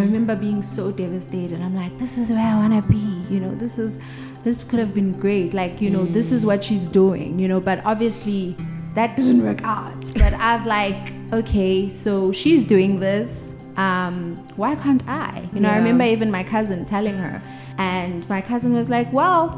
I 0.00 0.04
remember 0.04 0.34
being 0.34 0.62
so 0.62 0.90
devastated. 0.90 1.60
I'm 1.60 1.74
like, 1.74 1.98
this 1.98 2.16
is 2.16 2.30
where 2.30 2.38
I 2.38 2.56
want 2.56 2.72
to 2.72 2.90
be. 2.90 3.32
You 3.32 3.38
know, 3.38 3.54
this 3.54 3.78
is, 3.78 3.98
this 4.44 4.62
could 4.64 4.78
have 4.78 4.94
been 4.94 5.12
great. 5.12 5.52
Like, 5.52 5.78
you 5.78 5.90
know, 5.90 6.06
this 6.06 6.32
is 6.32 6.46
what 6.46 6.64
she's 6.64 6.86
doing, 6.86 7.38
you 7.38 7.48
know, 7.48 7.60
but 7.60 7.84
obviously 7.84 8.56
that 8.94 9.14
didn't 9.14 9.44
work 9.44 9.62
out. 9.62 10.00
But 10.14 10.32
I 10.32 10.56
was 10.56 10.64
like, 10.64 11.12
okay, 11.34 11.90
so 11.90 12.32
she's 12.32 12.64
doing 12.64 12.98
this. 12.98 13.52
Um, 13.76 14.36
why 14.56 14.74
can't 14.74 15.06
I? 15.06 15.46
You 15.52 15.60
know, 15.60 15.68
I 15.68 15.76
remember 15.76 16.04
even 16.04 16.30
my 16.30 16.44
cousin 16.44 16.86
telling 16.86 17.18
her, 17.18 17.42
and 17.76 18.26
my 18.30 18.40
cousin 18.40 18.72
was 18.72 18.88
like, 18.88 19.12
well, 19.12 19.50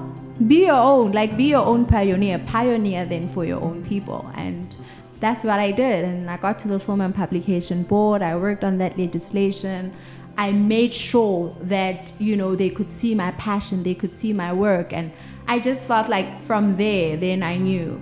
be 0.48 0.66
your 0.66 0.74
own, 0.74 1.12
like 1.12 1.36
be 1.36 1.44
your 1.44 1.64
own 1.64 1.86
pioneer, 1.86 2.40
pioneer 2.40 3.04
then 3.04 3.28
for 3.28 3.44
your 3.44 3.60
own 3.60 3.84
people. 3.84 4.28
And 4.34 4.76
that's 5.20 5.44
what 5.44 5.60
I 5.60 5.70
did. 5.70 6.04
And 6.04 6.28
I 6.28 6.36
got 6.36 6.58
to 6.60 6.68
the 6.68 6.80
Film 6.80 7.00
and 7.00 7.14
Publication 7.14 7.84
Board. 7.84 8.22
I 8.22 8.34
worked 8.34 8.64
on 8.64 8.78
that 8.78 8.98
legislation. 8.98 9.94
I 10.36 10.52
made 10.52 10.94
sure 10.94 11.54
that, 11.62 12.12
you 12.18 12.36
know, 12.36 12.56
they 12.56 12.70
could 12.70 12.90
see 12.90 13.14
my 13.14 13.32
passion, 13.32 13.82
they 13.82 13.94
could 13.94 14.14
see 14.14 14.32
my 14.32 14.52
work. 14.52 14.92
And 14.92 15.12
I 15.46 15.58
just 15.58 15.86
felt 15.86 16.08
like 16.08 16.40
from 16.42 16.76
there, 16.76 17.16
then 17.16 17.42
I 17.42 17.56
knew. 17.58 18.00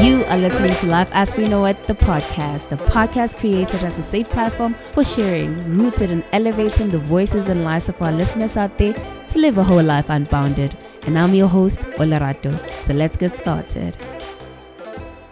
You 0.00 0.24
are 0.28 0.38
listening 0.38 0.72
to 0.76 0.86
Life 0.86 1.10
as 1.12 1.36
We 1.36 1.44
Know 1.44 1.66
It, 1.66 1.82
the 1.84 1.94
podcast, 1.94 2.70
the 2.70 2.76
podcast 2.76 3.38
created 3.38 3.82
as 3.84 3.98
a 3.98 4.02
safe 4.02 4.30
platform 4.30 4.74
for 4.92 5.04
sharing, 5.04 5.76
rooted 5.76 6.10
in 6.10 6.24
elevating 6.32 6.88
the 6.88 6.98
voices 6.98 7.50
and 7.50 7.64
lives 7.64 7.90
of 7.90 8.00
our 8.00 8.10
listeners 8.10 8.56
out 8.56 8.78
there 8.78 8.94
to 9.28 9.38
live 9.38 9.58
a 9.58 9.62
whole 9.62 9.82
life 9.82 10.08
unbounded. 10.08 10.74
And 11.02 11.18
I'm 11.18 11.34
your 11.34 11.48
host, 11.48 11.80
Olerato. 11.98 12.52
So 12.84 12.94
let's 12.94 13.18
get 13.18 13.36
started. 13.36 13.98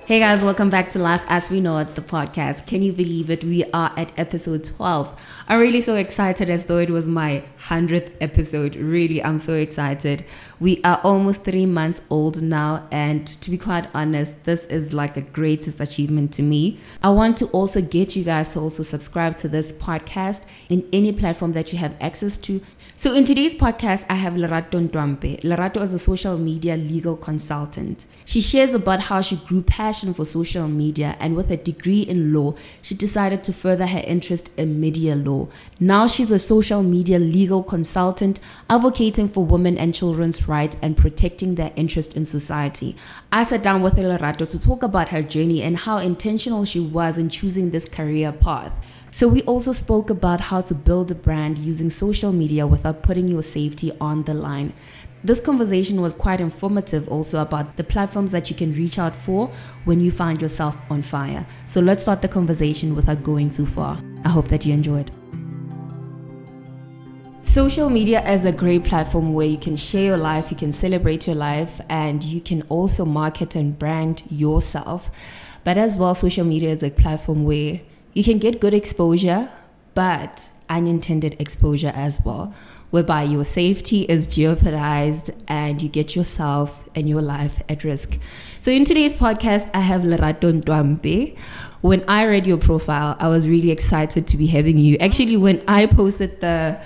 Hey 0.09 0.21
guys, 0.21 0.43
welcome 0.43 0.71
back 0.71 0.89
to 0.93 0.99
Life 0.99 1.23
as 1.29 1.51
We 1.51 1.61
Know 1.61 1.77
It, 1.77 1.95
the 1.95 2.01
podcast. 2.01 2.67
Can 2.67 2.81
you 2.81 2.95
believe 2.95 3.29
it? 3.29 3.45
We 3.45 3.65
are 3.75 3.93
at 3.95 4.11
episode 4.17 4.65
12. 4.65 5.45
I'm 5.49 5.61
really 5.61 5.83
so 5.83 5.97
excited 5.97 6.49
as 6.49 6.65
though 6.65 6.79
it 6.79 6.89
was 6.89 7.07
my 7.07 7.45
100th 7.61 8.13
episode. 8.23 8.75
Really, 8.77 9.23
I'm 9.23 9.39
so 9.39 9.53
excited. 9.53 10.25
We 10.61 10.81
are 10.83 10.99
almost 11.05 11.45
three 11.45 11.67
months 11.67 12.01
old 12.09 12.41
now, 12.41 12.89
and 12.91 13.27
to 13.27 13.51
be 13.51 13.59
quite 13.59 13.91
honest, 13.93 14.45
this 14.45 14.65
is 14.65 14.95
like 14.95 15.13
the 15.13 15.21
greatest 15.21 15.79
achievement 15.79 16.33
to 16.33 16.43
me. 16.43 16.79
I 17.03 17.11
want 17.11 17.37
to 17.37 17.47
also 17.49 17.83
get 17.83 18.17
you 18.17 18.25
guys 18.25 18.55
to 18.55 18.61
also 18.61 18.85
subscribe 18.85 19.37
to 19.37 19.49
this 19.49 19.75
podcast 19.75 20.47
in 20.71 20.89
any 20.91 21.13
platform 21.13 21.53
that 21.53 21.71
you 21.71 21.79
have 21.81 21.95
access 22.01 22.39
to. 22.39 22.63
So 23.01 23.15
in 23.15 23.23
today's 23.23 23.55
podcast, 23.55 24.07
I 24.11 24.15
have 24.15 24.33
Lerato 24.33 24.89
Ntwampe. 24.89 25.43
Lerato 25.45 25.81
is 25.81 25.95
a 25.95 26.01
social 26.01 26.37
media 26.37 26.77
legal 26.77 27.17
consultant. 27.17 28.07
She 28.25 28.41
shares 28.41 28.75
about 28.75 29.03
how 29.03 29.21
she 29.21 29.37
grew 29.37 29.63
passion 29.63 30.13
for 30.13 30.25
social 30.25 30.67
media 30.67 31.17
and 31.21 31.37
with 31.37 31.53
a 31.53 31.57
degree 31.57 32.01
in 32.01 32.33
law, 32.33 32.57
she 32.83 32.97
decided 32.97 33.45
to 33.45 33.53
further 33.53 33.87
her 33.87 34.03
interest 34.05 34.51
in 34.57 34.81
media 34.81 35.15
law. 35.15 35.47
Now 35.79 36.09
she's 36.09 36.33
a 36.33 36.41
social 36.41 36.83
media 36.83 37.21
legal 37.21 37.63
consultant 37.63 38.41
advocating 38.69 39.29
for 39.29 39.45
women 39.45 39.79
and 39.79 39.95
children's 39.95 40.49
rights 40.49 40.77
and 40.83 40.97
protecting 40.97 41.55
their 41.55 41.71
interest 41.77 42.17
in 42.17 42.25
society. 42.25 42.97
I 43.31 43.45
sat 43.45 43.63
down 43.63 43.81
with 43.81 43.95
Lerato 43.95 44.45
to 44.51 44.59
talk 44.59 44.83
about 44.83 45.11
her 45.11 45.23
journey 45.23 45.63
and 45.63 45.77
how 45.77 45.99
intentional 45.99 46.65
she 46.65 46.81
was 46.81 47.17
in 47.17 47.29
choosing 47.29 47.71
this 47.71 47.89
career 47.89 48.33
path. 48.33 48.73
So, 49.11 49.27
we 49.27 49.43
also 49.43 49.73
spoke 49.73 50.11
about 50.11 50.41
how 50.41 50.61
to 50.61 50.75
build 50.75 51.11
a 51.11 51.15
brand 51.15 51.59
using 51.59 51.89
social 51.89 52.31
media 52.31 52.67
without 52.67 53.03
putting 53.03 53.27
your 53.27 53.43
safety 53.43 53.91
on 54.01 54.23
the 54.25 54.35
line. 54.35 54.73
This 55.25 55.41
conversation 55.41 56.01
was 56.01 56.13
quite 56.13 56.41
informative 56.41 57.09
also 57.09 57.41
about 57.41 57.77
the 57.77 57.85
platforms 57.85 58.33
that 58.33 58.51
you 58.51 58.57
can 58.57 58.75
reach 58.75 58.99
out 58.99 59.17
for 59.17 59.51
when 59.85 60.01
you 60.01 60.11
find 60.11 60.41
yourself 60.43 60.77
on 60.91 61.03
fire. 61.03 61.47
So, 61.67 61.81
let's 61.81 62.03
start 62.03 62.21
the 62.21 62.29
conversation 62.29 62.95
without 62.95 63.23
going 63.23 63.51
too 63.51 63.67
far. 63.67 63.99
I 64.25 64.29
hope 64.29 64.49
that 64.49 64.67
you 64.67 64.75
enjoyed. 64.75 65.11
Social 67.41 67.89
media 67.89 68.23
is 68.31 68.45
a 68.45 68.53
great 68.53 68.85
platform 68.85 69.33
where 69.33 69.47
you 69.47 69.57
can 69.57 69.75
share 69.75 70.05
your 70.05 70.17
life, 70.19 70.51
you 70.51 70.57
can 70.57 70.71
celebrate 70.71 71.27
your 71.27 71.35
life, 71.35 71.81
and 71.89 72.23
you 72.23 72.43
can 72.43 72.61
also 72.69 73.07
market 73.07 73.57
and 73.57 73.79
brand 73.79 74.23
yourself. 74.31 75.11
But 75.65 75.79
as 75.79 75.97
well, 75.97 76.15
social 76.15 76.45
media 76.45 76.71
is 76.71 76.83
a 76.83 76.91
platform 76.91 77.45
where 77.45 77.81
you 78.15 78.25
can 78.25 78.39
get 78.39 78.61
good 78.61 78.75
exposure, 78.75 79.49
but 79.95 80.51
unintended 80.69 81.37
exposure 81.39 81.93
as 81.95 82.21
well, 82.25 82.55
whereby 82.91 83.23
your 83.23 83.45
safety 83.45 84.03
is 84.03 84.27
jeopardized 84.27 85.31
and 85.47 85.83
you 85.83 85.89
get 85.89 86.15
yourself 86.15 86.89
and 86.95 87.09
your 87.09 87.23
life 87.23 87.63
at 87.69 87.85
risk. 87.85 88.19
So, 88.61 88.71
in 88.71 88.85
today's 88.85 89.15
podcast, 89.15 89.71
I 89.75 89.81
have 89.81 90.03
Lerato 90.03 90.63
Ntwampe. 90.63 91.37
When 91.81 92.05
I 92.09 92.25
read 92.25 92.47
your 92.47 92.59
profile, 92.59 93.17
I 93.19 93.29
was 93.29 93.49
really 93.49 93.71
excited 93.71 94.27
to 94.27 94.37
be 94.37 94.47
having 94.47 94.79
you. 94.79 94.97
Actually, 94.99 95.37
when 95.37 95.63
I 95.69 95.87
posted 95.87 96.41
the 96.41 96.81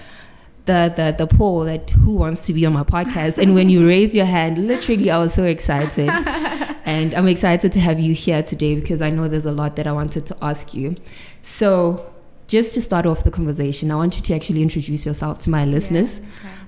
the, 0.64 0.92
the 0.94 1.26
the 1.26 1.36
poll 1.36 1.64
that 1.64 1.90
who 1.90 2.12
wants 2.12 2.42
to 2.42 2.52
be 2.52 2.64
on 2.64 2.72
my 2.72 2.84
podcast 2.84 3.36
and 3.36 3.52
when 3.52 3.68
you 3.68 3.84
raised 3.84 4.14
your 4.14 4.26
hand 4.26 4.68
literally 4.68 5.10
i 5.10 5.18
was 5.18 5.34
so 5.34 5.42
excited 5.42 6.08
and 6.84 7.14
i'm 7.14 7.28
excited 7.28 7.72
to 7.72 7.80
have 7.80 7.98
you 7.98 8.14
here 8.14 8.42
today 8.42 8.74
because 8.74 9.00
i 9.02 9.10
know 9.10 9.28
there's 9.28 9.46
a 9.46 9.52
lot 9.52 9.76
that 9.76 9.86
i 9.86 9.92
wanted 9.92 10.26
to 10.26 10.36
ask 10.42 10.74
you. 10.74 10.96
So 11.42 12.11
just 12.52 12.74
to 12.74 12.82
start 12.82 13.06
off 13.06 13.24
the 13.24 13.30
conversation 13.30 13.90
i 13.90 13.96
want 13.96 14.14
you 14.16 14.22
to 14.22 14.34
actually 14.34 14.60
introduce 14.60 15.06
yourself 15.06 15.38
to 15.38 15.48
my 15.48 15.64
listeners 15.64 16.20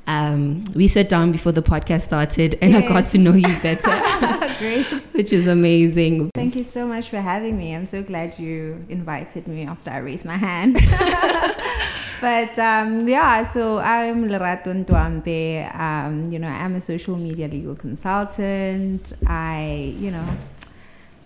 um, 0.07 0.65
we 0.75 0.87
sat 0.87 1.09
down 1.09 1.31
before 1.31 1.53
the 1.53 1.63
podcast 1.63 2.03
started 2.03 2.59
and 2.63 2.75
i 2.75 2.81
got 2.81 3.05
to 3.07 3.19
know 3.19 3.33
you 3.33 3.55
better 3.61 3.91
Great. 4.59 4.87
which 5.13 5.31
is 5.33 5.47
amazing 5.47 6.31
Thank 6.45 6.57
you 6.57 6.65
so 6.65 6.87
much 6.87 7.09
for 7.09 7.21
having 7.21 7.57
me. 7.57 7.75
I'm 7.75 7.87
so 7.87 8.03
glad 8.03 8.39
you 8.39 8.85
invited 8.91 9.49
me 9.49 9.65
after 9.65 9.91
I 9.91 9.99
raised 9.99 10.25
my 10.25 10.37
hand. 10.37 10.75
but 12.21 12.59
um, 12.59 13.09
yeah, 13.09 13.51
so 13.51 13.79
I'm 13.79 14.29
Lerato 14.29 14.71
Ntwampe. 14.85 15.75
Um, 15.75 16.31
you 16.31 16.39
know, 16.39 16.49
I'm 16.49 16.75
a 16.75 16.83
social 16.83 17.17
media 17.17 17.49
legal 17.49 17.75
consultant. 17.75 19.15
I, 19.27 19.95
you 19.99 20.11
know, 20.11 20.27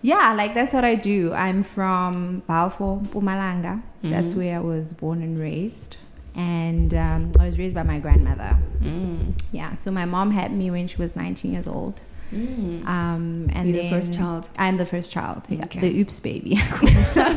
yeah, 0.01 0.33
like 0.33 0.53
that's 0.53 0.73
what 0.73 0.83
I 0.85 0.95
do. 0.95 1.33
I'm 1.33 1.63
from 1.63 2.43
Balfour, 2.47 2.99
Mpumalanga. 3.01 3.81
That's 4.03 4.33
Mhm. 4.33 4.37
where 4.37 4.55
I 4.57 4.61
was 4.61 4.93
born 4.93 5.21
and 5.21 5.37
raised. 5.39 5.97
And 6.35 6.93
um, 6.93 7.31
I 7.39 7.45
was 7.45 7.57
raised 7.59 7.75
by 7.75 7.83
my 7.83 7.99
grandmother. 7.99 8.55
Mm. 8.81 9.33
Yeah, 9.51 9.75
so 9.75 9.91
my 9.91 10.05
mom 10.05 10.31
had 10.31 10.51
me 10.53 10.71
when 10.71 10.87
she 10.87 10.95
was 10.97 11.15
19 11.15 11.51
years 11.51 11.67
old. 11.67 12.01
Mm. 12.33 12.85
Um, 12.87 13.49
and 13.51 13.67
You're 13.69 13.83
the 13.83 13.89
first 13.89 14.13
child? 14.13 14.47
I'm 14.57 14.77
the 14.77 14.85
first 14.85 15.11
child. 15.11 15.41
Yeah, 15.49 15.63
Okay. 15.65 15.81
the 15.81 15.99
oops 15.99 16.19
baby. 16.19 16.55
I 16.57 16.67
call 16.67 16.89
myself. 16.93 17.35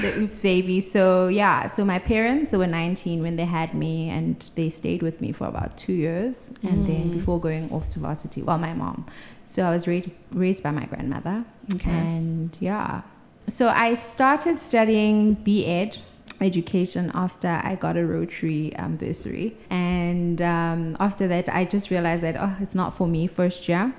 the 0.00 0.18
oops 0.20 0.40
baby. 0.40 0.80
So 0.80 1.28
yeah, 1.28 1.66
so 1.66 1.84
my 1.84 1.98
parents 1.98 2.50
they 2.50 2.56
were 2.56 2.66
19 2.68 3.20
when 3.20 3.36
they 3.36 3.44
had 3.44 3.74
me, 3.74 4.08
and 4.08 4.36
they 4.54 4.70
stayed 4.70 5.02
with 5.02 5.20
me 5.20 5.32
for 5.32 5.46
about 5.46 5.76
two 5.76 5.92
years, 5.92 6.52
and 6.62 6.86
then 6.86 7.10
Mm. 7.10 7.14
before 7.14 7.40
going 7.40 7.70
off 7.72 7.90
to 7.90 7.98
varsity, 7.98 8.40
well, 8.42 8.58
my 8.58 8.72
mom. 8.72 9.04
So 9.52 9.58
I 9.64 9.70
was 9.76 9.86
raised 9.86 10.10
raised 10.44 10.62
by 10.62 10.70
my 10.80 10.86
grandmother, 10.92 11.44
Okay. 11.74 11.90
and 11.90 12.50
yeah. 12.60 13.02
So 13.48 13.68
I 13.68 13.88
started 14.12 14.56
studying 14.70 15.34
B.Ed 15.46 15.98
education 16.40 17.10
after 17.14 17.48
I 17.70 17.74
got 17.84 17.94
a 17.98 18.04
Rotary 18.06 18.74
um, 18.76 18.96
bursary, 18.96 19.48
and 19.68 20.40
um, 20.40 20.96
after 21.00 21.28
that 21.28 21.46
I 21.50 21.66
just 21.66 21.90
realized 21.90 22.22
that 22.22 22.36
oh, 22.44 22.54
it's 22.64 22.74
not 22.74 22.96
for 22.96 23.06
me 23.06 23.26
first 23.26 23.68
year. 23.68 23.92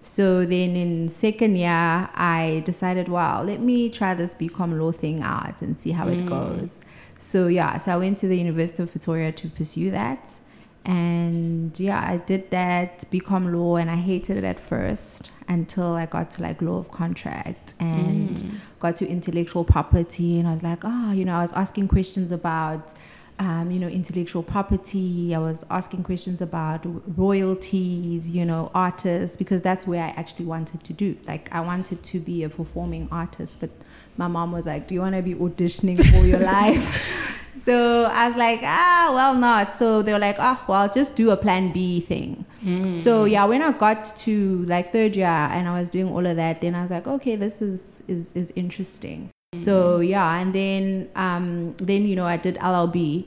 So 0.00 0.44
then 0.46 0.70
in 0.84 1.08
second 1.10 1.56
year, 1.56 2.08
I 2.14 2.62
decided, 2.64 3.08
wow, 3.08 3.42
let 3.42 3.60
me 3.60 3.88
try 3.90 4.14
this 4.14 4.32
BCom 4.34 4.78
law 4.78 4.92
thing 4.92 5.22
out 5.22 5.60
and 5.62 5.78
see 5.82 5.92
how 5.92 6.08
it 6.08 6.20
Mm. 6.24 6.28
goes. 6.28 6.80
So 7.18 7.46
yeah, 7.48 7.76
so 7.78 7.92
I 7.92 7.96
went 8.04 8.16
to 8.18 8.28
the 8.28 8.36
University 8.38 8.82
of 8.82 8.90
Pretoria 8.90 9.32
to 9.32 9.48
pursue 9.48 9.90
that. 9.90 10.38
And 10.84 11.78
yeah, 11.80 12.04
I 12.06 12.18
did 12.18 12.50
that 12.50 13.10
BCom 13.10 13.52
law 13.52 13.76
and 13.76 13.90
I 13.90 13.96
hated 13.96 14.36
it 14.36 14.44
at 14.44 14.60
first 14.60 15.30
until 15.48 15.94
I 15.94 16.06
got 16.06 16.30
to 16.32 16.42
like 16.42 16.60
law 16.60 16.78
of 16.78 16.90
contract 16.90 17.74
and 17.80 18.36
Mm. 18.36 18.60
got 18.80 18.96
to 18.98 19.08
intellectual 19.08 19.64
property 19.64 20.38
and 20.38 20.46
I 20.48 20.52
was 20.52 20.62
like, 20.62 20.80
oh, 20.84 21.12
you 21.12 21.24
know, 21.24 21.34
I 21.36 21.42
was 21.42 21.52
asking 21.52 21.88
questions 21.88 22.32
about 22.32 22.92
um, 23.40 23.68
you 23.72 23.80
know, 23.80 23.88
intellectual 23.88 24.44
property. 24.44 25.34
I 25.34 25.38
was 25.40 25.64
asking 25.68 26.04
questions 26.04 26.40
about 26.40 26.86
royalties, 27.18 28.30
you 28.30 28.44
know, 28.44 28.70
artists, 28.76 29.36
because 29.36 29.60
that's 29.60 29.88
where 29.88 30.04
I 30.04 30.10
actually 30.10 30.44
wanted 30.46 30.84
to 30.84 30.92
do. 30.92 31.16
Like, 31.26 31.48
I 31.52 31.60
wanted 31.60 32.00
to 32.04 32.20
be 32.20 32.44
a 32.44 32.48
performing 32.48 33.08
artist, 33.10 33.58
but 33.58 33.70
my 34.16 34.28
mom 34.28 34.52
was 34.52 34.66
like, 34.66 34.86
Do 34.86 34.94
you 34.94 35.00
want 35.00 35.16
to 35.16 35.22
be 35.22 35.34
auditioning 35.34 35.98
for 36.12 36.24
your 36.24 36.38
life? 36.56 37.36
So 37.64 38.04
I 38.04 38.28
was 38.28 38.36
like, 38.36 38.60
Ah, 38.62 39.10
well, 39.14 39.34
not. 39.34 39.72
So 39.72 40.02
they 40.02 40.12
were 40.12 40.18
like, 40.18 40.36
oh, 40.38 40.60
well, 40.68 40.88
just 40.92 41.16
do 41.16 41.30
a 41.30 41.36
plan 41.36 41.72
B 41.72 42.00
thing. 42.00 42.44
Mm. 42.62 42.94
So 42.94 43.24
yeah, 43.24 43.44
when 43.44 43.62
I 43.62 43.72
got 43.72 44.04
to 44.18 44.64
like 44.66 44.92
third 44.92 45.16
year 45.16 45.26
and 45.26 45.68
I 45.68 45.80
was 45.80 45.90
doing 45.90 46.08
all 46.08 46.26
of 46.26 46.36
that, 46.36 46.60
then 46.60 46.74
I 46.74 46.82
was 46.82 46.90
like, 46.90 47.06
okay, 47.06 47.36
this 47.36 47.62
is 47.62 48.02
is 48.08 48.32
is 48.34 48.52
interesting. 48.54 49.30
So 49.54 50.00
yeah, 50.00 50.40
and 50.40 50.54
then 50.54 51.08
um 51.16 51.74
then 51.78 52.06
you 52.06 52.16
know 52.16 52.26
I 52.26 52.36
did 52.36 52.56
LLB, 52.56 53.26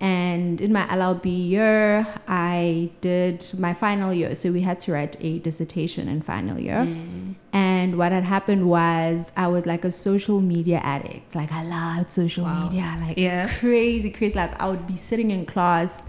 and 0.00 0.60
in 0.60 0.72
my 0.72 0.86
LLB 0.88 1.26
year 1.48 2.06
I 2.28 2.90
did 3.00 3.48
my 3.58 3.72
final 3.72 4.12
year. 4.12 4.34
So 4.34 4.52
we 4.52 4.60
had 4.60 4.80
to 4.80 4.92
write 4.92 5.16
a 5.20 5.38
dissertation 5.38 6.08
in 6.08 6.20
final 6.22 6.58
year, 6.60 6.86
Mm. 6.86 7.34
and 7.52 7.96
what 7.98 8.12
had 8.12 8.24
happened 8.24 8.68
was 8.68 9.32
I 9.36 9.46
was 9.48 9.64
like 9.66 9.84
a 9.84 9.90
social 9.90 10.40
media 10.40 10.78
addict. 10.82 11.34
Like 11.34 11.50
I 11.52 11.62
loved 11.64 12.12
social 12.12 12.44
Wow. 12.44 12.64
media, 12.64 12.96
like 13.00 13.16
Yeah. 13.18 13.48
crazy, 13.48 14.10
crazy. 14.10 14.36
Like 14.38 14.60
I 14.60 14.68
would 14.68 14.86
be 14.86 14.96
sitting 14.96 15.30
in 15.30 15.46
class 15.46 16.04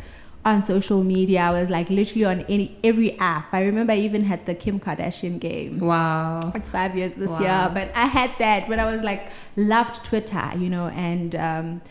on 0.45 0.63
social 0.63 1.04
media. 1.04 1.42
I 1.42 1.51
was 1.51 1.69
like 1.69 1.89
literally 1.89 2.24
on 2.25 2.42
any 2.48 2.78
every 2.84 3.18
app. 3.19 3.54
I 3.54 3.63
remember 3.66 3.92
I 3.94 3.98
even 3.98 4.24
had 4.24 4.45
the 4.45 4.56
Kim 4.56 4.80
Kardashian 4.80 5.39
game. 5.39 5.80
Wow. 5.80 6.39
It's 6.56 6.69
five 6.69 6.95
years 6.95 7.13
this 7.16 7.30
Wow. 7.30 7.39
year, 7.42 7.72
but 7.74 7.92
I 7.95 8.06
had 8.06 8.31
that 8.39 8.68
when 8.69 8.80
I 8.80 8.86
was 8.86 9.01
like 9.04 9.24
loved 9.57 10.04
Twitter, 10.06 10.51
you 10.57 10.69
know, 10.69 10.88
and 10.88 11.36
um, 11.36 11.81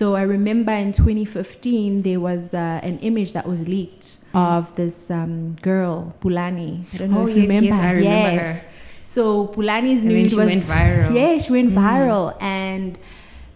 so 0.00 0.14
I 0.14 0.22
remember 0.22 0.72
in 0.72 0.94
2015 0.94 2.00
there 2.00 2.20
was 2.20 2.54
uh, 2.54 2.80
an 2.82 2.98
image 3.00 3.34
that 3.34 3.46
was 3.46 3.60
leaked 3.68 4.16
of 4.32 4.74
this 4.74 5.10
um, 5.10 5.56
girl 5.60 6.14
Pulane. 6.22 6.86
I 6.94 6.96
don't 6.96 7.10
know 7.12 7.20
Oh, 7.20 7.26
if 7.26 7.36
you 7.36 7.42
yes, 7.42 7.48
remember. 7.50 7.74
yes, 7.74 7.80
I 7.82 7.90
remember 7.90 8.30
Yes. 8.30 8.62
her. 8.62 8.68
So 9.02 9.48
Pulane's 9.48 10.00
And 10.00 10.08
nude 10.08 10.30
she 10.30 10.36
was 10.36 10.46
went 10.46 10.62
viral. 10.62 11.14
Yeah, 11.14 11.36
she 11.44 11.52
went 11.52 11.70
Mhm. 11.72 11.82
viral, 11.84 12.26
and 12.40 12.98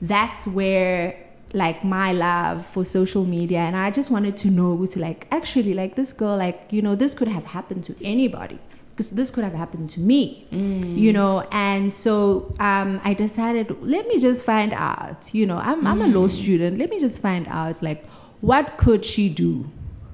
that's 0.03 0.47
where 0.59 1.17
like 1.55 1.83
my 1.83 2.13
love 2.13 2.67
for 2.67 2.85
social 2.85 3.25
media 3.25 3.61
and 3.69 3.77
i 3.77 3.89
just 3.99 4.11
wanted 4.11 4.37
to 4.37 4.49
know 4.59 4.71
to 4.93 4.99
like 4.99 5.21
actually 5.39 5.73
like 5.73 5.93
this 5.95 6.13
girl 6.13 6.37
like 6.37 6.59
you 6.77 6.83
know 6.83 6.97
this 6.97 7.13
could 7.15 7.29
have 7.37 7.45
happened 7.57 7.83
to 7.85 7.95
anybody 8.15 8.59
because 8.95 9.11
this 9.11 9.31
could 9.31 9.43
have 9.45 9.53
happened 9.55 9.91
to 9.91 10.01
me 10.01 10.47
Mm. 10.53 10.97
you 10.97 11.13
know 11.13 11.41
and 11.51 11.93
so 11.93 12.55
um, 12.61 13.01
i 13.05 13.13
decided 13.13 13.67
let 13.83 14.07
me 14.09 14.19
just 14.19 14.45
find 14.45 14.73
out 14.73 15.35
you 15.35 15.47
know 15.47 15.57
i'm, 15.59 15.85
I'm 15.87 16.01
a 16.03 16.07
law 16.07 16.29
Mm. 16.29 16.31
student 16.43 16.79
let 16.79 16.91
me 16.91 16.99
just 17.01 17.21
find 17.21 17.47
out 17.49 17.83
like 17.83 18.05
what 18.41 18.77
could 18.77 19.05
she 19.05 19.29
do 19.29 19.65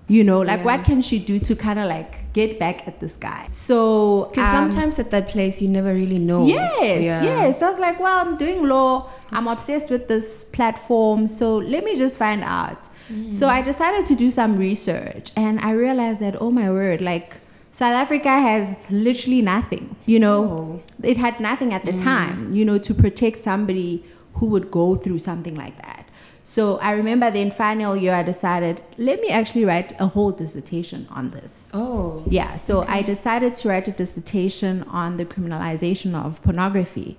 you 0.09 0.25
know 0.25 0.41
like 0.41 0.61
Yeah. 0.61 0.65
what 0.71 0.85
can 0.85 1.01
she 1.03 1.19
do 1.19 1.39
to 1.41 1.55
kind 1.55 1.79
of 1.79 1.87
like 1.89 2.33
get 2.33 2.59
back 2.59 2.87
at 2.89 3.01
this 3.01 3.15
guy 3.17 3.47
so 3.51 4.29
Because 4.31 4.53
um, 4.55 4.71
sometimes 4.71 4.99
at 4.99 5.11
that 5.11 5.29
place 5.29 5.61
you 5.63 5.69
never 5.69 5.93
really 5.95 6.19
know. 6.19 6.47
Yes, 6.47 7.03
Yeah. 7.03 7.23
yes. 7.25 7.61
I 7.63 7.69
was 7.69 7.79
like, 7.81 7.99
well, 7.99 8.17
I'm 8.25 8.37
doing 8.37 8.67
law. 8.69 9.11
I'm 9.33 9.47
obsessed 9.49 9.91
with 9.91 10.07
this 10.07 10.45
platform. 10.45 11.27
So 11.27 11.57
let 11.59 11.83
me 11.85 11.97
just 11.97 12.17
find 12.17 12.43
out. 12.45 12.89
Mm. 13.13 13.33
So 13.33 13.49
I 13.49 13.61
decided 13.63 14.07
to 14.07 14.15
do 14.15 14.31
some 14.31 14.57
research 14.57 15.33
and 15.37 15.59
I 15.61 15.73
realized 15.73 16.21
that, 16.21 16.35
oh 16.41 16.51
my 16.53 16.71
word, 16.71 17.01
like 17.01 17.35
South 17.73 17.95
Africa 17.95 18.29
has 18.29 18.77
literally 18.91 19.43
nothing. 19.43 19.97
You 20.07 20.19
know, 20.19 20.39
Oh. 20.45 20.81
it 21.03 21.17
had 21.17 21.41
nothing 21.41 21.73
at 21.73 21.85
the 21.85 21.93
Mm. 21.93 22.03
time, 22.03 22.55
you 22.55 22.65
know, 22.65 22.79
to 22.79 22.93
protect 22.95 23.39
somebody 23.39 24.05
who 24.35 24.47
would 24.47 24.71
go 24.71 24.97
through 24.97 25.19
something 25.19 25.55
like 25.55 25.77
that. 25.83 26.05
So 26.45 26.79
I 26.79 26.93
remember 26.93 27.31
then 27.31 27.53
final 27.53 27.97
year 27.97 28.13
I 28.15 28.25
decided, 28.25 28.83
let 28.99 29.21
me 29.21 29.29
actually 29.29 29.65
write 29.65 29.93
a 30.01 30.07
whole 30.09 30.33
dissertation 30.33 31.07
on 31.11 31.31
this. 31.31 31.71
Oh. 31.73 32.23
Yeah, 32.29 32.57
so 32.57 32.85
I 32.89 33.03
decided 33.03 33.55
to 33.57 33.69
write 33.69 33.87
a 33.87 33.93
dissertation 33.93 34.85
on 34.91 35.17
the 35.17 35.25
criminalization 35.25 36.15
of 36.15 36.43
pornography. 36.43 37.17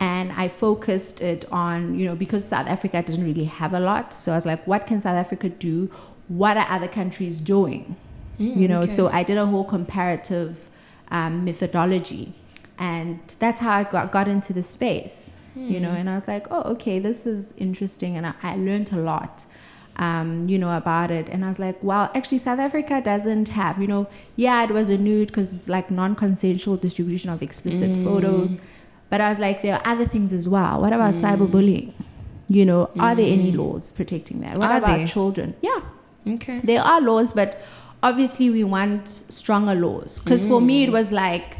And 0.00 0.30
I 0.36 0.46
focused 0.46 1.20
it 1.20 1.44
on, 1.50 1.98
you 1.98 2.06
know, 2.06 2.14
because 2.14 2.44
South 2.44 2.68
Africa 2.68 3.02
didn't 3.02 3.24
really 3.24 3.44
have 3.46 3.74
a 3.74 3.80
lot. 3.80 4.14
So 4.14 4.30
I 4.30 4.36
was 4.36 4.46
like, 4.46 4.64
what 4.64 4.86
can 4.86 5.00
South 5.00 5.16
Africa 5.16 5.48
do? 5.48 5.90
What 6.28 6.56
are 6.56 6.66
other 6.70 6.86
countries 6.86 7.40
doing? 7.40 7.96
Mm, 8.40 8.56
you 8.60 8.68
know, 8.68 8.80
okay. 8.82 8.94
so 8.94 9.08
I 9.08 9.22
did 9.22 9.36
a 9.38 9.46
whole 9.46 9.64
comparative 9.64 10.68
um, 11.10 11.44
methodology. 11.44 12.34
And 12.78 13.18
that's 13.40 13.60
how 13.60 13.72
I 13.72 13.84
got, 13.84 14.12
got 14.12 14.28
into 14.28 14.52
the 14.52 14.62
space, 14.62 15.32
you 15.56 15.78
Hmm. 15.78 15.82
know, 15.82 15.90
and 15.90 16.08
I 16.08 16.14
was 16.14 16.28
like, 16.28 16.46
oh, 16.50 16.62
okay, 16.74 16.98
this 17.00 17.26
is 17.26 17.52
interesting. 17.56 18.16
And 18.16 18.24
I, 18.26 18.34
I 18.42 18.54
learned 18.56 18.92
a 18.92 18.96
lot 18.98 19.44
um, 19.96 20.48
you 20.48 20.58
know, 20.58 20.76
about 20.76 21.10
it. 21.10 21.28
And 21.28 21.44
I 21.44 21.48
was 21.48 21.58
like, 21.58 21.82
wow, 21.82 22.10
actually, 22.14 22.38
South 22.38 22.60
Africa 22.60 23.00
doesn't 23.04 23.48
have, 23.48 23.80
you 23.80 23.88
know, 23.88 24.06
yeah, 24.36 24.62
it 24.62 24.70
was 24.70 24.90
a 24.90 24.96
nude 24.96 25.26
because 25.28 25.52
it's 25.52 25.68
like 25.68 25.90
non 25.90 26.14
consensual 26.14 26.76
distribution 26.76 27.30
of 27.30 27.42
explicit 27.42 27.92
Mm. 27.92 28.02
photos. 28.04 28.56
But 29.10 29.20
I 29.20 29.28
was 29.30 29.38
like, 29.40 29.62
there 29.62 29.74
are 29.74 29.82
other 29.84 30.06
things 30.06 30.32
as 30.32 30.48
well. 30.48 30.80
What 30.80 30.92
about 30.92 31.16
Mm. 31.16 31.22
cyberbullying? 31.22 31.92
You 32.48 32.64
know, 32.64 32.90
are 33.00 33.14
there 33.16 33.26
any 33.26 33.50
Mm. 33.52 33.56
laws 33.56 33.90
protecting 33.90 34.40
that? 34.40 34.56
What 34.56 34.70
Are 34.70 34.78
about 34.78 34.98
there? 34.98 35.06
children? 35.06 35.54
Yeah, 35.62 35.80
Okay. 36.34 36.60
there 36.62 36.80
are 36.80 37.00
laws, 37.00 37.32
but 37.32 37.58
obviously 38.02 38.50
we 38.50 38.64
want 38.64 39.08
stronger 39.08 39.74
laws. 39.74 40.18
Because 40.20 40.44
for 40.44 40.60
me, 40.60 40.84
Mm. 40.84 40.88
it 40.88 40.92
was 40.92 41.12
like, 41.12 41.56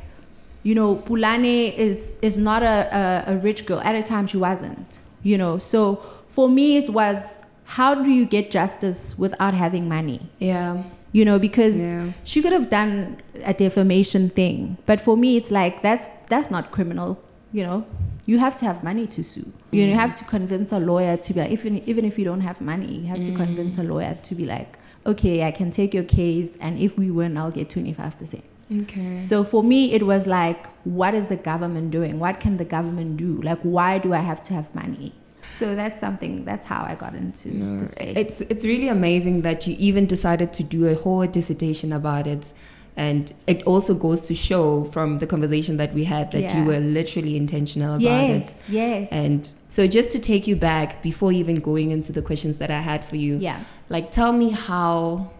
you 0.62 0.74
know, 0.74 0.96
Pulane 0.96 1.74
is 1.76 2.16
is 2.22 2.36
not 2.36 2.62
a, 2.62 3.24
a, 3.26 3.34
a 3.34 3.36
rich 3.38 3.66
girl. 3.66 3.80
At 3.80 3.94
a 3.94 4.02
time, 4.02 4.26
she 4.26 4.36
wasn't. 4.36 4.98
You 5.22 5.36
know, 5.38 5.58
so 5.58 6.00
for 6.28 6.48
me, 6.48 6.76
it 6.76 6.90
was 6.90 7.42
how 7.64 7.94
do 7.94 8.10
you 8.10 8.24
get 8.24 8.50
justice 8.50 9.18
without 9.18 9.52
having 9.54 9.88
money? 9.88 10.20
Yeah. 10.38 10.82
You 11.12 11.24
know, 11.24 11.38
because 11.38 11.76
Yeah. 11.76 12.12
she 12.24 12.42
could 12.42 12.52
have 12.52 12.68
done 12.70 13.20
a 13.44 13.52
defamation 13.54 14.30
thing, 14.30 14.76
but 14.86 15.00
for 15.00 15.16
me, 15.16 15.36
it's 15.36 15.50
like 15.50 15.82
that's 15.82 16.08
that's 16.28 16.50
not 16.50 16.70
criminal. 16.70 17.18
You 17.52 17.62
know, 17.64 17.84
you 18.26 18.38
have 18.38 18.56
to 18.58 18.64
have 18.66 18.84
money 18.84 19.06
to 19.08 19.22
sue. 19.24 19.50
You 19.70 19.86
know, 19.86 19.92
you 19.92 19.98
have 19.98 20.14
to 20.18 20.24
convince 20.24 20.70
a 20.72 20.78
lawyer 20.78 21.16
to 21.16 21.34
be 21.34 21.40
like, 21.40 21.50
even 21.50 21.78
even 21.88 22.04
if 22.04 22.18
you 22.18 22.24
don't 22.24 22.42
have 22.42 22.60
money, 22.60 22.94
you 23.00 23.06
have 23.06 23.24
to 23.24 23.32
convince 23.32 23.78
a 23.78 23.82
lawyer 23.82 24.16
to 24.22 24.34
be 24.34 24.44
like, 24.44 24.77
okay, 25.08 25.44
I 25.44 25.50
can 25.50 25.70
take 25.70 25.92
your 25.94 26.04
case, 26.04 26.56
and 26.60 26.78
if 26.78 26.96
we 26.98 27.10
win, 27.10 27.36
I'll 27.36 27.50
get 27.50 27.68
twenty 27.70 27.92
five 27.92 28.18
percent. 28.18 28.44
Okay. 28.82 29.18
So 29.18 29.44
for 29.44 29.62
me, 29.62 29.92
it 29.92 30.02
was 30.06 30.26
like, 30.26 30.66
what 30.84 31.14
is 31.14 31.26
the 31.28 31.36
government 31.36 31.90
doing? 31.90 32.18
What 32.18 32.38
can 32.38 32.58
the 32.58 32.64
government 32.66 33.16
do? 33.16 33.40
Like, 33.42 33.60
why 33.62 33.98
do 33.98 34.12
I 34.12 34.18
have 34.30 34.42
to 34.44 34.54
have 34.54 34.74
money? 34.74 35.12
So 35.56 35.74
that's 35.74 35.98
something. 35.98 36.44
That's 36.44 36.66
how 36.66 36.82
I 36.84 36.94
got 36.94 37.14
into 37.14 37.48
No, 37.56 37.80
the 37.82 37.88
space. 37.88 38.16
it's 38.16 38.40
it's 38.42 38.64
really 38.64 38.88
amazing 38.88 39.42
that 39.42 39.66
you 39.66 39.74
even 39.78 40.04
decided 40.06 40.52
to 40.58 40.62
do 40.62 40.86
a 40.88 40.94
whole 40.94 41.26
dissertation 41.26 41.92
about 41.92 42.26
it. 42.26 42.52
And 42.96 43.32
it 43.46 43.62
also 43.62 43.94
goes 43.94 44.20
to 44.26 44.34
show 44.34 44.84
from 44.84 45.18
the 45.18 45.26
conversation 45.26 45.76
that 45.76 45.94
we 45.94 46.02
had 46.02 46.32
that 46.32 46.52
you 46.56 46.64
were 46.64 46.80
literally 46.80 47.36
intentional 47.36 47.94
about 47.94 48.24
it. 48.30 48.40
yes, 48.40 48.60
yes, 48.68 49.08
And 49.12 49.40
so 49.70 49.86
just 49.86 50.10
to 50.10 50.18
take 50.18 50.48
you 50.48 50.56
back 50.56 51.00
before 51.00 51.30
even 51.30 51.60
going 51.60 51.92
into 51.92 52.10
the 52.12 52.22
questions 52.22 52.58
that 52.58 52.72
I 52.72 52.80
had 52.80 53.04
for 53.04 53.14
you, 53.14 53.36
yeah. 53.36 53.60
Like 53.88 54.10
tell 54.10 54.32
me 54.32 54.50
how 54.50 55.30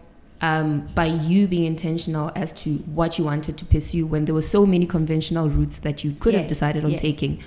um, 0.41 0.87
by 0.95 1.05
you 1.05 1.47
being 1.47 1.65
intentional 1.65 2.31
as 2.35 2.53
to 2.53 2.75
what 2.95 3.17
you 3.19 3.25
wanted 3.25 3.57
to 3.57 3.65
pursue 3.65 4.07
when 4.07 4.25
there 4.25 4.33
were 4.33 4.41
so 4.41 4.65
many 4.65 4.85
conventional 4.85 5.49
routes 5.49 5.79
that 5.79 6.03
you 6.03 6.13
could 6.13 6.33
have 6.33 6.47
decided 6.47 6.85
on 6.85 6.91
yes. 6.91 7.01
taking 7.01 7.41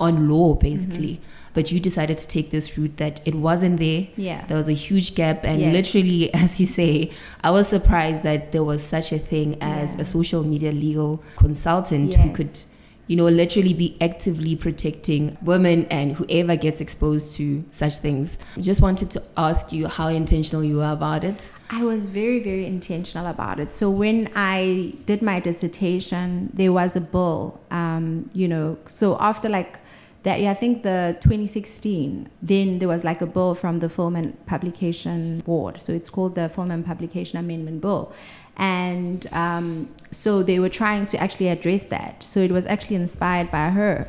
on 0.00 0.28
law 0.28 0.54
basically 0.54 1.20
but 1.54 1.72
you 1.72 1.80
decided 1.80 2.16
to 2.16 2.28
take 2.28 2.50
this 2.50 2.78
route 2.78 2.96
that 2.98 3.20
it 3.26 3.34
wasn't 3.34 3.78
there 3.78 4.06
Yeah. 4.16 4.46
there 4.46 4.56
was 4.56 4.68
a 4.68 4.72
huge 4.72 5.14
gap 5.16 5.44
and 5.44 5.60
Yes. 5.60 5.72
literally 5.72 6.32
as 6.44 6.60
you 6.60 6.66
say 6.66 7.10
i 7.42 7.50
was 7.50 7.66
surprised 7.68 8.22
that 8.22 8.52
there 8.52 8.62
was 8.64 8.82
such 8.82 9.12
a 9.12 9.18
thing 9.18 9.56
as 9.60 9.94
Yeah. 9.94 10.00
a 10.02 10.04
social 10.04 10.44
media 10.44 10.70
legal 10.72 11.22
consultant 11.36 12.14
who 12.14 12.30
could 12.32 12.62
you 13.08 13.16
know 13.16 13.26
literally 13.28 13.74
be 13.74 13.96
actively 14.00 14.54
protecting 14.54 15.36
women 15.42 15.86
and 15.86 16.16
whoever 16.16 16.54
gets 16.56 16.80
exposed 16.80 17.34
to 17.34 17.64
such 17.70 17.98
things 17.98 18.38
just 18.60 18.80
wanted 18.80 19.10
to 19.10 19.22
ask 19.36 19.72
you 19.72 19.88
how 19.88 20.08
intentional 20.08 20.62
you 20.62 20.80
are 20.80 20.92
about 20.92 21.24
it 21.24 21.50
I 21.70 21.84
was 21.84 22.06
very, 22.06 22.40
very 22.40 22.64
intentional 22.64 23.26
about 23.26 23.60
it. 23.60 23.74
So 23.74 23.90
when 23.90 24.30
I 24.34 24.94
did 25.04 25.20
my 25.20 25.38
dissertation, 25.38 26.50
there 26.54 26.72
was 26.72 26.96
a 26.96 27.00
bill, 27.00 27.60
um, 27.70 28.30
you 28.32 28.48
know, 28.48 28.78
so 28.86 29.18
after 29.20 29.50
like 29.50 29.78
that 30.22 30.40
year, 30.40 30.50
I 30.50 30.54
think 30.54 30.82
the 30.82 31.16
2016, 31.20 32.28
then 32.42 32.78
there 32.78 32.88
was 32.88 33.04
like 33.04 33.20
a 33.20 33.26
bill 33.26 33.54
from 33.54 33.80
the 33.80 33.88
Film 33.88 34.16
and 34.16 34.46
Publication 34.46 35.40
Board. 35.40 35.82
So 35.82 35.92
it's 35.92 36.10
called 36.10 36.34
the 36.34 36.48
Film 36.48 36.70
and 36.70 36.84
Publication 36.84 37.38
Amendment 37.38 37.82
Bill. 37.82 38.12
And 38.58 39.26
um, 39.32 39.88
so 40.10 40.42
they 40.42 40.58
were 40.58 40.68
trying 40.68 41.06
to 41.08 41.18
actually 41.18 41.48
address 41.48 41.84
that. 41.84 42.22
So 42.22 42.40
it 42.40 42.50
was 42.50 42.66
actually 42.66 42.96
inspired 42.96 43.50
by 43.50 43.70
her. 43.70 44.08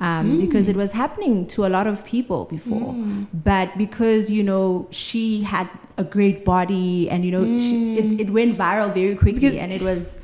Um, 0.00 0.40
because 0.40 0.68
it 0.68 0.76
was 0.76 0.92
happening 0.92 1.44
to 1.48 1.66
a 1.66 1.70
lot 1.76 1.88
of 1.88 2.04
people 2.04 2.44
before 2.44 2.94
but 3.34 3.76
because 3.76 4.30
you 4.30 4.44
know 4.44 4.86
she 4.92 5.42
had 5.42 5.68
a 5.96 6.04
great 6.04 6.44
body 6.44 7.10
and 7.10 7.24
you 7.24 7.32
know 7.32 7.58
she, 7.58 7.98
it, 7.98 8.20
it 8.20 8.30
went 8.30 8.56
viral 8.56 8.94
very 8.94 9.16
quickly 9.16 9.40
Because- 9.40 9.56
and 9.56 9.72
it 9.72 9.82
was 9.82 10.20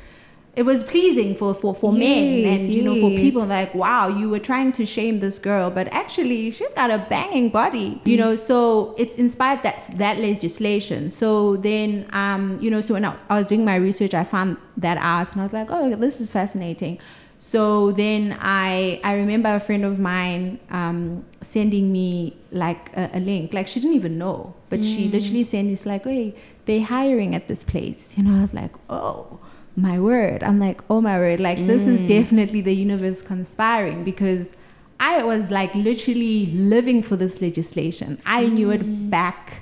it 0.55 0.63
was 0.63 0.83
pleasing 0.83 1.35
for 1.35 1.53
for, 1.53 1.75
for 1.75 1.91
men 1.91 2.39
Yes, 2.39 2.61
and 2.61 2.73
you 2.73 2.83
know 2.83 2.95
for 2.95 3.09
people 3.11 3.45
like 3.45 3.73
wow 3.75 4.07
you 4.07 4.29
were 4.29 4.39
trying 4.39 4.71
to 4.73 4.85
shame 4.85 5.19
this 5.19 5.37
girl 5.37 5.69
but 5.69 5.87
actually 5.91 6.51
she's 6.51 6.71
got 6.73 6.89
a 6.91 6.99
banging 7.09 7.49
body 7.49 8.01
you 8.05 8.17
know 8.17 8.35
so 8.35 8.95
it's 8.97 9.17
inspired 9.17 9.63
that 9.63 9.83
that 9.97 10.17
legislation. 10.17 11.09
So 11.09 11.57
then 11.57 12.07
um 12.13 12.59
you 12.61 12.71
know 12.71 12.81
so 12.81 12.93
when 12.93 13.05
I, 13.05 13.15
I 13.29 13.37
was 13.37 13.47
doing 13.47 13.65
my 13.65 13.75
research 13.75 14.13
i 14.13 14.23
found 14.23 14.57
that 14.77 14.97
out 14.97 15.31
and 15.31 15.41
i 15.41 15.43
was 15.43 15.53
like 15.53 15.67
oh 15.71 15.95
this 15.95 16.19
is 16.21 16.31
fascinating. 16.31 16.99
So 17.37 17.91
then 17.91 18.37
I 18.39 18.99
I 19.03 19.15
remember 19.15 19.53
a 19.53 19.59
friend 19.59 19.83
of 19.85 19.99
mine 19.99 20.59
um, 20.71 21.25
sending 21.41 21.91
me 21.91 22.35
like 22.51 22.89
a, 22.95 23.11
a 23.13 23.19
link. 23.19 23.53
Like 23.53 23.67
she 23.67 23.79
didn't 23.79 23.95
even 23.97 24.17
know, 24.17 24.55
but 24.69 24.83
she 24.83 25.07
literally 25.09 25.43
sent 25.43 25.67
me 25.67 25.77
like, 25.85 26.05
"Hey, 26.05 26.33
they're 26.65 26.81
hiring 26.83 27.35
at 27.35 27.47
this 27.47 27.63
place." 27.63 28.17
You 28.17 28.23
know, 28.23 28.37
I 28.37 28.41
was 28.41 28.53
like, 28.53 28.71
"Oh, 28.89 29.39
my 29.75 29.99
word!" 29.99 30.43
I'm 30.43 30.59
like, 30.59 30.81
"Oh 30.89 31.01
my 31.01 31.17
word!" 31.17 31.39
Like 31.39 31.65
this 31.67 31.87
is 31.87 31.99
mm. 31.99 32.07
definitely 32.07 32.61
the 32.61 32.73
universe 32.73 33.21
conspiring 33.21 34.03
because 34.03 34.53
I 34.99 35.23
was 35.23 35.51
like 35.51 35.73
literally 35.75 36.47
living 36.47 37.03
for 37.03 37.15
this 37.15 37.41
legislation. 37.41 38.21
I 38.25 38.45
knew 38.45 38.71
it 38.71 38.81
mm. 38.81 39.09
back 39.09 39.61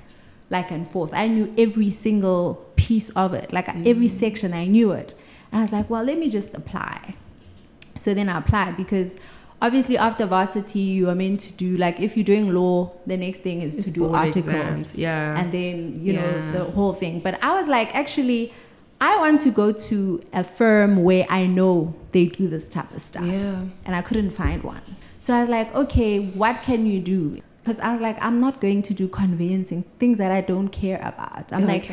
like 0.50 0.70
and 0.72 0.88
forth. 0.88 1.12
I 1.14 1.28
knew 1.28 1.52
every 1.58 1.90
single 1.90 2.56
piece 2.76 3.10
of 3.12 3.34
it, 3.34 3.52
like 3.52 3.68
every 3.70 4.08
mm. 4.08 4.20
section. 4.20 4.54
I 4.54 4.66
knew 4.66 4.92
it, 4.92 5.16
and 5.52 5.60
I 5.60 5.64
was 5.64 5.72
like, 5.72 5.90
"Well, 5.90 6.04
let 6.04 6.18
me 6.18 6.30
just 6.30 6.54
apply." 6.54 7.16
So 8.00 8.14
then 8.14 8.30
I 8.30 8.38
applied 8.40 8.78
because 8.78 9.16
obviously 9.62 9.98
after 9.98 10.26
varsity 10.26 10.80
you 10.80 11.10
are 11.10 11.16
meant 11.16 11.40
to 11.40 11.54
do 11.54 11.78
like 11.78 12.00
if 12.00 12.18
you're 12.18 12.26
doing 12.26 12.54
law, 12.54 12.92
the 13.08 13.18
next 13.18 13.40
thing 13.40 13.62
is 13.62 13.76
It's 13.76 13.86
to 13.86 13.92
do 13.92 14.14
articles. 14.14 14.46
exams, 14.46 14.96
yeah. 14.98 15.40
And 15.40 15.52
then, 15.52 16.02
you 16.04 16.14
Yeah. 16.14 16.22
know, 16.22 16.52
the 16.52 16.72
whole 16.72 16.94
thing. 16.94 17.22
But 17.22 17.42
I 17.42 17.54
was 17.60 17.68
like, 17.68 17.96
actually, 17.96 18.54
I 19.04 19.18
want 19.18 19.42
to 19.42 19.52
go 19.52 19.74
to 19.74 20.24
a 20.32 20.46
firm 20.46 21.04
where 21.04 21.26
I 21.30 21.46
know 21.46 21.94
they 22.14 22.28
do 22.28 22.48
this 22.48 22.70
type 22.70 22.90
of 22.96 23.02
stuff. 23.02 23.26
Yeah. 23.26 23.66
And 23.84 23.98
I 23.98 24.02
couldn't 24.02 24.32
find 24.32 24.64
one. 24.64 24.82
So 25.20 25.34
I 25.34 25.42
was 25.42 25.50
like, 25.50 25.76
okay, 25.76 26.20
what 26.30 26.62
can 26.62 26.86
you 26.86 27.02
do? 27.02 27.42
Because 27.62 27.82
I 27.82 27.92
was 27.92 28.02
like, 28.02 28.18
I'm 28.22 28.40
not 28.40 28.62
going 28.62 28.82
to 28.84 28.94
do 28.94 29.10
conveyancing, 29.10 29.84
things 30.00 30.18
that 30.20 30.32
I 30.32 30.40
don't 30.40 30.70
care 30.70 31.02
about. 31.04 31.52
I'm 31.52 31.68
like, 31.68 31.92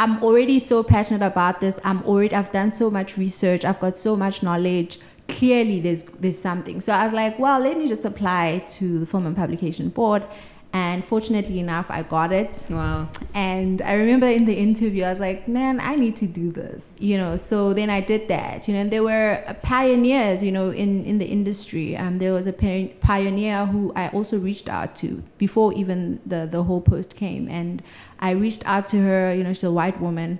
I'm 0.00 0.20
already 0.20 0.58
so 0.58 0.82
passionate 0.82 1.24
about 1.24 1.60
this. 1.60 1.78
I'm 1.84 2.02
already 2.02 2.34
I've 2.34 2.50
done 2.50 2.72
so 2.72 2.90
much 2.90 3.16
research. 3.16 3.64
I've 3.64 3.78
got 3.78 3.96
so 3.96 4.16
much 4.16 4.42
knowledge. 4.42 4.98
Clearly 5.28 5.78
there's 5.78 6.02
there's 6.22 6.38
something. 6.38 6.80
So 6.80 6.92
I 6.92 7.04
was 7.04 7.12
like, 7.12 7.38
well, 7.38 7.60
let 7.60 7.78
me 7.78 7.86
just 7.86 8.04
apply 8.04 8.64
to 8.70 8.98
the 8.98 9.06
Film 9.06 9.26
and 9.26 9.36
Publication 9.36 9.90
Board. 9.90 10.24
And 10.72 11.02
fortunately 11.02 11.60
enough, 11.60 11.86
I 11.88 12.02
got 12.02 12.30
it. 12.30 12.66
Wow. 12.68 13.08
And 13.32 13.80
I 13.80 13.94
remember 13.94 14.26
in 14.26 14.44
the 14.44 14.54
interview, 14.54 15.04
I 15.04 15.10
was 15.10 15.18
like, 15.18 15.48
man, 15.48 15.80
I 15.80 15.96
need 15.96 16.14
to 16.16 16.26
do 16.26 16.52
this. 16.52 16.88
You 16.98 17.16
know, 17.16 17.36
so 17.36 17.72
then 17.72 17.88
I 17.88 18.00
did 18.02 18.28
that. 18.28 18.68
You 18.68 18.74
know, 18.74 18.80
and 18.80 18.90
there 18.90 19.02
were 19.02 19.42
uh, 19.46 19.54
pioneers, 19.54 20.44
you 20.44 20.52
know, 20.52 20.70
in, 20.70 21.04
in 21.06 21.16
the 21.18 21.24
industry. 21.24 21.96
Um, 21.96 22.18
there 22.18 22.34
was 22.34 22.46
a 22.46 22.52
pioneer 22.52 23.64
who 23.64 23.92
I 23.96 24.08
also 24.08 24.38
reached 24.38 24.68
out 24.68 24.94
to 24.96 25.22
before 25.38 25.72
even 25.72 26.20
the, 26.26 26.46
the 26.50 26.62
whole 26.62 26.82
post 26.82 27.16
came. 27.16 27.48
And 27.48 27.82
I 28.20 28.32
reached 28.32 28.66
out 28.66 28.88
to 28.88 28.98
her, 28.98 29.34
you 29.34 29.44
know, 29.44 29.54
she's 29.54 29.64
a 29.64 29.72
white 29.72 29.98
woman. 30.00 30.38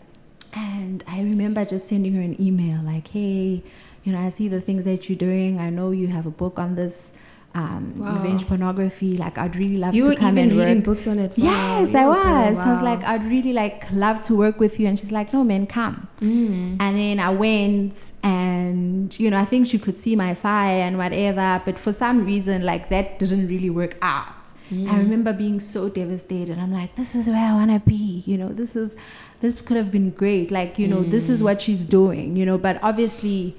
And 0.52 1.02
I 1.06 1.20
remember 1.20 1.64
just 1.64 1.88
sending 1.88 2.14
her 2.14 2.20
an 2.20 2.40
email 2.40 2.82
like, 2.82 3.08
hey, 3.08 3.62
you 4.04 4.12
know, 4.12 4.18
I 4.18 4.28
see 4.28 4.48
the 4.48 4.60
things 4.60 4.84
that 4.84 5.08
you're 5.08 5.18
doing. 5.18 5.58
I 5.58 5.70
know 5.70 5.90
you 5.90 6.08
have 6.08 6.26
a 6.26 6.30
book 6.30 6.58
on 6.58 6.74
this. 6.74 7.12
Um, 7.54 7.94
Wow. 7.96 8.22
revenge 8.22 8.46
pornography. 8.46 9.12
Like, 9.16 9.36
I'd 9.38 9.56
really 9.56 9.78
love 9.78 9.94
You 9.94 10.02
to 10.04 10.08
were 10.10 10.14
come 10.14 10.38
even 10.38 10.50
and 10.50 10.58
reading 10.60 10.80
books 10.82 11.06
on 11.08 11.18
it. 11.18 11.36
Yes, 11.36 11.92
Wow. 11.94 12.00
I 12.00 12.02
You 12.02 12.08
was. 12.50 12.56
were- 12.58 12.62
I 12.64 12.72
was 12.74 12.82
like, 12.82 13.02
I'd 13.04 13.24
really 13.30 13.52
like 13.52 13.84
love 13.90 14.22
to 14.24 14.36
work 14.36 14.60
with 14.60 14.78
you, 14.78 14.86
and 14.86 14.98
she's 14.98 15.10
like, 15.10 15.32
No, 15.32 15.42
man, 15.42 15.66
come. 15.66 16.06
Mm. 16.20 16.76
And 16.78 16.96
then 16.98 17.18
I 17.18 17.30
went, 17.30 18.12
and 18.22 19.18
you 19.18 19.30
know, 19.30 19.38
I 19.38 19.44
think 19.46 19.66
she 19.66 19.78
could 19.78 19.98
see 19.98 20.14
my 20.14 20.34
fire 20.34 20.82
and 20.82 20.98
whatever, 20.98 21.60
but 21.64 21.78
for 21.78 21.92
some 21.92 22.24
reason, 22.24 22.64
like 22.64 22.90
that 22.90 23.18
didn't 23.18 23.48
really 23.48 23.70
work 23.70 23.96
out. 24.02 24.34
Mm. 24.70 24.90
I 24.92 24.98
remember 24.98 25.32
being 25.32 25.58
so 25.60 25.88
devastated. 25.88 26.58
I'm 26.58 26.72
like, 26.72 26.94
this 26.96 27.14
is 27.14 27.26
where 27.26 27.36
I 27.52 27.54
want 27.54 27.70
to 27.70 27.80
be. 27.88 28.22
You 28.26 28.36
know, 28.36 28.48
this 28.50 28.76
is, 28.76 28.94
this 29.40 29.60
could 29.62 29.78
have 29.78 29.90
been 29.90 30.10
great. 30.10 30.50
Like, 30.50 30.78
you 30.78 30.86
know, 30.86 31.02
this 31.02 31.30
is 31.30 31.40
Mm. 31.40 31.44
what 31.44 31.62
she's 31.62 31.84
doing. 31.84 32.36
You 32.36 32.44
know, 32.44 32.58
but 32.58 32.78
obviously, 32.82 33.56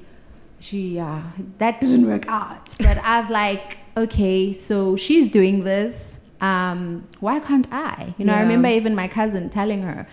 she 0.60 1.00
uh, 1.00 1.22
that 1.58 1.82
didn't 1.82 2.08
work 2.08 2.28
out. 2.28 2.76
But 2.80 2.98
I 3.00 3.20
was 3.22 3.30
like, 3.30 3.78
okay, 3.98 4.54
so 4.54 4.96
she's 4.96 5.28
doing 5.28 5.64
this. 5.64 6.20
Um, 6.42 7.08
why 7.20 7.40
can't 7.40 7.68
I? 7.72 8.14
You 8.18 8.26
know, 8.26 8.34
I 8.34 8.42
remember 8.42 8.70
even 8.70 8.96
my 8.96 9.08
cousin 9.08 9.50
telling 9.50 9.82
her, 9.82 10.08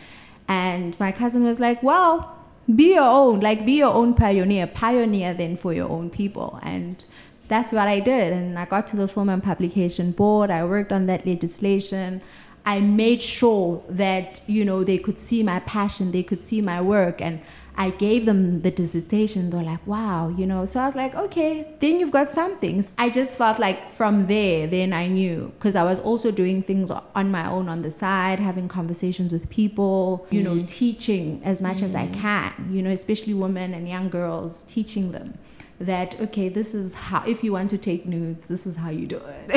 and 0.48 0.98
my 0.98 1.12
cousin 1.12 1.44
was 1.44 1.60
like, 1.60 1.82
well, 1.82 2.36
be 2.74 2.94
your 2.94 3.04
own, 3.04 3.40
like 3.40 3.64
be 3.64 3.74
your 3.74 3.92
own 3.92 4.14
pioneer, 4.14 4.66
pioneer 4.66 5.34
then 5.34 5.56
for 5.56 5.72
your 5.72 5.88
own 5.88 6.10
people. 6.10 6.58
And 6.62 7.04
that's 7.48 7.72
what 7.72 7.86
I 7.86 8.00
did. 8.00 8.32
And 8.32 8.58
I 8.58 8.64
got 8.64 8.88
to 8.88 8.96
the 8.96 9.06
Film 9.06 9.28
and 9.28 9.42
Publication 9.42 10.10
Board. 10.10 10.50
I 10.50 10.64
worked 10.64 10.92
on 10.92 11.06
that 11.06 11.24
legislation. 11.26 12.20
I 12.64 12.80
made 12.80 13.22
sure 13.22 13.80
that, 13.88 14.42
you 14.48 14.64
know, 14.64 14.82
they 14.82 14.98
could 14.98 15.20
see 15.20 15.44
my 15.44 15.60
passion, 15.60 16.10
they 16.10 16.24
could 16.24 16.42
see 16.42 16.60
my 16.60 16.80
work. 16.80 17.20
And 17.20 17.40
I 17.78 17.90
gave 17.90 18.24
them 18.24 18.62
the 18.62 18.70
dissertation. 18.70 19.50
They're 19.50 19.62
like, 19.62 19.86
wow, 19.86 20.28
you 20.28 20.46
know. 20.46 20.64
So 20.64 20.80
I 20.80 20.86
was 20.86 20.94
like, 20.94 21.14
okay, 21.14 21.74
then 21.80 22.00
you've 22.00 22.10
got 22.10 22.30
something. 22.30 22.86
I 22.98 23.10
just 23.10 23.36
felt 23.36 23.58
like 23.58 23.92
from 23.92 24.26
there, 24.26 24.66
then 24.66 24.92
I 24.92 25.08
knew 25.08 25.52
because 25.58 25.76
I 25.76 25.84
was 25.84 26.00
also 26.00 26.30
doing 26.30 26.62
things 26.62 26.90
on 26.90 27.30
my 27.30 27.48
own 27.48 27.68
on 27.68 27.82
the 27.82 27.90
side, 27.90 28.38
having 28.38 28.68
conversations 28.68 29.32
with 29.32 29.48
people, 29.50 30.26
you 30.30 30.42
know, 30.42 30.54
mm-hmm. 30.54 30.66
teaching 30.66 31.40
as 31.44 31.60
much 31.60 31.82
as 31.82 31.94
I 31.94 32.06
mm-hmm. 32.06 32.20
can, 32.20 32.70
you 32.72 32.82
know, 32.82 32.90
especially 32.90 33.34
women 33.34 33.74
and 33.74 33.88
young 33.88 34.08
girls, 34.08 34.64
teaching 34.68 35.12
them 35.12 35.38
that 35.78 36.18
okay 36.20 36.48
this 36.48 36.74
is 36.74 36.94
how 36.94 37.22
if 37.26 37.44
you 37.44 37.52
want 37.52 37.68
to 37.68 37.76
take 37.76 38.06
nudes 38.06 38.46
this 38.46 38.66
is 38.66 38.76
how 38.76 38.88
you 38.90 39.06
do 39.06 39.16
it. 39.16 39.50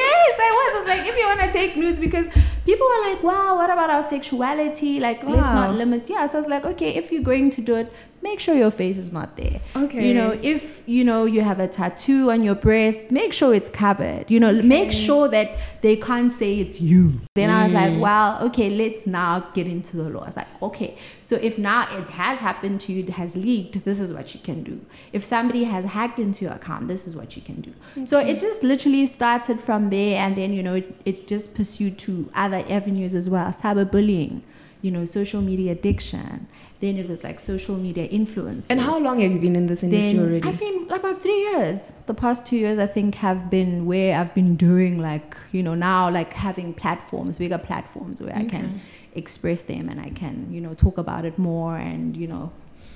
Yes 0.00 0.36
i 0.40 0.50
was. 0.58 0.76
I 0.76 0.80
was 0.80 0.88
like 0.88 1.08
if 1.08 1.16
you 1.16 1.26
want 1.26 1.40
to 1.40 1.52
take 1.52 1.76
nudes 1.76 1.98
because 1.98 2.28
people 2.64 2.86
were 2.86 3.10
like 3.10 3.22
wow 3.22 3.56
what 3.56 3.70
about 3.70 3.90
our 3.90 4.02
sexuality? 4.02 5.00
Like 5.00 5.22
let's 5.22 5.40
not 5.40 5.74
limit 5.74 6.08
yeah 6.08 6.26
so 6.26 6.38
i 6.38 6.40
was 6.40 6.50
like 6.50 6.64
okay 6.64 6.94
if 6.94 7.10
you're 7.10 7.22
going 7.22 7.50
to 7.52 7.60
do 7.62 7.74
it 7.76 7.92
make 8.22 8.38
sure 8.38 8.54
your 8.54 8.70
face 8.70 8.98
is 8.98 9.10
not 9.12 9.36
there. 9.36 9.60
Okay. 9.74 10.06
you 10.08 10.14
know 10.14 10.38
if 10.42 10.82
you 10.86 11.04
know 11.04 11.24
you 11.24 11.40
have 11.40 11.58
a 11.60 11.68
tattoo 11.68 12.30
on 12.30 12.42
your 12.42 12.54
breast 12.54 12.98
make 13.10 13.32
sure 13.32 13.54
it's 13.54 13.70
covered. 13.70 14.30
You 14.30 14.40
know 14.40 14.52
make 14.52 14.92
sure 14.92 15.28
that 15.28 15.48
they 15.82 15.96
can't 15.96 16.32
say 16.32 16.58
it's 16.60 16.80
you. 16.80 17.20
Then 17.34 17.50
i 17.50 17.64
was 17.64 17.72
like 17.72 17.90
Mm. 17.92 18.00
well 18.00 18.42
okay 18.46 18.68
let's 18.70 19.06
now 19.06 19.40
get 19.54 19.66
into 19.66 19.96
the 19.96 20.08
law. 20.10 20.22
I 20.22 20.26
was 20.26 20.36
like 20.36 20.62
okay. 20.62 20.96
So 21.24 21.36
if 21.36 21.58
now 21.58 21.82
it 21.98 22.08
has 22.10 22.38
happened 22.38 22.80
to 22.82 22.92
you 22.92 23.00
it 23.04 23.10
has 23.10 23.36
leaked 23.36 23.84
this 23.84 24.00
is 24.00 24.12
what 24.12 24.34
you 24.34 24.40
can 24.40 24.62
do. 24.62 24.80
If 25.12 25.24
somebody 25.24 25.64
has 25.64 25.84
hacked 25.84 26.18
into 26.18 26.44
your 26.44 26.54
account 26.54 26.88
this 26.88 27.06
is 27.06 27.16
what 27.16 27.36
you 27.36 27.42
can 27.42 27.60
do. 27.60 27.72
So 28.04 28.18
it 28.20 28.40
just 28.40 28.62
literally 28.62 29.06
started 29.06 29.60
from 29.60 29.90
there 29.90 30.16
and 30.22 30.36
then 30.36 30.52
you 30.52 30.62
know 30.62 30.74
it, 30.74 30.94
it 31.04 31.26
just 31.26 31.54
pursued 31.54 31.98
to 32.00 32.30
other 32.34 32.64
avenues 32.68 33.14
as 33.14 33.30
well. 33.30 33.48
Cyberbullying 33.52 34.42
you 34.82 34.90
know 34.90 35.04
social 35.04 35.42
media 35.42 35.72
addiction 35.72 36.46
then 36.80 36.96
it 36.96 37.08
was 37.08 37.22
like 37.22 37.38
social 37.38 37.76
media 37.76 38.04
influence 38.06 38.66
And 38.70 38.80
how 38.80 38.98
long 38.98 39.20
have 39.20 39.30
you 39.30 39.38
been 39.38 39.54
in 39.54 39.66
this 39.66 39.82
industry 39.82 40.14
then 40.14 40.24
already? 40.24 40.48
I've 40.48 40.58
been 40.58 40.88
like 40.88 41.00
about 41.00 41.22
three 41.22 41.40
years. 41.50 41.92
The 42.06 42.14
past 42.14 42.46
two 42.46 42.56
years, 42.56 42.78
I 42.78 42.86
think, 42.86 43.14
have 43.16 43.50
been 43.50 43.86
where 43.86 44.18
I've 44.18 44.34
been 44.34 44.56
doing 44.56 44.98
like 44.98 45.36
you 45.52 45.62
know 45.62 45.74
now 45.74 46.10
like 46.10 46.32
having 46.32 46.72
platforms, 46.74 47.38
bigger 47.38 47.58
platforms 47.58 48.20
where 48.22 48.34
I 48.34 48.44
can 48.44 48.80
express 49.14 49.62
them 49.62 49.88
and 49.88 50.00
I 50.00 50.10
can 50.10 50.50
you 50.50 50.60
know 50.60 50.74
talk 50.74 50.96
about 50.98 51.24
it 51.24 51.38
more 51.38 51.76
and 51.76 52.16
you 52.16 52.26
know 52.26 52.50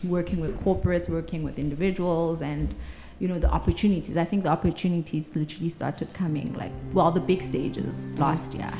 working 0.04 0.40
with 0.40 0.58
corporates, 0.64 1.08
working 1.08 1.42
with 1.42 1.58
individuals 1.58 2.40
and 2.42 2.74
you 3.18 3.28
know 3.28 3.38
the 3.38 3.50
opportunities. 3.50 4.16
I 4.16 4.24
think 4.24 4.44
the 4.44 4.50
opportunities 4.50 5.30
literally 5.34 5.68
started 5.68 6.12
coming 6.14 6.54
like 6.54 6.72
well 6.92 7.12
the 7.12 7.20
big 7.20 7.42
stages 7.42 8.18
last 8.18 8.54
year. 8.54 8.72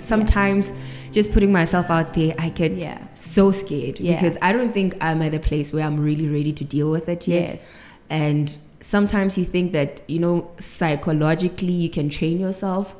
Sometimes 0.00 0.72
just 1.12 1.32
putting 1.32 1.52
myself 1.52 1.90
out 1.90 2.14
there, 2.14 2.34
I 2.38 2.48
get 2.50 2.72
Yeah. 2.76 2.98
so 3.14 3.50
scared 3.52 4.00
Yeah. 4.00 4.14
because 4.20 4.36
I 4.42 4.52
don't 4.52 4.72
think 4.72 4.96
I'm 5.00 5.22
at 5.22 5.34
a 5.34 5.38
place 5.40 5.72
where 5.72 5.84
I'm 5.84 5.98
really 6.00 6.28
ready 6.28 6.52
to 6.52 6.64
deal 6.64 6.90
with 6.90 7.08
it 7.08 7.26
yet. 7.28 7.50
Yes. 7.50 7.66
And 8.08 8.56
sometimes 8.80 9.36
you 9.38 9.44
think 9.44 9.72
that, 9.72 10.02
you 10.08 10.18
know, 10.18 10.48
psychologically 10.58 11.72
you 11.72 11.88
can 11.90 12.08
train 12.08 12.40
yourself, 12.40 12.96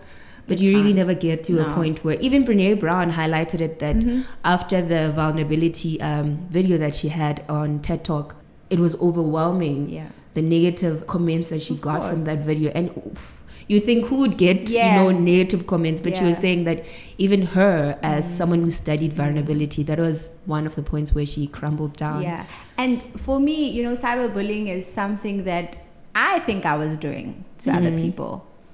but 0.48 0.58
You 0.60 0.70
you 0.70 0.76
really 0.78 0.92
never 0.92 1.14
get 1.14 1.44
to 1.44 1.60
a 1.60 1.64
point 1.74 2.04
where 2.04 2.16
even 2.20 2.44
Brene 2.44 2.78
Brown 2.80 3.12
highlighted 3.12 3.60
it 3.60 3.78
that 3.78 3.96
Mhm. 4.00 4.24
after 4.44 4.82
the 4.82 5.12
vulnerability 5.14 6.00
um, 6.00 6.38
video 6.50 6.76
that 6.78 6.94
she 6.94 7.08
had 7.08 7.42
on 7.48 7.78
TED 7.80 8.02
Talk, 8.04 8.36
it 8.68 8.78
was 8.80 8.94
overwhelming 9.00 9.90
Yeah. 9.90 10.06
the 10.34 10.42
negative 10.42 11.06
comments 11.06 11.48
that 11.48 11.62
she 11.62 11.74
Of 11.74 11.80
got 11.80 12.02
from 12.08 12.24
that 12.24 12.44
video. 12.44 12.70
And 12.74 12.90
oof, 12.90 13.32
you 13.74 13.78
think 13.88 14.06
who 14.10 14.16
would 14.22 14.36
get, 14.36 14.68
Yeah. 14.68 14.80
you 14.86 14.92
know, 15.12 15.18
negative 15.18 15.66
comments? 15.72 16.00
But 16.00 16.16
she 16.16 16.24
was 16.24 16.38
saying 16.38 16.64
that 16.64 16.84
even 17.18 17.42
her, 17.56 17.98
as 18.02 18.24
Mm. 18.24 18.36
someone 18.40 18.60
who 18.66 18.70
studied 18.70 19.12
vulnerability, 19.12 19.82
that 19.90 19.98
was 19.98 20.30
one 20.46 20.66
of 20.66 20.74
the 20.74 20.82
points 20.92 21.14
where 21.14 21.26
she 21.34 21.46
crumbled 21.46 21.96
down. 21.96 22.22
Yeah. 22.22 22.44
And 22.78 23.02
for 23.16 23.38
me, 23.48 23.68
you 23.70 23.82
know, 23.86 23.94
cyberbullying 23.94 24.66
is 24.76 24.86
something 24.86 25.44
that 25.44 25.76
I 26.14 26.40
think 26.40 26.66
I 26.66 26.76
was 26.76 26.96
doing 26.96 27.44
to 27.60 27.70
other 27.70 27.90
Mhm. 27.92 28.02
people. 28.06 28.32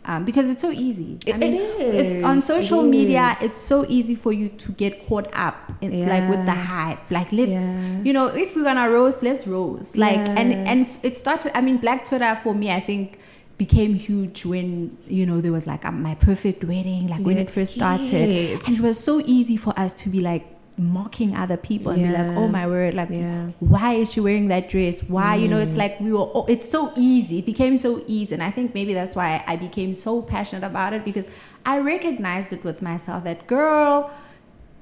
Um, 0.08 0.24
because 0.24 0.48
it's 0.52 0.62
so 0.62 0.70
easy. 0.70 1.18
I 1.34 1.36
mean, 1.36 1.54
it 1.54 1.94
It's 2.00 2.24
on 2.24 2.40
social 2.40 2.80
It 2.84 2.88
media. 2.96 3.36
is. 3.40 3.46
It's 3.50 3.58
so 3.72 3.84
easy 3.88 4.14
for 4.14 4.32
you 4.32 4.48
to 4.64 4.68
get 4.82 4.92
caught 5.08 5.28
up 5.46 5.56
in 5.80 5.90
like 6.08 6.26
with 6.30 6.44
the 6.46 6.52
hype. 6.52 7.00
Like 7.10 7.32
let's, 7.32 7.50
Yeah. 7.50 7.96
you 8.04 8.12
know, 8.12 8.26
if 8.28 8.54
we're 8.54 8.62
gonna 8.70 8.88
roast, 8.88 9.24
let's 9.28 9.46
roast. 9.48 9.98
Like 9.98 10.18
and 10.40 10.52
and 10.70 10.86
it 11.02 11.16
started. 11.16 11.50
I 11.58 11.60
mean, 11.60 11.78
Black 11.78 12.04
Twitter 12.08 12.32
for 12.44 12.54
me, 12.54 12.70
I 12.70 12.78
think 12.90 13.18
became 13.58 13.94
huge 13.94 14.44
when 14.44 14.96
you 15.08 15.24
know 15.24 15.40
there 15.40 15.52
was 15.52 15.66
like 15.66 15.84
um, 15.84 16.02
my 16.02 16.14
perfect 16.16 16.62
wedding, 16.64 17.08
like 17.08 17.20
when 17.24 17.36
Yeah. 17.36 17.42
it 17.44 17.50
first 17.50 17.74
started, 17.74 18.28
and 18.66 18.76
it 18.76 18.80
was 18.80 18.98
so 18.98 19.22
easy 19.26 19.56
for 19.56 19.72
us 19.78 19.94
to 19.94 20.08
be 20.08 20.20
like 20.20 20.44
mocking 20.78 21.34
other 21.34 21.56
people 21.56 21.90
and 21.90 22.02
be 22.02 22.10
like, 22.10 22.36
oh 22.36 22.48
my 22.48 22.66
word, 22.66 22.92
like 22.92 23.08
Yeah. 23.10 23.46
why 23.60 23.94
is 23.94 24.12
she 24.12 24.20
wearing 24.20 24.48
that 24.48 24.68
dress? 24.68 25.00
Why, 25.08 25.34
you 25.36 25.48
know, 25.48 25.56
Mm. 25.56 25.62
it's 25.66 25.76
like 25.78 25.98
we 26.00 26.12
were, 26.12 26.28
oh, 26.34 26.44
it's 26.48 26.68
so 26.70 26.92
easy. 26.96 27.38
It 27.38 27.46
became 27.46 27.78
so 27.78 28.04
easy. 28.06 28.34
And 28.34 28.42
I 28.42 28.50
think 28.50 28.74
maybe 28.74 28.92
that's 28.92 29.16
why 29.16 29.42
I 29.46 29.56
became 29.56 29.94
so 29.94 30.20
passionate 30.20 30.66
about 30.66 30.92
it 30.92 31.02
because 31.02 31.24
I 31.64 31.78
recognized 31.78 32.52
it 32.52 32.62
with 32.62 32.82
myself 32.82 33.24
that, 33.24 33.46
girl, 33.46 34.10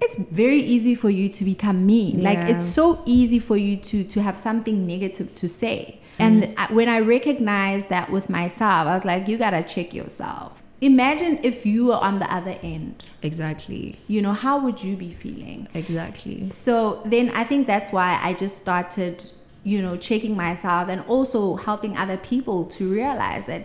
it's 0.01 0.17
very 0.17 0.59
easy 0.61 0.97
for 0.97 1.11
you 1.11 1.29
to 1.29 1.45
become 1.45 1.87
mean. 1.87 2.25
Like, 2.25 2.41
it's 2.49 2.67
so 2.67 3.01
easy 3.07 3.39
for 3.39 3.57
you 3.57 3.77
to, 3.77 4.03
to 4.03 4.21
have 4.21 4.37
something 4.37 4.85
negative 4.89 5.33
to 5.37 5.49
say. 5.49 6.01
And 6.19 6.45
Mm. 6.45 6.55
I- 6.57 6.73
when 6.73 6.89
I 6.89 7.01
recognized 7.01 7.89
that 7.89 8.11
with 8.11 8.31
myself, 8.31 8.87
I 8.87 8.95
was 8.95 9.05
like, 9.05 9.27
you 9.29 9.37
gotta 9.37 9.63
check 9.63 9.93
yourself. 9.95 10.61
imagine 10.81 11.39
if 11.43 11.65
you 11.65 11.87
were 11.87 11.95
on 11.97 12.19
the 12.19 12.31
other 12.35 12.55
end. 12.63 13.09
Exactly. 13.23 13.97
You 14.07 14.21
know, 14.21 14.33
how 14.35 14.59
would 14.61 14.85
you 14.85 14.97
be 14.97 15.13
feeling? 15.13 15.67
Exactly. 15.73 16.49
So 16.51 17.01
then 17.07 17.31
I 17.31 17.43
think 17.45 17.67
that's 17.67 17.91
why 17.91 18.21
I 18.23 18.35
just 18.35 18.59
started, 18.59 19.25
you 19.63 19.81
know, 19.81 19.97
checking 19.97 20.37
myself 20.37 20.91
and 20.91 21.01
also 21.09 21.57
helping 21.57 21.97
other 21.97 22.19
people 22.19 22.65
to 22.77 22.91
realize 22.93 23.47
that 23.47 23.65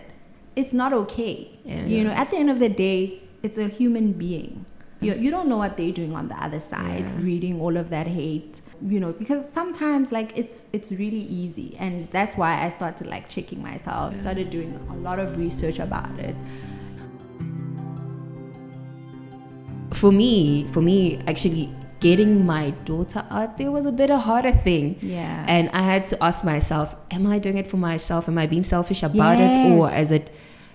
it's 0.56 0.72
not 0.72 0.94
okay. 0.94 1.50
Yeah. 1.64 1.84
You 1.84 2.04
know, 2.04 2.10
at 2.12 2.30
the 2.30 2.38
end 2.38 2.48
of 2.48 2.58
the 2.58 2.70
day, 2.70 3.20
it's 3.42 3.58
a 3.58 3.68
human 3.68 4.12
being. 4.12 4.64
You, 5.02 5.14
you 5.14 5.30
don't 5.30 5.48
know 5.48 5.58
what 5.58 5.76
they're 5.76 5.92
doing 5.92 6.14
on 6.14 6.28
the 6.28 6.42
other 6.42 6.60
side, 6.60 7.00
Yeah. 7.04 7.22
reading 7.22 7.60
all 7.60 7.76
of 7.76 7.90
that 7.90 8.06
hate, 8.06 8.62
you 8.86 8.98
know, 9.00 9.12
because 9.12 9.46
sometimes 9.50 10.10
like 10.12 10.36
it's 10.38 10.64
it's 10.72 10.90
really 10.92 11.20
easy, 11.22 11.76
and 11.78 12.08
that's 12.12 12.36
why 12.36 12.64
I 12.64 12.70
started 12.70 13.06
like 13.06 13.28
checking 13.28 13.62
myself, 13.62 14.16
started 14.16 14.50
doing 14.50 14.78
a 14.90 14.96
lot 14.96 15.18
of 15.18 15.36
research 15.36 15.78
about 15.78 16.18
it. 16.18 16.34
For 19.92 20.12
me, 20.12 20.64
for 20.72 20.80
me, 20.80 21.20
actually 21.26 21.74
getting 21.98 22.46
my 22.46 22.70
daughter 22.86 23.24
out 23.30 23.58
there 23.58 23.70
was 23.70 23.84
a 23.84 23.92
bit 23.92 24.08
a 24.08 24.16
harder 24.18 24.52
thing. 24.52 24.96
Yeah. 25.02 25.44
And 25.46 25.68
I 25.70 25.82
had 25.82 26.06
to 26.06 26.22
ask 26.24 26.42
myself, 26.42 26.96
am 27.10 27.26
I 27.26 27.38
doing 27.38 27.58
it 27.58 27.66
for 27.66 27.76
myself? 27.76 28.26
Am 28.28 28.38
I 28.38 28.46
being 28.46 28.62
selfish 28.62 29.02
about 29.02 29.38
it? 29.38 29.56
Or 29.72 29.90
is 29.92 30.10
it 30.10 30.30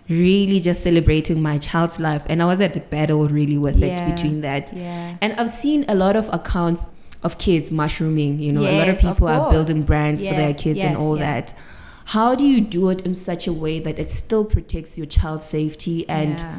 really 0.08 0.60
just 0.60 0.84
celebrating 0.84 1.42
my 1.42 1.58
child's 1.58 2.00
life? 2.00 2.24
And 2.28 2.44
I 2.44 2.46
was 2.46 2.62
at 2.62 2.78
a 2.78 2.80
battle 2.80 3.28
really 3.28 3.58
with 3.58 3.78
Yeah. 3.78 3.88
it 4.08 4.16
between 4.16 4.42
that. 4.42 4.72
Yeah. 4.74 5.16
And 5.22 5.34
I've 5.34 5.50
seen 5.50 5.86
a 5.88 5.96
lot 5.96 6.16
of 6.16 6.30
accounts 6.32 6.84
of 7.26 7.38
kids 7.48 7.72
mushrooming, 7.72 8.34
you 8.46 8.52
know, 8.56 8.62
a 8.62 8.72
lot 8.82 8.88
of 8.94 8.96
Yes, 8.96 9.04
of 9.06 9.14
people 9.16 9.28
are 9.28 9.52
building 9.56 9.82
brands 9.90 10.22
for 10.24 10.36
their 10.44 10.54
kids 10.54 10.80
and 10.88 10.96
all 11.04 11.18
yeah. 11.18 11.26
that. 11.42 11.46
How 12.16 12.30
do 12.40 12.46
you 12.54 12.60
do 12.62 12.90
it 12.94 13.02
in 13.08 13.14
such 13.16 13.44
a 13.48 13.54
way 13.64 13.76
that 13.88 13.98
it 14.04 14.10
still 14.12 14.46
protects 14.56 14.92
your 15.00 15.08
child's 15.18 15.46
safety 15.58 15.98
and 16.08 16.40
Yeah. 16.40 16.56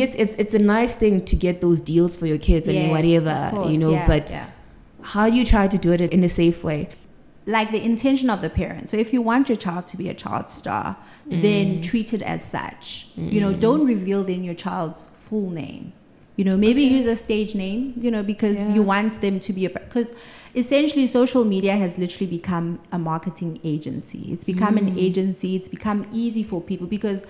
yes, 0.00 0.10
it's 0.22 0.34
it's 0.42 0.54
a 0.62 0.64
nice 0.78 0.94
thing 1.02 1.14
to 1.30 1.34
get 1.46 1.54
those 1.66 1.80
deals 1.92 2.12
for 2.20 2.26
your 2.32 2.38
kids 2.50 2.68
and 2.68 2.90
whatever, 2.94 3.36
course, 3.54 3.70
you 3.72 3.78
know, 3.82 3.92
yeah, 3.92 4.06
but 4.12 4.24
yeah. 4.30 4.46
how 5.14 5.24
do 5.30 5.34
you 5.40 5.44
try 5.54 5.64
to 5.74 5.78
do 5.86 5.88
it 5.96 6.00
in 6.16 6.22
a 6.30 6.32
safe 6.42 6.60
way? 6.70 6.82
like 7.58 7.70
the 7.76 7.82
intention 7.92 8.28
of 8.34 8.38
the 8.46 8.50
parent. 8.62 8.84
So 8.90 8.96
if 9.04 9.08
you 9.14 9.20
want 9.30 9.48
your 9.48 9.56
child 9.66 9.82
to 9.92 9.96
be 10.02 10.06
a 10.14 10.16
child 10.24 10.46
star, 10.60 10.86
Mm. 11.30 11.40
then 11.46 11.64
treat 11.90 12.08
it 12.16 12.22
as 12.34 12.40
such. 12.56 12.84
You 13.16 13.40
know, 13.42 13.52
don't 13.66 13.84
reveal 13.94 14.20
then 14.30 14.40
your 14.48 14.58
child's 14.66 15.00
full 15.26 15.48
name. 15.62 15.84
You 16.38 16.44
know, 16.44 16.56
maybe 16.56 16.82
use 16.98 17.06
a 17.06 17.16
stage 17.16 17.52
name. 17.64 17.80
You 18.04 18.10
know, 18.14 18.22
because 18.22 18.56
Yeah. 18.56 18.74
you 18.74 18.82
want 18.94 19.20
them 19.26 19.40
to 19.46 19.52
be 19.58 19.66
a 19.66 19.70
because 19.70 20.08
essentially 20.62 21.06
social 21.06 21.44
media 21.44 21.74
has 21.84 21.98
literally 21.98 22.30
become 22.38 22.66
a 22.92 22.98
marketing 23.10 23.52
agency. 23.74 24.22
It's 24.32 24.44
become 24.52 24.74
Mm. 24.76 24.82
an 24.82 24.98
agency. 25.06 25.50
It's 25.58 25.68
become 25.78 26.06
easy 26.24 26.42
for 26.50 26.60
people 26.72 26.86
because. 26.98 27.22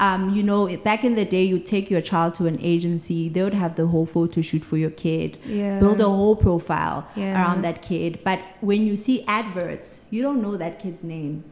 Um, 0.00 0.22
you 0.34 0.42
know, 0.42 0.74
back 0.88 1.04
in 1.04 1.16
the 1.16 1.24
day, 1.26 1.42
you 1.52 1.58
take 1.58 1.90
your 1.94 2.00
child 2.00 2.34
to 2.36 2.46
an 2.46 2.58
agency, 2.62 3.28
they 3.28 3.42
would 3.46 3.52
have 3.64 3.76
the 3.76 3.86
whole 3.88 4.06
photo 4.06 4.40
shoot 4.40 4.64
for 4.64 4.78
your 4.78 4.88
kid, 5.04 5.36
Yeah. 5.46 5.80
build 5.80 6.00
a 6.00 6.08
whole 6.08 6.34
profile 6.34 7.04
Yeah. 7.14 7.34
around 7.38 7.60
that 7.66 7.82
kid. 7.82 8.18
But 8.24 8.38
when 8.62 8.86
you 8.86 8.96
see 8.96 9.16
adverts, 9.40 10.00
you 10.10 10.22
don't 10.22 10.40
know 10.40 10.56
that 10.56 10.78
kid's 10.82 11.04
name. 11.04 11.44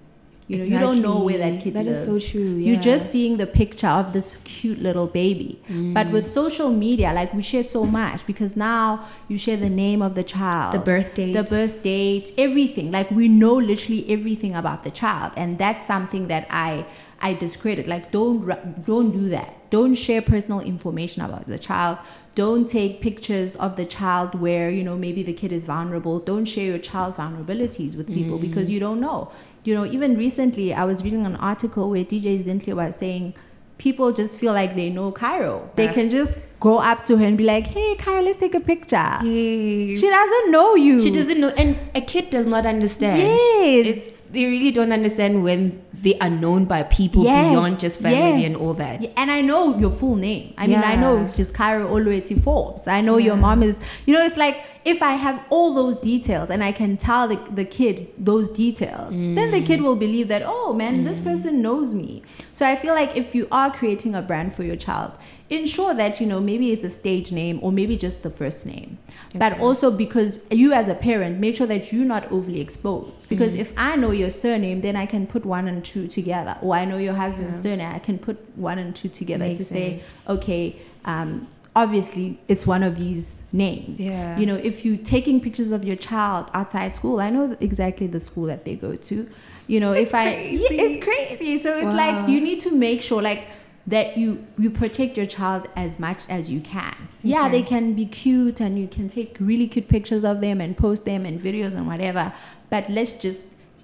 You 0.51 0.59
know, 0.59 0.65
you 0.65 0.79
don't 0.81 1.01
know 1.01 1.21
where 1.21 1.39
that 1.39 1.63
kid 1.63 1.69
is. 1.69 1.75
That 1.75 1.87
is 1.87 2.05
so 2.05 2.19
true. 2.19 2.57
You're 2.57 2.81
just 2.81 3.13
seeing 3.13 3.37
the 3.37 3.47
picture 3.47 3.87
of 3.87 4.13
this 4.13 4.37
cute 4.43 4.81
little 4.83 5.07
baby. 5.07 5.63
But 5.69 6.09
mm. 6.09 6.11
with 6.11 6.27
social 6.27 6.71
media, 6.71 7.13
like 7.13 7.33
we 7.33 7.41
share 7.41 7.63
so 7.63 7.85
much 7.85 8.27
because 8.27 8.57
now 8.57 9.07
you 9.29 9.39
share 9.39 9.57
the 9.57 9.71
name 9.71 10.03
of 10.03 10.17
the 10.17 10.25
child, 10.25 10.75
the 10.75 10.81
birth 10.81 11.15
date. 11.15 11.35
the 11.35 11.45
birth 11.45 11.85
date, 11.85 12.33
everything. 12.37 12.91
Like 12.91 13.13
we 13.13 13.29
know 13.29 13.55
literally 13.55 14.05
everything 14.11 14.57
about 14.57 14.83
the 14.83 14.91
child, 14.91 15.35
and 15.37 15.57
that's 15.57 15.87
something 15.87 16.27
that 16.27 16.49
I 16.51 16.85
I 17.21 17.35
discredit. 17.35 17.87
Like 17.87 18.11
don't 18.11 18.85
don't 18.85 19.13
do 19.13 19.29
that. 19.29 19.71
Don't 19.71 19.95
share 19.95 20.21
personal 20.21 20.59
information 20.59 21.23
about 21.23 21.47
the 21.47 21.61
child. 21.61 21.99
Don't 22.35 22.69
take 22.69 23.01
pictures 23.01 23.55
of 23.55 23.77
the 23.77 23.87
child 23.87 24.35
where 24.35 24.69
you 24.69 24.83
know 24.83 24.97
maybe 24.97 25.23
the 25.23 25.33
kid 25.33 25.53
is 25.53 25.65
vulnerable. 25.65 26.19
Don't 26.19 26.45
share 26.45 26.67
your 26.67 26.79
child's 26.79 27.19
vulnerabilities 27.19 27.95
with 27.95 28.09
people 28.09 28.39
mm. 28.39 28.41
because 28.41 28.69
you 28.69 28.81
don't 28.81 29.01
know. 29.01 29.31
You 29.65 29.75
know, 29.75 29.85
even 29.85 30.17
recently 30.17 30.73
I 30.73 30.85
was 30.85 31.03
reading 31.03 31.27
an 31.27 31.37
article 31.37 31.91
where 31.91 32.05
DJ 32.05 32.43
Zinhle 32.43 32.75
was 32.75 32.97
saying 32.97 33.35
people 33.79 34.13
just 34.13 34.39
feel 34.39 34.53
like 34.53 34.75
they 34.75 34.91
know 34.91 35.11
Kairo. 35.13 35.75
They 35.75 35.85
Yeah. 35.85 35.93
can 35.93 36.11
just 36.11 36.39
go 36.61 36.79
up 36.79 37.05
to 37.07 37.17
her 37.17 37.25
and 37.25 37.37
be 37.39 37.45
like, 37.45 37.67
"Hey, 37.67 37.95
Kairo, 37.97 38.23
let's 38.25 38.39
take 38.39 38.55
a 38.55 38.61
picture." 38.61 38.97
Yes. 39.23 40.01
She 40.01 40.09
doesn't 40.09 40.51
know 40.51 40.75
you. 40.75 40.99
She 41.01 41.11
doesn't 41.11 41.41
know, 41.41 41.49
and 41.57 41.77
a 41.95 42.01
kid 42.01 42.31
does 42.31 42.47
not 42.47 42.67
understand. 42.67 43.19
Yes. 43.19 43.87
It's, 43.87 44.21
they 44.33 44.45
really 44.45 44.71
don't 44.71 44.93
understand 44.93 45.43
when 45.43 45.81
they 46.03 46.17
are 46.21 46.31
known 46.31 46.65
by 46.65 46.83
people 46.85 47.25
Yes, 47.25 47.51
beyond 47.51 47.81
just 47.81 48.01
family 48.01 48.43
yes. 48.43 48.47
and 48.47 48.57
all 48.57 48.75
that. 48.75 49.03
Yeah, 49.03 49.09
and 49.17 49.31
I 49.31 49.41
know 49.43 49.79
your 49.79 49.91
full 49.91 50.17
name. 50.17 50.55
I 50.57 50.67
mean, 50.67 50.79
I 50.79 50.95
know 50.97 51.19
it's 51.19 51.33
just 51.33 51.53
Kairo 51.53 51.91
all 51.91 52.03
the 52.03 52.09
way 52.11 52.21
to 52.21 52.41
Forbes. 52.41 52.87
I 52.89 53.01
know 53.03 53.17
your 53.19 53.37
mom 53.37 53.63
is, 53.63 53.77
you 54.07 54.15
know, 54.15 54.23
it's 54.25 54.37
like 54.39 54.57
if 54.85 55.03
I 55.03 55.13
have 55.13 55.43
all 55.51 55.75
those 55.75 55.99
details 55.99 56.49
and 56.51 56.65
I 56.65 56.73
can 56.73 56.97
tell 56.97 57.29
the, 57.29 57.37
the 57.51 57.65
kid 57.65 58.09
those 58.17 58.49
details, 58.49 59.15
then 59.15 59.51
the 59.51 59.61
Mm. 59.61 59.67
kid 59.67 59.81
will 59.83 59.97
believe 59.97 60.29
that, 60.29 60.43
oh 60.45 60.73
man, 60.73 61.05
this 61.05 61.19
person 61.21 61.61
knows 61.61 61.93
me. 61.93 62.23
So 62.53 62.67
I 62.67 62.77
feel 62.77 62.95
like 62.95 63.17
if 63.17 63.35
you 63.35 63.47
are 63.53 63.71
creating 63.71 64.15
a 64.15 64.23
brand 64.23 64.55
for 64.55 64.63
your 64.65 64.77
child, 64.77 65.13
ensure 65.51 65.93
that, 65.95 66.21
you 66.21 66.27
know, 66.27 66.41
maybe 66.41 66.73
it's 66.73 66.85
a 66.85 66.91
stage 66.91 67.31
name 67.33 67.59
or 67.63 67.73
maybe 67.73 67.97
just 67.97 68.23
the 68.23 68.31
first 68.31 68.65
name. 68.65 68.99
But 69.35 69.61
also 69.61 69.91
because 69.91 70.39
you 70.51 70.73
as 70.73 70.89
a 70.89 70.95
parent, 70.95 71.39
make 71.39 71.57
sure 71.57 71.67
that 71.67 71.93
you're 71.93 72.05
not 72.05 72.31
overly 72.33 72.61
exposed. 72.61 73.19
Because 73.29 73.55
Mm. 73.55 73.59
if 73.61 73.73
I 73.77 73.97
know 73.97 74.13
your 74.13 74.31
surname, 74.31 74.81
then 74.81 74.97
I 74.97 75.07
can 75.07 75.27
put 75.27 75.45
one 75.45 75.69
and 75.69 75.85
two 75.85 76.09
together. 76.09 76.57
Or 76.63 76.75
I 76.75 76.85
know 76.85 76.97
your 76.99 77.15
husband's 77.15 77.59
Yeah. 77.59 77.63
surname, 77.71 77.93
I 77.95 77.99
can 77.99 78.19
put 78.19 78.37
one 78.57 78.79
and 78.79 78.95
two 78.95 79.09
together 79.09 79.45
Makes 79.45 79.59
to 79.59 79.65
say, 79.65 80.03
okay, 80.29 80.77
um, 81.05 81.47
obviously 81.77 82.39
it's 82.49 82.67
one 82.67 82.83
of 82.83 82.97
these 82.99 83.41
names. 83.53 84.01
Yeah. 84.01 84.39
You 84.39 84.47
know, 84.47 84.57
if 84.57 84.85
you're 84.85 84.97
taking 84.99 85.41
pictures 85.41 85.73
of 85.73 85.85
your 85.85 85.97
child 85.97 86.51
outside 86.55 86.95
school, 86.97 87.21
I 87.21 87.31
know 87.31 87.57
exactly 87.61 88.07
the 88.07 88.21
school 88.21 88.47
that 88.47 88.65
they 88.65 88.77
go 88.77 88.95
to. 88.97 89.29
You 89.67 89.81
know, 89.81 89.93
if 89.93 90.15
I, 90.15 90.35
crazy. 90.35 90.77
yeah, 90.77 90.83
it's 90.83 91.05
crazy. 91.05 91.63
So 91.63 91.77
it's 91.77 91.85
Wow. 91.87 91.95
like 91.97 92.29
you 92.29 92.41
need 92.41 92.61
to 92.61 92.73
make 92.73 93.03
sure, 93.03 93.23
like, 93.23 93.45
that 93.87 94.17
you 94.17 94.45
you 94.59 94.69
protect 94.71 95.17
your 95.17 95.27
child 95.27 95.69
as 95.75 95.99
much 95.99 96.19
as 96.29 96.51
you 96.51 96.61
can. 96.61 96.95
Yeah, 97.23 97.49
they 97.49 97.63
can 97.63 97.95
be 97.95 98.07
cute 98.07 98.61
and 98.61 98.79
you 98.79 98.87
can 98.87 99.09
take 99.09 99.37
really 99.41 99.67
cute 99.67 99.89
pictures 99.89 100.25
of 100.25 100.41
them 100.41 100.61
and 100.61 100.77
post 100.77 101.05
them 101.07 101.25
and 101.25 101.41
videos 101.41 101.75
and 101.75 101.87
whatever. 101.87 102.33
But 102.69 102.91
let's 102.91 103.13
just 103.15 103.43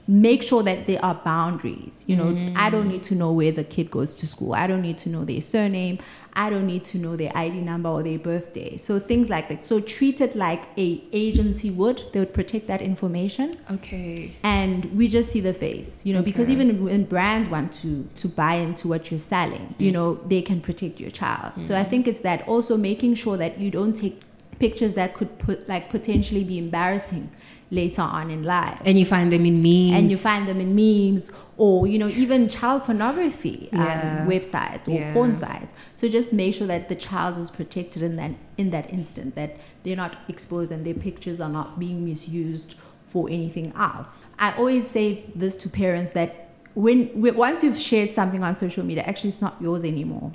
make 0.08 0.42
sure 0.42 0.62
that 0.62 0.86
there 0.86 1.04
are 1.04 1.14
boundaries. 1.14 2.04
You 2.06 2.16
know, 2.16 2.52
I 2.56 2.70
don't 2.70 2.86
mm. 2.86 2.92
need 2.92 3.04
to 3.04 3.14
know 3.14 3.32
where 3.32 3.52
the 3.52 3.64
kid 3.64 3.90
goes 3.90 4.14
to 4.14 4.26
school. 4.26 4.54
I 4.54 4.66
don't 4.66 4.82
need 4.82 4.98
to 4.98 5.08
know 5.08 5.24
their 5.24 5.40
surname. 5.40 5.98
I 6.34 6.50
don't 6.50 6.66
need 6.66 6.84
to 6.86 6.98
know 6.98 7.16
their 7.16 7.32
ID 7.34 7.60
number 7.62 7.88
or 7.88 8.02
their 8.02 8.18
birthday. 8.18 8.76
So 8.76 9.00
things 9.00 9.30
like 9.30 9.48
that. 9.48 9.64
So 9.64 9.80
treat 9.80 10.20
it 10.20 10.36
like 10.36 10.64
a 10.76 11.02
agency 11.12 11.70
would. 11.70 12.04
They 12.12 12.20
would 12.20 12.34
protect 12.34 12.66
that 12.66 12.82
information 12.82 13.54
Okay. 13.70 14.32
and 14.42 14.84
we 14.96 15.08
just 15.08 15.30
see 15.30 15.40
the 15.40 15.52
face 15.52 16.00
you 16.04 16.12
know 16.14 16.22
because 16.22 16.48
even 16.48 16.84
when 16.84 17.04
brands 17.04 17.48
want 17.48 17.72
to 17.72 18.08
to 18.16 18.28
buy 18.28 18.54
into 18.54 18.88
what 18.88 19.10
you're 19.10 19.18
selling 19.18 19.74
you 19.78 19.90
mm. 19.90 19.94
know 19.94 20.14
they 20.26 20.42
can 20.42 20.60
protect 20.60 21.00
your 21.00 21.10
child 21.10 21.52
so 21.60 21.76
i 21.76 21.82
mm. 21.82 21.90
think 21.90 22.06
it's 22.06 22.20
that 22.20 22.46
also 22.46 22.76
making 22.76 23.14
sure 23.14 23.36
that 23.36 23.58
you 23.58 23.70
don't 23.70 23.94
take 23.94 24.20
pictures 24.58 24.94
that 24.94 25.14
could 25.14 25.38
put 25.38 25.68
like 25.68 25.90
potentially 25.90 26.44
be 26.44 26.58
embarrassing 26.58 27.30
later 27.70 28.02
on 28.02 28.30
in 28.30 28.42
life. 28.44 28.80
And 28.84 28.98
you 28.98 29.04
find 29.04 29.32
them 29.32 29.44
in 29.44 29.56
memes. 29.62 29.92
and 29.98 30.10
you 30.10 30.16
find 30.16 30.46
them 30.48 30.60
in 30.60 30.74
memes 30.74 31.30
or 31.58 31.86
you 31.86 31.98
know 31.98 32.08
even 32.08 32.48
child 32.48 32.84
pornography 32.84 33.68
um, 33.72 34.26
websites 34.26 34.86
or 34.88 34.92
Yeah. 35.00 35.12
porn 35.12 35.34
sites. 35.34 35.72
So 35.96 36.06
just 36.08 36.32
make 36.32 36.54
sure 36.54 36.66
that 36.66 36.88
the 36.88 36.94
child 36.94 37.38
is 37.38 37.50
protected 37.50 38.02
in 38.02 38.16
that 38.16 38.32
in 38.56 38.70
that 38.70 38.92
instant 38.92 39.34
that 39.34 39.56
they're 39.82 39.96
not 39.96 40.16
exposed 40.28 40.70
and 40.70 40.84
their 40.86 40.94
pictures 40.94 41.40
are 41.40 41.48
not 41.48 41.78
being 41.78 42.04
misused 42.04 42.76
for 43.08 43.28
anything 43.30 43.72
else. 43.76 44.24
I 44.38 44.52
always 44.56 44.86
say 44.88 45.24
this 45.34 45.56
to 45.56 45.68
parents 45.68 46.12
that 46.12 46.48
when 46.74 47.06
when- 47.20 47.36
once 47.36 47.62
you've 47.64 47.78
shared 47.78 48.10
something 48.12 48.42
on 48.44 48.56
social 48.58 48.84
media 48.84 49.02
actually 49.04 49.30
it's 49.30 49.40
not 49.42 49.56
yours 49.60 49.82
anymore 49.82 50.32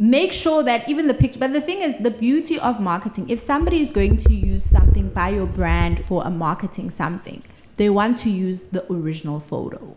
make 0.00 0.32
sure 0.32 0.62
that 0.62 0.88
even 0.88 1.06
the 1.06 1.14
picture 1.14 1.38
but 1.38 1.52
the 1.52 1.60
thing 1.60 1.82
is 1.82 1.94
the 2.00 2.10
beauty 2.10 2.58
of 2.58 2.80
marketing 2.80 3.28
if 3.28 3.38
somebody 3.38 3.80
is 3.80 3.90
going 3.90 4.16
to 4.16 4.32
use 4.32 4.64
something 4.64 5.08
by 5.10 5.28
your 5.28 5.46
brand 5.46 6.04
for 6.06 6.24
a 6.24 6.30
marketing 6.30 6.88
something 6.88 7.42
they 7.80 7.88
want 7.88 8.18
to 8.18 8.28
use 8.28 8.64
the 8.64 8.84
original 8.92 9.40
photo. 9.40 9.96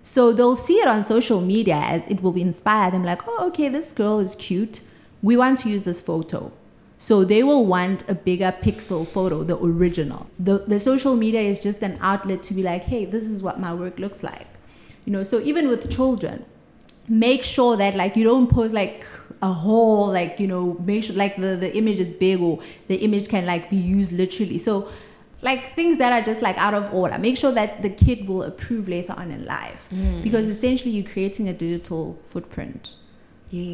So 0.00 0.32
they'll 0.32 0.56
see 0.56 0.76
it 0.76 0.88
on 0.88 1.04
social 1.04 1.42
media 1.42 1.74
as 1.74 2.08
it 2.08 2.22
will 2.22 2.34
inspire 2.34 2.90
them 2.90 3.04
like 3.04 3.28
oh 3.28 3.46
okay 3.48 3.68
this 3.68 3.92
girl 3.92 4.20
is 4.20 4.34
cute. 4.36 4.80
We 5.20 5.36
want 5.36 5.58
to 5.58 5.68
use 5.68 5.82
this 5.82 6.00
photo. 6.00 6.50
So 6.96 7.22
they 7.24 7.42
will 7.42 7.66
want 7.66 8.08
a 8.08 8.14
bigger 8.14 8.54
pixel 8.62 9.06
photo 9.06 9.44
the 9.44 9.58
original. 9.58 10.28
The, 10.38 10.64
the 10.66 10.80
social 10.80 11.14
media 11.14 11.42
is 11.42 11.60
just 11.60 11.82
an 11.82 11.98
outlet 12.00 12.42
to 12.44 12.54
be 12.54 12.62
like 12.62 12.84
hey 12.84 13.04
this 13.04 13.24
is 13.24 13.42
what 13.42 13.60
my 13.60 13.74
work 13.74 13.98
looks 13.98 14.22
like. 14.22 14.46
You 15.04 15.12
know 15.12 15.22
so 15.22 15.40
even 15.40 15.68
with 15.68 15.90
children 15.90 16.46
make 17.06 17.42
sure 17.42 17.76
that 17.76 17.96
like 17.96 18.16
you 18.16 18.24
don't 18.24 18.48
post 18.48 18.72
like 18.72 19.04
a 19.42 19.52
whole 19.52 20.08
like 20.08 20.38
you 20.38 20.46
know 20.46 20.76
make 20.84 21.04
sure 21.04 21.16
like 21.16 21.36
the 21.36 21.56
the 21.56 21.74
image 21.76 21.98
is 21.98 22.14
big 22.14 22.40
or 22.40 22.60
the 22.88 22.96
image 22.96 23.28
can 23.28 23.46
like 23.46 23.70
be 23.70 23.76
used 23.76 24.12
literally. 24.12 24.58
So 24.58 24.88
like 25.42 25.74
things 25.74 25.96
that 25.98 26.12
are 26.12 26.24
just 26.24 26.42
like 26.42 26.58
out 26.58 26.74
of 26.74 26.92
order. 26.92 27.18
Make 27.18 27.38
sure 27.38 27.52
that 27.52 27.82
the 27.82 27.90
kid 27.90 28.28
will 28.28 28.42
approve 28.42 28.88
later 28.88 29.14
on 29.16 29.30
in 29.30 29.46
life. 29.46 29.88
Mm. 29.90 30.22
Because 30.22 30.46
essentially 30.46 30.90
you're 30.90 31.10
creating 31.10 31.48
a 31.48 31.52
digital 31.54 32.18
footprint 32.26 32.94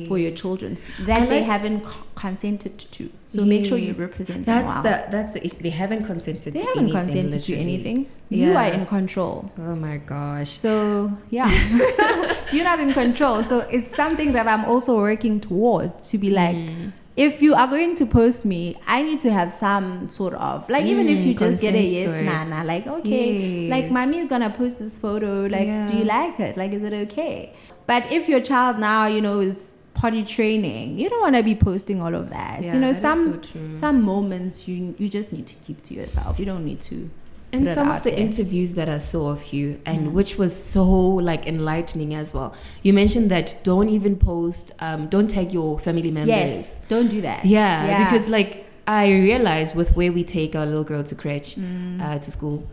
for 0.09 0.17
your 0.19 0.31
Yes. 0.31 0.41
children 0.41 0.77
that 1.07 1.29
they 1.29 1.43
haven't 1.43 1.83
consented 2.15 2.79
to. 2.79 3.11
So 3.29 3.45
make 3.45 3.67
sure 3.67 3.77
you 3.77 3.89
Yes. 3.89 3.99
represent 3.99 4.47
them 4.47 4.65
That's 4.65 4.67
well. 4.75 4.83
the 4.83 5.11
that's 5.11 5.33
the 5.35 5.45
issue. 5.45 5.59
They 5.61 5.71
haven't 5.83 6.05
consented 6.07 6.55
they 6.55 6.61
to 6.61 6.67
haven't 6.67 6.85
anything. 6.85 7.01
consented 7.05 7.43
to 7.43 7.53
literally. 7.53 7.75
anything. 7.75 8.07
You 8.31 8.57
are 8.57 8.69
in 8.79 8.87
control. 8.87 9.51
Oh 9.59 9.77
my 9.77 9.99
gosh. 9.99 10.51
So 10.59 11.13
yeah, 11.31 11.49
you're 12.53 12.65
not 12.65 12.81
in 12.81 12.93
control. 12.93 13.43
So 13.43 13.61
it's 13.71 13.95
something 13.95 14.33
that 14.33 14.47
I'm 14.49 14.65
also 14.65 14.97
working 14.97 15.41
towards 15.41 16.09
to 16.11 16.19
be 16.19 16.31
like, 16.31 16.57
Mm. 16.57 16.93
if 17.17 17.41
you 17.43 17.55
are 17.55 17.67
going 17.69 17.95
to 17.97 18.07
post 18.07 18.45
me, 18.45 18.77
I 18.87 19.03
need 19.03 19.21
to 19.21 19.31
have 19.33 19.53
some 19.53 20.09
sort 20.11 20.35
of 20.35 20.69
like 20.69 20.87
even 20.87 21.09
if 21.09 21.19
Mm, 21.19 21.27
you 21.27 21.35
just 21.35 21.61
get 21.61 21.75
a 21.75 21.83
yes, 21.83 22.25
nana, 22.25 22.65
like 22.65 22.87
okay, 22.87 23.69
like 23.71 23.91
mommy 23.91 24.19
is 24.19 24.29
gonna 24.29 24.51
post 24.51 24.79
this 24.79 24.97
photo. 24.97 25.47
Like, 25.47 25.69
do 25.89 25.95
you 26.01 26.05
like 26.05 26.41
it? 26.41 26.57
Like, 26.57 26.73
is 26.73 26.83
it 26.83 26.93
okay? 27.05 27.53
But 27.87 28.11
if 28.13 28.29
your 28.29 28.41
child 28.41 28.79
now, 28.79 29.07
you 29.07 29.21
know, 29.21 29.41
is 29.41 29.75
potty 29.95 30.25
training, 30.25 30.99
you 30.99 31.09
don't 31.09 31.21
want 31.23 31.37
to 31.37 31.43
be 31.43 31.55
posting 31.55 32.03
all 32.03 32.15
of 32.15 32.31
that. 32.31 32.63
Yeah, 32.63 32.75
you 32.75 32.81
know, 32.81 32.93
that 32.93 33.01
some 33.03 33.33
so 33.33 33.39
true. 33.39 33.75
some 33.75 34.03
moments 34.03 34.67
you 34.69 34.95
you 34.99 35.09
just 35.09 35.33
need 35.33 35.47
to 35.47 35.55
keep 35.67 35.83
to 35.85 35.95
yourself. 35.95 36.39
You 36.39 36.47
don't 36.47 36.65
need 36.65 36.81
to. 36.83 37.11
And 37.53 37.67
it 37.69 37.75
some 37.75 37.89
of 37.91 38.03
the 38.03 38.11
there. 38.11 38.19
interviews 38.19 38.75
that 38.75 38.89
I 38.89 38.99
saw 38.99 39.31
of 39.31 39.53
you, 39.53 39.81
and 39.87 40.09
Mm. 40.09 40.13
which 40.13 40.37
was 40.37 40.53
so 40.55 40.85
like 41.31 41.47
enlightening 41.47 42.13
as 42.13 42.35
well. 42.35 42.53
You 42.83 42.93
mentioned 42.93 43.31
that 43.31 43.55
don't 43.63 43.89
even 43.89 44.17
post, 44.17 44.73
um, 44.81 45.07
don't 45.07 45.29
tag 45.31 45.53
your 45.53 45.79
family 45.79 46.11
members. 46.11 46.37
Yes, 46.37 46.81
don't 46.89 47.09
do 47.09 47.21
that. 47.23 47.45
Yeah, 47.45 48.05
because 48.05 48.29
like 48.29 48.67
I 48.89 49.11
realized 49.13 49.75
with 49.77 49.95
where 49.97 50.13
we 50.13 50.25
take 50.25 50.55
our 50.57 50.67
little 50.67 50.85
girl 50.85 51.05
to 51.05 51.15
crèche, 51.15 51.57
Mm. 51.57 52.03
uh, 52.03 52.19
to 52.19 52.31
school, 52.31 52.65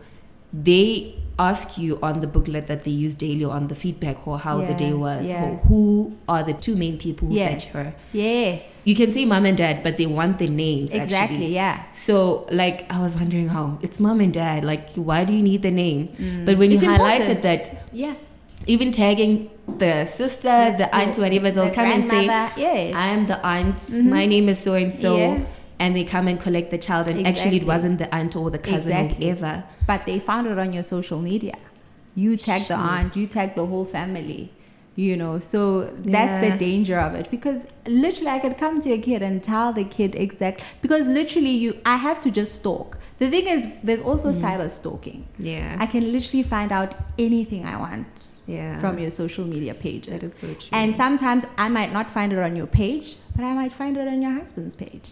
they 0.52 1.14
ask 1.38 1.76
you 1.78 1.98
on 2.02 2.20
the 2.20 2.26
booklet 2.28 2.66
that 2.68 2.84
they 2.84 2.90
use 2.92 3.14
daily 3.14 3.44
on 3.44 3.66
the 3.66 3.74
feedback 3.74 4.26
or 4.26 4.38
how 4.38 4.60
the 4.64 4.74
day 4.74 4.92
was, 4.92 5.26
yeah. 5.26 5.44
or 5.44 5.56
who 5.68 6.14
are 6.28 6.42
the 6.44 6.52
two 6.52 6.76
main 6.76 6.96
people 6.96 7.28
who 7.28 7.34
Yes. 7.34 7.64
fetch 7.64 7.72
her. 7.72 7.94
yes, 8.12 8.80
You 8.84 8.94
can 8.94 9.10
say 9.10 9.24
mom 9.24 9.44
and 9.44 9.56
dad, 9.56 9.82
but 9.82 9.96
they 9.96 10.06
want 10.06 10.38
their 10.38 10.48
names 10.48 10.92
exactly. 10.92 11.36
actually. 11.36 11.54
Yeah. 11.54 11.82
So 11.92 12.46
like 12.52 12.86
I 12.92 13.00
was 13.00 13.16
wondering 13.16 13.48
how 13.48 13.78
it's 13.82 13.98
mom 13.98 14.20
and 14.20 14.32
dad. 14.32 14.64
Like 14.64 14.90
why 14.94 15.24
do 15.24 15.32
you 15.32 15.42
need 15.42 15.62
the 15.62 15.70
name? 15.72 16.08
But 16.44 16.56
when 16.58 16.70
you 16.70 16.78
Mm. 16.78 16.82
It's 16.82 17.02
highlighted 17.02 17.20
important. 17.36 17.42
that, 17.42 17.70
Yeah. 17.92 18.14
even 18.66 18.92
tagging 18.92 19.50
the 19.78 20.04
sister, 20.04 20.48
Yes, 20.48 20.76
the 20.78 20.94
aunt, 20.94 21.18
whatever, 21.18 21.50
they'll 21.50 21.64
the 21.66 21.70
come 21.80 21.90
and 21.90 22.08
say, 22.08 22.24
yes. 22.26 22.92
"I'm 22.94 23.26
the 23.26 23.44
aunt. 23.44 23.76
Mhm. 23.90 24.04
My 24.04 24.26
name 24.26 24.48
is 24.48 24.58
so 24.60 24.74
and 24.74 24.92
so," 24.92 25.16
Yeah. 25.16 25.38
And 25.78 25.94
they 25.96 26.04
come 26.04 26.28
and 26.28 26.38
collect 26.40 26.70
the 26.70 26.78
child. 26.78 27.08
And 27.08 27.26
actually, 27.26 27.56
it 27.58 27.66
wasn't 27.66 27.98
the 27.98 28.12
aunt 28.14 28.36
or 28.36 28.50
the 28.50 28.58
cousin 28.58 28.92
Exactly. 28.92 29.30
or 29.30 29.34
whoever. 29.34 29.64
but 29.86 30.06
they 30.06 30.18
found 30.18 30.46
it 30.46 30.58
on 30.58 30.72
your 30.72 30.82
social 30.82 31.20
media. 31.20 31.56
You 32.14 32.36
tag 32.36 32.62
the 32.68 32.74
aunt, 32.76 33.16
you 33.16 33.26
tag 33.26 33.54
the 33.56 33.66
whole 33.66 33.84
family, 33.84 34.52
you 34.94 35.16
know. 35.16 35.40
So 35.40 35.90
that's 35.96 36.34
Yeah. 36.34 36.50
the 36.50 36.56
danger 36.58 36.98
of 36.98 37.14
it 37.14 37.28
because 37.30 37.66
literally 37.86 38.28
I 38.30 38.38
could 38.38 38.56
come 38.56 38.80
to 38.82 38.92
a 38.92 38.98
kid 38.98 39.20
and 39.22 39.42
tell 39.42 39.72
the 39.72 39.84
kid 39.84 40.14
exact 40.14 40.62
because 40.80 41.08
literally 41.08 41.50
you 41.50 41.76
I 41.84 41.96
have 41.96 42.20
to 42.22 42.30
just 42.30 42.54
stalk. 42.54 42.96
The 43.18 43.28
thing 43.30 43.46
is 43.48 43.66
there's 43.82 44.00
also 44.02 44.30
Mm. 44.32 44.40
cyber 44.44 44.70
stalking. 44.70 45.24
Yeah, 45.38 45.76
I 45.80 45.86
can 45.86 46.12
literally 46.12 46.44
find 46.44 46.70
out 46.72 46.94
anything 47.18 47.64
I 47.64 47.76
want 47.76 48.06
yeah. 48.46 48.78
from 48.78 48.98
your 48.98 49.10
social 49.10 49.44
media 49.44 49.74
pages. 49.74 50.12
that 50.12 50.22
is 50.22 50.34
so 50.34 50.46
true. 50.54 50.68
And 50.72 50.94
sometimes 50.94 51.44
I 51.58 51.68
might 51.68 51.92
not 51.92 52.10
find 52.10 52.32
it 52.32 52.38
on 52.38 52.54
your 52.56 52.66
page, 52.68 53.16
but 53.36 53.44
I 53.44 53.54
might 53.54 53.72
find 53.72 53.96
it 53.96 54.06
on 54.06 54.22
your 54.22 54.32
husband's 54.40 54.76
page, 54.76 55.10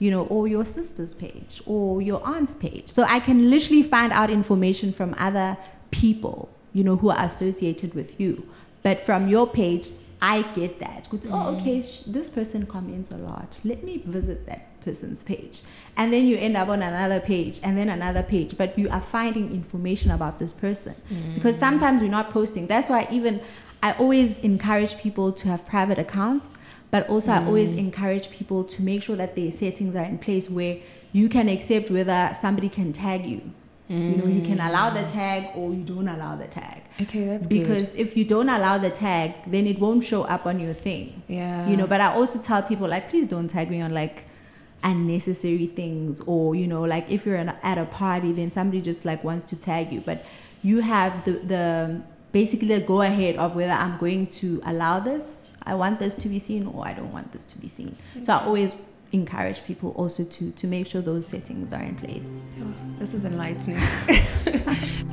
you 0.00 0.10
know, 0.10 0.24
or 0.26 0.48
your 0.48 0.64
sister's 0.64 1.14
page, 1.14 1.62
or 1.66 2.02
your 2.02 2.20
aunt's 2.26 2.54
page. 2.54 2.88
So 2.88 3.04
I 3.04 3.20
can 3.20 3.48
literally 3.50 3.84
find 3.84 4.12
out 4.12 4.28
information 4.30 4.92
from 4.92 5.14
other 5.18 5.56
people, 5.92 6.48
you 6.72 6.82
know, 6.82 6.96
who 6.96 7.10
are 7.10 7.24
associated 7.24 7.94
with 7.94 8.18
you. 8.20 8.44
But 8.82 9.00
from 9.02 9.28
your 9.28 9.46
page, 9.46 9.88
I 10.22 10.42
get 10.54 10.80
that. 10.80 11.08
Good, 11.10 11.26
Oh, 11.26 11.30
mm. 11.30 11.60
okay, 11.60 11.82
sh- 11.82 12.02
this 12.06 12.28
person 12.28 12.66
comments 12.66 13.10
a 13.10 13.16
lot. 13.18 13.60
Let 13.64 13.84
me 13.84 14.02
visit 14.04 14.46
that 14.46 14.62
person's 14.84 15.22
page. 15.22 15.60
And 15.96 16.12
then 16.12 16.24
you 16.26 16.36
end 16.38 16.56
up 16.56 16.68
on 16.68 16.82
another 16.82 17.20
page 17.20 17.60
and 17.62 17.76
then 17.76 17.88
another 17.90 18.22
page, 18.22 18.56
but 18.56 18.78
you 18.78 18.88
are 18.90 19.00
finding 19.12 19.50
information 19.52 20.10
about 20.10 20.38
this 20.38 20.52
person. 20.52 20.94
Mm. 21.10 21.34
Because 21.34 21.56
sometimes 21.58 22.00
we're 22.02 22.08
not 22.10 22.30
posting. 22.30 22.66
That's 22.66 22.88
why 22.90 23.06
even 23.10 23.40
I 23.82 23.92
always 23.92 24.38
encourage 24.40 24.96
people 24.98 25.32
to 25.32 25.48
have 25.48 25.66
private 25.66 25.98
accounts, 25.98 26.54
but 26.90 27.08
also 27.08 27.32
I 27.32 27.44
always 27.44 27.70
mm. 27.70 27.78
encourage 27.78 28.30
people 28.30 28.64
to 28.64 28.82
make 28.82 29.02
sure 29.02 29.16
that 29.16 29.36
their 29.36 29.50
settings 29.50 29.94
are 29.96 30.04
in 30.04 30.18
place 30.18 30.50
where 30.50 30.78
you 31.12 31.28
can 31.28 31.48
accept 31.48 31.90
whether 31.90 32.36
somebody 32.40 32.68
can 32.68 32.92
tag 32.92 33.24
you. 33.24 33.42
You 33.88 34.16
know, 34.16 34.26
you 34.26 34.42
can 34.42 34.60
allow 34.60 34.90
the 34.90 35.00
mm. 35.00 35.12
tag 35.12 35.56
or 35.56 35.74
you 35.74 35.82
don't 35.82 36.06
allow 36.06 36.36
the 36.36 36.46
tag. 36.46 36.80
okay, 37.00 37.24
that's 37.24 37.48
good. 37.48 37.58
Because 37.58 37.90
good. 37.90 37.98
if 37.98 38.16
you 38.16 38.24
don't 38.24 38.48
allow 38.48 38.78
the 38.78 38.90
tag, 38.90 39.34
then 39.48 39.66
it 39.66 39.80
won't 39.80 40.04
show 40.04 40.22
up 40.22 40.46
on 40.46 40.60
your 40.60 40.74
thing. 40.74 41.24
Yeah, 41.26 41.68
You 41.68 41.76
know, 41.76 41.88
but 41.88 42.00
I 42.00 42.14
also 42.14 42.38
tell 42.38 42.62
people 42.62 42.86
like, 42.86 43.10
please 43.10 43.26
don't 43.26 43.48
tag 43.48 43.68
me 43.68 43.80
on 43.80 43.92
like 43.92 44.26
unnecessary 44.84 45.66
things 45.66 46.20
or 46.26 46.54
you 46.54 46.68
know, 46.68 46.82
like 46.82 47.10
if 47.10 47.26
you're 47.26 47.36
at 47.36 47.78
a 47.78 47.84
party, 47.86 48.30
then 48.30 48.52
somebody 48.52 48.80
just 48.80 49.04
like 49.04 49.24
wants 49.24 49.44
to 49.50 49.56
tag 49.56 49.92
you, 49.92 50.00
but 50.02 50.24
you 50.62 50.80
have 50.80 51.24
the 51.24 51.32
the 51.32 52.00
basically 52.32 52.68
the 52.68 52.80
go 52.80 53.02
ahead 53.02 53.36
of 53.36 53.56
whether 53.56 53.72
I'm 53.72 53.98
going 53.98 54.28
to 54.28 54.62
allow 54.64 55.00
this, 55.00 55.39
I 55.64 55.74
want 55.74 55.98
this 55.98 56.14
to 56.14 56.28
be 56.28 56.38
seen, 56.38 56.66
or 56.66 56.86
I 56.86 56.92
don't 56.92 57.12
want 57.12 57.32
this 57.32 57.44
to 57.46 57.58
be 57.58 57.68
seen. 57.68 57.96
So 58.22 58.32
I 58.32 58.44
always 58.44 58.72
encourage 59.12 59.64
people 59.64 59.90
also 59.96 60.24
to 60.24 60.50
to 60.52 60.66
make 60.66 60.86
sure 60.86 61.02
those 61.02 61.26
settings 61.26 61.72
are 61.72 61.82
in 61.82 61.96
place. 61.96 62.28
Oh, 62.60 62.74
this 62.98 63.14
is 63.14 63.24
enlightening. 63.24 63.78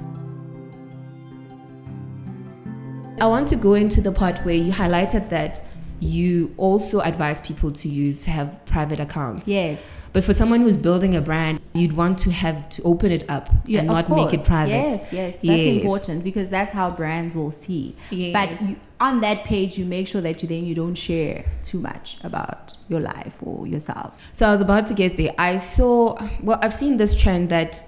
I 3.20 3.26
want 3.26 3.48
to 3.48 3.56
go 3.56 3.74
into 3.74 4.00
the 4.00 4.12
part 4.12 4.38
where 4.46 4.54
you 4.54 4.72
highlighted 4.72 5.30
that 5.30 5.64
you 6.00 6.54
also 6.58 7.00
advise 7.00 7.42
people 7.42 7.72
to 7.72 7.90
use 7.90 8.24
to 8.24 8.30
have 8.32 8.66
private 8.66 9.00
accounts. 9.00 9.48
Yes. 9.48 10.02
But 10.14 10.24
for 10.24 10.34
someone 10.34 10.62
who's 10.62 10.78
building 10.78 11.16
a 11.16 11.22
brand, 11.22 11.60
you'd 11.74 11.94
want 11.94 12.18
to 12.20 12.32
have 12.32 12.70
to 12.70 12.84
open 12.84 13.12
it 13.12 13.30
up 13.30 13.50
Yeah, 13.66 13.80
and 13.80 13.88
not 13.88 14.10
make 14.10 14.34
it 14.34 14.44
private. 14.44 14.72
Yes, 14.72 15.14
yes, 15.14 15.34
that's 15.36 15.44
Yes. 15.44 15.82
important 15.82 16.24
because 16.24 16.50
that's 16.50 16.72
how 16.72 16.92
brands 16.92 17.36
will 17.36 17.52
see. 17.52 17.96
Yes. 18.10 18.34
But 18.34 18.70
you, 18.70 18.76
on 19.00 19.22
that 19.22 19.44
page, 19.44 19.78
you 19.78 19.86
make 19.86 20.08
sure 20.08 20.22
that 20.22 20.42
you 20.42 20.50
then 20.50 20.66
you 20.66 20.76
don't 20.76 20.96
share 20.96 21.46
too 21.64 21.80
much 21.80 22.18
about 22.24 22.76
your 22.90 23.00
life 23.00 23.36
or 23.42 23.68
yourself. 23.68 24.14
So 24.34 24.48
I 24.48 24.52
was 24.52 24.62
about 24.62 24.86
to 24.86 24.94
get 24.94 25.18
there. 25.18 25.34
I 25.38 25.58
saw, 25.58 26.18
well, 26.42 26.60
I've 26.62 26.74
seen 26.74 26.98
this 26.98 27.14
trend 27.14 27.50
that 27.50 27.84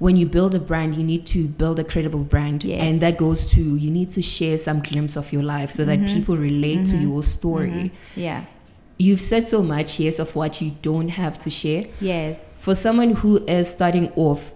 when 0.00 0.16
you 0.16 0.26
build 0.26 0.54
a 0.54 0.58
brand, 0.58 0.94
you 0.96 1.04
need 1.04 1.24
to 1.26 1.46
build 1.46 1.78
a 1.78 1.84
credible 1.84 2.24
brand. 2.24 2.64
Yes. 2.64 2.80
And 2.82 3.00
that 3.02 3.16
goes 3.18 3.46
to 3.52 3.62
you 3.76 3.90
need 3.90 4.08
to 4.10 4.22
share 4.22 4.56
some 4.58 4.80
glimpse 4.80 5.14
of 5.16 5.32
your 5.32 5.42
life 5.44 5.70
so 5.70 5.84
that 5.84 6.00
Mhm. 6.00 6.12
people 6.14 6.36
relate 6.36 6.84
to 6.86 6.94
Mhm. 6.96 7.02
your 7.02 7.22
story. 7.22 7.70
Mhm. 7.70 7.90
Yeah. 8.16 8.40
You've 8.98 9.20
said 9.20 9.46
so 9.46 9.62
much, 9.62 10.00
yes, 10.00 10.18
of 10.18 10.34
what 10.34 10.60
you 10.62 10.72
don't 10.82 11.10
have 11.10 11.38
to 11.40 11.50
share. 11.50 11.84
Yes. 12.00 12.56
For 12.58 12.74
someone 12.74 13.10
who 13.20 13.44
is 13.46 13.68
starting 13.68 14.08
off, 14.16 14.54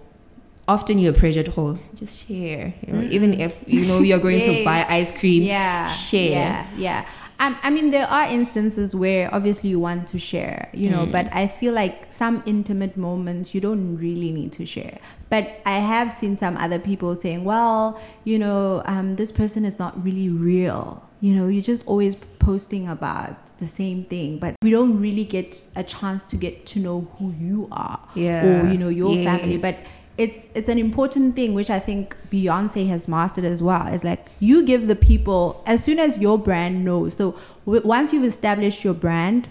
often 0.67 0.97
you're 0.99 1.13
pressured 1.13 1.45
to 1.45 1.53
oh, 1.61 1.77
just 1.95 2.27
share. 2.27 2.73
You 2.85 2.93
know, 2.93 3.01
even 3.11 3.39
if 3.39 3.63
you 3.67 3.81
know 3.85 3.99
you're 4.01 4.19
going 4.27 4.41
to 4.41 4.63
buy 4.69 4.83
ice 4.89 5.11
cream, 5.11 5.43
Yeah. 5.43 5.85
share. 5.87 6.31
Yeah. 6.31 6.65
Yeah. 6.77 7.05
Um, 7.37 7.57
I 7.63 7.69
mean, 7.69 7.91
there 7.91 8.07
are 8.07 8.27
instances 8.31 8.95
where 8.95 9.29
obviously 9.35 9.69
you 9.69 9.79
want 9.79 10.07
to 10.07 10.17
share, 10.17 10.69
you 10.73 10.89
know, 10.89 11.05
Mm. 11.05 11.11
but 11.11 11.27
I 11.33 11.47
feel 11.47 11.73
like 11.73 12.05
some 12.09 12.41
intimate 12.45 12.95
moments 12.95 13.53
you 13.53 13.59
don't 13.59 13.97
really 13.97 14.31
need 14.31 14.53
to 14.53 14.65
share. 14.65 14.99
But 15.29 15.59
I 15.65 15.77
have 15.79 16.11
seen 16.13 16.37
some 16.37 16.55
other 16.57 16.79
people 16.79 17.15
saying, 17.15 17.43
well, 17.43 17.99
you 18.25 18.37
know, 18.39 18.83
um, 18.85 19.15
this 19.15 19.31
person 19.31 19.65
is 19.65 19.79
not 19.79 20.01
really 20.03 20.29
real. 20.29 21.03
You 21.21 21.35
know, 21.35 21.47
you're 21.47 21.61
just 21.63 21.85
always 21.87 22.15
posting 22.39 22.87
about 22.87 23.35
the 23.59 23.65
same 23.65 24.03
thing, 24.03 24.37
but 24.37 24.53
we 24.61 24.69
don't 24.69 24.99
really 25.01 25.23
get 25.23 25.61
a 25.75 25.83
chance 25.83 26.23
to 26.23 26.35
get 26.35 26.65
to 26.67 26.79
know 26.79 27.07
who 27.17 27.33
you 27.39 27.67
are 27.71 27.99
Yeah. 28.13 28.45
or, 28.45 28.71
you 28.71 28.77
know, 28.77 28.89
your 28.89 29.15
family. 29.23 29.57
But 29.57 29.79
it's 30.17 30.47
it's 30.53 30.69
an 30.69 30.77
important 30.77 31.35
thing 31.35 31.53
which 31.53 31.69
I 31.69 31.79
think 31.79 32.15
Beyonce 32.31 32.87
has 32.87 33.07
mastered 33.07 33.45
as 33.45 33.61
well. 33.63 33.87
It's 33.87 34.03
like 34.03 34.27
you 34.39 34.63
give 34.65 34.87
the 34.87 34.95
people 34.95 35.61
as 35.65 35.83
soon 35.83 35.99
as 35.99 36.17
your 36.19 36.37
brand 36.37 36.85
knows. 36.85 37.15
So 37.15 37.35
w- 37.65 37.85
once 37.85 38.13
you've 38.13 38.23
established 38.25 38.83
your 38.83 38.93
brand, 38.93 39.47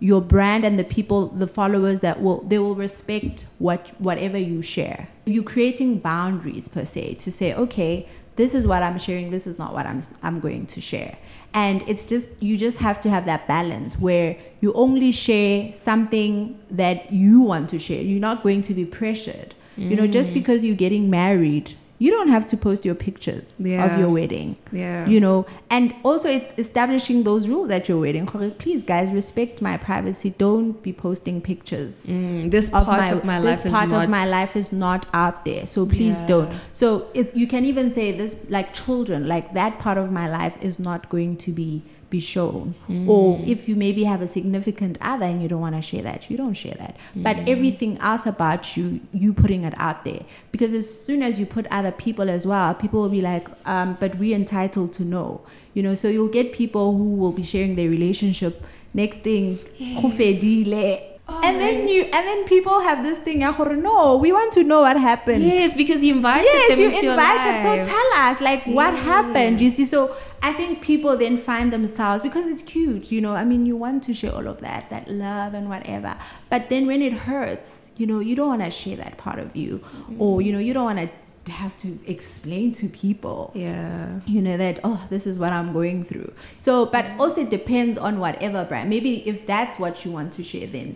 your 0.00 0.22
brand 0.22 0.64
and 0.64 0.78
the 0.78 0.84
people, 0.84 1.28
the 1.28 1.46
followers 1.46 2.00
that 2.00 2.20
will 2.22 2.40
they 2.42 2.58
will 2.58 2.74
respect 2.74 3.46
what 3.58 3.88
whatever 4.00 4.38
you 4.38 4.62
share. 4.62 5.08
you're 5.26 5.44
creating 5.44 5.98
boundaries 5.98 6.68
per 6.68 6.84
se 6.84 7.14
to 7.14 7.30
say, 7.30 7.54
okay, 7.54 8.08
this 8.36 8.54
is 8.54 8.66
what 8.66 8.82
I'm 8.82 8.98
sharing. 8.98 9.30
This 9.30 9.46
is 9.46 9.58
not 9.58 9.74
what 9.74 9.86
I'm 9.86 10.02
I'm 10.22 10.40
going 10.40 10.66
to 10.66 10.80
share. 10.80 11.16
And 11.52 11.82
it's 11.86 12.04
just 12.04 12.42
you 12.42 12.56
just 12.56 12.78
have 12.78 13.00
to 13.02 13.10
have 13.10 13.26
that 13.26 13.46
balance 13.46 13.94
where 13.96 14.36
you 14.60 14.72
only 14.72 15.12
share 15.12 15.72
something 15.72 16.58
that 16.70 17.12
you 17.12 17.40
want 17.40 17.68
to 17.70 17.78
share. 17.78 18.02
You're 18.02 18.20
not 18.20 18.42
going 18.42 18.62
to 18.62 18.74
be 18.74 18.86
pressured. 18.86 19.54
You 19.76 19.96
know, 19.96 20.06
just 20.06 20.32
mm. 20.32 20.34
because 20.34 20.62
you're 20.62 20.76
getting 20.76 21.08
married, 21.08 21.74
you 22.02 22.10
don't 22.10 22.28
have 22.28 22.46
to 22.46 22.56
post 22.56 22.84
your 22.88 22.94
pictures 22.94 23.52
Yeah. 23.58 23.84
of 23.86 23.98
your 24.00 24.08
wedding. 24.08 24.56
Yeah. 24.72 25.06
You 25.06 25.20
know, 25.20 25.46
and 25.68 25.94
also 26.02 26.28
it's 26.36 26.50
establishing 26.58 27.24
those 27.24 27.46
rules 27.46 27.68
at 27.78 27.88
your 27.90 27.98
wedding. 28.04 28.26
Please, 28.58 28.82
guys, 28.82 29.12
respect 29.12 29.60
my 29.60 29.76
privacy. 29.76 30.30
Don't 30.38 30.82
be 30.82 30.92
posting 30.94 31.42
pictures 31.42 31.92
Mm, 32.08 32.50
this 32.50 32.66
of 32.72 32.86
part 32.86 33.00
my, 33.10 33.10
of 33.18 33.24
my 33.32 33.38
this 33.40 33.46
life 33.58 33.66
is 33.66 33.72
part 33.72 33.90
not. 33.90 34.04
of 34.04 34.10
my 34.10 34.24
life 34.24 34.56
is 34.56 34.72
not 34.72 35.06
out 35.12 35.44
there 35.44 35.66
so 35.66 35.84
please 35.84 36.18
Yeah. 36.20 36.26
don't 36.32 36.50
so 36.72 36.88
if 37.22 37.36
you 37.36 37.46
can 37.46 37.64
even 37.66 37.92
say 37.92 38.06
this 38.20 38.34
like 38.48 38.72
children 38.72 39.28
like 39.28 39.52
that 39.60 39.78
part 39.78 39.98
of 39.98 40.10
my 40.10 40.26
life 40.38 40.56
is 40.70 40.78
not 40.78 41.08
going 41.10 41.36
to 41.46 41.50
be 41.52 41.82
be 42.10 42.20
shown. 42.20 42.74
Or 43.08 43.40
if 43.46 43.68
you 43.68 43.76
maybe 43.76 44.04
have 44.04 44.20
a 44.20 44.28
significant 44.28 44.98
other 45.00 45.24
and 45.24 45.40
you 45.42 45.48
don't 45.48 45.60
want 45.60 45.76
to 45.76 45.82
share 45.82 46.02
that, 46.02 46.28
you 46.30 46.36
don't 46.36 46.54
share 46.54 46.74
that. 46.74 46.96
But 47.16 47.48
everything 47.48 47.98
else 47.98 48.26
about 48.26 48.76
you, 48.76 49.00
you 49.12 49.32
putting 49.32 49.64
it 49.64 49.74
out 49.76 50.04
there. 50.04 50.20
Because 50.52 50.74
as 50.74 50.92
soon 50.92 51.22
as 51.22 51.38
you 51.38 51.46
put 51.46 51.66
other 51.70 51.92
people 51.92 52.28
as 52.28 52.46
well, 52.46 52.74
people 52.74 53.00
will 53.00 53.08
be 53.08 53.22
like, 53.22 53.48
um, 53.64 53.96
but 54.00 54.16
we're 54.16 54.36
entitled 54.36 54.92
to 54.94 55.04
know. 55.04 55.40
You 55.74 55.82
know, 55.84 55.94
so 55.94 56.08
you'll 56.08 56.28
get 56.28 56.52
people 56.52 56.96
who 56.96 57.14
will 57.14 57.32
be 57.32 57.44
sharing 57.44 57.76
their 57.76 57.88
relationship. 57.88 58.62
Next 58.92 59.18
thing, 59.18 59.60
go 60.02 61.09
fedile. 61.30 61.44
and 61.44 61.60
then 61.60 61.88
you 61.88 62.02
and 62.04 62.26
then 62.26 62.44
people 62.44 62.80
have 62.80 63.02
this 63.04 63.18
thing, 63.18 63.38
no, 63.40 64.16
we 64.16 64.32
want 64.32 64.52
to 64.54 64.62
know 64.64 64.80
what 64.82 64.96
happened 64.96 65.42
Yes, 65.42 65.74
because 65.74 66.02
you 66.02 66.14
invited 66.14 66.44
yes, 66.44 66.70
them 66.70 66.80
you 66.80 66.86
into 66.88 67.10
invited. 67.10 67.62
So 67.62 67.74
your 67.74 67.84
life. 67.84 67.88
tell 67.88 68.10
us, 68.24 68.40
like, 68.40 68.64
what 68.66 68.94
happened? 68.94 69.60
You 69.60 69.70
see, 69.70 69.84
so 69.84 70.16
I 70.42 70.52
think 70.52 70.80
people 70.82 71.16
then 71.16 71.36
find 71.36 71.72
themselves 71.72 72.22
because 72.22 72.46
it's 72.46 72.62
cute, 72.62 73.10
you 73.12 73.20
know. 73.20 73.34
I 73.34 73.44
mean, 73.44 73.66
you 73.66 73.76
want 73.76 74.02
to 74.04 74.14
share 74.14 74.34
all 74.34 74.46
of 74.48 74.60
that, 74.60 74.90
that 74.90 75.10
love 75.10 75.54
and 75.54 75.68
whatever. 75.68 76.16
But 76.48 76.68
then 76.70 76.86
when 76.86 77.02
it 77.02 77.12
hurts, 77.12 77.90
you 77.96 78.06
know, 78.06 78.20
you 78.20 78.34
don't 78.34 78.48
want 78.48 78.62
to 78.64 78.70
share 78.70 78.96
that 78.96 79.18
part 79.18 79.38
of 79.38 79.54
you, 79.56 79.78
Mm-hmm. 79.80 80.22
or 80.22 80.42
you 80.42 80.52
know, 80.52 80.58
you 80.58 80.72
don't 80.74 80.84
want 80.84 80.98
to 80.98 81.08
have 81.50 81.76
to 81.78 81.98
explain 82.06 82.72
to 82.72 82.86
people 82.88 83.50
yeah. 83.54 84.20
you 84.26 84.40
know 84.40 84.56
that 84.56 84.78
oh 84.84 85.02
this 85.10 85.26
is 85.26 85.38
what 85.38 85.52
i'm 85.52 85.72
going 85.72 86.04
through 86.04 86.30
so 86.58 86.86
but 86.86 87.04
also 87.18 87.40
it 87.40 87.50
depends 87.50 87.98
on 87.98 88.20
whatever 88.20 88.64
brand 88.66 88.88
maybe 88.88 89.26
if 89.26 89.46
that's 89.46 89.78
what 89.78 90.04
you 90.04 90.12
want 90.12 90.32
to 90.32 90.44
share 90.44 90.66
then 90.68 90.94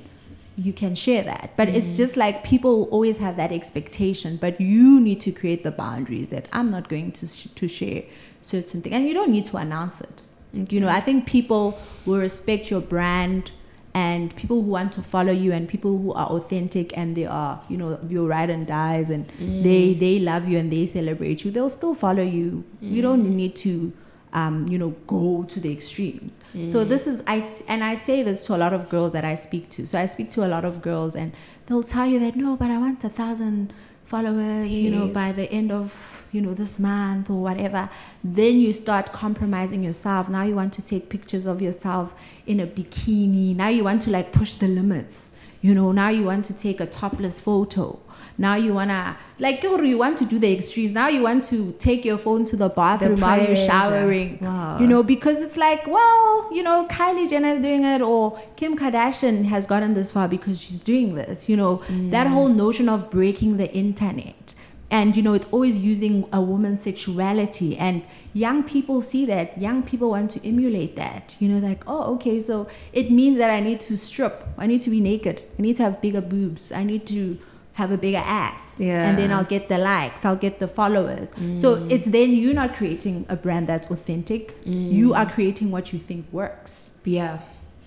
you 0.57 0.73
can 0.73 0.95
share 0.95 1.23
that. 1.25 1.51
But 1.57 1.69
it's 1.69 1.88
mm. 1.88 1.97
just 1.97 2.17
like 2.17 2.45
people 2.45 2.85
always 2.90 3.17
have 3.19 3.37
that 3.37 3.53
expectation 3.53 4.37
but 4.37 4.61
you 4.61 5.01
need 5.01 5.21
to 5.21 5.33
create 5.33 5.62
the 5.64 5.71
boundaries 5.71 6.29
that 6.29 6.49
i'm 6.53 6.69
not 6.71 6.88
going 6.88 7.12
to 7.12 7.27
sh- 7.27 7.49
to 7.55 7.69
share 7.69 8.03
certain 8.43 8.83
things 8.83 8.95
and 8.95 9.07
you 9.07 9.14
don't 9.14 9.31
need 9.31 9.47
to 9.47 9.57
announce 9.57 10.01
it. 10.01 10.23
Mm-hmm. 10.55 10.75
You 10.75 10.81
know 10.81 10.88
i 10.88 11.01
think 11.01 11.27
people 11.27 11.79
will 12.07 12.19
respect 12.19 12.71
your 12.71 12.81
brand 12.81 13.51
and 13.95 14.35
people 14.35 14.61
who 14.62 14.71
want 14.71 14.93
to 14.95 15.03
follow 15.03 15.33
you 15.33 15.53
and 15.53 15.69
people 15.69 15.99
who 15.99 16.12
are 16.12 16.27
authentic 16.27 16.97
and 16.99 17.17
they 17.17 17.27
are 17.27 17.62
you 17.69 17.77
know 17.77 17.99
your 18.09 18.27
ride 18.27 18.51
and 18.51 18.67
dies 18.67 19.11
and 19.11 19.29
they 19.38 19.95
mm. 19.95 20.01
they 20.01 20.19
love 20.19 20.49
you 20.49 20.59
and 20.59 20.73
they 20.73 20.87
celebrate 20.87 21.45
you 21.45 21.51
they'll 21.51 21.71
still 21.71 21.95
follow 21.95 22.23
you. 22.23 22.64
You 22.81 22.99
mm. 22.99 23.03
don't 23.03 23.37
need 23.37 23.57
to 23.57 23.93
um, 24.35 24.66
you 24.68 24.79
know 24.79 24.90
go 25.07 25.44
to 25.49 25.61
the 25.61 25.73
extremes. 25.73 26.40
So 26.70 26.85
this 26.85 27.07
is 27.07 27.23
I 27.27 27.49
and 27.68 27.83
i 27.85 27.94
say 27.94 28.23
this 28.23 28.44
to 28.47 28.57
a 28.57 28.59
lot 28.59 28.73
of 28.73 28.88
girls 28.88 29.12
that 29.12 29.25
i 29.25 29.35
speak 29.37 29.70
to. 29.70 29.87
So 29.87 29.99
i 29.99 30.07
speak 30.07 30.31
to 30.33 30.44
a 30.44 30.49
lot 30.49 30.64
of 30.64 30.83
girls 30.83 31.16
and 31.16 31.33
they'll 31.66 31.83
tell 31.83 32.07
you 32.07 32.18
that 32.20 32.37
no 32.37 32.57
but 32.57 32.70
i 32.70 32.77
want 32.77 33.03
a 33.05 33.09
thousand 33.09 33.73
followers 34.05 34.70
you 34.70 34.90
know 34.90 35.07
by 35.07 35.33
the 35.33 35.51
end 35.51 35.73
of 35.73 36.27
you 36.33 36.40
know 36.40 36.53
this 36.53 36.79
month 36.81 37.31
or 37.31 37.40
whatever. 37.40 37.88
Then 38.25 38.59
you 38.59 38.73
start 38.73 39.12
compromising 39.12 39.85
yourself. 39.85 40.29
Now 40.29 40.42
you 40.42 40.57
want 40.57 40.73
to 40.75 40.83
take 40.83 41.09
pictures 41.09 41.47
of 41.47 41.62
yourself 41.62 42.12
in 42.47 42.59
a 42.61 42.66
bikini. 42.66 43.55
Now 43.55 43.68
you 43.68 43.85
want 43.85 44.03
to 44.03 44.11
like 44.11 44.33
push 44.33 44.55
the 44.55 44.68
limits 44.68 45.31
you 45.62 45.75
know. 45.75 45.92
Now 45.92 46.09
you 46.09 46.25
want 46.25 46.44
to 46.47 46.55
take 46.55 46.81
a 46.81 46.87
topless 46.87 47.38
photo 47.38 48.01
now 48.37 48.57
you 48.57 48.75
wanna 48.75 49.16
like 49.38 49.62
you 49.62 49.99
want 49.99 50.18
to 50.18 50.25
do 50.25 50.38
the 50.38 50.57
extremes. 50.57 50.92
Now 50.92 51.09
you 51.09 51.23
want 51.23 51.44
to 51.44 51.73
take 51.79 52.05
your 52.05 52.18
phone 52.18 52.44
to 52.47 52.57
the 52.57 52.68
bathroom 52.68 53.20
while 53.20 53.42
you're 53.42 53.57
showering. 53.57 54.38
Wow. 54.40 54.79
you 54.81 54.87
know 54.87 55.03
because 55.03 55.38
it's 55.38 55.57
like 55.57 55.87
well 55.87 56.49
you 56.53 56.62
know 56.62 56.87
kylie 56.90 57.29
jenner 57.29 57.49
is 57.49 57.62
doing 57.62 57.85
it 57.85 58.01
or 58.01 58.40
kim 58.57 58.77
kardashian 58.77 59.44
has 59.44 59.66
gotten 59.66 59.94
this 59.94 60.11
far 60.11 60.29
because 60.29 60.61
she's 60.61 60.81
doing 60.81 61.14
this 61.14 61.49
you 61.49 61.57
know. 61.57 61.83
That 62.11 62.27
whole 62.27 62.49
notion 62.49 62.88
of 62.88 63.11
breaking 63.11 63.57
the 63.57 63.73
internet. 63.73 64.55
And 64.90 65.16
you 65.16 65.23
know 65.23 65.33
it's 65.33 65.47
always 65.51 65.77
using 65.77 66.29
a 66.33 66.40
woman's 66.40 66.83
sexuality. 66.83 67.77
And 67.77 68.03
young 68.33 68.62
people 68.62 69.01
see 69.01 69.27
that. 69.27 69.59
Young 69.59 69.83
people 69.83 70.11
want 70.11 70.31
to 70.33 70.47
emulate 70.47 70.97
that. 70.97 71.35
You 71.38 71.49
know 71.49 71.66
like 71.66 71.83
oh 71.87 72.14
okay 72.14 72.40
so 72.40 72.68
it 72.92 73.11
means 73.11 73.37
that 73.38 73.51
i 73.51 73.61
need 73.61 73.81
to 73.83 73.97
strip. 73.97 74.47
I 74.59 74.66
need 74.66 74.83
to 74.83 74.90
be 74.90 75.01
naked. 75.01 75.42
I 75.59 75.62
need 75.62 75.77
to 75.77 75.85
have 75.85 76.01
bigger 76.01 76.20
boobs. 76.20 76.73
I 76.73 76.85
need 76.85 77.07
to 77.07 77.38
have 77.75 77.91
a 77.91 77.97
bigger 77.99 78.23
ass 78.25 78.81
and 78.81 79.19
then 79.19 79.31
i'll 79.33 79.45
get 79.45 79.69
the 79.69 79.79
likes 79.79 80.25
i'll 80.25 80.37
get 80.47 80.59
the 80.61 80.69
followers. 80.69 81.29
So 81.61 81.77
mm. 81.77 81.91
it's 81.91 82.07
then 82.07 82.33
you're 82.33 82.55
not 82.55 82.77
creating 82.77 83.27
a 83.29 83.37
brand 83.37 83.67
that's 83.69 83.89
authentic. 83.91 84.43
Mm. 84.65 84.93
You 84.93 85.15
are 85.15 85.27
creating 85.31 85.71
what 85.71 85.93
you 85.93 85.99
think 85.99 86.27
works. 86.33 86.95
Yeah. 87.05 87.39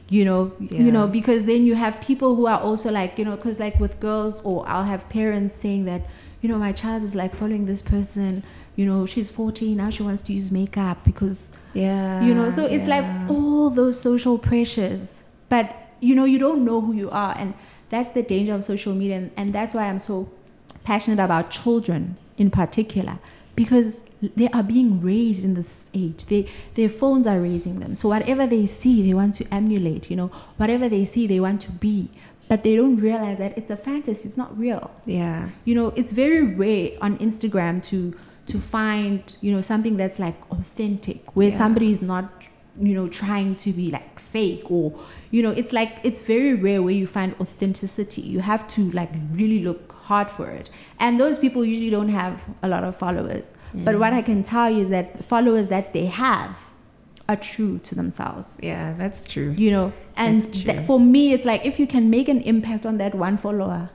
you 0.09 0.23
know 0.23 0.53
Yeah. 0.59 0.81
you 0.85 0.91
know 0.91 1.07
because 1.07 1.45
then 1.45 1.65
you 1.65 1.75
have 1.75 1.99
people 2.01 2.35
who 2.37 2.45
are 2.47 2.59
also 2.59 2.91
like 2.91 3.17
you 3.19 3.25
know 3.25 3.35
because 3.35 3.59
like 3.59 3.77
with 3.79 3.99
girls 3.99 4.41
or 4.49 4.57
i'll 4.67 4.85
have 4.93 5.07
parents 5.09 5.53
saying 5.63 5.83
that 5.85 6.01
you 6.41 6.47
know 6.49 6.57
my 6.57 6.71
child 6.71 7.03
is 7.03 7.13
like 7.21 7.33
following 7.35 7.65
this 7.65 7.81
person 7.81 8.43
you 8.77 8.85
know 8.85 9.05
she's 9.05 9.29
14 9.29 9.75
now 9.75 9.89
she 9.89 10.03
wants 10.03 10.21
to 10.21 10.31
use 10.33 10.49
makeup 10.51 10.97
because 11.03 11.49
Yeah. 11.73 12.23
you 12.25 12.33
know 12.33 12.49
so 12.57 12.65
it's 12.65 12.87
like 12.87 13.05
all 13.29 13.69
those 13.69 13.99
social 13.99 14.37
pressures. 14.37 15.23
But 15.49 15.65
you 15.99 16.13
know 16.15 16.25
you 16.33 16.39
don't 16.39 16.63
know 16.63 16.79
who 16.81 16.93
you 16.93 17.09
are 17.09 17.33
and 17.37 17.53
that's 17.89 18.09
the 18.09 18.21
danger 18.23 18.53
of 18.53 18.63
social 18.63 18.93
media 18.93 19.17
and, 19.17 19.31
and 19.37 19.53
that's 19.53 19.73
why 19.73 19.83
i'm 19.89 19.99
so 19.99 20.29
passionate 20.83 21.19
about 21.23 21.49
children 21.49 22.17
in 22.37 22.49
particular 22.49 23.19
because 23.55 24.03
they 24.35 24.47
are 24.49 24.63
being 24.63 24.99
raised 25.01 25.43
in 25.43 25.53
this 25.53 25.91
age. 25.93 26.25
They 26.25 26.47
their 26.73 26.89
phones 26.89 27.27
are 27.27 27.39
raising 27.39 27.79
them. 27.79 27.93
So 27.93 28.09
whatever 28.09 28.47
they 28.47 28.65
see 28.65 29.03
they 29.05 29.13
want 29.13 29.35
to 29.35 29.45
emulate 29.53 30.09
you 30.09 30.15
know. 30.15 30.31
Whatever 30.57 30.89
they 30.89 31.05
see 31.05 31.27
they 31.27 31.39
want 31.39 31.61
to 31.61 31.71
be. 31.71 32.09
But 32.47 32.63
they 32.63 32.75
don't 32.75 32.95
realize 32.97 33.37
that 33.37 33.55
it's 33.57 33.69
a 33.69 33.77
fantasy. 33.77 34.27
It's 34.27 34.35
not 34.37 34.57
real. 34.57 34.89
Yeah. 35.05 35.49
you 35.65 35.75
know 35.75 35.89
it's 35.95 36.11
very 36.11 36.41
rare 36.41 36.91
on 37.01 37.17
instagram 37.19 37.83
to 37.89 38.15
to 38.47 38.57
find 38.59 39.35
you 39.41 39.51
know 39.51 39.61
something 39.61 39.97
that's 39.97 40.17
like 40.19 40.35
authentic 40.51 41.19
where 41.35 41.49
Yeah. 41.49 41.57
somebody 41.57 41.91
is 41.91 42.01
not 42.01 42.25
you 42.79 42.93
know 42.95 43.07
trying 43.07 43.55
to 43.57 43.71
be 43.71 43.91
like 43.91 44.19
fake 44.19 44.65
or 44.71 44.93
you 45.31 45.41
know 45.43 45.51
it's 45.51 45.73
like 45.73 45.97
it's 46.03 46.19
very 46.21 46.53
rare 46.53 46.81
where 46.81 46.93
you 46.93 47.07
find 47.07 47.35
authenticity 47.41 48.21
you 48.21 48.39
have 48.39 48.67
to 48.67 48.89
like 48.91 49.09
really 49.33 49.59
look 49.63 49.91
hard 49.93 50.29
for 50.29 50.49
it 50.49 50.69
and 50.99 51.19
those 51.19 51.37
people 51.37 51.65
usually 51.65 51.89
don't 51.89 52.09
have 52.09 52.43
a 52.63 52.67
lot 52.67 52.83
of 52.83 52.95
followers 52.95 53.51
but 53.73 53.99
what 53.99 54.13
i 54.13 54.21
can 54.21 54.43
tell 54.43 54.69
you 54.69 54.81
is 54.81 54.89
that 54.89 55.23
followers 55.25 55.67
that 55.67 55.91
they 55.93 56.05
have 56.05 56.55
are 57.29 57.35
true 57.35 57.77
to 57.79 57.93
themselves 57.93 58.57
Yeah, 58.63 58.93
that's 58.97 59.25
true. 59.25 59.53
you 59.57 59.69
know 59.71 59.91
and 60.15 60.41
that, 60.41 60.85
for 60.85 60.97
me 60.99 61.33
it's 61.33 61.45
like 61.45 61.65
if 61.65 61.77
you 61.77 61.85
can 61.87 62.09
make 62.09 62.29
an 62.29 62.41
impact 62.41 62.85
on 62.85 62.97
that 62.99 63.13
one 63.13 63.37
follower 63.37 63.89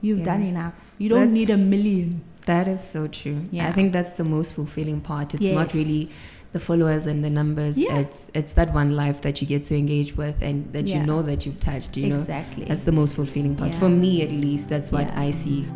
you've 0.00 0.20
Yeah. 0.20 0.24
done 0.24 0.42
enough 0.42 0.72
you 0.96 1.10
don't 1.10 1.18
That's- 1.18 1.34
need 1.34 1.50
a 1.50 1.58
million 1.58 2.22
That 2.46 2.66
is 2.66 2.82
so 2.82 3.00
true. 3.08 3.40
Yeah. 3.50 3.68
I 3.68 3.72
think 3.76 3.92
that's 3.92 4.12
the 4.20 4.24
most 4.24 4.54
fulfilling 4.54 5.00
part. 5.02 5.34
It's 5.34 5.50
not 5.50 5.74
really 5.74 6.08
the 6.52 6.60
followers 6.60 7.06
and 7.06 7.22
the 7.22 7.30
numbers. 7.30 7.76
Yeah. 7.76 7.98
It's 7.98 8.30
it's 8.34 8.54
that 8.54 8.72
one 8.72 8.96
life 8.96 9.20
that 9.22 9.40
you 9.40 9.46
get 9.46 9.64
to 9.64 9.76
engage 9.76 10.16
with 10.16 10.40
and 10.42 10.72
that 10.72 10.86
Yeah. 10.88 11.00
you 11.00 11.06
know 11.06 11.22
that 11.22 11.44
you've 11.44 11.60
touched, 11.60 11.96
you 11.96 12.08
know. 12.08 12.18
exactly 12.20 12.64
That's 12.64 12.82
the 12.82 12.92
most 12.92 13.14
fulfilling 13.14 13.54
part. 13.56 13.72
Yeah. 13.72 13.78
For 13.78 13.88
me 13.88 14.22
at 14.22 14.30
least, 14.30 14.68
that's 14.68 14.90
what. 14.90 15.10
I 15.12 15.30
see. 15.30 15.66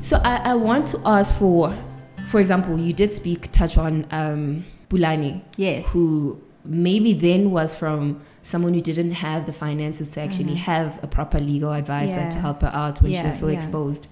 So 0.00 0.16
I, 0.24 0.36
I 0.36 0.54
want 0.54 0.86
to 0.88 1.00
ask 1.04 1.34
for 1.34 1.74
for 2.26 2.40
example, 2.40 2.78
you 2.78 2.92
did 2.92 3.12
speak 3.12 3.50
touch 3.52 3.76
on 3.76 4.06
um 4.10 4.64
Pulane, 4.88 5.42
yes 5.56 5.84
who 5.86 6.40
maybe 6.64 7.12
then 7.12 7.50
was 7.50 7.74
from 7.74 8.20
someone 8.42 8.72
who 8.74 8.80
didn't 8.80 9.12
have 9.12 9.46
the 9.46 9.52
finances 9.52 10.12
to 10.12 10.20
actually 10.20 10.54
have 10.54 11.02
a 11.02 11.06
proper 11.06 11.38
legal 11.38 11.72
advisor 11.72 12.12
Mm-hmm. 12.20 12.28
To 12.30 12.38
help 12.38 12.62
her 12.62 12.70
out 12.72 13.02
when 13.02 13.12
she 13.12 13.22
was 13.22 13.38
so 13.38 13.48
exposed. 13.48 14.06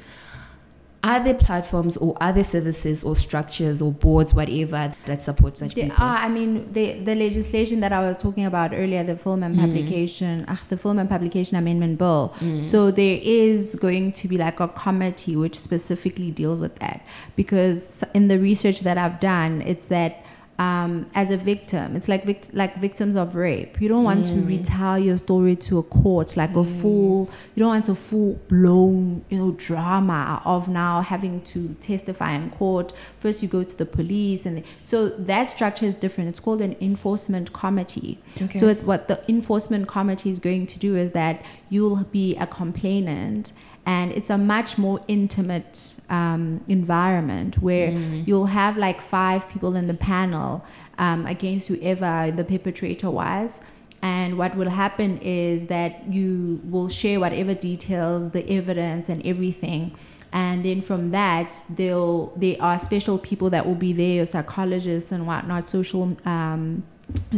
Are 1.02 1.24
there 1.24 1.32
platforms 1.34 1.96
or 1.96 2.14
other 2.20 2.42
services 2.44 3.04
or 3.04 3.16
structures 3.16 3.80
or 3.80 3.90
boards, 3.90 4.34
whatever, 4.34 4.92
that 5.06 5.22
support 5.22 5.56
such 5.56 5.74
There 5.74 5.84
people? 5.88 6.04
are, 6.04 6.16
I 6.18 6.28
mean, 6.28 6.70
the 6.72 6.92
the 7.08 7.14
legislation 7.14 7.80
that 7.80 7.90
I 7.90 8.00
was 8.06 8.18
talking 8.18 8.44
about 8.44 8.74
earlier, 8.74 9.02
the 9.02 9.16
film 9.16 9.40
Mm. 9.40 9.46
and 9.46 9.56
publication, 9.58 10.44
ah, 10.46 10.60
the 10.68 10.76
film 10.76 10.98
and 10.98 11.08
publication 11.08 11.56
amendment 11.56 11.96
bill. 11.98 12.34
Mm. 12.40 12.60
So 12.60 12.90
there 12.90 13.18
is 13.22 13.74
going 13.76 14.12
to 14.12 14.28
be 14.28 14.36
like 14.36 14.60
a 14.60 14.68
committee 14.68 15.36
which 15.36 15.58
specifically 15.58 16.30
deals 16.30 16.60
with 16.60 16.74
that, 16.80 17.00
because 17.34 18.04
in 18.12 18.28
the 18.28 18.38
research 18.38 18.80
that 18.80 18.98
I've 18.98 19.20
done, 19.20 19.62
it's 19.62 19.86
that. 19.86 20.12
Um, 20.60 21.06
as 21.14 21.30
a 21.30 21.38
victim, 21.38 21.96
it's 21.96 22.06
like 22.06 22.26
vict- 22.26 22.52
like 22.52 22.78
victims 22.82 23.16
of 23.16 23.34
rape. 23.34 23.80
You 23.80 23.88
don't 23.88 24.04
want 24.04 24.26
to 24.26 24.34
retell 24.42 24.98
your 24.98 25.16
story 25.16 25.56
to 25.56 25.78
a 25.78 25.82
court 25.82 26.36
like 26.36 26.54
a 26.54 26.64
full. 26.64 27.30
You 27.54 27.60
don't 27.60 27.70
want 27.70 27.88
a 27.88 27.94
full 27.94 28.34
blown 28.48 29.24
you 29.30 29.38
know 29.38 29.52
drama 29.52 30.42
of 30.44 30.68
now 30.68 31.00
having 31.00 31.40
to 31.52 31.74
testify 31.80 32.32
in 32.32 32.50
court. 32.50 32.92
First, 33.20 33.42
you 33.42 33.48
go 33.48 33.64
to 33.64 33.74
the 33.74 33.86
police, 33.86 34.44
and 34.44 34.62
so 34.84 35.08
that 35.08 35.50
structure 35.50 35.86
is 35.86 35.96
different. 35.96 36.28
It's 36.28 36.40
called 36.40 36.60
an 36.60 36.76
enforcement 36.78 37.54
committee. 37.54 38.18
Okay. 38.42 38.58
So 38.58 38.74
what 38.74 39.08
the 39.08 39.18
enforcement 39.30 39.88
committee 39.88 40.28
is 40.28 40.40
going 40.40 40.66
to 40.66 40.78
do 40.78 40.94
is 40.94 41.12
that 41.12 41.42
you'll 41.70 42.04
be 42.12 42.36
a 42.36 42.46
complainant 42.46 43.52
and 43.90 44.12
it's 44.12 44.30
a 44.30 44.38
much 44.38 44.78
more 44.78 45.00
intimate 45.08 45.94
um, 46.10 46.62
environment 46.68 47.58
where 47.58 47.90
you'll 48.28 48.52
have 48.60 48.76
like 48.76 49.00
five 49.00 49.48
people 49.48 49.74
in 49.74 49.88
the 49.88 49.98
panel 50.12 50.64
um, 50.98 51.26
against 51.26 51.66
whoever 51.66 52.32
the 52.38 52.44
perpetrator 52.44 53.10
was. 53.10 53.60
And 54.00 54.38
what 54.38 54.56
will 54.56 54.70
happen 54.70 55.18
is 55.18 55.66
that 55.66 56.06
you 56.06 56.60
will 56.72 56.88
share 56.88 57.18
whatever 57.18 57.52
details 57.52 58.30
the 58.30 58.48
evidence 58.48 59.08
and 59.08 59.26
everything. 59.26 59.96
And 60.32 60.64
then 60.64 60.82
from 60.82 61.10
that 61.10 61.48
they'll 61.70 62.32
there 62.36 62.58
are 62.60 62.78
special 62.78 63.18
people 63.18 63.50
that 63.50 63.66
will 63.66 63.80
be 63.88 63.92
there 63.92 64.24
psychologists 64.24 65.10
and 65.10 65.26
whatnot 65.26 65.68
social 65.68 66.16
um, 66.24 66.84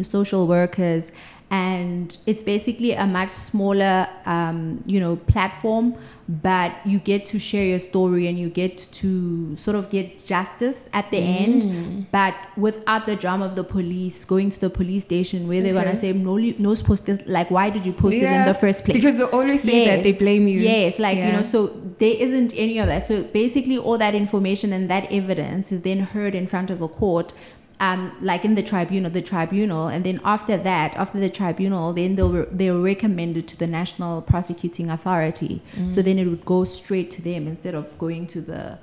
social 0.03 0.47
workers. 0.47 1.12
And 1.51 2.17
it's 2.27 2.43
basically 2.43 2.93
a 2.93 3.07
much 3.07 3.31
smaller 3.31 4.07
um, 4.27 4.83
you 4.87 5.01
know 5.01 5.17
platform 5.17 5.95
but 6.40 6.73
you 6.87 6.99
get 6.99 7.27
to 7.27 7.38
share 7.38 7.64
your 7.64 7.79
story 7.79 8.27
and 8.27 8.38
you 8.38 8.49
get 8.49 8.79
to 8.79 9.55
sort 9.59 9.77
of 9.77 9.90
get 9.90 10.25
justice 10.25 10.88
at 10.95 11.11
the 11.11 11.18
Mm. 11.18 11.40
end 11.45 12.07
but 12.12 12.35
without 12.57 13.05
the 13.07 13.16
drama 13.16 13.45
of 13.45 13.55
the 13.55 13.64
police 13.64 14.25
going 14.25 14.49
to 14.49 14.59
the 14.61 14.71
police 14.71 15.05
station 15.05 15.47
where 15.49 15.61
they're 15.61 15.75
gonna 15.75 15.95
say 15.97 16.12
no 16.12 16.37
no 16.37 16.75
post 16.77 17.05
this 17.07 17.18
like 17.27 17.51
why 17.51 17.68
did 17.68 17.85
you 17.85 17.92
post 17.92 18.16
it 18.16 18.23
in 18.23 18.45
the 18.47 18.55
first 18.55 18.85
place 18.85 18.97
Because 18.97 19.16
they 19.18 19.25
always 19.25 19.62
say 19.62 19.85
that 19.87 20.03
they 20.05 20.12
blame 20.12 20.49
you. 20.49 20.61
Yes, 20.61 20.99
like 20.99 21.18
you 21.18 21.33
know, 21.33 21.42
so 21.42 21.66
there 21.99 22.14
isn't 22.27 22.55
any 22.57 22.79
of 22.79 22.87
that. 22.87 23.07
So 23.07 23.23
basically, 23.25 23.77
all 23.79 23.99
that 23.99 24.14
information 24.14 24.73
and 24.73 24.88
that 24.90 25.11
evidence 25.12 25.71
is 25.73 25.83
then 25.83 26.01
heard 26.01 26.35
in 26.35 26.47
front 26.47 26.71
of 26.71 26.81
a 26.81 26.88
court, 26.88 27.33
um, 27.87 28.01
like 28.21 28.45
in 28.49 28.55
the 28.55 28.62
tribunal, 28.62 29.11
the 29.11 29.21
tribunal, 29.33 29.88
and 29.88 30.05
then 30.07 30.21
after 30.25 30.57
that, 30.57 30.97
after 30.97 31.18
the 31.18 31.29
tribunal, 31.40 31.92
then 31.92 32.14
they'll 32.16 32.47
they'll 32.59 32.81
recommend 32.92 33.37
it 33.37 33.47
to 33.49 33.57
the 33.62 33.66
National 33.66 34.23
Prosecuting 34.23 34.88
Authority. 34.97 35.55
So 35.95 36.01
then 36.07 36.16
it 36.23 36.27
would 36.33 36.45
go 36.45 36.64
straight 36.64 37.11
to 37.16 37.21
them 37.31 37.42
instead 37.53 37.75
of 37.75 37.85
going 37.99 38.25
to 38.35 38.40
the 38.40 38.79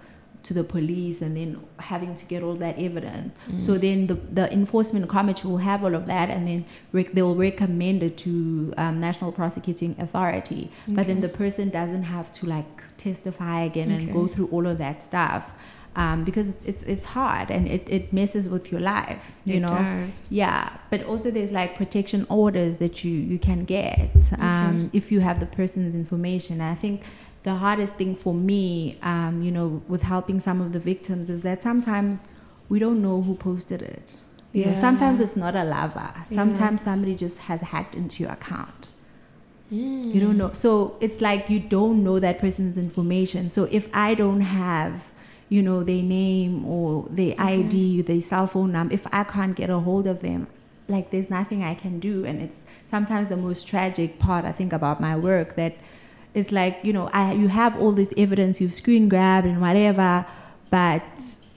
to 0.48 0.54
the 0.54 0.64
police 0.64 1.22
and 1.22 1.36
then 1.36 1.60
having 1.92 2.14
to 2.16 2.26
get 2.32 2.40
all 2.44 2.56
that 2.66 2.76
evidence. 2.80 3.36
So 3.66 3.78
then 3.78 4.08
the, 4.08 4.14
the 4.40 4.46
enforcement 4.54 5.10
committee 5.10 5.48
will 5.50 5.58
have 5.72 5.84
all 5.86 5.96
of 5.96 6.06
that 6.14 6.30
and 6.30 6.48
then 6.48 6.66
rec- 6.94 7.12
they'll 7.16 7.36
recommend 7.50 8.04
it 8.04 8.16
to 8.20 8.74
um, 8.78 9.00
National 9.08 9.32
Prosecuting 9.34 9.96
Authority. 10.00 10.72
But 10.88 11.08
then 11.08 11.20
the 11.22 11.28
person 11.44 11.70
doesn't 11.70 12.04
have 12.04 12.32
to 12.38 12.46
like 12.56 12.72
testify 12.98 13.58
again 13.70 13.90
and 13.92 14.14
go 14.14 14.28
through 14.34 14.48
all 14.48 14.66
of 14.66 14.78
that 14.78 15.02
stuff. 15.02 15.44
Um, 15.96 16.24
because 16.24 16.50
it's, 16.50 16.64
it's 16.66 16.84
it's 16.84 17.06
hard 17.06 17.50
and 17.52 17.68
it, 17.68 17.90
it 17.90 18.14
messes 18.14 18.48
with 18.48 18.72
your 18.72 18.80
life, 18.80 19.32
you 19.44 19.56
It 19.56 19.60
know. 19.62 19.68
does. 19.68 20.22
Yeah, 20.30 20.70
but 20.92 21.04
also 21.04 21.32
there's 21.32 21.52
like 21.52 21.76
protection 21.76 22.26
orders 22.30 22.78
that 22.78 23.04
you 23.04 23.12
you 23.12 23.40
can 23.40 23.66
get 23.66 24.12
um, 24.40 24.90
if 24.94 25.12
you 25.12 25.20
have 25.20 25.40
the 25.40 25.46
person's 25.48 25.96
information. 25.96 26.62
I 26.62 26.76
think 26.76 27.02
the 27.44 27.56
hardest 27.56 27.96
thing 27.96 28.16
for 28.16 28.34
me, 28.34 28.98
um, 29.02 29.42
you 29.42 29.52
know, 29.52 29.82
with 29.88 30.04
helping 30.04 30.40
some 30.40 30.62
of 30.62 30.74
the 30.74 30.80
victims 30.80 31.30
is 31.30 31.42
that 31.42 31.64
sometimes 31.64 32.24
we 32.70 32.78
don't 32.80 33.02
know 33.02 33.22
who 33.22 33.34
posted 33.36 33.82
it. 33.82 34.18
You 34.54 34.66
know, 34.66 34.72
Yeah. 34.72 34.80
sometimes 34.80 35.20
it's 35.22 35.36
not 35.36 35.56
a 35.56 35.64
lover. 35.64 36.12
Yeah. 36.16 36.26
Sometimes 36.26 36.82
somebody 36.82 37.16
just 37.16 37.38
has 37.40 37.62
hacked 37.62 37.96
into 37.96 38.24
your 38.24 38.32
account. 38.34 38.88
Mm. 39.74 40.14
You 40.14 40.20
don't 40.22 40.38
know. 40.38 40.52
So 40.54 40.96
it's 41.00 41.22
like 41.22 41.50
you 41.50 41.60
don't 41.60 42.04
know 42.04 42.20
that 42.20 42.40
person's 42.40 42.78
information. 42.78 43.50
So 43.50 43.68
if 43.72 43.88
I 43.94 44.14
don't 44.16 44.42
have, 44.42 44.94
you 45.50 45.62
know, 45.62 45.84
their 45.84 46.02
name 46.04 46.66
or 46.66 47.06
their 47.10 47.34
ID, 47.38 48.04
their 48.04 48.22
cell 48.22 48.48
phone 48.48 48.72
number, 48.72 48.94
if 48.94 49.06
I 49.12 49.24
can't 49.24 49.56
get 49.56 49.70
a 49.70 49.80
hold 49.80 50.06
of 50.08 50.22
them, 50.22 50.48
like 50.88 51.10
there's 51.12 51.30
nothing 51.30 51.64
I 51.64 51.74
can 51.76 52.00
do. 52.00 52.24
And 52.26 52.42
it's 52.42 52.66
sometimes 52.88 53.28
the 53.28 53.38
most 53.38 53.68
tragic 53.68 54.20
part 54.20 54.46
I 54.46 54.52
think 54.52 54.74
about 54.74 55.00
my 55.02 55.16
work 55.18 55.56
that 55.56 55.74
it's 56.34 56.52
like, 56.52 56.80
you 56.84 56.94
know, 56.94 57.10
I 57.14 57.34
you 57.34 57.48
have 57.48 57.80
all 57.82 57.92
this 57.92 58.14
evidence, 58.18 58.62
you've 58.62 58.74
screen 58.74 59.10
grabbed 59.10 59.48
and 59.48 59.60
whatever, 59.62 60.26
but 60.70 61.04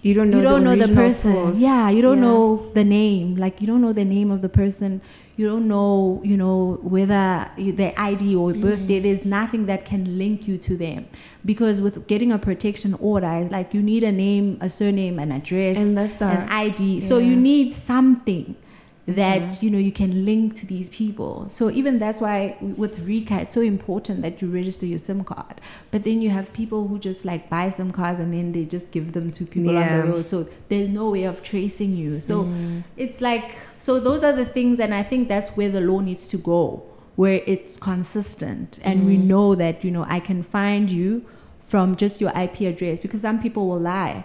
You 0.00 0.14
don't 0.14 0.30
know 0.30 0.38
you 0.38 0.42
don't 0.44 0.64
the 0.64 0.76
know 0.76 0.86
the 0.86 0.94
person. 0.94 1.32
source. 1.32 1.60
Yeah, 1.60 1.90
you 1.90 2.02
don't 2.02 2.16
Yeah. 2.18 2.28
know 2.28 2.70
the 2.74 2.84
name. 2.84 3.36
Like 3.36 3.60
you 3.60 3.66
don't 3.66 3.82
know 3.82 3.92
the 3.92 4.04
name 4.04 4.30
of 4.30 4.40
the 4.42 4.48
person. 4.48 5.00
You 5.36 5.46
don't 5.46 5.66
know, 5.66 6.20
you 6.24 6.36
know, 6.36 6.78
whether 6.82 7.50
their 7.56 7.94
ID 7.96 8.36
or 8.36 8.52
birthday. 8.52 9.00
Mm. 9.00 9.02
There's 9.02 9.24
nothing 9.24 9.66
that 9.66 9.84
can 9.84 10.18
link 10.18 10.46
you 10.46 10.58
to 10.58 10.76
them, 10.76 11.06
because 11.44 11.80
with 11.80 12.06
getting 12.06 12.32
a 12.32 12.38
protection 12.38 12.94
order, 12.94 13.32
it's 13.40 13.50
like 13.50 13.72
you 13.72 13.82
need 13.82 14.04
a 14.04 14.12
name, 14.12 14.58
a 14.60 14.68
surname, 14.68 15.18
an 15.18 15.32
address, 15.32 15.76
And 15.76 15.96
that's 15.96 16.14
the 16.14 16.26
an 16.26 16.48
ID. 16.48 17.00
So 17.00 17.18
you 17.18 17.34
need 17.34 17.72
something 17.72 18.56
that 19.06 19.42
Mhm. 19.42 19.62
you 19.62 19.70
know 19.70 19.78
you 19.78 19.90
can 19.90 20.24
link 20.24 20.54
to 20.54 20.64
these 20.66 20.88
people. 20.88 21.46
So 21.48 21.70
even 21.70 21.98
that's 21.98 22.20
why 22.20 22.56
with 22.76 23.00
RICA, 23.04 23.40
it's 23.42 23.52
so 23.54 23.60
important 23.60 24.22
that 24.22 24.40
you 24.40 24.48
register 24.48 24.86
your 24.86 25.00
SIM 25.00 25.24
card. 25.24 25.60
But 25.90 26.04
then 26.04 26.22
you 26.22 26.30
have 26.30 26.52
people 26.52 26.86
who 26.86 26.98
just 27.00 27.24
like 27.24 27.50
buy 27.50 27.68
SIM 27.70 27.90
cards 27.90 28.20
and 28.20 28.32
then 28.32 28.52
they 28.52 28.64
just 28.64 28.92
give 28.92 29.12
them 29.12 29.32
to 29.32 29.44
people 29.44 29.76
on 29.76 29.88
the 30.06 30.06
road. 30.06 30.28
So 30.28 30.46
there's 30.68 30.88
no 30.88 31.10
way 31.10 31.24
of 31.24 31.42
tracing 31.42 31.96
you. 31.96 32.20
So 32.20 32.44
Mm. 32.44 32.84
it's 32.96 33.20
like 33.20 33.56
so 33.76 33.98
those 33.98 34.22
are 34.22 34.32
the 34.32 34.44
things, 34.46 34.78
and 34.78 34.94
I 34.94 35.02
think 35.02 35.28
that's 35.28 35.50
where 35.56 35.68
the 35.68 35.80
law 35.80 35.98
needs 35.98 36.28
to 36.28 36.36
go, 36.36 36.82
where 37.16 37.40
it's 37.46 37.76
consistent 37.76 38.78
and 38.84 39.04
we 39.04 39.16
Mm. 39.16 39.24
know 39.24 39.54
that 39.56 39.82
you 39.84 39.90
know 39.90 40.06
I 40.08 40.20
can 40.20 40.44
find 40.44 40.88
you 40.88 41.22
from 41.66 41.96
just 41.96 42.20
your 42.20 42.30
IP 42.36 42.66
address 42.66 43.00
because 43.02 43.22
some 43.22 43.40
people 43.40 43.66
will 43.68 43.80
lie. 43.80 44.24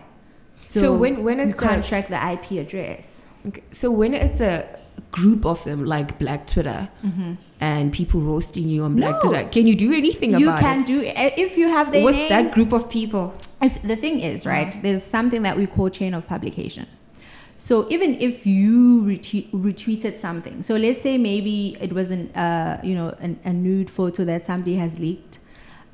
So 0.61 0.93
when- 0.95 1.23
when 1.23 1.39
it's 1.39 1.47
you 1.61 1.67
can't 1.67 1.83
track 1.83 2.09
the 2.09 2.21
IP 2.23 2.59
address. 2.59 3.16
Okay. 3.47 3.63
So 3.71 3.91
when 3.91 4.13
it's 4.13 4.41
a 4.41 4.67
group 5.11 5.45
of 5.45 5.63
them, 5.63 5.85
like 5.85 6.19
Black 6.19 6.47
Twitter, 6.47 6.89
and 7.59 7.91
people 7.93 8.19
roasting 8.21 8.67
you 8.67 8.83
on 8.83 8.95
Black 8.95 9.15
No. 9.15 9.29
Twitter, 9.29 9.49
can 9.49 9.65
you 9.67 9.75
do 9.75 9.93
anything 9.93 10.31
you 10.39 10.49
about 10.49 10.61
it? 10.61 10.89
You 10.89 11.01
can 11.01 11.15
it? 11.15 11.35
do 11.35 11.41
if 11.41 11.57
you 11.57 11.69
have 11.69 11.91
their 11.91 12.03
With 12.03 12.15
name. 12.15 12.29
that 12.29 12.51
group 12.53 12.71
of 12.73 12.89
people. 12.89 13.33
if 13.61 13.81
the 13.81 13.95
thing 13.95 14.19
is 14.19 14.45
right 14.45 14.71
there's 14.83 15.01
something 15.01 15.41
that 15.41 15.57
we 15.57 15.65
call 15.65 15.89
chain 15.89 16.13
of 16.13 16.27
publication 16.27 16.85
so 17.57 17.87
even 17.89 18.09
if 18.27 18.45
you 18.45 19.01
retweet, 19.01 19.49
retweeted 19.51 20.15
something 20.15 20.61
so 20.61 20.75
let's 20.75 21.01
say 21.01 21.17
maybe 21.17 21.75
it 21.81 21.91
was 21.91 22.11
an 22.11 22.23
uh, 22.35 22.79
you 22.83 22.93
know 22.93 23.09
an, 23.19 23.39
a 23.45 23.51
nude 23.51 23.89
photo 23.89 24.23
that 24.31 24.45
somebody 24.45 24.75
has 24.75 24.99
leaked 24.99 25.39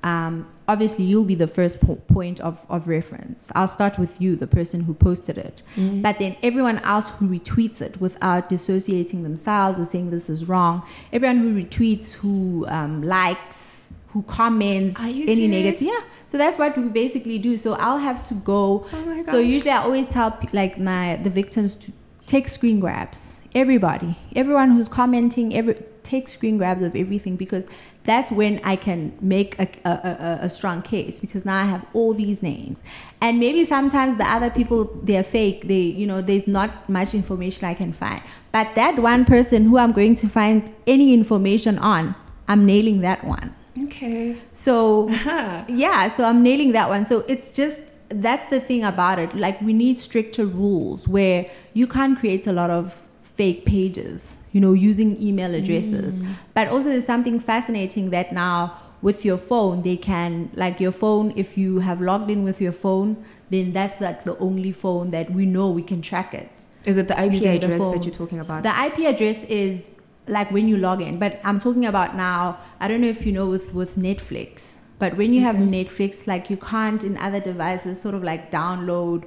um, 0.04 0.48
obviously 0.68 1.06
you'll 1.06 1.24
be 1.24 1.36
the 1.36 1.48
first 1.48 1.80
po- 1.80 1.96
point 1.96 2.40
of, 2.42 2.66
of 2.70 2.88
reference. 2.88 3.52
I'll 3.56 3.68
start 3.68 3.98
with 3.98 4.20
you 4.22 4.36
the 4.36 4.48
person 4.48 4.82
who 4.82 4.94
posted 4.94 5.38
it. 5.38 5.64
Mm. 5.76 6.02
but 6.02 6.20
then 6.20 6.36
everyone 6.44 6.80
else 6.80 7.10
who 7.10 7.28
retweets 7.28 7.82
it 7.82 8.00
without 8.00 8.50
dissociating 8.50 9.24
themselves 9.24 9.80
or 9.80 9.86
saying 9.86 10.12
this 10.12 10.30
is 10.30 10.48
wrong 10.48 10.86
everyone 11.12 11.38
who 11.38 11.64
retweets 11.64 12.14
who 12.14 12.66
um, 12.68 13.02
likes 13.02 13.74
who 14.14 14.22
comments 14.24 15.00
any 15.00 15.26
serious? 15.26 15.50
negative 15.50 15.82
yeah. 15.82 16.00
So 16.28 16.38
that's 16.38 16.58
what 16.58 16.78
we 16.78 16.84
basically 16.84 17.40
do. 17.40 17.58
So 17.58 17.74
i'll 17.74 17.98
have 17.98 18.24
to 18.26 18.34
go. 18.36 18.86
Oh 18.94 19.24
so 19.24 19.40
usually 19.40 19.72
i 19.72 19.78
always 19.78 20.08
tell 20.08 20.38
like 20.54 20.80
my 20.80 21.20
the 21.24 21.30
victims 21.30 21.76
to 21.76 21.92
take 22.26 22.48
screen 22.48 22.80
grabs. 22.80 23.38
Everybody. 23.56 24.16
Everyone 24.36 24.72
who's 24.72 24.88
commenting 24.88 25.56
every 25.56 25.76
take 26.04 26.30
screen 26.30 26.58
grabs 26.58 26.84
of 26.84 26.96
everything 26.96 27.36
because 27.36 27.66
that's 28.06 28.32
when 28.32 28.60
i 28.64 28.76
can 28.76 29.16
make 29.22 29.58
a, 29.60 29.68
a, 29.86 29.90
a, 29.90 30.40
a 30.46 30.50
strong 30.50 30.82
case 30.82 31.20
because 31.20 31.46
now 31.46 31.58
i 31.62 31.64
have 31.64 31.86
all 31.94 32.14
these 32.14 32.42
names. 32.44 32.82
And 33.22 33.40
maybe 33.40 33.64
sometimes 33.64 34.18
the 34.18 34.30
other 34.30 34.50
people 34.50 34.84
they're 35.02 35.24
fake. 35.24 35.68
They 35.70 35.80
you 35.80 36.06
know 36.06 36.22
there's 36.22 36.48
not 36.48 36.90
much 36.90 37.14
information 37.14 37.66
i 37.66 37.74
can 37.74 37.94
find. 37.94 38.22
But 38.52 38.76
that 38.76 39.00
one 39.00 39.24
person 39.24 39.64
who 39.64 39.78
i'm 39.78 39.94
going 39.94 40.16
to 40.16 40.28
find 40.28 40.74
any 40.86 41.14
information 41.14 41.78
on 41.80 42.16
i'm 42.48 42.66
nailing 42.66 43.00
that 43.02 43.24
one. 43.24 43.56
Okay. 43.86 44.36
so 44.52 45.08
Huh. 45.10 45.64
yeah 45.70 46.12
so 46.12 46.26
i'm 46.26 46.44
nailing 46.44 46.74
that 46.74 46.90
one. 46.90 47.06
So 47.06 47.20
it's 47.30 47.52
just 47.52 47.80
that's 48.10 48.48
the 48.48 48.60
thing 48.60 48.84
about 48.84 49.20
it. 49.20 49.34
Like 49.36 49.62
we 49.62 49.74
need 49.74 50.00
stricter 50.00 50.46
rules 50.46 51.08
where 51.08 51.50
you 51.74 51.88
can't 51.88 52.20
create 52.20 52.46
a 52.46 52.52
lot 52.52 52.70
of 52.70 53.02
fake 53.38 53.66
pages 53.66 54.38
you 54.54 54.62
know 54.62 54.72
using 54.72 55.22
email 55.22 55.54
addresses 55.54 56.14
mm. 56.14 56.34
but 56.54 56.68
also 56.70 56.90
there's 56.90 57.06
something 57.06 57.40
fascinating 57.40 58.10
that 58.12 58.32
now 58.32 58.80
with 59.02 59.26
your 59.26 59.38
phone 59.38 59.82
they 59.82 59.98
can 59.98 60.50
like 60.54 60.80
your 60.80 60.92
phone 60.92 61.34
if 61.36 61.58
you 61.58 61.80
have 61.80 62.00
logged 62.00 62.30
in 62.30 62.44
with 62.44 62.62
your 62.62 62.72
phone 62.72 63.24
then 63.50 63.72
that's 63.72 64.00
like 64.00 64.24
the 64.24 64.38
only 64.38 64.72
phone 64.72 65.12
that 65.12 65.30
we 65.32 65.46
know 65.46 65.70
we 65.70 65.84
can 65.84 66.02
track 66.02 66.34
it 66.34 66.66
Is 66.86 66.98
it 66.98 67.08
the 67.08 67.22
IP 67.22 67.34
the 67.34 67.48
address 67.50 67.80
phone. 67.80 67.96
that 67.96 68.06
you're 68.06 68.14
talking 68.14 68.40
about? 68.40 68.64
the 68.64 68.74
IP 68.86 69.00
address 69.14 69.44
is 69.46 70.00
like 70.28 70.52
when 70.52 70.68
you 70.68 70.78
log 70.78 71.02
in, 71.02 71.20
but 71.20 71.40
I'm 71.44 71.60
talking 71.60 71.86
about 71.86 72.16
now. 72.16 72.58
I 72.80 72.88
don't 72.88 73.02
know 73.02 73.08
if 73.08 73.26
you 73.26 73.32
know 73.32 73.48
with 73.48 73.74
with 73.74 73.98
Netflix, 73.98 74.76
but 75.00 75.18
when 75.18 75.34
you 75.34 75.42
have 75.42 75.56
Netflix, 75.58 76.28
like 76.28 76.50
you 76.50 76.58
can't 76.58 77.04
in 77.04 77.18
other 77.18 77.40
devices 77.40 78.02
sort 78.02 78.16
of 78.16 78.24
like 78.24 78.52
download 78.52 79.26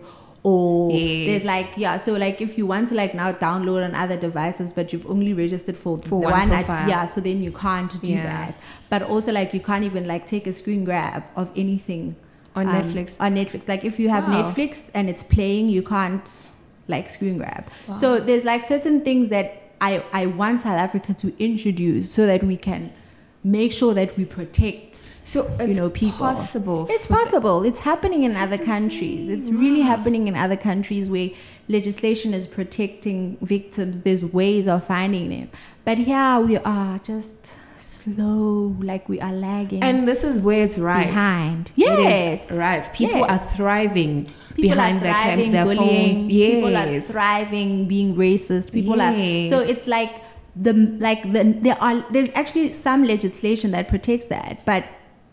or 0.51 0.91
Yes. 0.93 1.27
there's 1.29 1.45
like 1.45 1.69
yeah. 1.77 1.97
So 2.07 2.13
like 2.25 2.41
if 2.41 2.57
you 2.59 2.67
want 2.67 2.89
to 2.91 2.95
like 2.95 3.15
now 3.15 3.33
download 3.33 3.85
on 3.85 3.95
other 3.95 4.17
devices, 4.27 4.73
but 4.73 4.93
you've 4.93 5.09
only 5.15 5.33
registered 5.45 5.77
for, 5.77 5.99
For 5.99 6.21
the 6.21 6.29
one 6.29 6.51
ad- 6.53 6.65
profile. 6.67 6.89
yeah. 6.89 7.07
So 7.07 7.21
then 7.21 7.41
you 7.47 7.53
can't 7.53 7.93
do 8.03 8.09
Yeah. 8.11 8.23
that. 8.33 8.55
But 8.89 9.03
also 9.03 9.33
like 9.33 9.53
you 9.53 9.61
can't 9.61 9.85
even 9.85 10.07
like 10.07 10.27
take 10.35 10.47
a 10.47 10.53
screen 10.53 10.85
grab 10.85 11.25
of 11.35 11.49
anything 11.57 12.15
on 12.55 12.69
um, 12.69 12.75
Netflix. 12.77 13.17
On 13.21 13.35
Netflix, 13.35 13.67
like 13.69 13.85
if 13.85 13.99
you 13.99 14.09
have 14.09 14.25
Wow. 14.29 14.37
Netflix 14.37 14.91
and 14.95 15.11
it's 15.11 15.23
playing, 15.25 15.69
you 15.69 15.83
can't 15.83 16.31
like 16.89 17.11
screen 17.11 17.37
grab. 17.39 17.65
So 17.99 18.21
there's 18.21 18.45
like 18.45 18.63
certain 18.63 19.01
things 19.09 19.29
that 19.31 19.49
I 19.81 20.03
I 20.13 20.27
want 20.27 20.61
South 20.63 20.79
Africa 20.87 21.13
to 21.25 21.29
introduce 21.43 22.13
so 22.19 22.27
that 22.31 22.43
we 22.45 22.57
can 22.69 22.93
make 23.59 23.73
sure 23.73 23.93
that 23.95 24.17
we 24.17 24.25
protect. 24.25 25.11
So 25.27 25.51
it's 25.59 25.77
know, 25.79 25.91
people. 25.91 26.19
possible. 26.19 26.87
It's 26.89 27.09
possible. 27.09 27.65
It's 27.65 27.81
happening 27.81 28.23
in 28.23 28.37
other 28.37 28.57
countries. 28.59 29.29
insane. 29.29 29.39
It's 29.39 29.49
really 29.51 29.81
happening 29.81 30.29
in 30.29 30.37
other 30.37 30.57
countries 30.57 31.09
where 31.09 31.31
legislation 31.69 32.33
is 32.33 32.47
protecting 32.47 33.37
victims. 33.43 34.03
There's 34.03 34.25
ways 34.25 34.69
of 34.69 34.87
finding 34.87 35.29
them. 35.31 35.51
But 35.85 35.99
here 35.99 36.39
we 36.39 36.57
are 36.59 37.01
just 37.01 37.35
slow, 37.77 38.77
like 38.81 39.09
we 39.09 39.21
are 39.21 39.33
lagging 39.33 39.83
And 39.83 40.07
this 40.07 40.23
is 40.23 40.41
where 40.41 40.63
it's 40.63 40.79
right. 40.79 41.09
behind. 41.09 41.73
Yes. 41.75 42.49
is 42.49 42.57
right. 42.57 42.93
People 42.93 43.19
Yes. 43.19 43.31
are 43.31 43.57
thriving 43.57 44.27
People 44.55 44.63
behind 44.77 44.99
are 44.99 45.01
their, 45.01 45.13
cam- 45.13 45.67
bullying. 45.67 46.15
phones. 46.19 46.27
People 46.27 46.77
are 46.77 46.87
Yes. 46.93 47.07
thriving, 47.07 47.89
being 47.89 48.15
racist. 48.15 48.71
People 48.71 49.03
are 49.03 49.13
Yes. 49.13 49.51
so 49.51 49.59
it's 49.59 49.89
like 49.89 50.13
the 50.55 50.73
like 51.01 51.21
the 51.33 51.43
there 51.67 51.77
are 51.83 52.05
there's 52.13 52.31
actually 52.37 52.73
some 52.75 53.03
legislation 53.05 53.73
that 53.73 53.89
protects 53.89 54.27
that, 54.27 54.65
but 54.65 54.85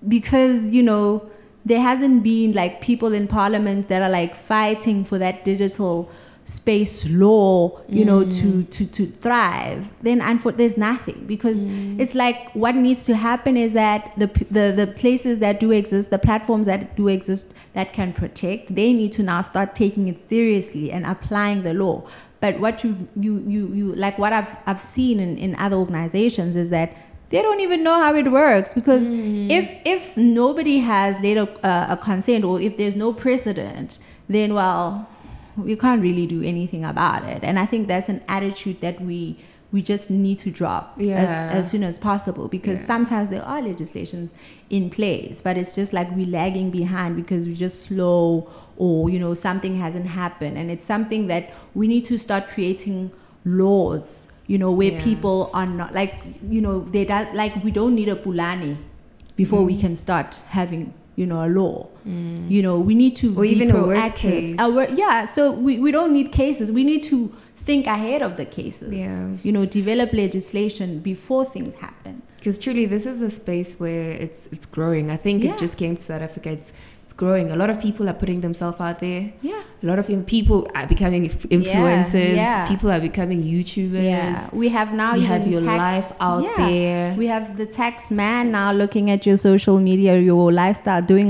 because 0.07 0.65
you 0.71 0.83
know 0.83 1.29
there 1.65 1.81
hasn't 1.81 2.23
been 2.23 2.53
like 2.53 2.81
people 2.81 3.13
in 3.13 3.27
parliament 3.27 3.87
that 3.87 4.01
are 4.01 4.09
like 4.09 4.35
fighting 4.35 5.05
for 5.05 5.17
that 5.17 5.43
digital 5.43 6.09
space 6.45 7.05
law 7.07 7.79
you 7.87 8.03
know 8.03 8.19
Mm. 8.25 8.31
to 8.41 8.63
to 8.63 8.85
to 8.85 9.05
thrive 9.21 9.87
then 10.01 10.19
unfor- 10.19 10.57
there's 10.57 10.75
nothing 10.77 11.23
because 11.25 11.55
Mm. 11.57 11.97
it's 12.01 12.15
like 12.15 12.51
what 12.53 12.75
needs 12.75 13.05
to 13.05 13.15
happen 13.15 13.55
is 13.55 13.71
that 13.71 14.11
the, 14.17 14.27
the 14.51 14.73
the 14.75 14.87
places 14.87 15.39
that 15.39 15.61
do 15.61 15.71
exist 15.71 16.09
the 16.09 16.19
platforms 16.19 16.65
that 16.65 16.97
do 16.97 17.07
exist 17.07 17.47
that 17.75 17.93
can 17.93 18.11
protect 18.11 18.75
they 18.75 18.91
need 18.91 19.13
to 19.13 19.23
now 19.23 19.41
start 19.41 19.73
taking 19.73 20.09
it 20.09 20.17
seriously 20.29 20.91
and 20.91 21.05
applying 21.05 21.63
the 21.63 21.73
law 21.73 22.03
but 22.41 22.59
what 22.59 22.83
you 22.83 22.93
you 23.15 23.41
you, 23.47 23.67
you 23.73 23.95
like 23.95 24.17
what 24.19 24.33
i've 24.33 24.53
i've 24.65 24.81
seen 24.81 25.21
in, 25.21 25.37
in 25.37 25.55
other 25.55 25.77
organizations 25.77 26.57
is 26.57 26.69
that 26.71 26.91
they 27.33 27.41
don't 27.41 27.61
even 27.67 27.83
know 27.83 27.95
how 27.99 28.13
it 28.21 28.27
works 28.31 28.73
because 28.79 29.03
if 29.59 29.65
if 29.93 30.15
nobody 30.15 30.77
has 30.79 31.19
laid 31.25 31.37
a, 31.37 31.47
uh, 31.65 31.87
a 31.95 31.97
consent 31.97 32.43
or 32.49 32.61
if 32.61 32.77
there's 32.77 32.95
no 32.95 33.11
precedent 33.11 33.97
then 34.29 34.53
well 34.53 35.07
we 35.69 35.75
can't 35.75 36.01
really 36.01 36.27
do 36.35 36.41
anything 36.43 36.83
about 36.85 37.23
it 37.33 37.41
and 37.43 37.59
i 37.63 37.65
think 37.71 37.87
that's 37.87 38.09
an 38.15 38.21
attitude 38.37 38.79
that 38.81 39.01
we 39.01 39.19
we 39.71 39.81
just 39.81 40.11
need 40.11 40.37
to 40.37 40.51
drop 40.51 40.93
Yeah. 40.97 41.23
as, 41.23 41.31
as 41.59 41.71
soon 41.71 41.83
as 41.83 41.97
possible 41.97 42.47
because 42.47 42.79
Yeah. 42.79 42.85
sometimes 42.93 43.29
there 43.29 43.43
are 43.53 43.61
legislations 43.61 44.29
in 44.69 44.89
place 44.97 45.41
but 45.41 45.57
it's 45.57 45.73
just 45.79 45.91
like 45.93 46.07
we're 46.15 46.27
lagging 46.41 46.69
behind 46.81 47.15
because 47.15 47.47
we're 47.47 47.63
just 47.67 47.83
slow 47.87 48.47
or 48.77 49.09
you 49.09 49.19
know 49.23 49.33
something 49.33 49.75
hasn't 49.85 50.05
happened 50.21 50.57
and 50.59 50.69
it's 50.75 50.85
something 50.85 51.25
that 51.33 51.49
we 51.73 51.87
need 51.87 52.05
to 52.11 52.17
start 52.27 52.43
creating 52.53 53.11
laws 53.45 54.27
you 54.47 54.57
know 54.57 54.71
where 54.71 54.91
Yes. 54.91 55.03
people 55.03 55.49
are 55.53 55.65
not 55.65 55.93
like 55.93 56.15
you 56.49 56.61
know 56.61 56.79
they 56.91 57.05
does 57.05 57.27
like 57.33 57.53
we 57.63 57.71
don't 57.71 57.95
need 57.95 58.09
a 58.09 58.15
Pulane 58.15 58.77
before 59.35 59.61
Mm. 59.61 59.65
we 59.65 59.79
can 59.79 59.95
start 59.95 60.35
having 60.47 60.93
you 61.15 61.25
know 61.25 61.45
a 61.45 61.49
law 61.59 61.87
you 62.05 62.61
know 62.61 62.79
we 62.79 62.93
need 62.95 63.15
to 63.15 63.29
Or 63.37 63.43
be 63.43 63.49
even 63.49 63.71
a 63.71 63.81
worst 63.85 64.15
case. 64.15 64.57
Wor- 64.59 64.89
yeah 64.93 65.25
so 65.25 65.51
we, 65.51 65.79
we 65.79 65.91
don't 65.91 66.11
need 66.11 66.31
cases 66.31 66.71
we 66.71 66.83
need 66.83 67.03
to 67.05 67.31
think 67.57 67.85
ahead 67.87 68.21
of 68.21 68.35
the 68.35 68.45
cases 68.45 68.93
Yeah. 68.93 69.29
you 69.43 69.51
know 69.51 69.65
develop 69.65 70.11
legislation 70.11 70.99
before 70.99 71.45
things 71.45 71.75
happen 71.75 72.21
Because 72.37 72.57
truly, 72.57 72.85
this 72.85 73.05
is 73.05 73.21
a 73.21 73.29
space 73.29 73.79
where 73.79 74.11
it's 74.25 74.41
it's 74.53 74.65
growing. 74.75 75.05
I 75.09 75.17
think 75.25 75.37
Yeah. 75.43 75.51
it 75.53 75.57
just 75.65 75.75
came 75.77 75.95
to 75.95 76.03
South 76.09 76.21
Africa. 76.29 76.49
It's 76.57 76.73
it's 77.13 77.19
growing. 77.19 77.51
A 77.51 77.55
lot 77.55 77.69
of 77.69 77.79
people 77.79 78.09
are 78.09 78.13
putting 78.13 78.41
themselves 78.41 78.79
out 78.81 78.99
there. 78.99 79.31
yeah 79.41 79.61
A 79.83 79.85
lot 79.85 79.99
of 79.99 80.07
people 80.25 80.67
are 80.75 80.87
becoming 80.87 81.29
influencers. 81.29 82.35
yeah. 82.35 82.67
People 82.67 82.89
are 82.91 82.99
becoming 82.99 83.43
YouTubers. 83.43 84.03
yeah 84.03 84.49
we 84.53 84.69
have 84.69 84.93
now 84.93 85.13
You 85.15 85.27
have 85.27 85.47
your 85.47 85.61
tax, 85.61 85.77
life 85.77 86.21
out 86.21 86.43
yeah. 86.43 86.67
there. 86.69 87.15
we 87.17 87.27
have 87.27 87.57
the 87.57 87.65
tax 87.65 88.11
man 88.11 88.51
now 88.51 88.71
looking 88.71 89.09
at 89.11 89.25
your 89.25 89.37
social 89.37 89.79
media 89.79 90.19
your 90.19 90.51
lifestyle 90.51 91.01
doing 91.01 91.29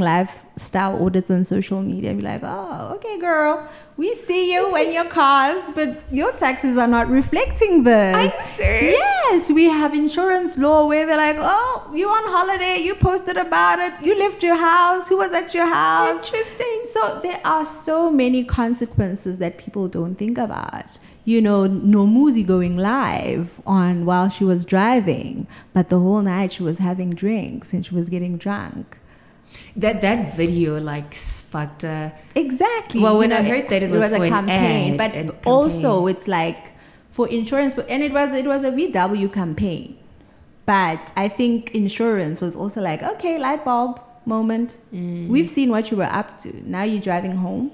lifestyle 0.56 1.04
audits 1.04 1.32
on 1.32 1.44
social 1.44 1.82
media 1.82 2.14
be 2.14 2.22
like 2.22 2.42
oh 2.44 2.94
okay 2.96 3.20
girl 3.20 3.68
we 3.98 4.14
see 4.16 4.54
you 4.54 4.76
and 4.76 4.94
your 4.94 5.06
cars 5.06 5.64
but 5.76 6.02
your 6.12 6.32
taxes 6.34 6.78
are 6.78 6.88
not 6.88 7.08
reflecting 7.10 7.84
this 7.84 8.16
Are 8.16 8.24
you 8.24 8.46
serious? 8.46 9.00
Yes, 9.34 9.52
we 9.52 9.66
have 9.66 9.94
insurance 9.94 10.58
law 10.58 10.88
where 10.88 11.06
they're 11.06 11.18
like, 11.18 11.38
oh, 11.40 11.92
you 11.94 12.08
on 12.08 12.24
holiday, 12.32 12.78
you 12.78 12.94
posted 12.94 13.38
about 13.38 13.80
it, 13.80 13.94
you 14.06 14.18
left 14.18 14.44
your 14.44 14.56
house, 14.56 15.10
who 15.10 15.18
was 15.18 15.32
at 15.32 15.54
your 15.54 15.66
house? 15.66 16.10
Interesting. 16.10 16.82
So 16.86 17.20
there 17.22 17.40
are 17.46 17.66
so 17.66 18.12
many 18.12 18.44
consequences 18.44 19.38
that 19.40 19.58
people 19.58 19.88
don't 19.88 20.16
think 20.16 20.38
about. 20.38 20.98
You 21.26 21.42
know, 21.42 21.68
Nomuzi 21.68 22.46
going 22.46 22.78
live 22.78 23.62
on 23.66 24.06
while 24.06 24.30
she 24.30 24.44
was 24.44 24.66
driving, 24.66 25.48
but 25.74 25.88
the 25.88 26.00
whole 26.00 26.22
night 26.22 26.52
she 26.54 26.64
was 26.64 26.78
having 26.78 27.16
drinks 27.16 27.74
and 27.74 27.86
she 27.86 27.96
was 27.96 28.10
getting 28.10 28.38
drunk. 28.38 28.98
That 29.76 30.02
that 30.02 30.36
video 30.38 30.80
like 30.80 31.16
sparked 31.16 31.84
a 31.84 32.14
Exactly. 32.36 33.02
Well, 33.02 33.14
You 33.14 33.20
when 33.20 33.34
I 33.34 33.42
heard 33.42 33.70
that 33.70 33.82
it 33.82 33.90
was 33.90 34.08
for 34.08 34.24
a 34.24 34.30
campaign, 34.30 34.98
but 34.98 35.48
also 35.48 36.06
it's 36.08 36.28
like 36.28 36.58
for 37.10 37.28
insurance, 37.28 37.76
and 37.78 38.04
it 38.04 38.12
was 38.12 38.34
it 38.36 38.46
was 38.46 38.64
a 38.64 38.72
VW 38.72 39.32
campaign. 39.34 39.98
But 40.66 41.12
I 41.16 41.28
think 41.28 41.76
insurance 41.76 42.40
was 42.40 42.56
also 42.56 42.82
like, 42.82 43.04
okay, 43.04 43.38
light 43.38 43.66
bulb 43.66 44.00
moment. 44.26 44.78
Mm. 44.94 45.28
We've 45.28 45.50
seen 45.50 45.70
what 45.70 45.92
you 45.92 45.98
were 45.98 46.04
up 46.22 46.40
to. 46.40 46.70
Now 46.70 46.84
you're 46.84 47.02
driving 47.02 47.36
home, 47.36 47.72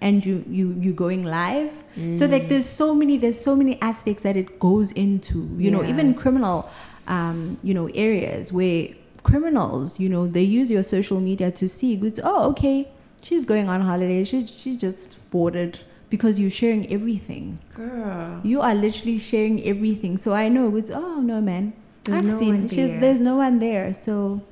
and 0.00 0.24
you 0.26 0.44
you 0.48 0.76
you 0.80 0.92
going 0.92 1.24
live. 1.24 1.70
So 1.94 2.26
Mm. 2.26 2.30
like, 2.30 2.48
there's 2.48 2.66
so 2.66 2.94
many 2.94 3.16
there's 3.16 3.40
so 3.40 3.54
many 3.54 3.80
aspects 3.80 4.22
that 4.24 4.36
it 4.36 4.58
goes 4.58 4.90
into. 4.92 5.48
You 5.56 5.70
know, 5.70 5.84
even 5.84 6.14
criminal, 6.14 6.68
um, 7.06 7.58
you 7.62 7.74
know, 7.74 7.86
areas 7.94 8.52
where 8.52 8.88
criminals, 9.22 10.00
you 10.00 10.08
know, 10.08 10.26
they 10.26 10.42
use 10.42 10.70
your 10.70 10.82
social 10.82 11.20
media 11.20 11.50
to 11.52 11.68
see, 11.68 12.00
oh, 12.22 12.50
okay, 12.50 12.88
she's 13.22 13.44
going 13.44 13.68
on 13.68 13.80
holiday. 13.80 14.24
She 14.24 14.46
she 14.46 14.76
just 14.76 15.18
boarded 15.30 15.78
because 16.10 16.38
you're 16.38 16.50
sharing 16.50 16.92
everything. 16.92 17.58
girl. 17.74 18.40
You 18.42 18.60
are 18.60 18.74
literally 18.74 19.18
sharing 19.18 19.64
everything. 19.64 20.18
So 20.18 20.34
I 20.34 20.48
know 20.48 20.76
it's 20.76 20.90
oh 20.90 21.20
no 21.20 21.40
man. 21.40 21.72
There's 22.04 22.18
I've 22.18 22.24
no 22.24 22.38
seen 22.38 22.66
there. 22.66 23.00
there's 23.00 23.20
no 23.20 23.36
one 23.36 23.58
there, 23.60 23.94
so 23.94 24.42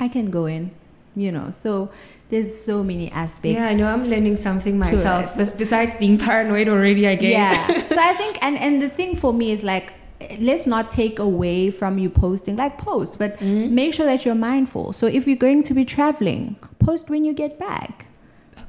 I 0.00 0.08
can 0.08 0.30
go 0.30 0.46
in. 0.46 0.70
You 1.14 1.32
know, 1.32 1.50
so 1.50 1.90
there's 2.30 2.54
so 2.60 2.82
many 2.84 3.10
aspects. 3.10 3.54
Yeah, 3.54 3.66
I 3.66 3.74
know. 3.74 3.88
I'm 3.88 4.06
learning 4.08 4.36
something 4.36 4.78
myself. 4.78 5.36
Besides 5.36 5.96
being 5.96 6.18
paranoid 6.18 6.68
already 6.68 7.04
again. 7.06 7.32
Yeah. 7.32 7.66
so 7.88 7.98
I 7.98 8.12
think, 8.14 8.38
and 8.42 8.56
and 8.58 8.80
the 8.80 8.88
thing 8.88 9.16
for 9.16 9.32
me 9.32 9.50
is 9.52 9.62
like, 9.62 9.92
let's 10.40 10.66
not 10.66 10.90
take 10.90 11.18
away 11.18 11.70
from 11.70 11.98
you 11.98 12.10
posting. 12.10 12.56
Like 12.56 12.78
post, 12.78 13.18
but 13.18 13.38
Mm-hmm. 13.38 13.74
make 13.74 13.94
sure 13.94 14.06
that 14.06 14.24
you're 14.24 14.34
mindful. 14.34 14.92
So 14.92 15.06
if 15.06 15.26
you're 15.26 15.36
going 15.36 15.62
to 15.64 15.74
be 15.74 15.84
traveling, 15.84 16.56
post 16.78 17.08
when 17.08 17.24
you 17.24 17.32
get 17.32 17.58
back. 17.58 18.06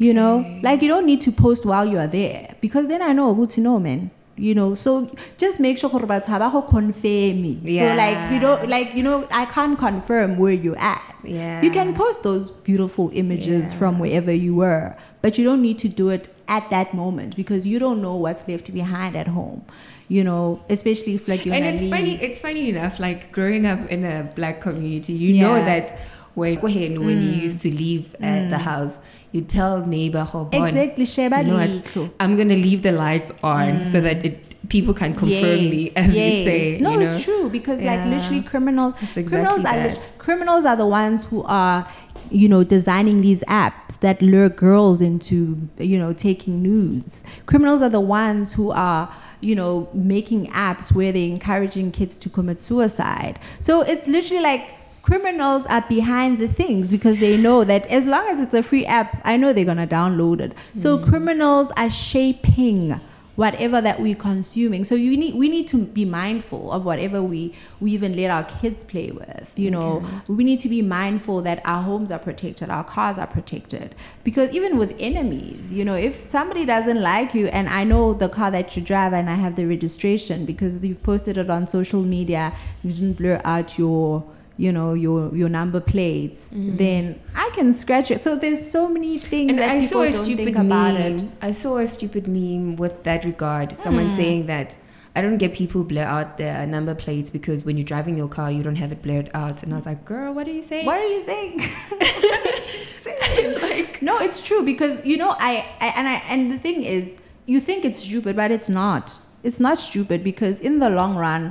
You 0.02 0.14
know, 0.14 0.60
like 0.64 0.82
you 0.82 0.88
don't 0.88 1.06
need 1.06 1.20
to 1.22 1.32
post 1.32 1.66
while 1.66 1.86
you 1.86 1.98
are 1.98 2.08
there 2.08 2.56
because 2.62 2.88
then 2.88 3.02
I 3.02 3.12
know 3.12 3.34
who 3.36 3.46
to 3.48 3.60
know, 3.60 3.80
man. 3.80 4.12
You 4.38 4.56
know, 4.56 4.74
so 4.74 5.14
just 5.38 5.60
make 5.60 5.78
sure 5.78 5.90
gore 5.90 6.08
batho 6.08 6.28
ha 6.28 6.40
ba 6.40 6.50
go 6.50 6.62
confirm. 6.62 7.44
So 7.66 7.86
like 8.04 8.20
you 8.32 8.38
Yeah. 8.38 8.40
don't 8.40 8.70
like 8.70 8.96
you 8.96 9.04
know 9.04 9.28
I 9.30 9.44
can't 9.46 9.78
confirm 9.78 10.38
where 10.38 10.54
you're 10.54 10.78
at. 10.80 11.04
Yeah. 11.26 11.62
You 11.62 11.70
can 11.72 11.94
post 11.94 12.24
those 12.24 12.52
beautiful 12.70 13.12
images 13.14 13.74
Yeah. 13.74 13.78
from 13.80 14.00
wherever 14.00 14.32
you 14.32 14.56
were, 14.56 14.96
but 15.22 15.38
you 15.38 15.44
don't 15.44 15.62
need 15.62 15.80
to 15.80 15.90
do 15.90 16.08
it 16.08 16.34
at 16.48 16.70
that 16.70 16.94
moment 16.94 17.36
because 17.36 17.68
you 17.68 17.78
don't 17.78 18.02
know 18.02 18.16
what's 18.16 18.48
left 18.48 18.72
behind 18.74 19.18
at 19.18 19.28
home. 19.28 19.64
You 20.10 20.24
know, 20.24 20.60
especially 20.70 21.14
if 21.16 21.28
like 21.28 21.46
you're 21.46 21.54
and 21.54 21.66
it's 21.66 21.84
leave. 21.84 21.92
funny 21.92 22.14
it's 22.16 22.40
funny 22.40 22.70
enough 22.70 23.00
like 23.00 23.32
growing 23.32 23.68
up 23.68 23.80
in 23.90 24.04
a 24.04 24.24
black 24.36 24.60
community 24.60 25.14
you 25.14 25.40
know 25.40 25.56
Yeah. 25.56 25.62
Mm. 25.62 25.66
that 25.66 26.00
when 26.34 26.60
when 27.06 27.22
you 27.22 27.32
used 27.46 27.62
to 27.62 27.70
leave 27.84 28.16
at 28.22 28.50
the 28.50 28.58
house 28.58 28.98
you 29.34 29.42
tell 29.42 29.86
neighbor 29.86 30.26
Exactly, 30.52 31.06
Sheba 31.06 31.42
you 31.42 31.48
know 31.52 31.58
what, 31.58 32.12
i'm 32.20 32.36
gonna 32.36 32.56
leave 32.56 32.82
the 32.82 32.92
lights 32.92 33.32
on 33.44 33.86
so 33.86 34.02
that 34.02 34.26
it 34.26 34.50
people 34.70 34.94
can 34.94 35.14
confirm 35.14 35.70
me 35.70 35.92
as 35.96 36.14
yes. 36.14 36.46
say 36.46 36.80
No, 36.80 36.92
you 36.92 36.98
know 37.00 37.06
it's 37.16 37.24
true 37.24 37.50
because 37.50 37.82
like 37.84 38.06
literally 38.06 38.42
criminals, 38.42 38.94
exactly 39.16 39.24
criminals 39.26 39.66
are 39.66 39.96
criminals 40.18 40.66
are 40.66 40.76
the 40.76 40.86
ones 40.88 41.26
who 41.26 41.44
are, 41.44 41.88
you 42.30 42.48
know, 42.48 42.64
designing 42.64 43.22
these 43.22 43.42
apps 43.44 44.00
that 44.02 44.22
lure 44.22 44.50
girls 44.50 45.02
into, 45.02 45.58
you 45.80 45.98
know, 45.98 46.14
taking 46.14 46.62
nudes. 46.62 47.24
Criminals 47.48 47.82
are 47.82 47.90
the 47.90 48.02
ones 48.02 48.54
who 48.54 48.72
are. 48.72 49.12
You 49.42 49.56
know, 49.56 49.88
making 49.94 50.48
apps 50.48 50.92
where 50.94 51.12
they're 51.12 51.28
encouraging 51.28 51.92
kids 51.92 52.18
to 52.18 52.30
commit 52.30 52.60
suicide. 52.60 53.40
So 53.62 53.82
it's 53.82 54.08
literally 54.08 54.44
like 54.44 54.68
criminals 55.02 55.66
are 55.68 55.84
behind 55.88 56.40
the 56.40 56.48
things 56.48 56.92
because 56.92 57.20
they 57.20 57.38
know 57.38 57.64
that 57.64 57.88
as 57.88 58.06
long 58.06 58.28
as 58.28 58.40
it's 58.40 58.54
a 58.54 58.62
free 58.62 58.86
app, 58.86 59.22
I 59.24 59.38
know 59.38 59.54
they're 59.54 59.66
gonna 59.66 59.88
download 59.88 60.40
it. 60.42 60.52
So 60.76 60.98
Mm. 60.98 61.08
criminals 61.10 61.72
are 61.78 61.90
shaping 61.90 63.00
whatever 63.40 63.80
that 63.80 64.02
we're 64.02 64.14
consuming. 64.14 64.84
So 64.84 64.96
you 64.96 65.16
need 65.16 65.34
we 65.34 65.48
need 65.48 65.70
to 65.70 65.78
be 65.78 66.04
mindful 66.04 66.74
of 66.74 66.84
whatever 66.84 67.24
we 67.24 67.56
we 67.80 67.94
even 67.94 68.14
let 68.18 68.30
our 68.30 68.44
kids 68.44 68.84
play 68.84 69.12
with. 69.12 69.54
You 69.56 69.72
know, 69.72 70.04
we 70.28 70.44
need 70.44 70.60
to 70.60 70.68
be 70.68 70.82
mindful 70.82 71.42
that 71.44 71.62
our 71.64 71.82
homes 71.82 72.12
are 72.12 72.20
protected, 72.20 72.70
our 72.70 72.84
cars 72.84 73.18
are 73.18 73.28
protected. 73.28 73.96
Because 74.26 74.52
even 74.52 74.78
with 74.78 74.94
enemies, 75.00 75.72
you 75.72 75.86
know, 75.86 75.96
if 75.96 76.30
somebody 76.30 76.66
doesn't 76.66 77.02
like 77.02 77.34
you 77.34 77.48
and 77.48 77.70
I 77.70 77.86
know 77.86 78.14
the 78.14 78.28
car 78.28 78.52
that 78.52 78.76
you 78.76 78.84
drive 78.84 79.14
and 79.14 79.30
I 79.30 79.36
have 79.36 79.56
the 79.56 79.66
registration 79.66 80.46
because 80.46 80.84
you've 80.84 81.02
posted 81.02 81.38
it 81.38 81.50
on 81.50 81.66
social 81.66 82.02
media, 82.02 82.54
you 82.84 82.92
didn't 82.92 83.14
blur 83.14 83.40
out 83.46 83.78
your 83.78 84.26
you 84.64 84.72
know 84.78 84.90
your 84.94 85.34
your 85.42 85.48
number 85.48 85.80
plates 85.80 86.48
then 86.52 87.04
i 87.44 87.50
can 87.58 87.74
scratch 87.82 88.12
it 88.16 88.24
so 88.26 88.36
there's 88.44 88.64
so 88.72 88.82
many 88.96 89.18
things 89.18 89.50
and 89.52 89.60
that 89.60 89.70
I 89.70 89.80
people 89.80 89.88
saw 89.90 90.02
a 90.02 90.12
don't 90.12 90.26
stupid 90.26 90.46
think 90.48 90.58
about 90.58 90.94
meme. 90.96 91.20
it 91.20 91.32
I 91.50 91.52
saw 91.52 91.78
a 91.78 91.88
stupid 91.88 92.28
meme 92.28 92.76
with 92.76 92.96
that 93.04 93.24
regard. 93.32 93.68
Someone 93.86 94.10
Hmm. 94.10 94.16
saying 94.22 94.42
that 94.48 94.76
I 95.16 95.22
don't 95.24 95.38
get 95.44 95.54
people 95.62 95.84
blur 95.92 96.04
out 96.18 96.30
their 96.42 96.68
number 96.76 96.94
plates 97.04 97.30
because 97.38 97.64
when 97.66 97.78
you're 97.78 97.90
driving 97.94 98.16
your 98.22 98.28
car, 98.38 98.52
you 98.52 98.62
don't 98.68 98.76
have 98.84 98.92
it 98.96 99.02
blurred 99.06 99.30
out. 99.34 99.64
And 99.64 99.74
I 99.74 99.76
was 99.80 99.86
like, 99.92 100.02
girl, 100.12 100.30
what 100.38 100.46
are 100.50 100.56
you 100.60 100.62
saying? 100.72 100.86
What 100.86 101.00
are 101.06 101.12
you 101.16 101.22
saying? 101.32 101.56
what 101.98 102.46
is 102.54 102.70
she 102.70 102.84
saying? 103.08 103.62
like, 103.70 104.02
no, 104.10 104.20
it's 104.20 104.40
true 104.50 104.62
because 104.72 104.96
you 105.12 105.18
know 105.22 105.32
I, 105.40 105.52
I 105.86 105.88
and 105.98 106.06
I 106.14 106.16
and 106.34 106.52
the 106.52 106.60
thing 106.66 106.84
is, 106.84 107.18
you 107.54 107.60
think 107.70 107.86
it's 107.86 108.00
stupid, 108.00 108.36
but 108.36 108.52
it's 108.52 108.70
not. 108.82 109.14
It's 109.48 109.60
not 109.68 109.78
stupid 109.90 110.24
because 110.32 110.60
in 110.60 110.80
the 110.80 110.90
long 110.90 111.16
run, 111.16 111.44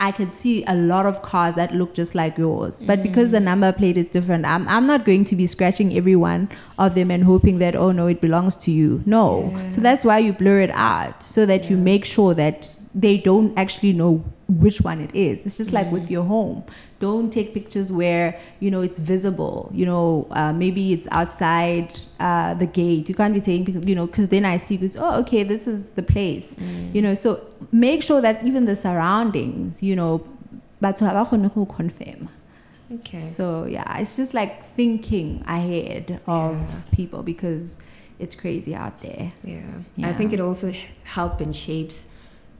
I 0.00 0.12
can 0.12 0.30
see 0.30 0.64
a 0.66 0.74
lot 0.74 1.06
of 1.06 1.22
cars 1.22 1.56
that 1.56 1.74
look 1.74 1.94
just 1.94 2.14
like 2.14 2.38
yours. 2.38 2.82
But 2.82 3.00
mm. 3.00 3.02
because 3.02 3.30
the 3.30 3.40
number 3.40 3.72
plate 3.72 3.96
is 3.96 4.06
different, 4.06 4.44
I'm, 4.44 4.68
I'm 4.68 4.86
not 4.86 5.04
going 5.04 5.24
to 5.26 5.36
be 5.36 5.46
scratching 5.46 5.96
every 5.96 6.14
one 6.14 6.48
of 6.78 6.94
them 6.94 7.10
and 7.10 7.24
hoping 7.24 7.58
that, 7.58 7.74
oh 7.74 7.90
no, 7.90 8.06
it 8.06 8.20
belongs 8.20 8.56
to 8.58 8.70
you. 8.70 9.02
No. 9.06 9.50
Yeah. 9.52 9.70
So 9.70 9.80
that's 9.80 10.04
why 10.04 10.18
you 10.18 10.32
blur 10.32 10.60
it 10.60 10.70
out 10.72 11.22
so 11.22 11.46
that 11.46 11.68
you 11.68 11.76
make 11.76 12.04
sure 12.04 12.32
that 12.34 12.76
they 12.94 13.16
don't 13.16 13.56
actually 13.58 13.92
know 13.92 14.24
which 14.48 14.80
one 14.80 15.00
it 15.00 15.14
is. 15.14 15.44
It's 15.44 15.58
just 15.58 15.72
like 15.74 15.88
Mm. 15.88 15.92
with 15.92 16.10
your 16.10 16.24
home. 16.24 16.64
Don't 17.00 17.30
take 17.30 17.52
pictures 17.52 17.92
where, 17.92 18.40
you 18.60 18.70
know, 18.70 18.80
it's 18.80 18.98
visible. 18.98 19.70
You 19.74 19.84
know, 19.86 20.26
uh, 20.30 20.52
maybe 20.54 20.92
it's 20.94 21.06
outside 21.12 21.98
uh, 22.18 22.54
the 22.54 22.64
gate. 22.66 23.08
You 23.10 23.14
can't 23.14 23.34
be 23.34 23.40
taking 23.40 23.66
pictures, 23.66 23.84
you 23.84 23.94
know, 23.94 24.06
because 24.06 24.28
then 24.28 24.44
I 24.46 24.56
see, 24.56 24.78
because, 24.78 24.96
oh, 24.96 25.20
okay, 25.20 25.42
this 25.42 25.66
is 25.68 25.88
the 25.90 26.02
place 26.02 26.54
Mm. 26.58 26.94
you 26.94 27.02
know 27.02 27.14
so 27.14 27.40
make 27.70 28.02
sure 28.02 28.20
that 28.22 28.44
even 28.46 28.64
the 28.64 28.74
surroundings 28.74 29.82
you 29.82 29.94
know 29.94 30.26
but 30.80 30.96
to 30.96 31.04
kgone 31.04 31.54
go 31.54 31.66
confirm 31.66 32.28
Okay. 32.92 33.20
so 33.36 33.64
yeah 33.66 33.98
it's 33.98 34.16
just 34.16 34.32
like 34.34 34.52
thinking 34.74 35.42
ahead 35.46 36.20
of 36.26 36.56
Yeah. 36.56 36.80
people 36.92 37.22
because 37.22 37.78
it's 38.18 38.34
crazy 38.34 38.74
out 38.74 39.00
there 39.02 39.32
Yeah. 39.44 39.60
Yeah. 39.96 40.08
I 40.08 40.12
think 40.14 40.32
it 40.32 40.40
also 40.40 40.72
helps 41.04 41.40
and 41.42 41.54
shapes 41.54 42.06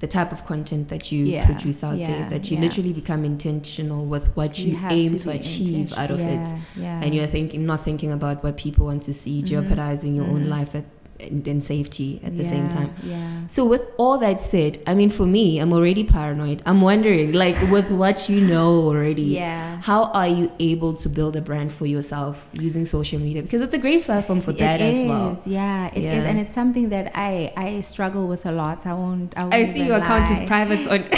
the 0.00 0.06
type 0.06 0.30
of 0.32 0.44
content 0.44 0.88
that 0.90 1.10
you 1.10 1.24
Yeah, 1.24 1.44
produce 1.46 1.82
out 1.82 1.98
yeah, 1.98 2.06
there. 2.06 2.30
That 2.30 2.50
you 2.50 2.56
yeah. 2.56 2.62
literally 2.62 2.92
become 2.92 3.24
intentional 3.24 4.04
with 4.06 4.34
what 4.36 4.58
you, 4.58 4.76
have 4.76 4.92
aim 4.92 5.16
to 5.16 5.24
to, 5.24 5.30
achieve 5.30 5.92
out 5.94 6.10
of 6.12 6.20
it. 6.20 6.54
And 6.80 7.14
you're 7.14 7.26
thinking 7.26 7.66
not 7.66 7.80
thinking 7.84 8.12
about 8.12 8.42
what 8.44 8.56
people 8.56 8.86
want 8.86 9.02
to 9.04 9.14
see, 9.14 9.42
Mhm. 9.42 9.46
jeopardizing 9.46 10.14
your 10.14 10.26
own 10.26 10.44
Mhm. 10.46 10.50
life 10.50 10.74
at, 10.74 10.84
and, 11.20 11.46
and 11.48 11.62
safety 11.62 12.20
at 12.24 12.36
the 12.36 12.44
same 12.44 12.68
time. 12.68 12.92
yeah 13.02 13.46
So 13.48 13.64
with 13.64 13.82
all 13.96 14.18
that 14.18 14.40
said, 14.40 14.78
I 14.86 14.94
mean 14.94 15.10
for 15.10 15.26
me, 15.26 15.58
I'm 15.58 15.72
already 15.72 16.04
paranoid. 16.04 16.62
I'm 16.66 16.80
wondering, 16.80 17.32
like 17.32 17.56
with 17.70 17.90
what 17.90 18.28
you 18.28 18.40
know 18.40 18.70
already, 18.88 19.22
yeah 19.42 19.66
how 19.82 20.04
are 20.20 20.26
you 20.28 20.50
able 20.58 20.92
to 21.02 21.08
build 21.08 21.34
a 21.36 21.40
brand 21.40 21.72
for 21.72 21.86
yourself 21.86 22.48
using 22.52 22.84
social 22.84 23.18
media? 23.20 23.42
Because 23.42 23.62
it's 23.62 23.74
a 23.74 23.78
great 23.78 24.02
platform 24.04 24.40
for 24.40 24.52
that 24.54 24.80
It 24.80 24.94
as 24.94 25.02
well. 25.08 25.40
Yeah, 25.46 25.86
it 25.94 25.98
is, 25.98 26.04
Yeah. 26.04 26.28
and 26.30 26.38
it's 26.38 26.52
something 26.54 26.88
that 26.90 27.12
I 27.14 27.52
I 27.56 27.80
struggle 27.80 28.26
with 28.32 28.44
a 28.46 28.52
lot. 28.52 28.86
I 28.86 28.94
won't. 28.94 29.30
I, 29.38 29.42
won't 29.42 29.54
I 29.54 29.64
see 29.64 29.84
your 29.86 29.98
account 30.02 30.30
is 30.34 30.40
private 30.54 30.86
on 30.94 31.00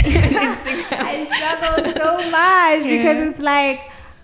I 1.15 1.25
struggle 1.35 1.91
so 2.01 2.17
much 2.39 2.81
Yeah. 2.85 2.97
because 2.97 3.19
it's 3.29 3.39
like 3.39 3.79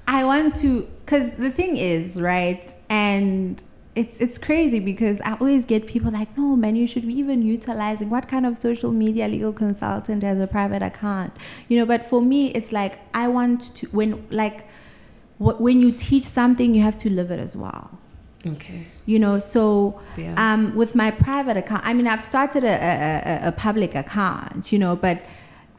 I 0.07 0.23
want 0.23 0.55
to. 0.63 0.87
Because 1.05 1.31
the 1.37 1.51
thing 1.51 1.77
is, 1.77 2.19
right, 2.19 2.65
and 2.89 3.61
it's 4.01 4.19
it's 4.25 4.37
crazy 4.37 4.79
because 4.91 5.17
I 5.21 5.31
always 5.41 5.65
get 5.73 5.87
people 5.87 6.11
like, 6.11 6.29
no, 6.37 6.55
man, 6.55 6.75
you 6.75 6.87
should 6.91 7.05
be 7.07 7.15
even 7.23 7.41
utilizing 7.41 8.09
what 8.09 8.27
kind 8.33 8.45
of 8.45 8.57
social 8.57 8.91
media 8.91 9.27
legal 9.27 9.53
consultant 9.53 10.21
has 10.23 10.39
a 10.39 10.47
private 10.47 10.81
account, 10.91 11.31
you 11.69 11.75
know. 11.79 11.85
But 11.93 12.05
for 12.11 12.21
me, 12.21 12.39
it's 12.57 12.71
like 12.71 12.93
I 13.13 13.27
want 13.27 13.59
to 13.77 13.87
when 13.87 14.11
like 14.29 14.57
wh- 15.39 15.59
when 15.65 15.81
you 15.81 15.91
teach 15.91 16.23
something, 16.39 16.73
you 16.75 16.81
have 16.83 16.97
to 16.99 17.09
live 17.09 17.29
it 17.31 17.39
as 17.39 17.55
well 17.55 17.89
Okay. 18.45 18.81
you 19.05 19.19
know 19.23 19.39
so 19.39 19.99
Yeah. 20.15 20.33
um, 20.43 20.61
with 20.75 20.91
my 21.03 21.09
private 21.11 21.57
account 21.57 21.81
i 21.89 21.91
mean 21.97 22.07
i've 22.07 22.23
started 22.23 22.63
a, 22.63 22.75
a, 22.91 22.93
a, 23.45 23.47
a 23.49 23.51
public 23.51 23.91
account 24.03 24.71
you 24.71 24.79
know 24.83 24.95
but 24.95 25.17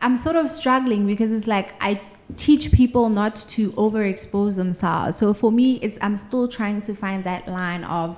i'm 0.00 0.16
sort 0.16 0.36
of 0.36 0.48
struggling 0.48 1.06
because 1.06 1.32
it's 1.32 1.46
like 1.46 1.74
i 1.80 2.00
teach 2.36 2.70
people 2.72 3.08
not 3.08 3.36
to 3.36 3.70
overexpose 3.72 4.56
themselves 4.56 5.16
so 5.16 5.32
for 5.32 5.50
me 5.50 5.78
it's 5.82 5.98
i'm 6.02 6.16
still 6.16 6.46
trying 6.46 6.80
to 6.80 6.94
find 6.94 7.24
that 7.24 7.48
line 7.48 7.84
of 7.84 8.16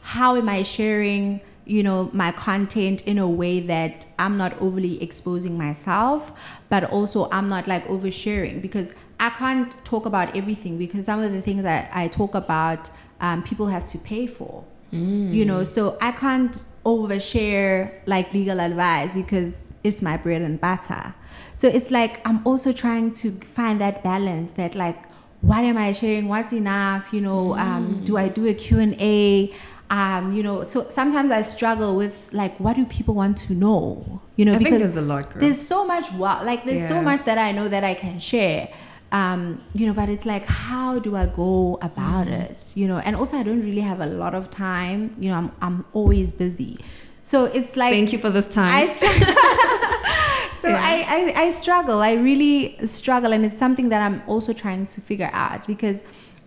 how 0.00 0.36
am 0.36 0.48
i 0.48 0.62
sharing 0.62 1.40
you 1.64 1.82
know 1.82 2.08
my 2.12 2.30
content 2.32 3.02
in 3.06 3.18
a 3.18 3.28
way 3.28 3.58
that 3.60 4.06
i'm 4.18 4.36
not 4.36 4.56
overly 4.60 5.02
exposing 5.02 5.56
myself 5.58 6.32
but 6.68 6.84
also 6.84 7.28
i'm 7.32 7.48
not 7.48 7.66
like 7.66 7.84
oversharing 7.86 8.62
because 8.62 8.92
i 9.18 9.28
can't 9.30 9.74
talk 9.84 10.06
about 10.06 10.36
everything 10.36 10.78
because 10.78 11.06
some 11.06 11.20
of 11.20 11.32
the 11.32 11.42
things 11.42 11.62
that 11.64 11.90
I 11.92 12.06
talk 12.08 12.34
about 12.34 12.88
um, 13.20 13.42
people 13.42 13.66
have 13.66 13.88
to 13.88 13.98
pay 13.98 14.26
for 14.26 14.64
Mm. 14.92 15.34
you 15.34 15.44
know 15.44 15.64
so 15.64 15.98
i 16.00 16.12
can't 16.12 16.62
overshare 16.84 17.90
like 18.06 18.32
legal 18.32 18.60
advice 18.60 19.12
because 19.12 19.65
it's 19.86 20.02
my 20.02 20.16
bread 20.16 20.42
and 20.42 20.60
butter. 20.60 21.14
So 21.60 21.68
it's 21.68 21.90
like 21.90 22.12
i'm 22.28 22.40
also 22.46 22.70
trying 22.84 23.12
to 23.22 23.30
find 23.58 23.80
that 23.80 24.02
balance 24.02 24.50
that 24.52 24.74
like 24.74 24.98
what 25.42 25.62
am 25.70 25.76
i 25.78 25.92
sharing? 25.92 26.28
What's 26.28 26.52
enough? 26.52 27.12
You 27.14 27.20
know 27.28 27.56
um, 27.66 27.84
do 28.08 28.16
i 28.16 28.28
do 28.28 28.46
a 28.46 28.54
q&a 28.54 29.52
um, 29.88 30.32
you 30.36 30.42
know 30.42 30.64
so 30.64 30.88
sometimes 30.90 31.30
i 31.30 31.42
struggle 31.42 31.94
with 31.96 32.28
like 32.32 32.58
what 32.58 32.74
do 32.76 32.84
people 32.86 33.14
want 33.14 33.38
to 33.46 33.52
know? 33.54 34.20
You 34.36 34.44
know 34.46 34.52
I 34.52 34.58
think 34.58 34.70
because 34.70 34.80
there's 34.80 34.96
a 34.96 35.08
lot, 35.14 35.30
girl. 35.30 35.40
there's 35.42 35.60
so 35.74 35.86
much 35.86 36.06
like 36.50 36.64
there's 36.66 36.88
so 36.88 37.00
much 37.00 37.22
that 37.28 37.38
i 37.38 37.52
know 37.52 37.68
that 37.68 37.84
i 37.84 37.94
can 37.94 38.18
share. 38.18 38.68
Um 39.12 39.40
you 39.78 39.86
know 39.86 39.94
but 40.00 40.08
it's 40.08 40.26
like 40.26 40.44
how 40.68 40.98
do 40.98 41.10
i 41.16 41.26
go 41.26 41.78
about 41.90 42.26
Mm. 42.26 42.40
it? 42.50 42.72
You 42.80 42.86
know 42.90 42.98
and 43.06 43.14
also 43.20 43.34
i 43.38 43.42
don't 43.48 43.62
really 43.68 43.84
have 43.92 44.00
a 44.00 44.06
lot 44.22 44.34
of 44.34 44.50
time. 44.50 45.00
You 45.22 45.28
know 45.30 45.36
i'm, 45.42 45.52
I'm 45.66 45.84
always 45.92 46.32
busy 46.32 46.78
so 47.26 47.46
it's 47.46 47.76
like 47.76 47.90
Thank 47.90 48.12
you 48.12 48.20
for 48.20 48.30
this 48.30 48.46
time. 48.46 48.70
I 48.72 48.86
so 50.60 50.68
Yeah. 50.68 50.80
I, 50.80 51.32
I, 51.34 51.42
I 51.46 51.50
struggle. 51.50 51.98
I 51.98 52.12
really 52.12 52.76
struggle, 52.86 53.32
and 53.32 53.44
it's 53.44 53.58
something 53.58 53.88
that 53.88 54.00
I'm 54.00 54.22
also 54.28 54.52
trying 54.52 54.86
to 54.86 55.00
figure 55.00 55.30
out 55.32 55.66
because, 55.66 56.04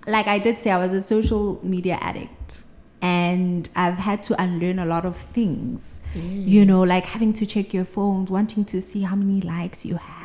like 0.08 0.28
I 0.28 0.40
did 0.40 0.58
say, 0.58 0.72
I 0.72 0.78
was 0.78 0.94
a 0.94 1.02
social 1.02 1.60
media 1.64 1.98
addict, 2.00 2.64
and 3.02 3.68
I've 3.76 3.96
had 3.96 4.24
to 4.24 4.42
unlearn 4.42 4.80
a 4.80 4.86
lot 4.86 5.06
of 5.06 5.18
things. 5.34 6.00
Mm. 6.14 6.48
You 6.48 6.66
know, 6.66 6.84
like 6.84 7.04
having 7.04 7.34
to 7.34 7.46
check 7.46 7.74
your 7.74 7.84
phones, 7.84 8.30
wanting 8.30 8.64
to 8.64 8.82
see 8.82 9.02
how 9.02 9.18
many 9.18 9.42
likes 9.42 9.86
you 9.86 9.96
have. 9.98 10.19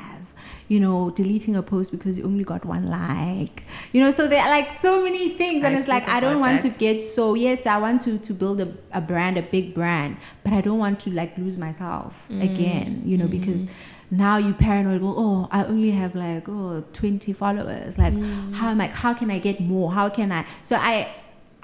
You 0.69 0.81
know, 0.81 1.11
deleting 1.11 1.57
a 1.57 1.63
post 1.63 1.91
because 1.91 2.17
you 2.19 2.25
only 2.25 2.43
got 2.45 2.65
one 2.65 2.89
like. 2.89 3.65
You 3.93 4.01
know, 4.01 4.11
so 4.11 4.27
there 4.29 4.43
are 4.43 4.49
like 4.49 4.79
so 4.79 5.03
many 5.03 5.31
things, 5.37 5.63
and 5.63 5.77
I 5.77 5.79
it's 5.79 5.89
like 5.89 6.09
I 6.09 6.21
don't 6.21 6.41
want 6.41 6.63
that. 6.63 6.73
to 6.73 6.79
get 6.79 7.03
so 7.03 7.35
yes 7.35 7.67
i 7.67 7.77
want 7.79 8.01
to 8.03 8.19
to 8.19 8.33
build 8.33 8.61
a, 8.61 8.69
a 8.93 9.01
brand 9.01 9.37
a 9.37 9.43
big 9.43 9.75
brand 9.75 10.17
but 10.43 10.53
i 10.53 10.61
don't 10.61 10.79
want 10.79 11.01
to 11.01 11.11
like 11.11 11.37
lose 11.39 11.59
myself 11.59 12.17
Mm. 12.31 12.43
again 12.43 13.03
you 13.05 13.17
know 13.19 13.29
because 13.29 13.61
Mm-hmm. 13.61 14.17
now 14.25 14.37
you 14.39 14.53
paranoid 14.55 15.03
well, 15.03 15.15
oh 15.19 15.49
i 15.51 15.65
only 15.65 15.91
have 15.91 16.15
like 16.15 16.49
oh 16.49 16.83
20 16.93 17.33
followers 17.33 17.99
like 17.99 18.15
Mm. 18.15 18.55
how 18.55 18.69
am 18.71 18.81
i 18.81 18.87
how 18.87 19.13
can 19.15 19.31
i 19.31 19.39
get 19.39 19.61
more 19.61 19.93
how 19.93 20.09
can 20.09 20.33
i 20.33 20.45
so 20.65 20.77
i 20.77 21.09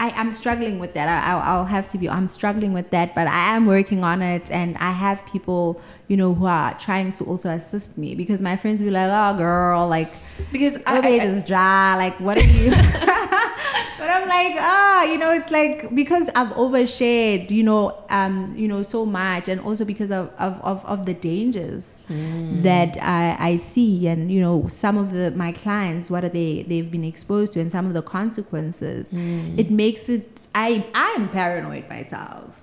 I 0.03 0.09
am 0.19 0.33
struggling 0.33 0.79
with 0.79 0.95
that. 0.95 1.09
I, 1.15 1.31
I'll, 1.31 1.41
I'll 1.41 1.65
have 1.67 1.87
to 1.91 1.99
be. 1.99 2.09
I'm 2.09 2.27
struggling 2.27 2.73
with 2.73 2.89
that, 2.89 3.15
but 3.15 3.27
I 3.27 3.55
am 3.55 3.67
working 3.67 4.03
on 4.03 4.23
it, 4.23 4.51
and 4.51 4.79
I 4.79 4.93
have 4.93 5.19
people, 5.27 5.79
you 6.11 6.17
know, 6.17 6.35
who 6.35 6.45
are 6.45 6.77
trying 6.81 7.13
to 7.13 7.25
also 7.25 7.49
assist 7.51 7.97
me 7.97 8.17
because 8.17 8.43
my 8.43 8.57
friends 8.57 8.81
will 8.81 8.89
be 8.89 8.91
like, 8.91 9.09
"Oh, 9.09 9.39
girl, 9.39 9.87
like 9.87 10.13
because 10.51 10.77
I, 10.85 10.99
I, 10.99 11.09
is 11.27 11.45
dry. 11.45 11.95
Like, 11.97 12.19
what 12.19 12.37
are 12.37 12.41
you? 12.41 12.71
but 14.01 14.11
I'm 14.11 14.29
like, 14.29 14.57
ah, 14.59 15.05
you 15.05 15.19
know, 15.19 15.31
it's 15.31 15.53
like 15.53 15.95
because 15.95 16.29
I've 16.35 16.49
overshared, 16.49 17.51
you 17.51 17.63
know, 17.63 18.03
um, 18.09 18.53
you 18.57 18.67
know, 18.67 18.83
so 18.83 19.07
much, 19.07 19.47
and 19.47 19.61
also 19.61 19.85
because 19.85 20.11
of 20.11 20.33
of, 20.37 20.61
of, 20.63 20.85
of 20.85 21.07
the 21.07 21.15
dangers 21.15 21.97
Mm. 22.11 22.65
that 22.65 22.99
I, 23.01 23.37
I 23.39 23.57
see, 23.57 24.09
and 24.09 24.33
you 24.33 24.41
know, 24.41 24.67
some 24.67 24.99
of 24.99 25.13
the 25.13 25.31
my 25.31 25.53
clients, 25.53 26.11
what 26.11 26.25
are 26.25 26.29
they 26.29 26.65
they've 26.65 26.91
been 26.91 27.05
exposed 27.05 27.53
to, 27.53 27.61
and 27.61 27.71
some 27.71 27.87
of 27.87 27.95
the 27.95 28.03
consequences. 28.03 29.07
Mm. 29.13 29.57
It 29.57 29.71
makes 29.71 30.09
it. 30.09 30.49
I 30.53 30.85
I'm 30.93 31.29
paranoid 31.29 31.89
myself. 31.89 32.60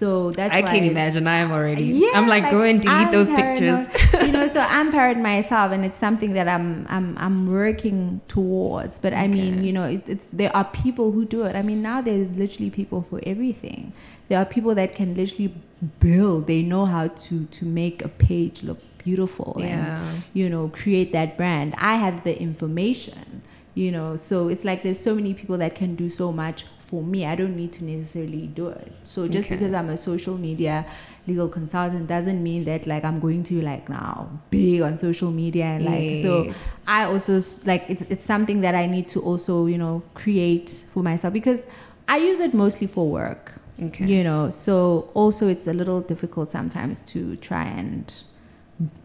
So 0.00 0.30
that's 0.30 0.54
I 0.54 0.62
can't 0.62 0.86
imagine. 0.86 1.26
I 1.26 1.36
am 1.44 1.52
already. 1.52 1.84
yeah, 1.84 2.12
I'm 2.14 2.26
like, 2.34 2.50
go 2.50 2.62
and 2.62 2.80
delete 2.80 3.06
I'm 3.08 3.12
those 3.12 3.28
paranoid. 3.28 3.92
pictures. 3.92 4.22
you 4.26 4.32
know, 4.32 4.46
so 4.48 4.60
I'm 4.76 4.90
paranoid 4.96 5.22
myself, 5.22 5.72
and 5.72 5.84
it's 5.84 5.98
something 6.06 6.32
that 6.38 6.48
I'm 6.48 6.86
I'm 6.88 7.08
I'm 7.18 7.52
working 7.52 8.22
towards. 8.26 8.98
But 8.98 9.12
I 9.12 9.26
mean, 9.28 9.62
you 9.62 9.72
know, 9.76 9.84
it, 9.84 10.02
it's 10.14 10.28
there 10.42 10.54
are 10.56 10.64
people 10.64 11.12
who 11.12 11.26
do 11.26 11.42
it. 11.42 11.54
I 11.54 11.62
mean, 11.62 11.82
now 11.82 12.00
there's 12.00 12.32
literally 12.32 12.70
people 12.70 13.04
for 13.10 13.20
everything. 13.26 13.92
There 14.28 14.38
are 14.38 14.46
people 14.56 14.74
that 14.76 14.94
can 14.94 15.14
literally 15.14 15.52
build. 15.98 16.46
They 16.46 16.62
know 16.62 16.84
how 16.86 17.08
to 17.08 17.44
to 17.58 17.64
make 17.66 18.02
a 18.02 18.08
page 18.08 18.62
look 18.62 18.78
beautiful 19.04 19.56
and 19.58 19.80
Yeah. 19.86 20.20
you 20.34 20.48
know 20.48 20.64
create 20.82 21.12
that 21.12 21.36
brand. 21.36 21.74
I 21.76 21.96
have 21.96 22.24
the 22.24 22.34
information. 22.40 23.42
You 23.74 23.92
know, 23.92 24.16
so 24.16 24.48
it's 24.48 24.64
like 24.64 24.82
there's 24.82 24.98
so 25.08 25.14
many 25.14 25.32
people 25.32 25.56
that 25.58 25.74
can 25.76 25.94
do 25.94 26.08
so 26.10 26.32
much 26.32 26.64
for 26.90 27.02
me. 27.02 27.24
I 27.24 27.34
don't 27.36 27.56
need 27.56 27.72
to 27.74 27.84
necessarily 27.84 28.48
do 28.48 28.68
it. 28.68 28.92
So 29.02 29.28
just 29.28 29.46
Okay. 29.46 29.56
because 29.56 29.72
I'm 29.72 29.88
a 29.88 29.96
social 29.96 30.36
media 30.36 30.84
legal 31.26 31.48
consultant 31.48 32.08
doesn't 32.08 32.42
mean 32.42 32.64
that 32.64 32.86
like 32.86 33.04
I'm 33.04 33.20
going 33.20 33.44
to 33.44 33.60
like 33.62 33.88
now 33.88 34.28
big 34.50 34.80
on 34.80 34.98
social 34.98 35.30
media 35.30 35.64
and 35.64 35.84
like 35.84 36.16
so 36.22 36.50
I 36.86 37.04
also 37.04 37.40
like 37.64 37.84
it's 37.88 38.02
it's 38.02 38.24
something 38.24 38.62
that 38.62 38.74
I 38.74 38.86
need 38.86 39.06
to 39.10 39.20
also 39.20 39.66
you 39.66 39.78
know 39.78 40.02
create 40.14 40.70
for 40.92 41.02
myself 41.02 41.32
because 41.32 41.60
I 42.08 42.16
use 42.16 42.40
it 42.40 42.52
mostly 42.54 42.86
for 42.86 43.08
work. 43.08 43.52
Okay. 43.82 44.04
You 44.06 44.24
know, 44.24 44.50
so 44.50 45.10
also 45.14 45.48
it's 45.48 45.66
a 45.66 45.72
little 45.72 46.00
difficult 46.02 46.52
sometimes 46.52 47.00
to 47.12 47.36
try 47.36 47.64
and 47.64 48.12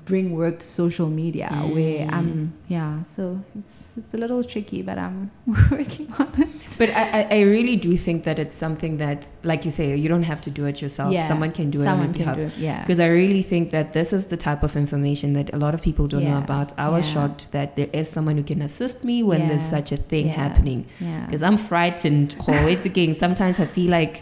bring 0.06 0.36
work 0.36 0.60
to 0.60 0.68
social 0.68 1.10
media 1.10 1.50
where 1.76 2.06
Mm. 2.06 2.14
I'm 2.18 2.54
yeah 2.68 3.04
so 3.04 3.24
it's 3.60 3.78
it's 4.00 4.14
a 4.14 4.18
little 4.24 4.44
tricky 4.44 4.82
but 4.82 4.98
I'm 5.06 5.32
working 5.72 6.08
on 6.20 6.30
it 6.44 6.50
But 6.78 6.90
I, 6.90 7.22
I, 7.38 7.42
really 7.56 7.78
do 7.78 7.96
think 7.96 8.24
that 8.28 8.38
it's 8.38 8.58
something 8.66 8.98
that, 8.98 9.20
like 9.44 9.64
you 9.68 9.72
say, 9.72 9.96
you 9.96 10.10
don't 10.14 10.24
have 10.34 10.42
to 10.42 10.50
do 10.60 10.66
it 10.66 10.82
yourself. 10.82 11.14
Yeah. 11.14 11.26
Someone 11.32 11.52
can 11.60 11.68
do 11.76 11.80
it 11.80 11.86
someone 11.86 12.10
on 12.10 12.14
your 12.14 12.26
behalf. 12.36 12.38
it 12.38 12.58
yeah 12.58 12.82
Because 12.84 13.00
I 13.00 13.08
really 13.08 13.42
think 13.52 13.70
that 13.76 13.94
this 13.94 14.12
is 14.18 14.24
the 14.34 14.36
type 14.48 14.62
of 14.68 14.76
information 14.76 15.28
that 15.38 15.48
a 15.54 15.60
lot 15.66 15.74
of 15.74 15.82
people 15.82 16.06
don't 16.14 16.26
know 16.26 16.40
Yeah. 16.40 16.48
about. 16.50 16.68
I 16.78 16.90
was 16.90 17.06
Yeah. 17.08 17.14
shocked 17.16 17.52
that 17.54 17.70
there 17.78 17.90
is 17.94 18.10
someone 18.16 18.36
who 18.40 18.44
can 18.44 18.62
assist 18.62 18.98
me 19.10 19.24
when 19.30 19.42
there's 19.48 19.68
such 19.78 19.90
a 19.98 19.98
thing 20.12 20.28
happening. 20.44 20.80
yeah 21.00 21.26
Because 21.26 21.44
I'm 21.48 21.58
frightened. 21.72 22.30
Always 22.52 22.82
again, 22.92 23.14
sometimes 23.14 23.56
I 23.66 23.68
feel 23.78 23.90
like 24.00 24.16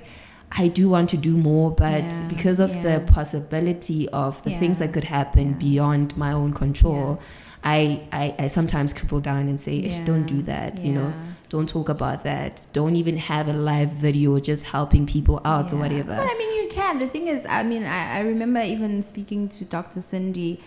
I 0.55 0.67
do 0.67 0.87
want 0.87 1.09
to 1.11 1.17
do 1.17 1.35
more, 1.35 1.71
but 1.71 2.03
Yeah. 2.19 2.27
because 2.27 2.59
of 2.59 2.75
Yeah. 2.75 2.81
the 2.83 2.99
possibility 3.11 4.07
of 4.09 4.41
the 4.43 4.51
things 4.59 4.77
that 4.79 4.93
could 4.93 5.05
happen 5.05 5.47
Yeah. 5.49 5.53
beyond 5.67 6.15
my 6.15 6.31
own 6.31 6.53
control, 6.53 7.19
I, 7.63 8.01
I, 8.11 8.35
I 8.37 8.47
sometimes 8.47 8.93
cripple 8.93 9.21
down 9.21 9.47
and 9.47 9.59
say, 9.59 9.77
"Ish, 9.79 9.99
don't 9.99 10.25
do 10.27 10.35
Yeah. 10.37 10.41
that, 10.53 10.83
you 10.85 10.91
know, 10.93 11.13
don't 11.49 11.67
talk 11.69 11.87
about 11.89 12.23
that. 12.25 12.67
Don't 12.73 12.95
even 12.97 13.17
have 13.17 13.47
a 13.47 13.53
live 13.53 13.91
video 13.91 14.37
just 14.39 14.65
helping 14.65 15.05
people 15.05 15.39
out 15.45 15.71
or 15.73 15.77
whatever. 15.77 16.15
But 16.15 16.27
I 16.29 16.37
mean, 16.37 16.63
you 16.63 16.69
can. 16.69 16.99
The 16.99 17.07
thing 17.07 17.27
is, 17.27 17.45
I 17.49 17.63
mean, 17.63 17.83
I, 17.85 18.17
I 18.17 18.19
remember 18.19 18.61
even 18.61 19.01
speaking 19.01 19.47
to 19.49 19.65
Dr. 19.65 20.01
Cindy, 20.01 20.59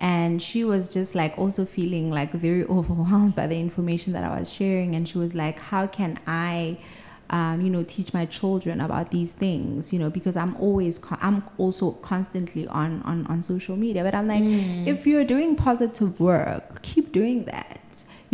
and 0.00 0.40
she 0.40 0.64
was 0.64 0.88
just 0.88 1.14
like 1.14 1.36
also 1.38 1.64
feeling 1.64 2.10
like 2.10 2.32
very 2.32 2.64
overwhelmed 2.78 3.34
by 3.34 3.46
the 3.46 3.58
information 3.58 4.12
that 4.14 4.24
I 4.24 4.38
was 4.38 4.50
sharing. 4.50 4.94
And 4.94 5.08
she 5.08 5.18
was 5.18 5.34
like, 5.34 5.58
How 5.58 5.86
can 5.86 6.18
I. 6.26 6.78
Um, 7.38 7.60
you 7.64 7.70
know, 7.74 7.82
teach 7.82 8.14
my 8.14 8.26
children 8.26 8.80
about 8.80 9.10
these 9.10 9.32
things, 9.32 9.92
you 9.92 9.98
know, 9.98 10.08
because 10.18 10.36
I'm 10.42 10.54
always, 10.66 10.94
con- 11.06 11.18
I'm 11.20 11.42
also 11.58 11.90
constantly 12.10 12.64
on, 12.68 13.02
on, 13.02 13.26
on 13.26 13.42
social 13.42 13.76
media. 13.76 14.04
But 14.06 14.14
I'm 14.14 14.28
like, 14.28 14.44
Mm. 14.44 14.86
if 14.86 15.04
you're 15.08 15.24
doing 15.34 15.56
positive 15.56 16.20
work, 16.20 16.64
keep 16.82 17.10
doing 17.10 17.38
that. 17.46 17.80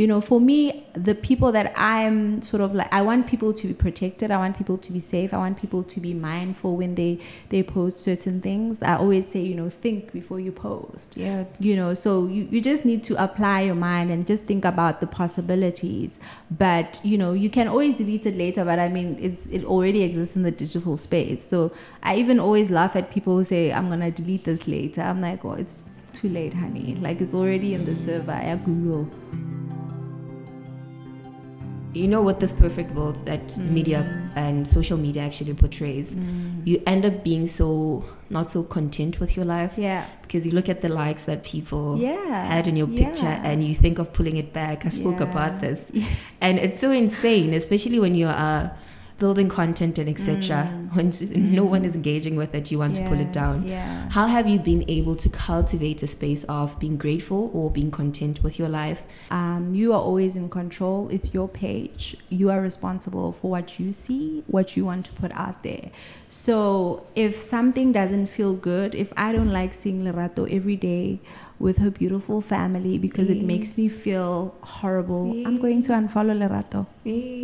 You 0.01 0.07
know, 0.07 0.22
for 0.22 0.40
me, 0.40 0.86
the 0.94 1.14
people 1.14 1.53
that 1.53 1.74
I'm 1.76 2.40
sort 2.40 2.62
of 2.62 2.74
like, 2.74 2.90
I 2.90 3.03
want 3.03 3.26
people 3.26 3.53
to 3.53 3.66
be 3.66 3.74
protected. 3.74 4.30
I 4.30 4.38
want 4.38 4.57
people 4.57 4.78
to 4.78 4.92
be 4.92 4.98
safe. 4.98 5.34
I 5.34 5.36
want 5.36 5.59
people 5.61 5.82
to 5.82 6.01
be 6.01 6.14
mindful 6.14 6.74
when 6.74 6.94
they 6.94 7.18
they 7.51 7.62
post 7.62 8.01
certain 8.01 8.40
things. 8.40 8.82
I 8.82 8.96
always 8.96 9.28
say, 9.28 9.40
you 9.42 9.55
know, 9.55 9.68
think 9.68 10.11
before 10.11 10.40
you 10.40 10.53
post. 10.53 11.18
yeah, 11.18 11.44
You 11.59 11.76
know, 11.76 11.92
so 11.92 12.26
you, 12.28 12.48
you 12.51 12.62
just 12.62 12.86
need 12.86 13.05
to 13.05 13.22
apply 13.22 13.61
your 13.61 13.74
mind 13.74 14.11
and 14.11 14.26
just 14.26 14.44
think 14.44 14.64
about 14.64 15.03
the 15.03 15.07
possibilities. 15.07 16.18
But 16.51 16.98
you 17.05 17.18
know, 17.18 17.34
you 17.34 17.51
can 17.51 17.68
always 17.68 17.94
delete 17.94 18.24
it 18.24 18.38
later. 18.38 18.64
But 18.64 18.78
I 18.78 18.88
mean, 18.88 19.18
it's 19.20 19.44
it 19.48 19.66
already 19.66 20.03
exists 20.03 20.34
in 20.34 20.44
the 20.44 20.51
digital 20.51 20.96
space. 20.96 21.46
So 21.46 21.72
I 22.03 22.16
even 22.16 22.40
always 22.40 22.70
laugh 22.70 22.96
at 22.96 23.11
people 23.11 23.36
who 23.36 23.44
say, 23.44 23.70
"I'm 23.70 23.90
gonna 23.90 24.11
delete 24.11 24.44
this 24.44 24.66
later." 24.66 25.03
I'm 25.03 25.20
like, 25.20 25.44
"Oh, 25.44 25.53
it's 25.53 25.82
too 26.14 26.30
late, 26.30 26.55
honey. 26.55 26.96
Like 27.03 27.20
it's 27.20 27.34
already 27.34 27.74
in 27.74 27.84
the 27.84 27.94
server 27.94 28.32
at 28.32 28.64
Google." 28.64 29.07
You 31.93 32.07
know 32.07 32.22
what 32.22 32.38
this 32.38 32.53
perfect 32.53 32.95
world 32.95 33.16
that 33.26 33.49
Mm. 33.49 33.70
media 33.72 34.30
and 34.36 34.66
social 34.66 34.97
media 34.97 35.22
actually 35.22 35.55
portrays 35.55 36.16
you 36.64 36.80
end 36.86 37.05
up 37.05 37.24
being 37.24 37.47
so 37.49 38.05
not 38.30 38.49
so 38.49 38.62
content 38.62 39.18
with 39.18 39.36
your 39.36 39.45
life 39.45 39.74
Yeah. 39.76 40.05
because 40.22 40.47
you 40.47 40.53
look 40.53 40.68
at 40.68 40.80
the 40.82 40.88
likes 40.88 41.24
that 41.24 41.43
people 41.43 41.99
Yeah. 41.99 42.47
had 42.47 42.68
in 42.68 42.76
your 42.76 42.86
picture 42.86 43.24
Yeah. 43.26 43.43
and 43.49 43.64
you 43.66 43.74
think 43.74 43.99
of 43.99 44.12
pulling 44.12 44.36
it 44.36 44.53
back 44.53 44.86
i 44.86 44.88
spoke 44.88 45.18
Yeah. 45.20 45.30
about 45.30 45.61
this 45.61 45.91
and 46.41 46.59
it's 46.61 46.78
so 46.78 46.93
insane 46.93 47.53
especially 47.55 47.99
when 47.99 48.14
you 48.14 48.28
are 48.28 48.70
building 49.21 49.49
content 49.49 49.99
and 50.03 50.09
etc 50.09 50.64
when 50.95 51.09
s- 51.09 51.31
no 51.59 51.64
one 51.75 51.85
is 51.89 51.95
engaging 52.01 52.35
with 52.43 52.53
it 52.59 52.71
you 52.73 52.79
want 52.85 52.95
to 52.99 53.03
pull 53.09 53.21
it 53.21 53.29
Mm. 53.31 53.39
Down 53.43 53.57
Yeah. 53.66 54.09
how 54.16 54.27
have 54.35 54.47
you 54.53 54.59
been 54.71 54.83
able 54.99 55.14
to 55.25 55.29
cultivate 55.29 55.99
a 56.03 56.09
space 56.16 56.43
of 56.59 56.66
being 56.83 56.97
grateful 57.05 57.43
or 57.55 57.71
being 57.79 57.91
content 58.01 58.43
with 58.43 58.55
your 58.61 58.71
life 58.83 59.01
Um, 59.31 59.62
you 59.81 59.89
are 59.97 60.03
always 60.11 60.35
in 60.41 60.47
control. 60.61 60.99
It's 61.16 61.29
your 61.39 61.49
page. 61.64 62.03
You 62.41 62.47
are 62.55 62.61
responsible 62.71 63.29
for 63.39 63.49
what 63.57 63.66
you 63.81 63.89
see, 64.05 64.25
what 64.57 64.66
you 64.77 64.83
want 64.91 65.03
to 65.09 65.12
put 65.23 65.31
out 65.45 65.57
there. 65.68 65.87
So 66.29 66.57
if 67.27 67.33
something 67.55 67.93
doesn't 67.93 68.27
feel 68.37 68.55
good, 68.73 68.95
if 69.05 69.12
I 69.27 69.29
don't 69.37 69.53
like 69.61 69.73
seeing 69.75 69.99
Lerato 70.07 70.43
every 70.59 70.77
day 70.77 71.21
with 71.59 71.77
her 71.85 71.91
beautiful 71.91 72.41
family 72.41 72.95
because 73.07 73.29
it 73.37 73.43
makes 73.53 73.71
me 73.81 73.87
feel 73.89 74.55
horrible, 74.62 75.25
I'm 75.47 75.59
going 75.66 75.83
to 75.89 75.93
unfollow 75.93 76.37
Lerato. 76.43 76.81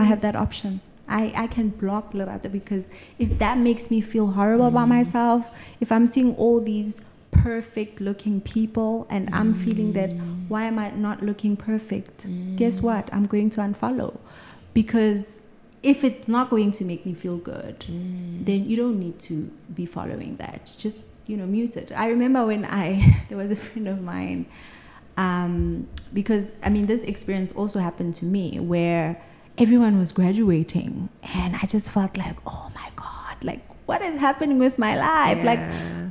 I 0.03 0.05
have 0.13 0.21
that 0.27 0.37
option. 0.47 0.81
I, 1.09 1.33
I 1.37 1.47
can 1.47 1.69
block 1.69 2.13
Lerato 2.13 2.51
because 2.51 2.85
if 3.19 3.39
that 3.39 3.59
makes 3.59 3.91
me 3.91 4.01
feel 4.01 4.27
horrible 4.29 4.67
about 4.67 4.87
mm. 4.87 4.91
myself, 4.91 5.49
if 5.81 5.93
I'm 5.93 6.07
seeing 6.07 6.35
all 6.37 6.61
these 6.61 7.01
perfect 7.31 8.01
looking 8.01 8.41
people 8.41 9.07
and 9.11 9.29
I'm 9.33 9.55
feeling 9.55 9.93
that 9.93 10.11
mm. 10.11 10.49
why 10.49 10.65
am 10.65 10.79
I 10.79 10.91
not 10.91 11.23
looking 11.23 11.57
perfect? 11.57 12.27
Mm. 12.27 12.57
Guess 12.57 12.81
what? 12.81 13.09
I'm 13.13 13.27
going 13.27 13.51
to 13.51 13.61
unfollow 13.61 14.19
because 14.75 15.43
if 15.83 16.03
it's 16.03 16.27
not 16.27 16.51
going 16.51 16.73
to 16.73 16.85
make 16.85 17.07
me 17.07 17.15
feel 17.15 17.37
good, 17.37 17.85
then 17.89 18.69
you 18.69 18.77
don't 18.77 18.99
need 18.99 19.21
to 19.21 19.49
be 19.75 19.87
following 19.87 20.37
that. 20.37 20.75
Just 20.77 21.01
you 21.27 21.37
know, 21.37 21.47
mute 21.47 21.77
it. 21.77 21.93
I 21.95 22.09
remember 22.09 22.47
when 22.47 22.65
I 22.65 23.23
there 23.29 23.39
was 23.39 23.51
a 23.51 23.57
friend 23.57 23.89
of 23.89 24.03
mine 24.03 24.47
um, 25.17 25.89
because 26.13 26.53
I 26.63 26.69
mean 26.69 26.87
this 26.87 27.05
experience 27.05 27.53
also 27.53 27.79
happened 27.79 28.15
to 28.17 28.25
me 28.25 28.61
where 28.61 29.23
everyone 29.59 29.99
was 29.99 30.13
graduating 30.13 31.09
and 31.35 31.57
I 31.57 31.67
just 31.67 31.91
felt 31.91 32.17
like 32.17 32.37
oh 32.47 32.71
my 32.75 32.91
god 32.97 33.37
like 33.43 33.61
what 33.87 34.03
is 34.03 34.17
happening 34.17 34.59
with 34.59 34.79
my 34.79 34.97
life? 34.97 35.43
Like 35.45 35.61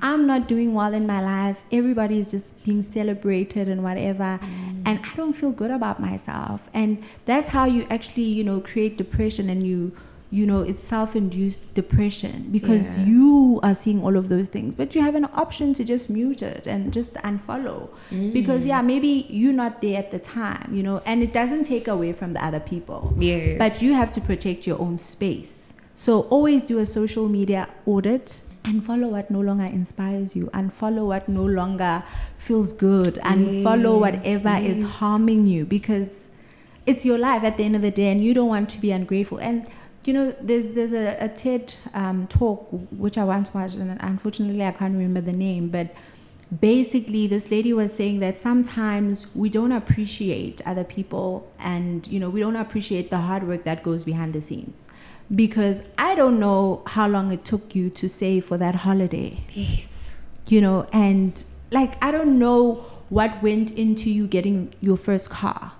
I'm 0.02 0.26
not 0.26 0.48
doing 0.48 0.74
well 0.74 0.94
in 0.94 1.06
my 1.06 1.22
life. 1.22 1.62
Everybody 1.72 2.20
is 2.20 2.32
just 2.32 2.64
being 2.64 2.82
celebrated 2.82 3.68
and 3.68 3.84
whatever. 3.84 4.40
Mm. 4.42 4.84
And 4.86 5.00
I 5.04 5.16
don't 5.16 5.34
feel 5.34 5.52
good 5.52 5.72
about 5.72 6.00
myself. 6.00 6.62
And 6.74 7.04
that's 7.26 7.50
how 7.50 7.66
you 7.66 7.86
actually 7.90 8.24
you 8.24 8.44
know 8.44 8.62
create 8.62 8.98
depression 8.98 9.50
and 9.50 9.68
you 9.68 9.92
you 10.32 10.46
know 10.46 10.62
it's 10.62 10.84
self-induced 10.84 11.74
depression 11.76 12.48
because 12.52 12.98
Yeah. 12.98 13.06
you 13.06 13.60
are 13.64 13.76
seeing 13.76 14.04
all 14.04 14.18
of 14.18 14.28
those 14.30 14.48
things. 14.50 14.76
But 14.76 14.96
you 14.96 15.02
have 15.02 15.16
an 15.16 15.28
option 15.34 15.74
to 15.76 15.84
just 15.84 16.10
mute 16.10 16.42
it 16.42 16.68
and 16.68 16.92
just 16.92 17.14
unfollow. 17.16 17.90
Mm. 18.12 18.34
Because 18.34 18.66
yeah 18.66 18.82
maybe 18.82 19.28
you're 19.30 19.54
not 19.54 19.82
there 19.82 19.98
at 20.00 20.12
the 20.12 20.20
time 20.20 20.74
you 20.74 20.84
know 20.84 21.02
and 21.06 21.22
it 21.24 21.32
doesn't 21.32 21.64
take 21.66 21.88
away 21.88 22.12
from 22.14 22.34
the 22.34 22.44
other 22.44 22.60
people. 22.60 23.14
Yes. 23.20 23.58
But 23.60 23.82
you 23.82 23.94
have 23.94 24.12
to 24.14 24.22
protect 24.22 24.66
your 24.68 24.80
own 24.80 24.98
space. 24.98 25.74
So 25.94 26.22
always 26.24 26.62
do 26.64 26.80
a 26.80 26.86
social 26.86 27.30
media 27.30 27.70
audit 27.86 28.42
and 28.66 28.84
follow 28.84 29.10
what 29.10 29.30
no 29.30 29.42
longer 29.42 29.66
inspires 29.66 30.36
you. 30.36 30.50
And 30.54 30.74
follow 30.74 31.06
what 31.06 31.30
no 31.30 31.46
longer 31.46 32.04
feels 32.38 32.74
good. 32.74 33.20
And 33.24 33.64
follow 33.64 33.94
Yes, 33.94 34.02
whatever 34.02 34.58
is 34.66 34.82
harming 34.84 35.46
you. 35.48 35.66
Because 35.66 36.10
it's 36.86 37.06
your 37.06 37.18
life 37.18 37.44
at 37.44 37.58
the 37.58 37.64
end 37.64 37.76
of 37.76 37.82
the 37.82 37.92
day 37.92 38.12
and 38.12 38.24
you 38.24 38.34
don't 38.34 38.48
want 38.50 38.70
to 38.72 38.82
be 38.82 38.92
ungrateful. 38.92 39.38
And 39.38 39.68
you 40.08 40.14
know 40.14 40.32
there's 40.42 40.74
there's 40.74 40.94
a, 40.94 41.18
a 41.20 41.30
ted 41.30 41.74
um, 41.94 42.28
talk 42.28 42.68
which 42.92 43.18
i 43.18 43.24
once 43.24 43.54
watched 43.54 43.76
and 43.76 43.98
unfortunately 44.02 44.64
i 44.64 44.72
can't 44.72 44.94
remember 44.94 45.22
the 45.22 45.34
name 45.34 45.70
but 45.70 45.94
basically 46.62 47.28
this 47.28 47.50
lady 47.52 47.74
was 47.74 47.92
saying 47.94 48.20
that 48.20 48.38
sometimes 48.38 49.28
we 49.36 49.50
don't 49.50 49.72
appreciate 49.72 50.62
other 50.66 50.84
people 50.84 51.50
and 51.60 52.08
you 52.08 52.20
know 52.20 52.30
we 52.30 52.40
don't 52.40 52.56
appreciate 52.56 53.10
the 53.10 53.18
hard 53.18 53.48
work 53.48 53.64
that 53.64 53.84
goes 53.84 54.04
behind 54.04 54.34
the 54.34 54.42
scenes. 54.42 54.84
Because 55.34 55.82
i 55.98 56.14
don't 56.14 56.40
know 56.40 56.84
how 56.86 57.08
long 57.08 57.32
it 57.32 57.44
took 57.46 57.76
you 57.76 57.90
to 57.90 58.08
save 58.08 58.46
for 58.46 58.58
that 58.58 58.76
holiday. 58.76 59.44
Yes. 59.54 60.16
You 60.48 60.62
know 60.62 60.88
and 60.94 61.44
like 61.72 62.04
i 62.04 62.12
don't 62.12 62.38
know 62.38 62.86
what 63.10 63.42
went 63.42 63.72
into 63.72 64.10
you 64.10 64.28
getting 64.28 64.74
your 64.82 64.98
first 64.98 65.30
car. 65.30 65.72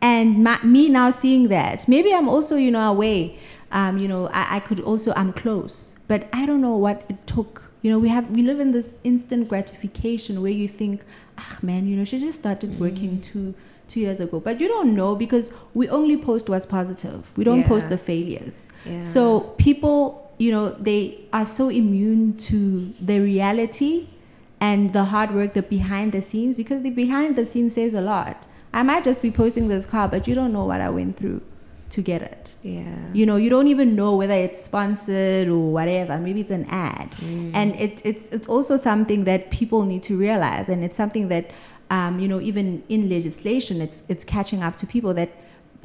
And 0.00 0.44
my, 0.44 0.62
me 0.62 0.90
now 0.90 1.10
seeing 1.10 1.48
that 1.48 1.88
maybe 1.88 2.12
i'm 2.12 2.28
also 2.28 2.56
you 2.56 2.70
know 2.70 2.90
away 2.90 3.38
um, 3.72 3.98
you 3.98 4.08
know 4.08 4.28
I, 4.28 4.56
I 4.56 4.60
could 4.60 4.80
also 4.80 5.12
i'm 5.16 5.32
close. 5.32 5.94
But 6.06 6.28
i 6.32 6.46
don't 6.46 6.60
know 6.60 6.76
what 6.76 7.04
it 7.08 7.26
took. 7.26 7.62
You 7.82 7.90
know 7.90 7.98
we 7.98 8.08
have 8.08 8.30
we 8.30 8.42
live 8.42 8.60
in 8.60 8.72
this 8.72 8.94
instant 9.04 9.48
gratification 9.48 10.40
where 10.42 10.52
you 10.52 10.68
think 10.68 11.02
ah 11.38 11.58
man 11.62 11.86
you 11.86 11.96
know 11.96 12.04
she 12.04 12.18
just 12.18 12.38
started 12.38 12.78
working 12.80 13.20
two 13.20 13.54
two 13.88 14.00
years 14.00 14.20
ago. 14.20 14.40
But 14.40 14.60
you 14.60 14.68
don't 14.68 14.94
know 14.94 15.14
because 15.14 15.52
we 15.74 15.88
only 15.88 16.16
post 16.16 16.48
what's 16.48 16.64
positive. 16.66 17.30
We 17.36 17.44
don't 17.44 17.64
post 17.64 17.88
the 17.90 17.98
failures. 17.98 18.68
Yeah. 18.86 19.00
so 19.00 19.40
people 19.58 20.32
you 20.38 20.50
know 20.50 20.70
they 20.72 21.20
are 21.32 21.46
so 21.46 21.68
immune 21.68 22.36
to 22.36 22.92
the 23.00 23.20
reality 23.20 24.08
and 24.60 24.92
the 24.92 25.04
hard 25.04 25.34
work 25.34 25.52
the 25.54 25.62
behind 25.62 26.12
the 26.12 26.20
scenes 26.20 26.56
because 26.56 26.82
the 26.82 26.90
behind 26.90 27.36
the 27.36 27.46
scenes 27.46 27.74
says 27.74 27.94
a 27.94 28.00
lot. 28.00 28.46
I 28.72 28.82
might 28.82 29.04
just 29.04 29.22
be 29.22 29.30
posting 29.30 29.68
this 29.68 29.86
car 29.86 30.08
but 30.08 30.26
you 30.26 30.34
don't 30.34 30.52
know 30.52 30.64
what 30.64 30.80
i 30.80 30.90
went 30.90 31.16
through 31.16 31.40
to 31.96 32.00
get 32.10 32.20
it. 32.22 32.44
Yeah. 32.62 32.96
You 33.18 33.24
know 33.28 33.36
you 33.44 33.50
don't 33.54 33.68
even 33.74 33.88
know 34.00 34.12
whether 34.20 34.34
it's 34.46 34.60
sponsored 34.70 35.46
or 35.56 35.64
whatever. 35.78 36.14
Maybe 36.26 36.40
it's 36.44 36.50
an 36.62 36.66
ad. 36.70 37.08
And 37.60 37.68
it, 37.86 37.94
it's 38.10 38.24
it's 38.36 38.48
also 38.54 38.74
something 38.76 39.20
that 39.30 39.40
people 39.60 39.80
need 39.92 40.02
to 40.10 40.14
realize. 40.26 40.66
And 40.72 40.78
it's 40.86 40.96
something 41.02 41.28
that 41.34 41.44
um, 41.96 42.12
you 42.22 42.28
know 42.32 42.40
even 42.50 42.66
in 42.88 43.00
legislation 43.16 43.80
it's 43.86 43.98
it's 44.12 44.24
catching 44.36 44.60
up 44.66 44.74
to 44.80 44.86
people 44.94 45.12
that 45.20 45.30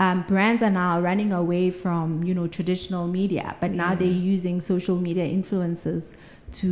um, 0.05 0.17
brands 0.31 0.61
are 0.67 0.75
now 0.83 0.93
running 1.09 1.31
away 1.43 1.65
from 1.83 2.23
you 2.27 2.33
know 2.37 2.47
traditional 2.47 3.05
media. 3.19 3.55
But 3.61 3.71
now 3.71 3.89
Yeah. 3.91 3.99
they're 3.99 4.21
using 4.35 4.55
social 4.61 4.97
media 5.07 5.25
influencers 5.39 6.05
to 6.59 6.69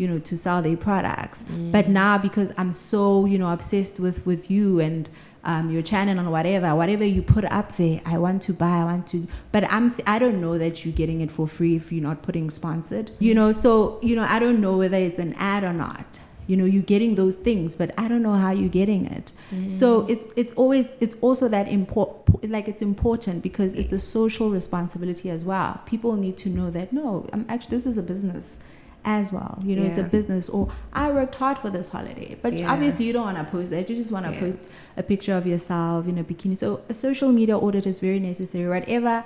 you 0.00 0.06
know 0.10 0.18
to 0.30 0.34
sell 0.44 0.60
their 0.66 0.76
products. 0.88 1.44
But 1.76 1.84
now 1.88 2.12
because 2.18 2.50
i'm 2.60 2.72
so 2.72 3.02
you 3.32 3.38
know 3.42 3.50
obsessed 3.58 3.96
with 4.04 4.18
with 4.30 4.42
you 4.54 4.66
and 4.86 5.08
um, 5.44 5.70
your 5.70 5.82
channel 5.82 6.18
and 6.18 6.30
whatever 6.30 6.74
whatever 6.74 7.04
you 7.04 7.22
put 7.22 7.44
up 7.46 7.76
there 7.76 8.00
i 8.04 8.18
want 8.18 8.42
to 8.42 8.52
buy 8.52 8.78
i 8.80 8.84
want 8.84 9.06
to 9.06 9.26
but 9.52 9.64
i'm 9.72 9.94
i 10.06 10.18
don't 10.18 10.40
know 10.40 10.58
that 10.58 10.84
you're 10.84 10.94
getting 10.94 11.20
it 11.20 11.30
for 11.30 11.46
free 11.46 11.76
if 11.76 11.90
you're 11.90 12.02
not 12.02 12.22
putting 12.22 12.50
sponsored 12.50 13.10
you 13.18 13.34
know 13.34 13.52
so 13.52 13.98
you 14.02 14.14
know 14.14 14.26
i 14.28 14.38
don't 14.38 14.60
know 14.60 14.76
whether 14.76 14.96
it's 14.96 15.18
an 15.18 15.34
ad 15.38 15.64
or 15.64 15.72
not 15.72 16.20
you 16.46 16.56
know 16.56 16.64
you're 16.64 16.82
getting 16.82 17.14
those 17.14 17.36
things 17.36 17.76
but 17.76 17.92
i 17.96 18.08
don't 18.08 18.22
know 18.22 18.34
how 18.34 18.50
you're 18.50 18.68
getting 18.68 19.06
it. 19.06 19.32
So 19.68 20.06
it's 20.08 20.28
it's 20.36 20.52
always 20.54 20.86
it's 21.00 21.14
also 21.20 21.48
that 21.48 21.68
important 21.68 22.50
like 22.50 22.68
it's 22.68 22.82
important 22.82 23.42
because 23.42 23.74
it's 23.74 23.92
a 23.92 23.98
social 23.98 24.50
responsibility 24.50 25.30
as 25.30 25.44
well. 25.44 25.80
People 25.86 26.16
need 26.16 26.36
to 26.38 26.48
know 26.48 26.70
that 26.70 26.92
no 26.92 27.28
i'm 27.32 27.44
actually 27.48 27.76
this 27.76 27.86
is 27.86 27.98
a 27.98 28.02
business 28.02 28.58
as 29.04 29.32
well. 29.32 29.58
You 29.64 29.76
know 29.76 29.84
it's 29.84 29.98
a 29.98 30.02
business 30.02 30.48
or 30.50 30.70
i 30.92 31.10
worked 31.10 31.34
hard 31.34 31.56
for 31.58 31.70
this 31.70 31.88
holiday 31.88 32.36
but 32.42 32.52
Yeah. 32.52 32.70
obviously 32.72 33.06
you 33.06 33.12
don't 33.14 33.24
want 33.24 33.38
to 33.38 33.44
post 33.44 33.70
that. 33.70 33.88
You 33.88 33.96
just 33.96 34.12
want 34.12 34.26
to 34.26 34.32
Yeah. 34.32 34.40
post 34.40 34.58
a 34.96 35.02
picture 35.02 35.32
of 35.34 35.46
yourself 35.46 36.06
in 36.06 36.18
a 36.18 36.24
bikini. 36.24 36.56
So 36.58 36.80
a 36.90 36.94
social 36.94 37.32
media 37.32 37.56
audit 37.58 37.86
is 37.86 37.98
very 38.00 38.20
necessary. 38.20 38.68
Whatever 38.68 39.24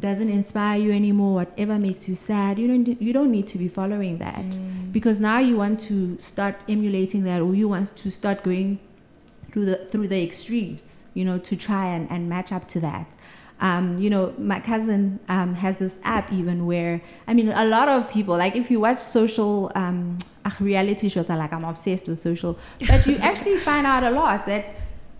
doesn't 0.00 0.28
inspire 0.28 0.80
you 0.80 0.90
anymore 0.90 1.34
whatever 1.34 1.78
makes 1.78 2.08
you 2.08 2.16
sad 2.16 2.58
you 2.58 2.66
don't 2.66 3.00
you 3.00 3.12
don't 3.12 3.30
need 3.30 3.46
to 3.46 3.58
be 3.58 3.68
following 3.68 4.18
that. 4.18 4.44
Mm. 4.44 4.92
because 4.92 5.20
now 5.20 5.38
you 5.38 5.56
want 5.56 5.78
to 5.80 6.18
start 6.18 6.56
emulating 6.68 7.22
that 7.24 7.40
or 7.40 7.54
you 7.54 7.68
want 7.68 7.94
to 7.96 8.10
start 8.10 8.42
going 8.42 8.78
through 9.52 9.64
the 9.66 9.76
through 9.92 10.08
the 10.08 10.20
extremes 10.24 11.04
you 11.14 11.24
know 11.24 11.38
to 11.38 11.54
try 11.54 11.86
and, 11.86 12.10
and 12.10 12.28
match 12.28 12.50
up 12.50 12.66
to 12.66 12.80
that 12.80 13.06
um, 13.68 13.86
you 13.98 14.10
know 14.14 14.24
my 14.52 14.60
cousin 14.70 15.00
um, 15.36 15.50
has 15.54 15.74
this 15.78 15.94
app 16.16 16.26
even 16.40 16.56
where 16.70 16.94
i 17.28 17.32
mean 17.38 17.48
a 17.48 17.64
lot 17.76 17.88
of 17.88 18.00
people 18.16 18.34
like 18.44 18.54
if 18.62 18.66
you 18.72 18.78
watch 18.86 19.00
social 19.00 19.72
um, 19.82 19.98
ah, 20.44 20.54
reality 20.60 21.08
shows 21.08 21.28
are 21.30 21.38
like 21.44 21.52
i'm 21.56 21.64
obsessed 21.72 22.06
with 22.08 22.18
social 22.20 22.52
but 22.88 23.00
you 23.06 23.16
actually 23.30 23.56
find 23.68 23.86
out 23.92 24.02
a 24.04 24.10
lot 24.10 24.44
that 24.50 24.64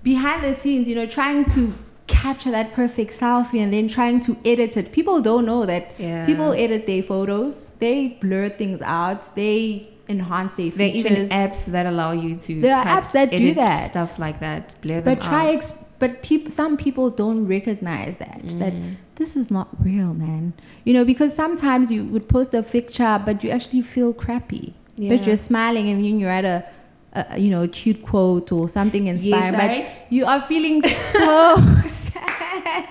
behind 0.02 0.44
the 0.44 0.54
scenes 0.54 0.86
you 0.90 0.94
know 0.94 1.06
trying 1.06 1.44
to 1.56 1.72
capture 2.06 2.50
that 2.50 2.68
perfect 2.74 3.12
selfie 3.18 3.60
and 3.64 3.72
then 3.72 3.88
trying 3.88 4.20
to 4.20 4.36
edit 4.44 4.76
it 4.76 4.92
people 4.92 5.16
don't 5.22 5.46
know 5.46 5.64
that 5.72 5.84
Yeah. 5.98 6.26
people 6.26 6.52
edit 6.52 6.86
their 6.86 7.02
photos 7.02 7.70
they 7.84 7.96
blur 8.20 8.50
things 8.50 8.82
out 8.82 9.34
they 9.34 9.88
enhance 10.06 10.52
their 10.52 10.70
features. 10.70 11.02
There 11.02 11.12
are 11.12 11.16
even 11.16 11.28
apps 11.30 11.64
that 11.66 11.86
allow 11.86 12.12
you 12.12 12.34
to. 12.36 12.60
There 12.60 12.76
are 12.76 12.84
apps 12.84 13.12
that 13.12 13.30
do 13.30 13.54
that. 13.54 13.90
stuff 13.90 14.18
like 14.18 14.38
that. 14.40 14.74
Blur 14.82 15.00
them 15.00 15.14
but 15.14 15.24
try 15.24 15.48
out. 15.48 15.54
ex- 15.54 15.72
but 15.98 16.22
peop- 16.22 16.50
some 16.50 16.76
people 16.76 17.10
don't 17.10 17.46
recognize 17.46 18.16
that 18.18 18.40
that 18.58 18.72
Mm. 18.72 18.96
this 19.16 19.36
is 19.36 19.50
not 19.50 19.68
real 19.84 20.12
man 20.14 20.52
you 20.84 20.92
know 20.94 21.04
because 21.04 21.34
sometimes 21.34 21.90
you 21.90 22.04
would 22.04 22.28
post 22.28 22.54
a 22.54 22.62
picture 22.62 23.20
but 23.24 23.42
you 23.44 23.50
actually 23.50 23.82
feel 23.82 24.12
crappy 24.12 24.74
Yeah. 24.96 25.10
but 25.16 25.26
you're 25.26 25.36
smiling 25.50 25.88
and 25.90 26.04
then 26.04 26.18
you're 26.20 26.30
at 26.40 26.44
a, 26.44 26.64
a 27.12 27.38
you 27.38 27.50
know 27.50 27.62
a 27.62 27.68
cute 27.68 28.02
quote 28.02 28.50
or 28.52 28.68
something 28.68 29.06
inspiring 29.06 29.54
yes, 29.54 29.62
right. 29.62 29.98
but 29.98 30.12
you 30.16 30.24
are 30.26 30.40
feeling 30.42 30.82
so 31.12 31.56
sad 31.86 32.84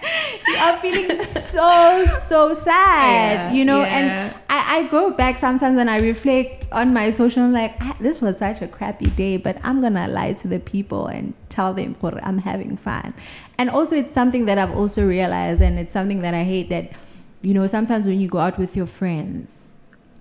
you 0.48 0.56
are 0.66 0.78
feeling 0.78 1.16
so 1.26 2.06
so 2.06 2.54
sad 2.54 3.34
Yeah, 3.34 3.54
you 3.54 3.66
know 3.66 3.82
yeah. 3.82 3.98
and 3.98 4.36
I, 4.50 4.60
I 4.80 4.84
go 4.88 5.12
back 5.12 5.40
sometimes 5.40 5.78
and 5.80 5.90
I 5.90 5.98
reflect 6.00 6.68
on 6.72 6.94
my 6.94 7.10
social. 7.10 7.42
I'm 7.44 7.54
like, 7.54 7.74
"Ah, 7.82 7.96
this 8.00 8.22
was 8.22 8.38
such 8.38 8.62
a 8.62 8.68
crappy 8.68 9.08
day, 9.08 9.38
but 9.38 9.58
I'm 9.64 9.82
gonna 9.82 10.08
lie 10.08 10.34
to 10.34 10.48
the 10.48 10.60
people 10.60 11.08
and 11.08 11.34
tell 11.58 11.72
them 11.80 11.96
I'm 12.30 12.40
having 12.52 12.74
fun. 12.78 13.14
And 13.60 13.68
also, 13.70 13.94
it's 14.02 14.14
something 14.14 14.44
that 14.50 14.58
I've 14.58 14.76
also 14.82 15.02
realized, 15.18 15.62
and 15.62 15.74
it's 15.82 15.94
something 15.94 16.22
that 16.26 16.34
I 16.34 16.44
hate 16.54 16.68
that, 16.76 16.86
you 17.48 17.54
know, 17.54 17.66
sometimes 17.68 18.04
when 18.08 18.20
you 18.24 18.28
go 18.28 18.40
out 18.46 18.58
with 18.64 18.76
your 18.80 18.88
friends, 19.00 19.76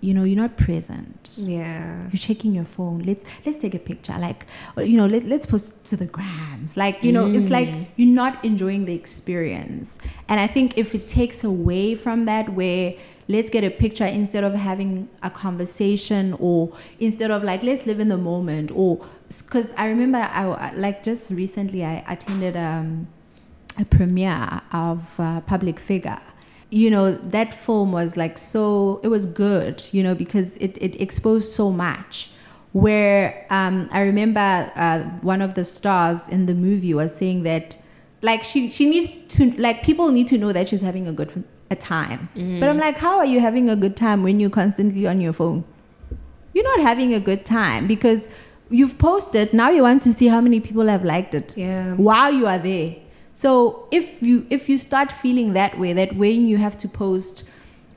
you 0.06 0.12
know, 0.14 0.24
you're 0.28 0.42
not 0.46 0.56
present. 0.56 1.20
Yeah. 1.36 2.08
You're 2.10 2.18
checking 2.28 2.52
your 2.58 2.64
phone. 2.76 2.98
Let's 3.08 3.24
let's 3.46 3.58
take 3.64 3.74
a 3.74 3.78
picture. 3.90 4.16
Like, 4.18 4.40
you 4.76 4.96
know, 4.96 5.06
let, 5.06 5.22
let's 5.32 5.46
post 5.46 5.84
to 5.90 5.96
the 5.96 6.06
grams. 6.16 6.76
Like, 6.76 6.96
you 7.06 7.12
know, 7.16 7.26
it's 7.36 7.50
like 7.58 7.68
Mm. 7.68 7.86
you're 7.96 8.14
not 8.22 8.34
enjoying 8.50 8.82
the 8.90 8.94
experience. 9.02 9.88
And 10.28 10.40
I 10.40 10.48
think 10.48 10.76
if 10.76 10.88
it 10.98 11.04
takes 11.06 11.44
away 11.44 11.94
from 11.94 12.24
that, 12.30 12.44
where 12.58 12.94
let's 13.28 13.50
get 13.50 13.64
a 13.64 13.70
picture 13.70 14.04
instead 14.06 14.44
of 14.44 14.54
having 14.54 15.08
a 15.22 15.30
conversation, 15.30 16.34
or 16.38 16.72
instead 17.00 17.30
of 17.30 17.42
like 17.42 17.62
let's 17.62 17.86
live 17.86 18.00
in 18.00 18.08
the 18.08 18.18
moment, 18.18 18.70
or 18.74 19.06
because 19.28 19.72
I 19.76 19.88
remember 19.88 20.18
I 20.18 20.72
like 20.74 21.02
just 21.02 21.30
recently 21.30 21.84
I 21.84 22.04
attended 22.08 22.56
um, 22.56 23.06
a 23.78 23.84
premiere 23.84 24.60
of 24.72 25.18
uh, 25.18 25.40
Public 25.42 25.80
Figure. 25.80 26.20
You 26.70 26.88
know, 26.88 27.12
that 27.12 27.52
film 27.52 27.92
was 27.92 28.16
like 28.16 28.38
so, 28.38 28.98
it 29.02 29.08
was 29.08 29.26
good, 29.26 29.84
you 29.92 30.02
know, 30.02 30.14
because 30.14 30.56
it, 30.56 30.78
it 30.80 30.98
exposed 31.00 31.52
so 31.52 31.70
much. 31.70 32.30
Where 32.72 33.46
um, 33.50 33.90
I 33.92 34.00
remember 34.00 34.72
uh, 34.74 35.00
one 35.20 35.42
of 35.42 35.52
the 35.52 35.66
stars 35.66 36.26
in 36.28 36.46
the 36.46 36.54
movie 36.54 36.94
was 36.94 37.14
saying 37.14 37.42
that, 37.42 37.76
like, 38.22 38.42
she, 38.42 38.70
she 38.70 38.88
needs 38.88 39.18
to, 39.36 39.50
like, 39.58 39.82
people 39.82 40.10
need 40.10 40.28
to 40.28 40.38
know 40.38 40.50
that 40.54 40.70
she's 40.70 40.80
having 40.80 41.06
a 41.06 41.12
good 41.12 41.44
a 41.72 41.76
time. 41.76 42.28
But 42.60 42.68
I'm 42.68 42.78
like, 42.78 42.96
how 42.96 43.18
are 43.18 43.26
you 43.34 43.40
having 43.40 43.68
a 43.70 43.76
good 43.76 43.96
time 43.96 44.22
when 44.22 44.38
you're 44.40 44.50
constantly 44.50 45.06
on 45.06 45.20
your 45.20 45.32
phone? 45.32 45.64
You're 46.54 46.64
not 46.76 46.80
having 46.80 47.14
a 47.14 47.20
good 47.20 47.44
time 47.44 47.86
because 47.86 48.28
you've 48.70 48.96
posted, 48.98 49.52
now 49.52 49.70
you 49.70 49.82
want 49.82 50.02
to 50.02 50.12
see 50.12 50.28
how 50.28 50.40
many 50.40 50.60
people 50.60 50.86
have 50.86 51.04
liked 51.04 51.34
it 51.34 51.56
Yeah. 51.56 51.94
while 51.94 52.32
you 52.32 52.46
are 52.46 52.58
there. 52.58 52.96
So 53.34 53.88
if 53.90 54.22
you 54.22 54.46
if 54.50 54.68
you 54.68 54.78
start 54.78 55.10
feeling 55.10 55.54
that 55.54 55.78
way, 55.78 55.92
that 55.94 56.14
when 56.14 56.46
you 56.46 56.58
have 56.58 56.76
to 56.78 56.88
post, 56.88 57.44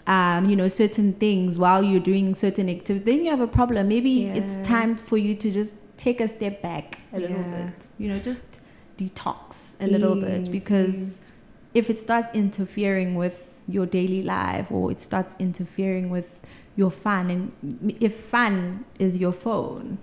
um, 0.07 0.49
you 0.49 0.55
know, 0.55 0.67
certain 0.69 1.13
things 1.13 1.57
while 1.59 1.83
you're 1.83 1.99
doing 2.11 2.33
certain 2.35 2.67
activities, 2.69 3.05
then 3.05 3.23
you 3.25 3.29
have 3.31 3.41
a 3.41 3.47
problem. 3.47 3.87
Maybe 3.87 4.25
it's 4.27 4.57
time 4.67 4.95
for 4.95 5.17
you 5.17 5.35
to 5.35 5.51
just 5.51 5.75
take 5.97 6.19
a 6.21 6.27
step 6.27 6.61
back 6.61 6.99
a 7.13 7.19
little 7.19 7.37
Yeah. 7.37 7.65
bit. 7.65 7.87
You 7.99 8.07
know, 8.09 8.19
just 8.19 8.41
detox 8.97 9.73
a 9.81 9.87
little 9.87 10.15
bit 10.15 10.51
because 10.51 10.95
yes. 10.97 11.21
if 11.73 11.89
it 11.89 11.99
starts 11.99 12.29
interfering 12.33 13.15
with 13.15 13.37
your 13.67 13.85
daily 13.85 14.21
life 14.23 14.71
or 14.71 14.91
it 14.91 15.01
starts 15.01 15.35
interfering 15.39 16.09
with 16.09 16.29
your 16.75 16.91
fun 16.91 17.29
and 17.29 17.95
if 17.99 18.15
fun 18.15 18.85
is 18.99 19.17
your 19.17 19.31
phone 19.31 19.97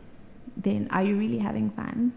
then 0.56 0.88
are 0.90 1.02
you 1.02 1.16
really 1.16 1.38
having 1.38 1.70
fun 1.70 2.12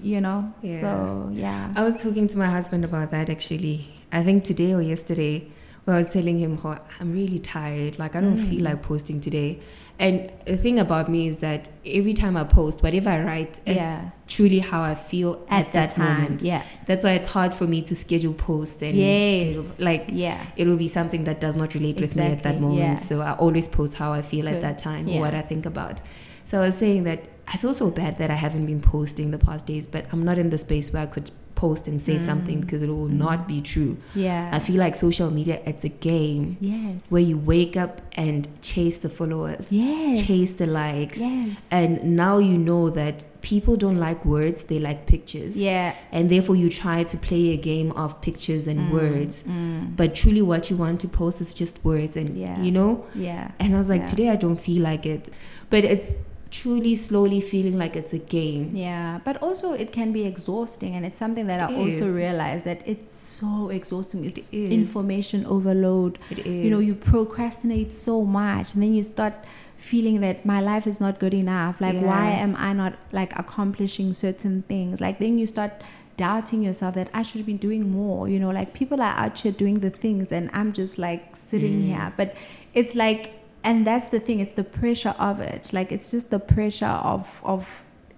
you 0.00 0.20
know 0.20 0.52
Yeah. 0.62 0.80
so 0.80 1.30
yeah 1.32 1.72
I 1.76 1.82
was 1.84 2.02
talking 2.02 2.26
to 2.28 2.38
my 2.38 2.46
husband 2.46 2.84
about 2.84 3.10
that 3.10 3.28
actually. 3.30 3.86
I 4.10 4.22
think 4.22 4.42
today 4.44 4.72
or 4.72 4.80
yesterday, 4.80 5.46
where 5.88 5.96
I 5.96 6.00
was 6.00 6.12
telling 6.12 6.38
him, 6.38 6.58
"Oh, 6.62 6.76
I'm 7.00 7.12
really 7.12 7.38
tired. 7.38 7.98
Like 7.98 8.14
I 8.14 8.20
don't 8.20 8.36
feel 8.36 8.60
Mm. 8.60 8.64
like 8.70 8.82
posting 8.82 9.20
today." 9.20 9.58
And 9.98 10.30
the 10.46 10.56
thing 10.56 10.78
about 10.78 11.08
me 11.10 11.26
is 11.26 11.38
that 11.38 11.68
every 11.84 12.12
time 12.14 12.36
I 12.36 12.44
post, 12.44 12.82
whatever 12.84 13.08
I 13.10 13.20
write, 13.24 13.58
it's 13.66 13.76
Yeah. 13.76 14.10
truly 14.28 14.58
how 14.60 14.82
I 14.82 14.94
feel 14.94 15.40
at, 15.48 15.66
at, 15.68 15.72
that 15.72 15.90
time 15.96 16.20
moment. 16.22 16.42
yeah 16.42 16.62
That's 16.86 17.02
why 17.04 17.12
it's 17.12 17.32
hard 17.32 17.52
for 17.54 17.66
me 17.66 17.80
to 17.82 17.96
schedule 17.96 18.34
posts 18.34 18.80
and 18.82 18.94
Yes. 18.96 19.32
schedule 19.56 19.66
like 19.84 20.04
yeah 20.12 20.38
it 20.56 20.66
will 20.68 20.76
be 20.76 20.86
something 20.88 21.24
that 21.24 21.40
does 21.40 21.56
not 21.56 21.74
relate 21.74 22.00
with 22.00 22.14
me 22.14 22.22
at 22.36 22.42
that 22.44 22.60
moment. 22.60 22.78
yeah. 22.80 22.94
So 22.96 23.22
I 23.22 23.32
always 23.32 23.66
post 23.66 23.94
how 23.94 24.12
I 24.12 24.22
feel 24.22 24.46
at 24.48 24.60
that 24.60 24.76
time 24.78 25.08
Yeah. 25.08 25.16
or 25.16 25.20
what 25.22 25.34
I 25.34 25.40
think 25.42 25.64
about. 25.66 26.00
So 26.44 26.60
I 26.60 26.66
was 26.66 26.76
saying 26.76 27.02
that 27.04 27.20
I 27.52 27.56
feel 27.56 27.74
so 27.74 27.90
bad 27.90 28.18
that 28.18 28.30
I 28.30 28.34
haven't 28.34 28.66
been 28.66 28.80
posting 28.80 29.30
the 29.32 29.38
past 29.38 29.64
days, 29.66 29.86
but 29.88 30.04
I'm 30.12 30.22
not 30.24 30.36
in 30.38 30.50
the 30.50 30.58
space 30.58 30.92
where 30.92 31.02
I 31.02 31.06
could 31.06 31.30
post 31.64 31.88
and 31.88 32.00
say 32.00 32.18
something 32.18 32.60
because 32.60 32.80
it 32.86 32.88
will 32.88 33.08
not 33.26 33.48
be 33.52 33.58
true. 33.72 33.96
yeah. 34.14 34.48
I 34.56 34.58
feel 34.66 34.78
like 34.84 34.94
social 35.06 35.30
media 35.38 35.56
it's 35.70 35.84
a 35.92 35.94
game 36.10 36.56
yes. 36.60 37.10
where 37.12 37.20
you 37.30 37.36
wake 37.52 37.76
up 37.84 37.94
and 38.12 38.46
chase 38.62 38.98
the 39.04 39.08
followers, 39.18 39.64
yes. 39.70 40.22
chase 40.26 40.52
the 40.62 40.66
likes. 40.66 41.18
yes. 41.18 41.56
And 41.78 41.92
now 42.24 42.38
you 42.38 42.56
know 42.68 42.90
that 42.90 43.24
people 43.50 43.74
don't 43.84 43.98
like 43.98 44.20
words, 44.24 44.58
they 44.70 44.78
like 44.88 45.00
pictures. 45.14 45.56
yeah. 45.56 45.94
And 46.12 46.30
therefore 46.30 46.56
you 46.62 46.68
try 46.70 47.02
to 47.12 47.16
play 47.28 47.44
a 47.50 47.56
game 47.56 47.90
of 47.92 48.08
pictures 48.28 48.64
and 48.70 48.78
Mm, 48.78 48.90
words. 49.00 49.34
mm, 49.42 49.96
but 50.00 50.08
truly 50.20 50.42
what 50.42 50.70
you 50.70 50.76
want 50.84 51.00
to 51.04 51.08
post 51.08 51.40
is 51.44 51.50
just 51.62 51.74
words 51.84 52.14
and 52.20 52.30
Yeah. 52.44 52.56
you 52.66 52.70
know? 52.78 52.90
Yeah. 53.28 53.50
And 53.58 53.74
i 53.74 53.78
was 53.82 53.88
like 53.94 54.02
Yeah. 54.02 54.12
today 54.14 54.28
i 54.36 54.36
don't 54.44 54.60
feel 54.68 54.82
like 54.90 55.04
it. 55.16 55.24
But 55.72 55.82
it's 55.94 56.10
truly 56.50 56.96
slowly 56.96 57.40
feeling 57.40 57.76
like 57.78 57.94
it's 57.94 58.12
a 58.12 58.18
game 58.18 58.70
Yeah, 58.74 59.20
but 59.24 59.36
also 59.42 59.72
it 59.72 59.92
can 59.92 60.12
be 60.12 60.24
exhausting, 60.24 60.94
and 60.96 61.04
it's 61.04 61.18
something 61.18 61.46
that 61.46 61.60
I 61.60 61.72
It 61.72 61.76
also 61.76 62.06
is. 62.08 62.16
realize 62.16 62.62
that 62.64 62.80
it's 62.86 63.10
so 63.10 63.68
exhausting. 63.70 64.24
It 64.24 64.38
It's 64.38 64.52
information 64.52 65.44
overload. 65.46 66.18
it 66.30 66.38
is 66.38 66.64
You 66.64 66.70
know, 66.70 66.78
you 66.78 66.94
procrastinate 66.94 67.92
so 67.92 68.24
much, 68.24 68.74
and 68.74 68.82
then 68.82 68.94
you 68.94 69.02
start 69.02 69.34
feeling 69.76 70.20
that 70.22 70.44
my 70.44 70.60
life 70.60 70.86
is 70.86 71.00
not 71.00 71.18
good 71.20 71.34
enough. 71.34 71.80
Like, 71.80 71.96
why 72.00 72.30
am 72.30 72.56
I 72.56 72.72
not 72.72 72.94
like 73.12 73.38
accomplishing 73.38 74.12
certain 74.14 74.62
things? 74.68 75.00
Like, 75.00 75.18
then 75.20 75.38
you 75.38 75.46
start 75.46 75.72
doubting 76.16 76.62
yourself 76.62 76.94
that 76.96 77.08
I 77.14 77.22
should 77.22 77.46
be 77.46 77.52
doing 77.52 77.90
more. 77.92 78.28
You 78.28 78.40
know, 78.40 78.50
like 78.50 78.72
people 78.74 79.00
are 79.00 79.14
out 79.16 79.38
here 79.38 79.52
doing 79.52 79.80
the 79.80 79.90
things, 79.90 80.32
and 80.32 80.50
I'm 80.52 80.72
just 80.72 80.98
like 80.98 81.36
sitting 81.36 81.80
Mm. 81.82 81.86
here. 81.86 82.12
But 82.16 82.34
it's 82.74 82.94
like, 82.96 83.30
and 83.64 83.86
that's 83.86 84.06
the 84.08 84.20
thing. 84.20 84.40
It's 84.40 84.52
the 84.52 84.64
pressure 84.64 85.14
of 85.18 85.40
it. 85.40 85.72
Like, 85.72 85.92
it's 85.92 86.10
just 86.10 86.30
the 86.30 86.38
pressure 86.38 86.86
of 86.86 87.40
of 87.44 87.68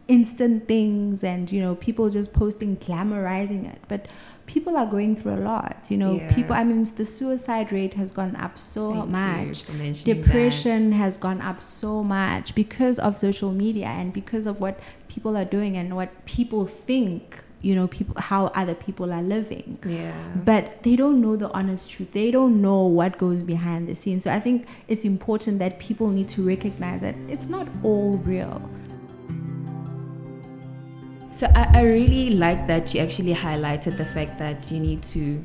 instant 0.08 0.66
things 0.66 1.22
and 1.22 1.52
you 1.52 1.60
know 1.62 1.76
people 1.76 2.10
just 2.10 2.32
posting 2.32 2.76
glamorizing 2.78 3.64
it 3.72 3.78
but 3.86 4.08
people 4.46 4.76
are 4.76 4.86
going 4.86 5.14
through 5.14 5.32
a 5.34 5.38
lot 5.52 5.86
you 5.88 5.96
know 5.96 6.14
Yeah. 6.16 6.34
people 6.34 6.56
i 6.56 6.64
mean 6.64 6.82
the 6.96 7.04
suicide 7.04 7.70
rate 7.70 7.94
has 7.94 8.10
gone 8.10 8.34
up 8.34 8.58
so 8.58 8.92
Thank 8.92 9.08
much 9.08 9.62
depression 10.02 10.90
has 10.90 11.16
gone 11.16 11.40
up 11.40 11.62
so 11.62 12.02
much 12.02 12.56
because 12.56 12.98
of 12.98 13.18
social 13.18 13.52
media 13.52 13.86
and 13.86 14.12
because 14.12 14.46
of 14.46 14.60
what 14.60 14.80
people 15.06 15.36
are 15.36 15.44
doing 15.44 15.76
and 15.76 15.94
what 15.94 16.24
people 16.24 16.66
think 16.66 17.44
you 17.62 17.74
know 17.74 17.86
people 17.86 18.14
how 18.18 18.46
other 18.54 18.74
people 18.74 19.12
are 19.12 19.22
living. 19.22 19.78
Yeah. 19.86 20.12
but 20.44 20.82
they 20.82 20.96
don't 20.96 21.20
know 21.20 21.36
the 21.36 21.50
honest 21.52 21.90
truth 21.90 22.10
they 22.12 22.30
don't 22.30 22.60
know 22.62 22.84
what 22.86 23.18
goes 23.18 23.42
behind 23.42 23.86
the 23.88 23.94
scenes 23.94 24.24
so 24.24 24.32
i 24.32 24.40
think 24.40 24.66
it's 24.88 25.04
important 25.04 25.58
that 25.58 25.78
people 25.78 26.08
need 26.08 26.28
to 26.30 26.42
recognize 26.42 27.00
that 27.02 27.14
it's 27.28 27.48
not 27.48 27.68
all 27.82 28.16
real 28.18 28.62
So 31.32 31.46
I, 31.54 31.68
I 31.74 31.82
really 31.82 32.30
like 32.30 32.66
that 32.66 32.92
you 32.94 33.00
actually 33.00 33.34
highlighted 33.34 33.96
the 33.96 34.04
fact 34.04 34.38
that 34.38 34.70
you 34.70 34.78
need 34.78 35.02
to 35.04 35.42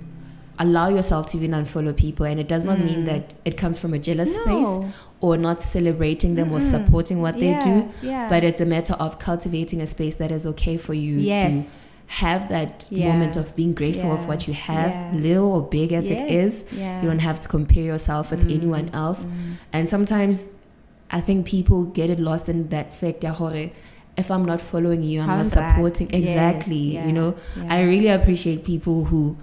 allow 0.60 0.90
yourself 0.90 1.28
to 1.28 1.38
even 1.38 1.52
unfollow 1.52 1.96
people 1.96 2.26
and 2.26 2.40
it 2.40 2.48
does 2.48 2.64
not 2.66 2.80
mean 2.80 3.02
Mm. 3.04 3.06
that 3.06 3.34
it 3.46 3.56
comes 3.58 3.78
from 3.78 3.94
a 3.94 4.00
jealous 4.00 4.36
No. 4.36 4.44
space 4.44 4.94
or 5.22 5.38
not 5.38 5.62
celebrating 5.62 6.36
them 6.36 6.52
or 6.52 6.60
Mm-mm. 6.60 6.70
supporting 6.72 7.22
what 7.22 7.36
they 7.40 7.54
do 7.60 7.70
Yeah, 7.70 7.88
yeah. 8.02 8.30
but 8.30 8.44
it's 8.44 8.62
a 8.62 8.66
matter 8.66 8.94
of 8.96 9.20
cultivating 9.20 9.82
a 9.82 9.86
space 9.86 10.16
that 10.16 10.32
is 10.32 10.46
okay 10.48 10.78
for 10.78 10.94
you 10.94 11.16
to 11.18 11.22
yes 11.22 11.85
have 12.08 12.50
that 12.50 12.88
Yeah. 12.92 13.08
moment 13.12 13.36
of 13.36 13.56
being 13.56 13.74
grateful 13.74 14.12
of 14.12 14.28
what 14.28 14.48
you 14.48 14.54
have 14.54 14.92
Yeah. 14.92 15.12
little 15.28 15.52
or 15.54 15.62
big 15.64 15.92
as 15.92 16.06
it 16.10 16.20
Yes. 16.20 16.32
is 16.32 16.66
yeah 16.78 17.02
you 17.02 17.08
don't 17.08 17.20
have 17.30 17.40
to 17.40 17.48
compare 17.48 17.84
yourself 17.84 18.30
with 18.32 18.42
Mm, 18.48 18.56
anyone 18.58 18.90
else 18.94 19.26
mm. 19.26 19.30
and 19.74 19.90
sometimes 19.90 20.48
I 21.10 21.22
think 21.22 21.46
people 21.46 21.84
get 21.86 22.10
it 22.10 22.20
lost 22.20 22.50
in 22.50 22.70
that 22.70 22.92
fact 22.94 23.24
ya 23.24 23.32
hore, 23.32 23.70
if 24.18 24.32
I'm 24.32 24.44
not 24.46 24.60
following 24.62 25.04
you, 25.04 25.22
I'm 25.22 25.28
not 25.28 25.38
Contract. 25.44 25.76
supporting 25.76 26.08
Yes, 26.12 26.22
exactly. 26.22 26.94
yeah, 26.96 27.06
You 27.08 27.14
know, 27.14 27.36
yeah. 27.58 27.74
I 27.76 27.82
really 27.84 28.08
appreciate 28.10 28.64
people 28.64 29.06
who 29.06 29.36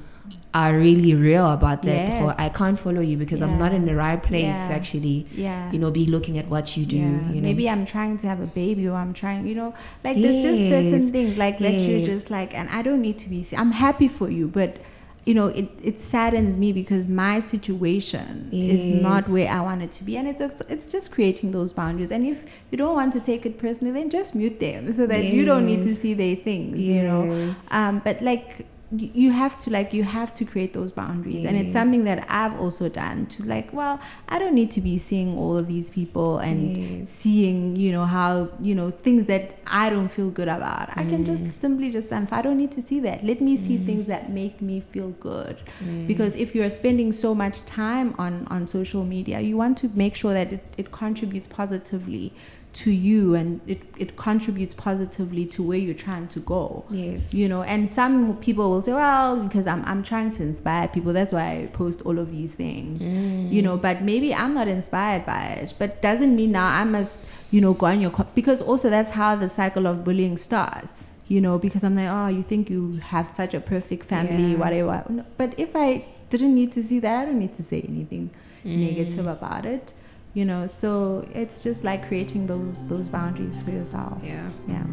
are 0.55 0.77
really 0.77 1.15
real 1.15 1.51
about 1.51 1.83
that. 1.83 2.09
Yes. 2.09 2.23
Or 2.23 2.35
I 2.39 2.49
can't 2.51 2.79
follow 2.79 3.01
you 3.01 3.17
because 3.17 3.41
I'm 3.41 3.59
not 3.59 3.73
in 3.73 3.87
the 3.87 3.95
right 3.95 4.23
place 4.23 4.55
to 4.69 4.73
actually, 4.73 5.27
yeah 5.33 5.73
you 5.73 5.79
know, 5.79 5.91
be 5.91 6.07
looking 6.07 6.39
at 6.39 6.47
what 6.49 6.77
you 6.77 6.85
do. 6.85 6.97
Yeah. 6.97 7.31
You 7.31 7.41
know, 7.41 7.49
Maybe 7.49 7.69
I'm 7.69 7.87
trying 7.87 8.19
to 8.19 8.27
have 8.27 8.41
a 8.41 8.47
baby 8.47 8.87
or 8.87 8.97
I'm 8.97 9.15
trying, 9.15 9.47
you 9.47 9.55
know, 9.55 9.75
like 10.05 10.17
there's 10.17 10.43
just 10.45 10.69
certain 10.69 11.11
things 11.11 11.39
like 11.39 11.59
that 11.59 11.73
you're 11.73 12.05
just 12.05 12.31
like, 12.31 12.55
and 12.55 12.69
I 12.69 12.83
don't 12.83 13.01
need 13.01 13.19
to 13.21 13.29
be, 13.29 13.47
I'm 13.57 13.73
happy 13.73 14.09
for 14.09 14.31
you, 14.31 14.49
but 14.49 14.77
you 15.25 15.35
know, 15.35 15.47
it, 15.47 15.69
it 15.81 16.01
saddens 16.01 16.59
me 16.59 16.73
because 16.73 17.07
my 17.07 17.39
situation 17.39 18.49
is 18.53 19.01
not 19.01 19.29
where 19.29 19.49
I 19.49 19.61
want 19.61 19.81
it 19.81 19.93
to 19.93 20.05
be. 20.05 20.17
And 20.17 20.27
it's, 20.27 20.61
it's 20.63 20.91
just 20.91 21.13
creating 21.13 21.53
those 21.53 21.73
boundaries. 21.73 22.11
And 22.11 22.27
if 22.27 22.45
you 22.73 22.77
don't 22.77 22.95
want 22.95 23.13
to 23.13 23.21
take 23.21 23.47
it 23.47 23.57
personally, 23.57 23.93
then 23.93 24.11
just 24.11 24.35
mute 24.35 24.59
them 24.59 24.93
so 24.93 25.07
that 25.07 25.25
you 25.25 25.45
don't 25.45 25.65
need 25.65 25.85
to 25.85 25.95
see 25.95 26.15
their 26.15 26.35
things, 26.35 26.81
you 26.81 27.05
know. 27.05 27.55
Um, 27.71 28.03
but 28.05 28.21
like, 28.21 28.67
you 28.95 29.31
have 29.31 29.59
to 29.59 29.71
like 29.71 29.95
you 29.95 30.03
have 30.05 30.35
to 30.35 30.45
create 30.45 30.75
those 30.75 30.93
boundaries 30.93 31.47
and 31.47 31.57
it's 31.57 31.73
something 31.73 32.05
that 32.05 32.27
i've 32.29 32.59
also 32.61 32.91
done 32.91 33.25
to 33.25 33.43
like 33.45 33.73
well 33.73 33.99
i 34.29 34.39
don't 34.39 34.55
need 34.55 34.71
to 34.71 34.83
be 34.83 34.99
seeing 34.99 35.35
all 35.39 35.57
of 35.57 35.67
these 35.67 35.89
people 35.89 36.37
and 36.39 36.77
Yes. 36.77 37.09
seeing 37.11 37.75
you 37.75 37.91
know 37.91 38.05
how 38.05 38.51
you 38.61 38.75
know 38.75 38.91
things 38.91 39.25
that 39.27 39.55
i 39.67 39.89
don't 39.89 40.09
feel 40.09 40.31
good 40.31 40.49
about 40.49 40.91
i 40.99 41.05
can 41.05 41.23
Mm. 41.25 41.27
just 41.27 41.55
simply 41.55 41.91
just 41.91 42.09
stand 42.09 42.29
i 42.33 42.43
don't 42.43 42.59
need 42.59 42.73
to 42.73 42.83
see 42.83 43.01
that 43.01 43.25
let 43.25 43.41
me 43.41 43.57
see 43.57 43.79
things 43.79 44.05
that 44.07 44.31
make 44.31 44.61
me 44.61 44.81
feel 44.93 45.11
good 45.21 45.57
Mm. 45.83 46.07
because 46.07 46.37
if 46.37 46.55
you're 46.55 46.69
spending 46.71 47.13
so 47.13 47.35
much 47.35 47.65
time 47.65 48.15
on 48.19 48.47
on 48.51 48.67
social 48.67 49.05
media 49.05 49.41
you 49.41 49.57
want 49.57 49.79
to 49.79 49.91
make 49.95 50.15
sure 50.15 50.35
that 50.35 50.53
it, 50.53 50.63
it 50.77 50.93
contributes 50.93 51.47
positively 51.47 52.35
to 52.73 52.91
you 52.91 53.35
and 53.35 53.61
it, 53.67 53.81
it 53.99 54.17
contributes 54.17 54.73
positively 54.75 55.45
to 55.45 55.63
where 55.63 55.77
you're 55.77 55.93
trying 55.95 56.27
to 56.29 56.41
go 56.41 56.85
yes. 56.91 57.35
you 57.35 57.47
know 57.47 57.63
and 57.63 57.91
some 57.91 58.35
people 58.39 58.71
will 58.71 58.81
say 58.81 58.93
well 58.93 59.37
because 59.37 59.67
i'm, 59.67 59.85
I'm 59.85 60.03
trying 60.03 60.33
to 60.33 60.43
inspire 60.43 60.89
people 60.89 61.13
that's 61.13 61.35
why 61.35 61.47
i 61.63 61.67
post 61.75 62.01
all 62.03 62.19
of 62.19 62.31
these 62.31 62.53
things 62.53 63.03
Mm. 63.03 63.53
you 63.53 63.61
know 63.61 63.77
but 63.77 64.03
maybe 64.03 64.35
i'm 64.35 64.55
not 64.55 64.69
inspired 64.69 65.27
by 65.27 65.45
it 65.61 65.75
but 65.79 66.01
doesn't 66.01 66.35
mean 66.35 66.53
now 66.53 66.67
i 66.67 66.85
must 66.85 67.19
you 67.51 67.61
know 67.61 67.75
go 67.75 67.87
on 67.87 68.01
your 68.01 68.11
co- 68.11 68.27
because 68.35 68.63
also 68.63 68.89
that's 68.89 69.11
how 69.11 69.37
the 69.37 69.49
cycle 69.49 69.87
of 69.87 70.03
bullying 70.03 70.39
starts 70.39 71.11
you 71.29 71.41
know 71.43 71.59
because 71.59 71.85
i'm 71.85 71.95
like 71.95 72.09
oh 72.09 72.29
you 72.29 72.43
think 72.43 72.71
you 72.71 72.97
have 73.03 73.31
such 73.37 73.53
a 73.53 73.61
perfect 73.61 74.07
family 74.07 74.53
Yeah. 74.53 74.57
whatever 74.59 75.25
but 75.37 75.53
if 75.59 75.77
i 75.77 76.07
didn't 76.31 76.55
need 76.55 76.73
to 76.73 76.83
see 76.83 76.99
that 77.01 77.19
i 77.21 77.25
don't 77.27 77.39
need 77.39 77.55
to 77.57 77.63
say 77.63 77.83
anything 77.87 78.31
Mm. 78.65 78.77
negative 78.89 79.27
about 79.27 79.65
it 79.67 79.93
you 80.35 80.45
know 80.45 80.67
so 80.67 81.27
it's 81.35 81.63
just 81.63 81.85
like 81.85 82.07
creating 82.09 82.47
those 82.47 82.87
those 82.87 83.09
boundaries 83.09 83.61
for 83.61 83.71
yourself 83.71 84.19
Yeah. 84.25 84.49
yeah 84.69 84.85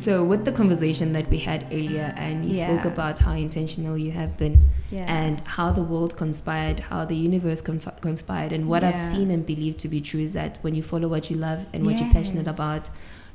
So, 0.00 0.24
with 0.24 0.44
the 0.44 0.52
conversation 0.52 1.12
that 1.14 1.28
we 1.28 1.38
had 1.38 1.64
earlier, 1.72 2.14
and 2.16 2.44
you 2.44 2.54
spoke 2.54 2.84
about 2.84 3.18
how 3.18 3.32
intentional 3.32 3.98
you 3.98 4.12
have 4.12 4.36
been 4.36 4.68
yeah 4.92 5.04
and 5.22 5.40
how 5.40 5.72
the 5.72 5.82
world 5.82 6.16
conspired, 6.16 6.78
how 6.80 7.04
the 7.04 7.16
universe 7.16 7.60
conf- 7.60 8.00
conspired, 8.00 8.52
and 8.52 8.68
what 8.68 8.84
I've 8.84 8.96
seen 9.12 9.30
and 9.32 9.44
believed 9.44 9.78
to 9.80 9.88
be 9.88 10.00
true 10.00 10.20
is 10.20 10.32
that 10.34 10.58
when 10.62 10.74
you 10.76 10.84
follow 10.84 11.08
what 11.08 11.30
you 11.30 11.36
love 11.36 11.66
and 11.72 11.84
what 11.84 11.98
you're 12.00 12.12
passionate 12.12 12.46
about, 12.46 12.88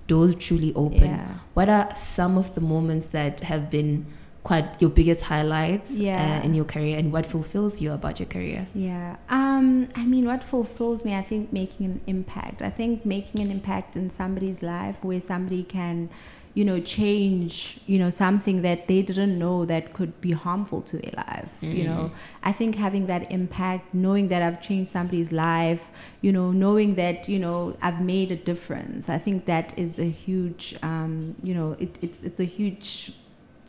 doors 0.07 0.35
truly 0.35 0.73
open. 0.73 1.09
Yeah. 1.11 1.27
What 1.53 1.67
are 1.67 1.93
some 1.95 2.37
of 2.37 2.55
the 2.55 2.61
moments 2.61 3.07
that 3.07 3.41
have 3.41 3.69
been 3.69 4.05
quite 4.43 4.81
your 4.81 4.89
biggest 4.89 5.21
highlights 5.23 5.97
Yeah. 5.97 6.39
uh, 6.41 6.45
in 6.45 6.53
your 6.53 6.65
career, 6.65 6.97
and 6.97 7.11
what 7.13 7.25
fulfills 7.25 7.79
you 7.81 7.93
about 7.93 8.19
your 8.19 8.27
career? 8.27 8.67
Yeah. 8.73 9.15
Um, 9.29 9.87
I 9.95 10.05
mean, 10.05 10.25
what 10.25 10.43
fulfills 10.43 11.05
me, 11.05 11.15
I 11.15 11.21
think, 11.21 11.53
making 11.53 11.85
an 11.85 12.01
impact. 12.07 12.61
I 12.61 12.69
think 12.69 13.05
making 13.05 13.41
an 13.41 13.49
impact 13.51 13.95
in 13.95 14.09
somebody's 14.09 14.61
life 14.61 14.97
where 15.01 15.21
somebody 15.21 15.63
can, 15.63 16.09
you 16.55 16.65
know, 16.65 16.79
change, 16.81 17.79
you 17.87 17.97
know, 17.97 18.09
something 18.09 18.61
that 18.61 18.87
they 18.87 19.01
didn't 19.01 19.39
know 19.39 19.65
that 19.65 19.93
could 19.93 20.19
be 20.21 20.33
harmful 20.33 20.81
to 20.81 20.97
their 20.97 21.13
life. 21.15 21.49
You 21.61 21.85
know, 21.85 22.11
I 22.43 22.51
think 22.51 22.75
having 22.75 23.07
that 23.07 23.31
impact, 23.31 23.93
knowing 23.93 24.27
that 24.27 24.41
I've 24.43 24.61
changed 24.61 24.91
somebody's 24.91 25.31
life, 25.31 25.83
you 26.21 26.31
know, 26.33 26.51
knowing 26.51 26.95
that, 26.95 27.27
you 27.29 27.39
know, 27.39 27.75
I've 27.81 28.01
made 28.01 28.31
a 28.31 28.35
difference. 28.35 29.09
I 29.09 29.17
think 29.17 29.45
that 29.45 29.73
is 29.79 29.97
a 29.97 30.09
huge, 30.25 30.75
um, 30.83 31.33
you 31.41 31.55
know, 31.55 31.75
it, 31.79 31.97
it's, 32.01 32.21
it's 32.21 32.39
a 32.39 32.45
huge 32.45 33.13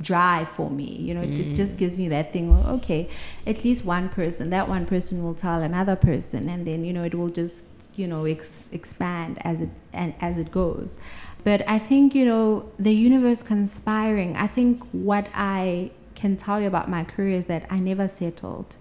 drive 0.01 0.49
for 0.49 0.71
me 0.71 0.85
you 0.85 1.15
know 1.15 1.23
it, 1.23 1.39
it 1.39 1.55
just 1.55 1.77
gives 1.77 1.99
me 1.99 2.09
that 2.09 2.33
thing 2.33 2.55
well, 2.55 2.75
okay 2.75 3.09
at 3.47 3.63
least 3.65 3.85
one 3.85 4.09
person 4.09 4.51
that 4.51 4.69
one 4.69 4.85
person 4.85 5.23
will 5.23 5.35
tell 5.35 5.63
another 5.63 5.95
person 5.95 6.49
and 6.49 6.67
then 6.67 6.85
you 6.85 6.93
know 6.93 7.05
it 7.05 7.15
will 7.15 7.29
just 7.29 7.65
you 7.97 8.07
know 8.07 8.25
ex- 8.25 8.69
expand 8.73 9.39
as 9.43 9.61
it 9.61 9.69
and 9.93 10.15
as 10.21 10.39
it 10.39 10.51
goes. 10.51 10.99
But 11.45 11.69
i 11.69 11.79
think 11.79 12.15
you 12.15 12.25
know 12.25 12.71
the 12.79 12.93
universe 12.93 13.43
conspiring 13.43 14.37
i 14.37 14.47
think 14.47 14.83
what 14.93 15.29
i 15.35 15.91
can 16.15 16.37
tell 16.37 16.61
you 16.61 16.67
about 16.67 16.89
my 16.89 17.05
career 17.05 17.39
is 17.39 17.47
that 17.47 17.67
i 17.71 17.79
never 17.79 18.09
settled. 18.09 18.77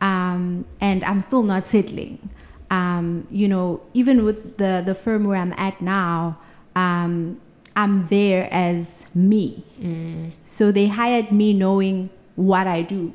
Um, 0.00 0.64
and 0.80 1.04
i'm 1.04 1.20
still 1.20 1.42
not 1.42 1.66
settling. 1.66 2.30
Um, 2.70 3.26
you 3.30 3.48
know 3.48 3.80
even 3.94 4.24
with 4.24 4.58
the 4.58 4.82
the 4.84 4.94
firm 4.94 5.24
where 5.24 5.38
i'm 5.38 5.54
at 5.54 5.80
now 5.80 6.38
um, 6.76 7.40
i'm 7.82 7.94
there 8.08 8.42
as 8.66 9.06
me 9.14 9.44
Mm. 9.88 10.30
so 10.44 10.72
they 10.76 10.86
hired 11.00 11.28
me 11.40 11.48
knowing 11.62 11.98
what 12.34 12.66
I 12.70 12.82
do, 12.82 13.12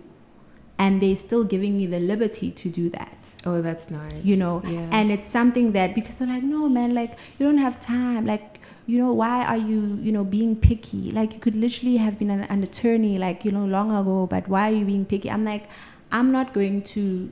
and 0.84 1.01
they're 1.01 1.16
still 1.22 1.43
giving 1.53 1.74
me 1.80 1.86
the 1.95 1.99
liberty 2.11 2.49
to 2.61 2.70
do 2.78 2.89
that. 2.91 3.18
Oh, 3.45 3.61
that's 3.61 3.89
nice. 3.91 4.24
You 4.32 4.38
know, 4.43 4.61
yeah. 4.66 4.88
and 4.97 5.11
it's 5.16 5.28
something 5.38 5.72
that 5.78 5.93
because 5.95 6.20
they're 6.20 6.28
like, 6.36 6.43
no, 6.43 6.70
man, 6.78 6.93
like 6.99 7.11
you 7.38 7.45
don't 7.47 7.64
have 7.68 7.80
time, 7.80 8.26
like. 8.34 8.49
You 8.86 8.97
know 9.01 9.14
why 9.20 9.45
are 9.51 9.61
you 9.72 9.78
you 10.05 10.11
know 10.16 10.26
being 10.32 10.55
picky? 10.64 11.03
Like 11.18 11.34
you 11.36 11.39
could 11.45 11.55
literally 11.55 11.95
have 12.05 12.18
been 12.22 12.32
an, 12.38 12.41
an 12.55 12.64
attorney 12.64 13.14
like 13.18 13.45
you 13.45 13.51
know 13.57 13.64
long 13.76 13.91
ago, 13.99 14.16
but 14.34 14.49
why 14.55 14.64
are 14.70 14.76
you 14.80 14.84
being 14.89 15.05
picky? 15.14 15.32
I'm 15.36 15.45
like, 15.45 15.70
I'm 16.11 16.34
not 16.34 16.51
going 16.57 16.82
to 16.95 17.32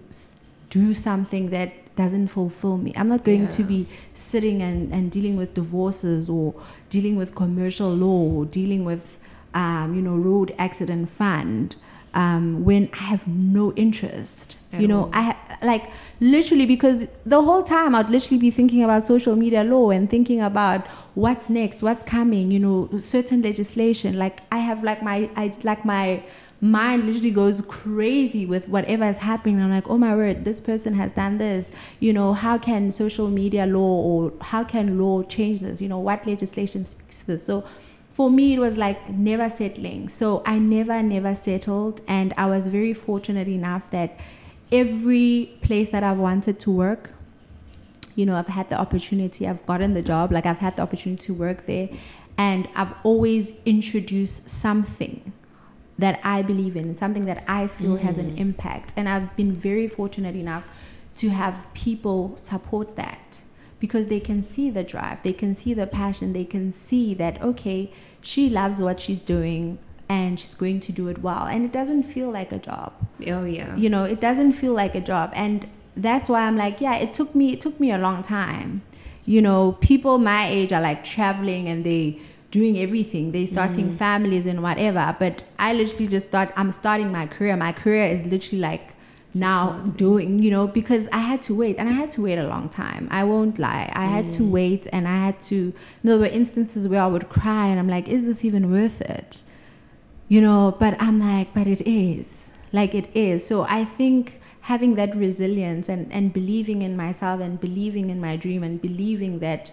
do 0.69 0.93
something 0.93 1.49
that 1.55 1.73
doesn't 1.95 2.27
fulfill 2.29 2.77
me. 2.77 2.93
I'm 2.95 3.07
not 3.07 3.23
going 3.23 3.47
to 3.49 3.63
be 3.63 3.87
sitting 4.13 4.61
and, 4.61 4.93
and 4.93 5.11
dealing 5.11 5.37
with 5.37 5.53
divorces 5.53 6.29
or 6.29 6.53
dealing 6.89 7.15
with 7.15 7.35
commercial 7.35 7.93
law 7.93 8.21
or 8.33 8.45
dealing 8.45 8.85
with 8.85 9.19
um, 9.53 9.93
you 9.95 10.01
know 10.01 10.15
road 10.15 10.55
accident 10.57 11.09
fund 11.09 11.75
um, 12.13 12.63
when 12.63 12.89
I 12.93 13.03
have 13.03 13.27
no 13.27 13.73
interest. 13.73 14.55
At 14.73 14.81
you 14.81 14.87
know, 14.87 15.03
all. 15.03 15.11
I 15.13 15.21
ha- 15.21 15.57
like 15.61 15.91
literally 16.19 16.65
because 16.65 17.07
the 17.25 17.41
whole 17.41 17.63
time 17.63 17.93
I'd 17.93 18.09
literally 18.09 18.37
be 18.37 18.51
thinking 18.51 18.83
about 18.83 19.05
social 19.05 19.35
media 19.35 19.63
law 19.63 19.89
and 19.89 20.09
thinking 20.09 20.41
about 20.41 20.87
what's 21.15 21.49
next, 21.49 21.81
what's 21.81 22.03
coming. 22.03 22.51
You 22.51 22.59
know, 22.59 22.89
certain 22.99 23.41
legislation. 23.41 24.17
Like 24.17 24.41
I 24.51 24.57
have 24.57 24.83
like 24.83 25.03
my 25.03 25.29
I 25.35 25.53
like 25.63 25.83
my 25.83 26.23
mind 26.61 27.07
literally 27.07 27.31
goes 27.31 27.61
crazy 27.61 28.45
with 28.45 28.69
whatever 28.69 29.03
is 29.05 29.17
happening. 29.17 29.59
I'm 29.59 29.71
like, 29.71 29.89
oh 29.89 29.97
my 29.97 30.15
word, 30.15 30.45
this 30.45 30.61
person 30.61 30.93
has 30.93 31.11
done 31.11 31.39
this. 31.39 31.69
You 31.99 32.13
know, 32.13 32.33
how 32.33 32.59
can 32.59 32.91
social 32.91 33.29
media 33.29 33.65
law 33.65 33.79
or 33.79 34.31
how 34.41 34.63
can 34.63 34.99
law 34.99 35.23
change 35.23 35.61
this? 35.61 35.81
You 35.81 35.89
know, 35.89 35.99
what 35.99 36.25
legislation 36.27 36.85
speaks 36.85 37.19
to 37.19 37.27
this? 37.27 37.43
So 37.43 37.63
for 38.13 38.29
me, 38.29 38.53
it 38.53 38.59
was 38.59 38.77
like 38.77 39.09
never 39.09 39.49
settling. 39.49 40.07
So 40.07 40.43
I 40.45 40.59
never, 40.59 41.01
never 41.01 41.33
settled. 41.33 42.01
And 42.07 42.31
I 42.37 42.45
was 42.45 42.67
very 42.67 42.93
fortunate 42.93 43.47
enough 43.47 43.89
that 43.89 44.19
every 44.71 45.57
place 45.63 45.89
that 45.89 46.03
I 46.03 46.11
wanted 46.11 46.59
to 46.59 46.71
work, 46.71 47.11
you 48.15 48.25
know, 48.27 48.35
I've 48.35 48.47
had 48.47 48.69
the 48.69 48.79
opportunity, 48.79 49.47
I've 49.47 49.65
gotten 49.65 49.95
the 49.95 50.01
job, 50.03 50.31
like 50.31 50.45
I've 50.45 50.57
had 50.59 50.75
the 50.75 50.83
opportunity 50.83 51.23
to 51.23 51.33
work 51.33 51.65
there, 51.65 51.89
and 52.37 52.69
I've 52.75 52.93
always 53.03 53.53
introduced 53.65 54.47
something 54.47 55.33
that 56.01 56.19
I 56.23 56.41
believe 56.41 56.75
in, 56.75 56.95
something 56.97 57.25
that 57.25 57.43
I 57.47 57.67
feel 57.67 57.95
has 57.95 58.17
an 58.17 58.31
mm. 58.31 58.37
impact. 58.37 58.93
And 58.97 59.07
I've 59.07 59.35
been 59.35 59.53
very 59.53 59.87
fortunate 59.87 60.35
enough 60.35 60.63
to 61.17 61.29
have 61.29 61.65
people 61.73 62.35
support 62.37 62.95
that 62.95 63.39
because 63.79 64.07
they 64.07 64.19
can 64.19 64.43
see 64.43 64.69
the 64.69 64.83
drive, 64.83 65.23
they 65.23 65.33
can 65.33 65.55
see 65.55 65.73
the 65.73 65.87
passion, 65.87 66.33
they 66.33 66.45
can 66.45 66.73
see 66.73 67.13
that, 67.15 67.41
okay, 67.41 67.91
she 68.21 68.49
loves 68.49 68.79
what 68.79 68.99
she's 68.99 69.19
doing 69.19 69.79
and 70.07 70.39
she's 70.39 70.55
going 70.55 70.79
to 70.81 70.91
do 70.91 71.07
it 71.07 71.21
well. 71.21 71.45
And 71.45 71.65
it 71.65 71.71
doesn't 71.71 72.03
feel 72.03 72.29
like 72.29 72.51
a 72.51 72.59
job. 72.59 72.93
Oh 73.27 73.45
yeah. 73.45 73.75
You 73.75 73.89
know, 73.89 74.03
it 74.03 74.19
doesn't 74.19 74.53
feel 74.53 74.73
like 74.73 74.93
a 74.93 75.01
job. 75.01 75.31
And 75.33 75.67
that's 75.95 76.29
why 76.29 76.41
I'm 76.41 76.57
like, 76.57 76.81
yeah, 76.81 76.95
it 76.97 77.13
took 77.13 77.33
me 77.33 77.53
it 77.53 77.61
took 77.61 77.79
me 77.79 77.91
a 77.91 77.97
long 77.97 78.21
time. 78.23 78.81
You 79.25 79.41
know, 79.41 79.77
people 79.81 80.17
my 80.17 80.47
age 80.47 80.73
are 80.73 80.81
like 80.81 81.03
traveling 81.03 81.67
and 81.67 81.85
they 81.85 82.19
doing 82.51 82.77
everything. 82.77 83.31
They're 83.31 83.47
starting 83.47 83.91
Mm. 83.91 83.97
families 83.97 84.45
and 84.45 84.61
whatever. 84.61 85.15
But 85.19 85.43
I 85.57 85.73
literally 85.73 86.07
just 86.07 86.29
thought 86.29 86.51
I'm 86.57 86.71
starting 86.71 87.11
my 87.11 87.25
career. 87.25 87.55
My 87.57 87.71
career 87.71 88.05
is 88.05 88.25
literally 88.25 88.61
like 88.61 88.93
now 89.33 89.69
starting. 89.69 89.91
doing, 89.93 90.39
you 90.39 90.51
know, 90.51 90.67
because 90.67 91.07
I 91.13 91.19
had 91.19 91.41
to 91.43 91.55
wait 91.55 91.77
and 91.79 91.87
I 91.87 91.93
had 91.93 92.11
to 92.13 92.21
wait 92.21 92.37
a 92.37 92.47
long 92.47 92.67
time. 92.69 93.07
I 93.09 93.23
won't 93.23 93.57
lie. 93.57 93.89
I 93.95 94.07
had 94.07 94.29
to 94.31 94.43
Mm. 94.43 94.51
wait 94.51 94.87
and 94.91 95.07
I 95.07 95.17
had 95.27 95.41
to 95.43 95.55
you 95.55 95.73
know, 96.03 96.11
there 96.17 96.19
were 96.19 96.25
instances 96.41 96.87
where 96.89 97.01
I 97.01 97.07
would 97.07 97.29
cry 97.29 97.67
and 97.67 97.79
I'm 97.79 97.87
like, 97.87 98.07
is 98.09 98.25
this 98.25 98.43
even 98.43 98.69
worth 98.71 98.99
it? 99.01 99.43
You 100.27 100.41
know, 100.41 100.75
but 100.79 101.01
I'm 101.01 101.19
like, 101.19 101.53
but 101.53 101.67
it 101.67 101.81
is. 101.87 102.51
Like 102.73 102.93
it 102.95 103.09
is. 103.15 103.45
So 103.45 103.63
I 103.63 103.83
think 103.85 104.39
having 104.61 104.95
that 104.95 105.15
resilience 105.15 105.89
and, 105.89 106.11
and 106.11 106.31
believing 106.33 106.81
in 106.83 106.95
myself 106.95 107.41
and 107.41 107.59
believing 107.59 108.09
in 108.09 108.19
my 108.21 108.35
dream 108.35 108.63
and 108.63 108.81
believing 108.81 109.39
that 109.39 109.71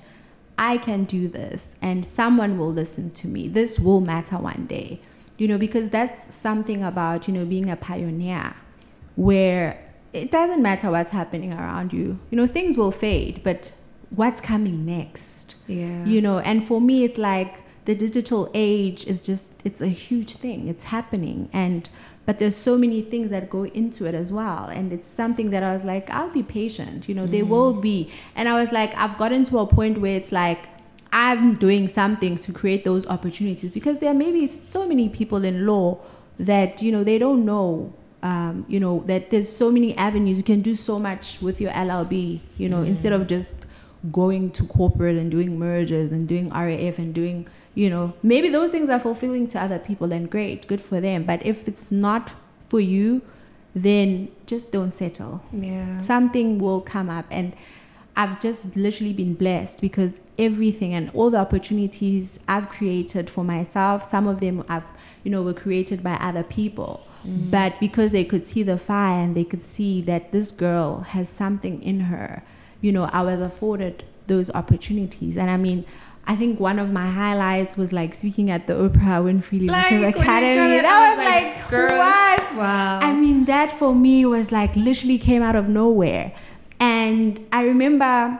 I 0.58 0.76
can 0.78 1.04
do 1.04 1.28
this 1.28 1.76
and 1.80 2.04
someone 2.04 2.58
will 2.58 2.72
listen 2.72 3.10
to 3.12 3.28
me. 3.28 3.48
This 3.48 3.78
will 3.78 4.00
matter 4.00 4.36
one 4.36 4.66
day. 4.66 5.00
You 5.38 5.46
know, 5.46 5.56
because 5.56 5.88
that's 5.88 6.34
something 6.34 6.82
about, 6.82 7.28
you 7.28 7.34
know, 7.34 7.44
being 7.44 7.70
a 7.70 7.76
pioneer 7.76 8.56
where 9.14 9.80
it 10.12 10.32
doesn't 10.32 10.60
matter 10.60 10.90
what's 10.90 11.10
happening 11.10 11.52
around 11.52 11.92
you. 11.92 12.18
You 12.30 12.36
know, 12.36 12.46
things 12.48 12.76
will 12.76 12.90
fade, 12.90 13.42
but 13.44 13.72
what's 14.10 14.40
coming 14.40 14.84
next? 14.84 15.54
Yeah. 15.68 16.04
You 16.04 16.20
know, 16.20 16.40
and 16.40 16.66
for 16.66 16.80
me 16.80 17.04
it's 17.04 17.18
like 17.18 17.62
the 17.84 17.94
digital 17.94 18.50
age 18.52 19.06
is 19.06 19.20
just 19.20 19.52
it's 19.64 19.80
a 19.80 19.86
huge 19.86 20.34
thing. 20.34 20.68
It's 20.68 20.84
happening 20.84 21.48
and 21.52 21.88
but 22.28 22.38
there's 22.38 22.56
so 22.56 22.76
many 22.76 23.00
things 23.00 23.30
that 23.30 23.48
go 23.48 23.64
into 23.64 24.04
it 24.04 24.14
as 24.14 24.30
well. 24.30 24.66
And 24.66 24.92
it's 24.92 25.06
something 25.06 25.48
that 25.48 25.62
I 25.62 25.72
was 25.72 25.82
like 25.82 26.10
I'll 26.10 26.28
be 26.28 26.42
patient. 26.42 27.08
You 27.08 27.14
know, 27.14 27.26
there 27.26 27.46
will 27.46 27.72
be. 27.72 28.12
And 28.36 28.50
I 28.50 28.52
was 28.52 28.70
like 28.70 28.94
I've 28.96 29.16
gotten 29.16 29.44
to 29.44 29.60
a 29.60 29.66
point 29.66 29.98
where 29.98 30.14
it's 30.14 30.30
like 30.30 30.58
I'm 31.10 31.54
doing 31.54 31.88
some 31.88 32.18
things 32.18 32.42
to 32.42 32.52
create 32.52 32.84
those 32.84 33.06
opportunities. 33.06 33.72
Because 33.72 33.96
there 33.96 34.12
may 34.12 34.30
be 34.30 34.46
so 34.46 34.86
many 34.86 35.08
people 35.08 35.42
in 35.42 35.64
law 35.64 36.00
that 36.38 36.82
you 36.82 36.92
know 36.92 37.02
they 37.02 37.16
don't 37.16 37.46
know 37.46 37.94
um, 38.22 38.66
you 38.68 38.78
know 38.78 39.02
that 39.06 39.30
there's 39.30 39.50
so 39.50 39.72
many 39.72 39.96
avenues. 39.96 40.36
You 40.36 40.44
can 40.44 40.60
do 40.60 40.74
so 40.74 40.98
much 40.98 41.40
with 41.40 41.62
your 41.62 41.70
LLB 41.70 42.40
you 42.58 42.68
know 42.68 42.82
instead 42.82 43.14
of 43.14 43.26
just 43.26 43.64
going 44.12 44.50
to 44.50 44.66
corporate 44.66 45.16
and 45.16 45.30
doing 45.30 45.58
mergers 45.58 46.12
and 46.12 46.28
doing 46.28 46.50
RAF 46.50 46.98
and 46.98 47.14
doing 47.14 47.48
you 47.78 47.88
know 47.88 48.12
maybe 48.24 48.48
those 48.48 48.70
things 48.70 48.90
are 48.90 48.98
fulfilling 48.98 49.46
to 49.46 49.56
other 49.62 49.78
people 49.78 50.12
and 50.12 50.28
great 50.28 50.66
good 50.66 50.80
for 50.80 51.00
them. 51.00 51.22
But 51.22 51.46
if 51.46 51.68
it's 51.68 51.92
not 51.92 52.34
for 52.68 52.80
you 52.80 53.22
then 53.74 54.28
just 54.46 54.72
don't 54.72 54.94
settle. 54.94 55.42
Yeah. 55.52 55.98
something 55.98 56.58
will 56.58 56.80
come 56.80 57.08
up. 57.08 57.26
And 57.30 57.54
i've 58.16 58.40
just 58.40 58.74
literally 58.74 59.12
been 59.12 59.34
blessed 59.34 59.80
because 59.80 60.18
everything 60.38 60.92
and 60.92 61.08
all 61.14 61.30
the 61.30 61.38
opportunities 61.38 62.40
i've 62.48 62.68
created 62.68 63.30
for 63.30 63.44
myself 63.44 64.02
some 64.02 64.26
of 64.26 64.40
them 64.40 64.64
i've 64.68 64.88
you 65.22 65.30
know 65.30 65.40
were 65.40 65.54
created 65.64 66.02
by 66.02 66.14
other 66.14 66.42
people. 66.42 67.06
Mm. 67.24 67.50
But 67.50 67.78
because 67.78 68.10
they 68.10 68.24
could 68.24 68.44
see 68.46 68.64
the 68.64 68.78
fire 68.78 69.22
and 69.24 69.36
they 69.36 69.44
could 69.44 69.62
see 69.62 70.02
that 70.02 70.32
this 70.32 70.50
girl 70.50 71.00
has 71.14 71.28
something 71.28 71.80
in 71.82 72.00
her 72.12 72.42
you 72.80 72.90
know 72.90 73.04
i 73.20 73.22
was 73.22 73.40
afforded 73.40 74.04
those 74.26 74.50
opportunities. 74.50 75.36
And 75.36 75.48
i 75.56 75.56
mean 75.56 75.84
I 76.28 76.36
think 76.36 76.60
one 76.60 76.78
of 76.78 76.90
my 76.92 77.08
highlights 77.08 77.76
was 77.76 77.90
like 77.92 78.14
speaking 78.14 78.50
at 78.50 78.66
the 78.66 78.74
Oprah 78.74 79.22
Winfrey 79.24 79.60
Leadership 79.62 79.72
Like, 79.72 79.90
when 79.90 80.00
you 80.02 80.12
said 80.12 80.16
Academy. 80.20 80.76
that 80.76 80.84
I 80.84 81.08
was 81.08 81.18
was 81.18 81.26
like, 81.26 81.56
like, 81.56 81.70
girl, 81.70 81.98
what? 81.98 82.56
wow. 82.56 83.00
I 83.00 83.12
mean, 83.14 83.46
that 83.46 83.72
for 83.78 83.94
me 83.94 84.26
was 84.26 84.52
like 84.52 84.76
literally 84.76 85.18
came 85.18 85.42
out 85.42 85.56
of 85.56 85.68
nowhere. 85.68 86.32
And 86.80 87.40
I 87.50 87.64
remember 87.64 88.38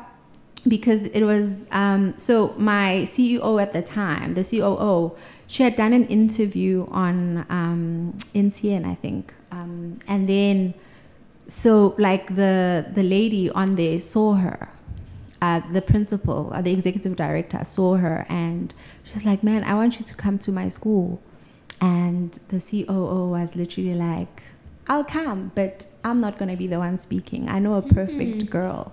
because 0.69 1.05
it 1.05 1.23
was 1.25 1.67
um, 1.73 2.13
so 2.19 2.55
my 2.59 3.07
CEO 3.07 3.61
at 3.61 3.73
the 3.73 3.81
time, 3.83 4.35
the 4.35 4.45
COO, 4.45 5.17
she 5.47 5.63
had 5.63 5.75
done 5.77 5.93
an 5.95 6.07
interview 6.09 6.87
on 6.91 7.47
um, 7.49 8.15
NCN, 8.35 8.85
I 8.85 8.97
think, 8.97 9.33
um, 9.51 9.99
and 10.07 10.29
then 10.29 10.75
so 11.47 11.95
like 11.99 12.37
the 12.37 12.85
the 12.95 13.03
lady 13.03 13.49
on 13.51 13.77
there 13.77 13.99
saw 13.99 14.35
her, 14.35 14.69
uh, 15.41 15.61
the 15.73 15.83
principal, 15.83 16.51
uh, 16.53 16.61
the 16.63 16.73
executive 16.73 17.17
director 17.17 17.63
saw 17.65 17.97
her, 17.97 18.27
and 18.29 18.75
she's 19.05 19.25
like, 19.25 19.43
"Man, 19.43 19.65
I 19.65 19.75
want 19.75 19.99
you 19.99 20.05
to 20.05 20.15
come 20.15 20.39
to 20.41 20.53
my 20.53 20.69
school," 20.69 21.21
and 21.81 22.39
the 22.49 22.61
COO 22.61 23.29
was 23.29 23.55
literally 23.55 23.95
like, 23.95 24.43
"I'll 24.89 25.05
come, 25.05 25.53
but 25.55 25.87
I'm 26.05 26.19
not 26.19 26.39
gonna 26.39 26.57
be 26.57 26.67
the 26.67 26.79
one 26.79 26.99
speaking. 26.99 27.49
I 27.49 27.59
know 27.59 27.75
a 27.75 27.83
perfect 27.83 28.51
girl." 28.51 28.93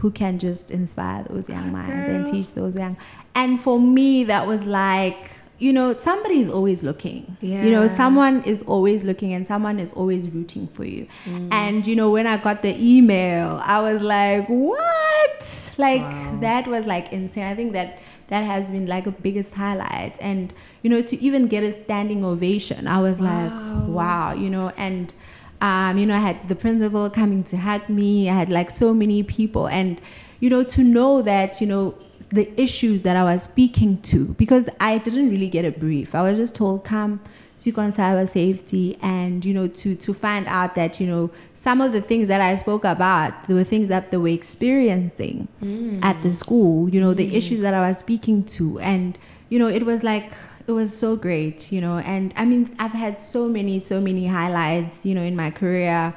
who 0.00 0.10
can 0.10 0.38
just 0.38 0.70
inspire 0.70 1.24
those 1.24 1.48
young 1.48 1.72
minds 1.72 2.06
and 2.06 2.26
teach 2.26 2.52
those 2.52 2.76
young 2.76 2.94
and 3.34 3.58
for 3.58 3.80
me 3.80 4.24
that 4.24 4.46
was 4.46 4.64
like 4.64 5.30
you 5.58 5.72
know 5.72 5.94
somebody 5.94 6.38
is 6.40 6.50
always 6.50 6.82
looking 6.82 7.36
Yeah. 7.40 7.62
you 7.64 7.70
know 7.70 7.86
someone 7.86 8.42
is 8.44 8.62
always 8.64 9.02
looking 9.04 9.32
and 9.32 9.46
someone 9.46 9.78
is 9.78 9.92
always 9.92 10.28
rooting 10.28 10.66
for 10.68 10.84
you 10.84 11.06
Mm. 11.24 11.48
and 11.52 11.86
you 11.86 11.96
know 11.96 12.10
when 12.10 12.26
i 12.26 12.36
got 12.36 12.60
the 12.62 12.74
email 12.78 13.60
i 13.64 13.80
was 13.80 14.02
like 14.02 14.46
what 14.48 15.74
like 15.78 16.02
Wow. 16.02 16.38
that 16.40 16.66
was 16.66 16.86
like 16.86 17.12
insane 17.12 17.44
i 17.44 17.54
think 17.54 17.72
that 17.72 17.98
that 18.28 18.42
has 18.44 18.70
been 18.70 18.86
like 18.86 19.06
a 19.06 19.10
biggest 19.12 19.54
highlight 19.54 20.16
and 20.20 20.52
you 20.82 20.90
know 20.90 21.00
to 21.02 21.16
even 21.22 21.46
get 21.46 21.62
a 21.62 21.72
standing 21.72 22.24
ovation 22.24 22.86
i 22.86 23.00
was 23.00 23.18
Wow. 23.18 23.26
like 23.30 23.88
wow 23.88 24.32
you 24.34 24.50
know 24.50 24.72
and 24.76 25.14
um, 25.62 25.96
you 25.96 26.04
know, 26.04 26.14
I 26.14 26.18
had 26.18 26.48
the 26.48 26.54
principal 26.54 27.08
coming 27.08 27.42
to 27.44 27.56
hug 27.56 27.88
me. 27.88 28.28
I 28.28 28.34
had 28.34 28.50
like 28.50 28.70
so 28.70 28.92
many 28.92 29.22
people, 29.22 29.66
and 29.68 29.98
you 30.38 30.50
know, 30.50 30.62
to 30.64 30.82
know 30.84 31.22
that 31.22 31.62
you 31.62 31.66
know 31.66 31.94
the 32.36 32.48
issues 32.60 33.02
that 33.02 33.16
I 33.16 33.24
was 33.24 33.42
speaking 33.42 34.00
to, 34.02 34.26
because 34.34 34.68
I 34.80 34.98
didn't 34.98 35.30
really 35.30 35.48
get 35.48 35.64
a 35.64 35.72
brief. 35.72 36.14
I 36.14 36.22
was 36.22 36.38
just 36.38 36.54
told, 36.54 36.84
"Come, 36.84 37.20
speak 37.56 37.78
on 37.78 37.92
cyber 37.92 38.28
safety," 38.28 38.96
and 39.02 39.44
you 39.44 39.52
know, 39.52 39.66
to 39.66 39.94
to 39.96 40.14
find 40.14 40.46
out 40.46 40.74
that 40.76 41.00
you 41.00 41.06
know 41.06 41.30
some 41.54 41.80
of 41.80 41.92
the 41.92 42.00
things 42.00 42.28
that 42.28 42.40
I 42.40 42.54
spoke 42.54 42.84
about, 42.84 43.48
there 43.48 43.56
were 43.56 43.64
things 43.64 43.88
that 43.88 44.12
they 44.12 44.16
were 44.16 44.28
experiencing 44.28 45.48
mm. 45.60 45.98
at 46.04 46.22
the 46.22 46.32
school. 46.32 46.88
You 46.88 47.00
know, 47.00 47.12
the 47.12 47.28
mm. 47.28 47.34
issues 47.34 47.60
that 47.60 47.74
I 47.74 47.88
was 47.88 47.98
speaking 47.98 48.44
to, 48.56 48.78
and 48.78 49.18
you 49.48 49.58
know, 49.58 49.66
it 49.66 49.84
was 49.84 50.04
like 50.04 50.32
it 50.66 50.72
was 50.72 50.96
so 50.96 51.16
great, 51.16 51.70
you 51.72 51.80
know. 51.80 51.98
And 51.98 52.34
I 52.36 52.44
mean, 52.44 52.74
I've 52.78 52.92
had 52.92 53.20
so 53.20 53.48
many, 53.48 53.80
so 53.80 54.00
many 54.00 54.26
highlights, 54.26 55.06
you 55.06 55.14
know, 55.14 55.22
in 55.22 55.36
my 55.36 55.50
career. 55.50 56.14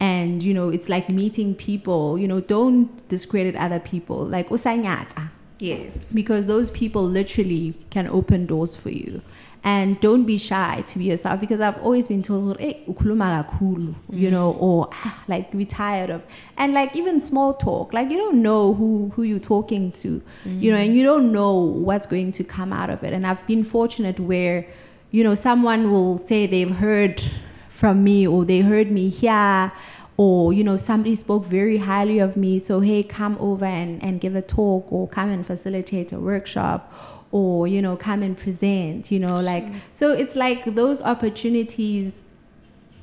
And 0.00 0.42
you 0.42 0.52
know, 0.52 0.68
it's 0.68 0.88
like 0.88 1.08
meeting 1.08 1.54
people. 1.54 2.18
You 2.18 2.28
know, 2.28 2.40
don't 2.40 3.08
discredit 3.08 3.54
other 3.56 3.78
people. 3.78 4.24
Like 4.24 4.48
usanyata, 4.48 5.30
yes. 5.58 5.98
because 6.12 6.46
those 6.46 6.70
people 6.70 7.04
literally 7.04 7.74
can 7.90 8.06
open 8.08 8.46
doors 8.46 8.76
for 8.76 8.90
you. 8.90 9.22
And 9.66 9.98
don't 10.00 10.24
be 10.24 10.36
shy 10.36 10.84
to 10.88 10.98
be 10.98 11.04
yourself 11.06 11.40
because 11.40 11.58
I've 11.58 11.80
always 11.82 12.06
been 12.06 12.22
told, 12.22 12.60
hey, 12.60 12.84
ukhuluma 12.86 13.48
kakhulu," 13.48 13.94
you 14.10 14.30
know, 14.30 14.52
mm. 14.52 14.60
or 14.62 14.90
"Ah, 14.92 15.24
like 15.26 15.52
be 15.52 15.64
tired 15.64 16.10
of, 16.10 16.22
and 16.58 16.74
like 16.74 16.94
even 16.94 17.18
small 17.18 17.54
talk, 17.54 17.94
like 17.94 18.10
you 18.10 18.18
don't 18.18 18.42
know 18.42 18.74
who 18.74 19.10
who 19.16 19.22
you're 19.22 19.38
talking 19.38 19.90
to, 19.92 20.20
you 20.44 20.70
know, 20.70 20.76
and 20.76 20.92
mm. 20.92 20.96
you 20.96 21.02
don't 21.02 21.32
know 21.32 21.54
what's 21.54 22.06
going 22.06 22.30
to 22.32 22.44
come 22.44 22.74
out 22.74 22.90
of 22.90 23.02
it. 23.02 23.14
And 23.14 23.26
I've 23.26 23.46
been 23.46 23.64
fortunate 23.64 24.20
where, 24.20 24.66
you 25.12 25.24
know, 25.24 25.34
someone 25.34 25.90
will 25.90 26.18
say 26.18 26.46
they've 26.46 26.70
heard 26.70 27.22
from 27.70 28.04
me 28.04 28.26
or 28.26 28.44
they 28.44 28.60
heard 28.60 28.90
me 28.90 29.08
here 29.08 29.72
or 30.16 30.52
you 30.52 30.62
know 30.62 30.76
somebody 30.76 31.14
spoke 31.14 31.44
very 31.44 31.78
highly 31.78 32.18
of 32.18 32.36
me 32.36 32.58
so 32.58 32.80
hey 32.80 33.02
come 33.02 33.36
over 33.40 33.64
and, 33.64 34.02
and 34.02 34.20
give 34.20 34.36
a 34.36 34.42
talk 34.42 34.90
or 34.92 35.08
come 35.08 35.28
and 35.28 35.46
facilitate 35.46 36.12
a 36.12 36.18
workshop 36.18 36.92
or 37.32 37.66
you 37.66 37.82
know 37.82 37.96
come 37.96 38.22
and 38.22 38.38
present 38.38 39.10
you 39.10 39.18
know 39.18 39.34
like 39.34 39.64
so 39.92 40.12
it's 40.12 40.36
like 40.36 40.64
those 40.74 41.02
opportunities 41.02 42.24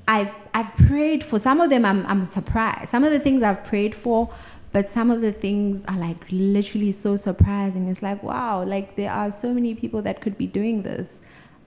I've 0.07 0.34
I've 0.53 0.76
prayed 0.76 1.24
for 1.24 1.39
some 1.39 1.62
of 1.62 1.70
them 1.70 1.86
I'm 1.86 2.05
I'm 2.05 2.26
surprised. 2.26 2.89
Some 2.89 3.03
of 3.03 3.12
the 3.12 3.20
things 3.20 3.43
I've 3.43 3.64
prayed 3.64 3.95
for, 3.95 4.30
but 4.72 4.89
some 4.89 5.09
of 5.09 5.22
the 5.22 5.32
things 5.32 5.86
are 5.86 5.97
like 5.97 6.18
literally 6.32 6.91
so 6.91 7.16
surprising. 7.16 7.88
It's 7.88 8.01
like 8.01 8.22
wow, 8.22 8.64
like 8.64 8.95
there 8.95 9.12
are 9.12 9.32
so 9.32 9.53
many 9.53 9.74
people 9.74 10.01
that 10.01 10.22
could 10.22 10.38
be 10.38 10.47
doing 10.47 10.84
this. 10.84 11.22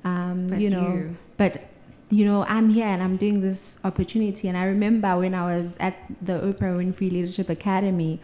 Um, 0.05 0.53
you 0.61 0.69
know, 0.69 0.89
you. 0.89 1.17
but 1.39 1.63
you 2.11 2.25
know, 2.25 2.45
I'm 2.45 2.71
here 2.71 2.87
and 2.87 3.03
I'm 3.03 3.17
doing 3.17 3.41
this 3.41 3.79
opportunity. 3.85 4.49
And 4.49 4.57
I 4.57 4.65
remember 4.67 5.17
when 5.17 5.35
I 5.35 5.57
was 5.57 5.77
at 5.81 5.97
the 6.23 6.35
Oprah 6.35 6.77
Winfrey 6.77 7.11
Leadership 7.11 7.49
Academy, 7.49 8.21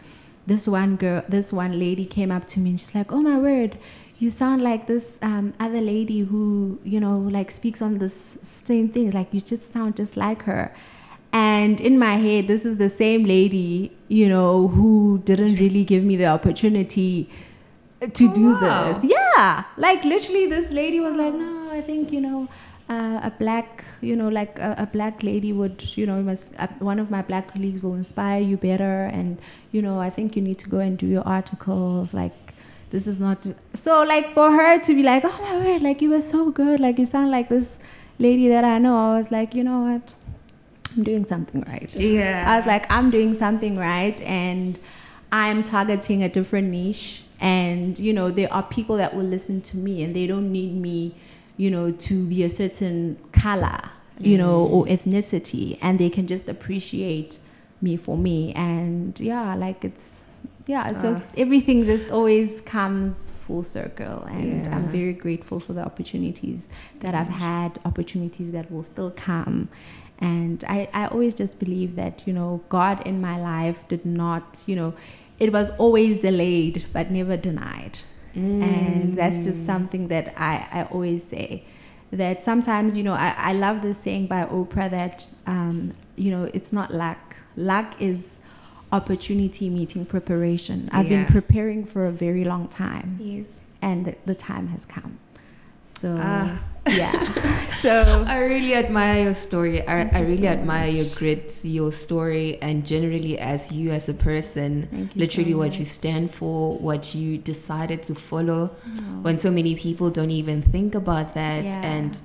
this 0.47 0.67
one 0.67 0.95
girl, 0.95 1.23
this 1.27 1.51
one 1.51 1.79
lady 1.79 2.05
came 2.05 2.31
up 2.31 2.45
to 2.47 2.59
me 2.59 2.71
and 2.71 2.79
she's 2.79 2.95
like, 2.95 3.11
"Oh 3.11 3.21
my 3.21 3.37
word, 3.37 3.77
you 4.19 4.29
sound 4.29 4.61
like 4.61 4.87
this 4.87 5.19
um, 5.21 5.53
other 5.59 5.81
lady 5.81 6.21
who 6.21 6.79
you 6.83 6.99
know 6.99 7.17
like 7.19 7.51
speaks 7.51 7.81
on 7.81 7.97
this 7.99 8.37
same 8.43 8.89
things. 8.89 9.13
Like 9.13 9.33
you 9.33 9.41
just 9.41 9.71
sound 9.73 9.95
just 9.97 10.17
like 10.17 10.43
her." 10.43 10.73
And 11.33 11.79
in 11.79 11.97
my 11.97 12.15
head, 12.17 12.47
this 12.47 12.65
is 12.65 12.75
the 12.77 12.89
same 12.89 13.23
lady, 13.23 13.95
you 14.09 14.27
know, 14.27 14.67
who 14.67 15.21
didn't 15.23 15.55
really 15.55 15.85
give 15.85 16.03
me 16.03 16.17
the 16.17 16.25
opportunity 16.25 17.29
to 18.01 18.25
Oh, 18.29 18.33
do 18.33 18.53
wow. 18.53 18.93
this. 18.93 19.11
Yeah, 19.15 19.63
like 19.77 20.03
literally, 20.03 20.47
this 20.47 20.71
lady 20.71 20.99
was 20.99 21.13
like, 21.13 21.33
"No, 21.33 21.69
I 21.71 21.81
think 21.81 22.11
you 22.11 22.21
know." 22.21 22.47
Uh, 22.91 23.19
a 23.29 23.31
black, 23.39 23.85
you 24.01 24.15
know, 24.19 24.29
like 24.37 24.59
a, 24.59 24.71
a 24.85 24.87
black 24.95 25.23
lady 25.23 25.51
would, 25.59 25.77
you 25.97 26.05
know, 26.05 26.17
must, 26.29 26.47
uh, 26.63 26.67
one 26.79 26.99
of 27.03 27.07
my 27.15 27.21
black 27.29 27.45
colleagues 27.53 27.81
will 27.83 27.97
inspire 28.03 28.41
you 28.49 28.57
better, 28.57 28.97
and 29.17 29.37
you 29.75 29.81
know, 29.85 29.95
I 30.07 30.09
think 30.15 30.35
you 30.35 30.41
need 30.47 30.59
to 30.63 30.69
go 30.75 30.79
and 30.79 30.97
do 31.03 31.07
your 31.15 31.25
articles. 31.25 32.13
Like, 32.21 32.37
this 32.89 33.07
is 33.11 33.17
not 33.25 33.37
so. 33.85 34.03
Like 34.03 34.33
for 34.33 34.51
her 34.51 34.73
to 34.87 34.91
be 34.99 35.03
like, 35.03 35.23
oh 35.29 35.37
my 35.45 35.53
word, 35.61 35.81
like 35.87 36.01
you 36.01 36.09
were 36.15 36.25
so 36.35 36.51
good, 36.51 36.81
like 36.81 36.99
you 36.99 37.05
sound 37.05 37.31
like 37.31 37.47
this 37.47 37.79
lady 38.19 38.49
that 38.49 38.65
I 38.73 38.77
know. 38.77 38.97
I 38.97 39.17
was 39.19 39.31
like, 39.31 39.55
you 39.55 39.63
know 39.63 39.79
what, 39.87 40.13
I'm 40.97 41.03
doing 41.03 41.25
something 41.33 41.63
right. 41.73 41.95
Yeah. 41.95 42.43
I 42.45 42.57
was 42.57 42.67
like, 42.73 42.91
I'm 42.91 43.09
doing 43.09 43.33
something 43.45 43.77
right, 43.77 44.19
and 44.21 44.77
I'm 45.31 45.63
targeting 45.63 46.23
a 46.23 46.29
different 46.29 46.67
niche. 46.77 47.23
And 47.39 47.97
you 47.97 48.13
know, 48.13 48.29
there 48.31 48.51
are 48.51 48.63
people 48.77 48.97
that 48.97 49.15
will 49.15 49.29
listen 49.37 49.61
to 49.71 49.77
me, 49.77 50.03
and 50.03 50.13
they 50.13 50.27
don't 50.27 50.51
need 50.51 50.73
me, 50.89 51.15
you 51.61 51.69
know, 51.75 51.85
to 52.07 52.13
be 52.33 52.39
a 52.49 52.49
certain 52.61 52.97
color, 53.45 53.79
you 54.29 54.37
know, 54.43 54.57
or 54.73 54.81
ethnicity, 54.95 55.77
and 55.85 55.93
they 56.01 56.09
can 56.17 56.25
just 56.33 56.45
appreciate 56.55 57.31
me 57.85 57.93
for 58.05 58.15
me. 58.27 58.37
And 58.71 59.19
yeah, 59.19 59.55
like 59.65 59.79
it's 59.89 60.07
yeah. 60.73 60.85
So 61.01 61.07
Ah. 61.17 61.21
everything 61.43 61.77
just 61.93 62.07
always 62.17 62.49
comes 62.75 63.15
full 63.45 63.63
circle, 63.77 64.17
and 64.39 64.61
I'm 64.75 64.87
very 64.99 65.15
grateful 65.25 65.59
for 65.65 65.73
the 65.77 65.83
opportunities 65.91 66.59
that 67.03 67.13
I've 67.19 67.33
had, 67.51 67.69
opportunities 67.91 68.49
that 68.57 68.65
will 68.71 68.83
still 68.93 69.11
come. 69.29 69.57
And 70.19 70.63
I, 70.77 70.77
I 70.93 71.03
always 71.13 71.33
just 71.41 71.53
believe 71.63 71.91
that, 72.01 72.15
you 72.27 72.33
know, 72.39 72.51
God 72.69 72.97
in 73.09 73.15
my 73.29 73.37
life 73.53 73.77
did 73.87 74.03
not, 74.05 74.45
you 74.69 74.75
know, 74.79 74.91
it 75.39 75.49
was 75.57 75.67
always 75.83 76.13
delayed 76.29 76.77
but 76.93 77.05
never 77.19 77.35
denied. 77.49 77.95
And 78.35 79.13
that's 79.15 79.39
Mm. 79.39 79.43
just 79.43 79.65
something 79.65 80.07
that 80.09 80.33
I, 80.37 80.67
I 80.71 80.83
always 80.91 81.23
say. 81.23 81.63
That 82.11 82.41
sometimes, 82.41 82.95
you 82.97 83.03
know, 83.03 83.13
I, 83.13 83.33
I 83.37 83.53
love 83.53 83.81
this 83.81 83.97
saying 83.97 84.27
by 84.27 84.43
Oprah 84.45 84.89
that, 84.91 85.27
um, 85.47 85.93
you 86.17 86.29
know, 86.31 86.43
it's 86.53 86.73
not 86.73 86.93
luck. 86.93 87.35
Luck 87.55 87.93
is 88.01 88.39
opportunity 88.91 89.69
meeting 89.69 90.05
preparation. 90.05 90.89
I've 90.91 91.05
Yeah. 91.09 91.23
been 91.23 91.31
preparing 91.31 91.85
for 91.85 92.05
a 92.05 92.11
very 92.11 92.43
long 92.43 92.67
time 92.67 93.17
Yes. 93.19 93.59
and 93.81 94.05
the, 94.05 94.15
the 94.25 94.35
time 94.35 94.67
has 94.67 94.85
come. 94.85 95.19
So, 95.99 96.17
Ah. 96.19 96.59
yeah. 96.87 97.67
so, 97.67 98.23
I 98.27 98.39
really 98.39 98.73
admire 98.73 99.23
your 99.23 99.33
story. 99.33 99.85
I, 99.87 100.01
I 100.09 100.19
really 100.21 100.43
so 100.43 100.47
admire 100.49 100.89
your 100.89 101.05
much. 101.05 101.15
grit, 101.15 101.59
your 101.63 101.91
story, 101.91 102.57
and 102.61 102.85
generally 102.85 103.37
as 103.39 103.71
you 103.71 103.91
as 103.91 104.09
a 104.09 104.13
person, 104.13 104.87
Thank 104.91 105.15
literally 105.15 105.51
so 105.51 105.57
what 105.59 105.77
you 105.79 105.85
stand 105.85 106.31
for, 106.33 106.77
what 106.79 107.13
you 107.13 107.37
decided 107.37 108.01
to 108.03 108.15
follow. 108.15 108.71
Oh. 108.85 109.01
When 109.21 109.37
so 109.37 109.51
many 109.51 109.75
people 109.75 110.09
don't 110.09 110.31
even 110.31 110.61
think 110.61 110.95
about 110.95 111.33
that, 111.35 111.63
Yeah. 111.65 111.81
and 111.81 112.19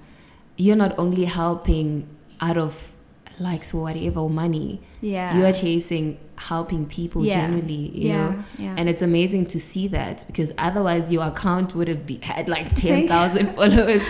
you're 0.57 0.77
not 0.77 0.95
only 0.99 1.25
helping 1.27 2.07
out 2.41 2.57
of 2.57 2.93
likes 3.39 3.75
or 3.75 3.83
whatever 3.83 4.29
money, 4.29 4.81
yeah. 5.01 5.37
you 5.37 5.45
are 5.45 5.53
chasing 5.53 6.19
helping 6.37 6.87
people 6.87 7.25
Yeah. 7.25 7.35
generally, 7.35 7.91
you 7.95 8.09
yeah. 8.09 8.17
know. 8.17 8.45
Yeah. 8.59 8.75
And 8.77 8.89
it's 8.89 9.03
amazing 9.03 9.47
to 9.47 9.61
see 9.61 9.89
that 9.89 10.25
because 10.27 10.53
otherwise 10.59 11.11
your 11.11 11.25
account 11.25 11.75
would 11.75 11.89
have 11.89 12.07
be, 12.07 12.19
had 12.23 12.49
like 12.49 12.75
10,000 12.75 13.55
followers. 13.55 14.03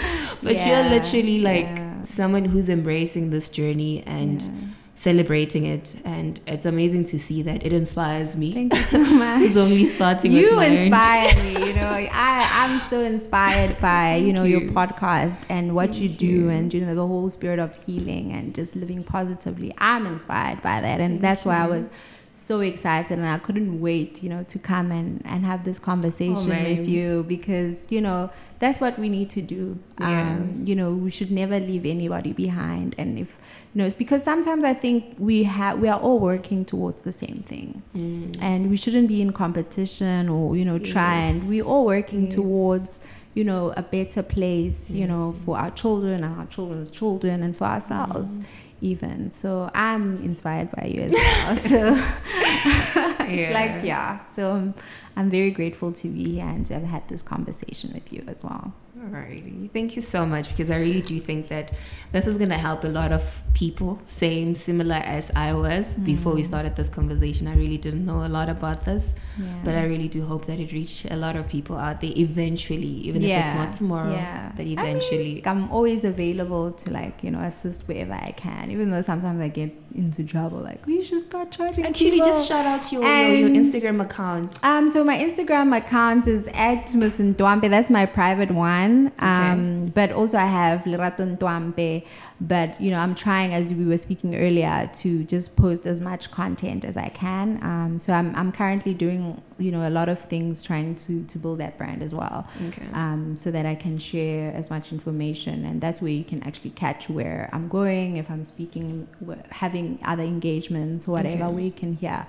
But 0.43 0.57
you're 0.66 0.85
literally 0.85 1.39
like 1.41 1.79
someone 2.05 2.45
who's 2.45 2.68
embracing 2.68 3.31
this 3.31 3.49
journey 3.49 4.03
and. 4.07 4.74
Celebrating 4.97 5.64
it. 5.66 5.94
And 6.05 6.40
it's 6.47 6.66
amazing 6.66 7.05
to 7.05 7.18
see 7.18 7.42
that. 7.42 7.64
It 7.64 7.72
inspires 7.72 8.36
me. 8.36 8.53
Thank 8.53 8.74
you 8.74 8.82
so 8.82 8.99
much. 9.24 9.40
who's 9.40 9.57
only 9.57 9.84
starting 9.86 10.32
you 10.32 10.57
my 10.57 10.66
own- 10.66 10.72
inspire 10.72 11.34
me. 11.44 11.66
You 11.68 11.74
know, 11.80 11.86
I 12.12 12.49
I'm 12.53 12.80
so 12.88 13.01
inspired 13.03 13.78
by 13.80 14.16
you 14.16 14.32
know 14.32 14.44
your 14.44 14.62
podcast 14.62 15.44
and 15.49 15.74
what 15.74 15.94
you 15.94 16.09
do 16.09 16.26
you. 16.26 16.49
and 16.49 16.72
you 16.74 16.80
know 16.80 16.94
the 16.94 17.07
whole 17.07 17.30
spirit 17.30 17.59
of 17.59 17.76
healing 17.86 18.32
and 18.32 18.55
just 18.55 18.74
living 18.74 19.05
positively. 19.05 19.72
I'm 19.78 20.07
inspired 20.07 20.62
by 20.62 20.80
that, 20.80 21.01
and 21.01 21.12
Thank 21.14 21.22
that's 21.22 21.44
why 21.44 21.59
I 21.59 21.66
was 21.66 21.88
so 22.30 22.61
excited 22.61 23.18
and 23.18 23.26
I 23.26 23.38
couldn't 23.38 23.80
wait, 23.80 24.22
you 24.22 24.28
know, 24.28 24.44
to 24.44 24.59
come 24.59 24.92
and 24.92 25.20
and 25.26 25.44
have 25.44 25.64
this 25.64 25.78
conversation 25.78 26.49
man. 26.49 26.78
with 26.78 26.88
you 26.88 27.24
because 27.28 27.86
you 27.90 28.01
know 28.01 28.30
that's 28.59 28.81
what 28.81 28.99
we 28.99 29.09
need 29.09 29.29
to 29.31 29.43
do. 29.43 29.79
Yeah. 30.01 30.37
Um, 30.37 30.63
you 30.65 30.75
know, 30.75 30.93
we 30.93 31.11
should 31.11 31.31
never 31.31 31.59
leave 31.61 31.85
anybody 31.87 32.33
behind, 32.33 32.95
and 32.99 33.19
if 33.19 33.29
you 33.75 33.81
know, 33.81 33.87
it's 33.87 33.95
because 33.97 34.23
sometimes 34.23 34.65
I 34.65 34.73
think 34.75 35.17
we 35.19 35.43
have 35.45 35.79
we 35.79 35.89
are 35.89 36.01
all 36.01 36.19
working 36.19 36.65
towards 36.65 37.03
the 37.03 37.13
same 37.13 37.45
thing 37.47 37.83
Mm. 37.95 38.37
and 38.43 38.71
we 38.71 38.77
shouldn't 38.77 39.09
be 39.09 39.21
in 39.21 39.33
competition 39.33 40.29
or 40.29 40.57
you 40.57 40.65
know 40.65 40.79
try 40.79 41.15
and 41.29 41.41
Yes. 41.43 41.49
we're 41.49 41.65
all 41.65 41.85
working 41.85 42.25
Yes. 42.27 42.35
towards 42.35 43.01
you 43.35 43.45
know 43.45 43.75
a 43.77 43.83
better 43.83 44.23
place 44.23 44.89
you 44.91 45.07
know 45.07 45.35
Mm. 45.37 45.45
for 45.45 45.59
our 45.59 45.71
children 45.73 46.25
and 46.25 46.33
our 46.39 46.47
children's 46.47 46.91
children 46.91 47.43
and 47.43 47.55
for 47.55 47.65
ourselves 47.65 48.31
Mm. 48.39 48.45
Even. 48.87 49.30
So 49.30 49.70
i'm 49.74 50.22
inspired 50.22 50.70
by 50.70 50.87
you 50.87 51.03
as 51.03 51.12
well 51.12 51.57
so 51.72 52.05
it's 53.28 53.53
like 53.53 53.84
yeah. 53.84 54.24
so 54.34 54.53
um, 54.53 54.74
i'm 55.16 55.30
very 55.30 55.51
grateful 55.51 55.93
to 55.93 56.09
be 56.09 56.32
here 56.34 56.47
and 56.47 56.64
to 56.66 56.74
have 56.74 56.84
had 56.84 57.09
this 57.09 57.22
conversation 57.22 57.93
with 57.93 58.12
you 58.12 58.22
as 58.26 58.43
well. 58.43 58.72
Alrighty. 58.99 59.70
Thank 59.72 59.95
you 59.95 60.03
so 60.03 60.24
much 60.24 60.49
because 60.49 60.70
I 60.70 60.76
really 60.76 61.03
do 61.03 61.20
think 61.20 61.49
that 61.49 61.70
this 62.12 62.26
is 62.26 62.39
going 62.39 62.49
to 62.49 62.57
help 62.57 62.82
a 62.84 62.89
lot 62.89 63.12
of 63.12 63.43
people, 63.63 63.99
same, 64.05 64.55
similar 64.55 65.01
as 65.19 65.25
I 65.35 65.49
was 65.55 65.85
before 66.13 66.33
we 66.39 66.43
Mm. 66.43 66.51
started 66.53 66.73
this 66.81 66.91
conversation. 66.99 67.45
I 67.53 67.57
really 67.63 67.79
didn't 67.87 68.05
know 68.11 68.21
a 68.29 68.31
lot 68.39 68.49
about 68.57 68.79
this, 68.89 69.05
yeah 69.39 69.45
but 69.65 69.75
I 69.83 69.85
really 69.93 70.11
do 70.17 70.21
hope 70.33 70.43
that 70.51 70.59
it 70.65 70.71
reach 70.81 70.95
a 71.17 71.19
lot 71.25 71.35
of 71.41 71.45
people 71.55 71.77
out 71.87 71.99
there 72.03 72.13
eventually, 72.29 72.95
even 73.09 73.21
if 73.25 73.31
it's 73.41 73.55
not 73.61 73.71
tomorrow, 73.81 74.13
Yeah. 74.13 74.53
but 74.57 74.63
I 74.63 74.69
mean, 74.69 74.79
eventually. 74.79 75.33
I'm 75.51 75.65
always 75.77 76.01
available 76.15 76.65
to 76.81 76.87
like 77.01 77.15
you 77.25 77.31
know 77.35 77.43
assist 77.51 77.81
wherever 77.89 78.17
I 78.29 78.33
can, 78.45 78.65
even 78.75 78.87
though 78.93 79.05
sometimes 79.13 79.39
I 79.41 79.49
get 79.61 79.71
into 80.03 80.21
trouble. 80.35 80.61
Like 80.71 80.81
you 80.87 81.03
should 81.09 81.25
start 81.31 81.49
charging. 81.59 81.83
Actually, 81.91 82.11
people. 82.19 82.27
just 82.33 82.43
shout 82.51 82.67
out 82.73 82.85
your, 82.93 83.03
your, 83.03 83.35
your 83.43 83.53
Instagram 83.63 83.99
account. 84.09 84.51
Um, 84.71 84.85
so 84.95 84.99
my 85.13 85.17
Instagram 85.27 85.69
account 85.83 86.23
is 86.37 86.43
at 86.69 86.85
Miss. 87.01 87.17
That's 87.77 87.91
my 87.99 88.05
private 88.21 88.51
one. 88.75 88.95
Um, 89.19 89.61
but 89.99 90.09
also 90.21 90.37
I 90.47 90.49
have 90.61 90.79
Ntwampe. 90.83 91.91
But 92.41 92.78
you 92.80 92.91
know, 92.91 92.99
I'm 92.99 93.14
trying, 93.14 93.55
as 93.55 93.72
we 93.72 93.87
were 93.87 93.97
speaking 93.97 94.37
earlier, 94.37 94.91
to 94.97 95.24
just 95.24 95.57
post 95.57 95.87
as 95.87 96.01
much 96.01 96.30
content 96.30 96.84
as 96.84 96.97
I 96.97 97.09
can. 97.09 97.59
Um, 97.62 97.99
so 97.99 98.12
I'm 98.12 98.34
I'm 98.37 98.53
currently 98.53 98.93
doing 98.93 99.41
you 99.59 99.70
know 99.70 99.89
a 99.89 99.91
lot 99.91 100.11
of 100.11 100.18
things 100.18 100.62
trying 100.62 100.97
to 100.97 101.24
to 101.24 101.39
build 101.39 101.61
that 101.61 101.78
brand 101.78 102.03
as 102.03 102.14
well. 102.14 102.47
Okay. 102.68 102.87
Um, 102.93 103.34
so 103.37 103.51
that 103.51 103.64
I 103.64 103.74
can 103.74 103.97
share 103.97 104.53
as 104.53 104.68
much 104.68 104.93
information, 104.93 105.64
and 105.64 105.80
that's 105.80 106.03
where 106.03 106.12
you 106.12 106.24
can 106.24 106.43
actually 106.43 106.70
catch 106.70 107.09
where 107.09 107.49
I'm 107.55 107.68
going, 107.68 108.18
if 108.18 108.30
I'm 108.30 108.45
speaking, 108.45 109.09
having 109.49 109.99
other 110.05 110.22
engagements, 110.22 111.09
whatever, 111.09 111.45
Okay. 111.45 111.53
where 111.55 111.64
you 111.64 111.72
can 111.72 111.95
hear 111.95 112.26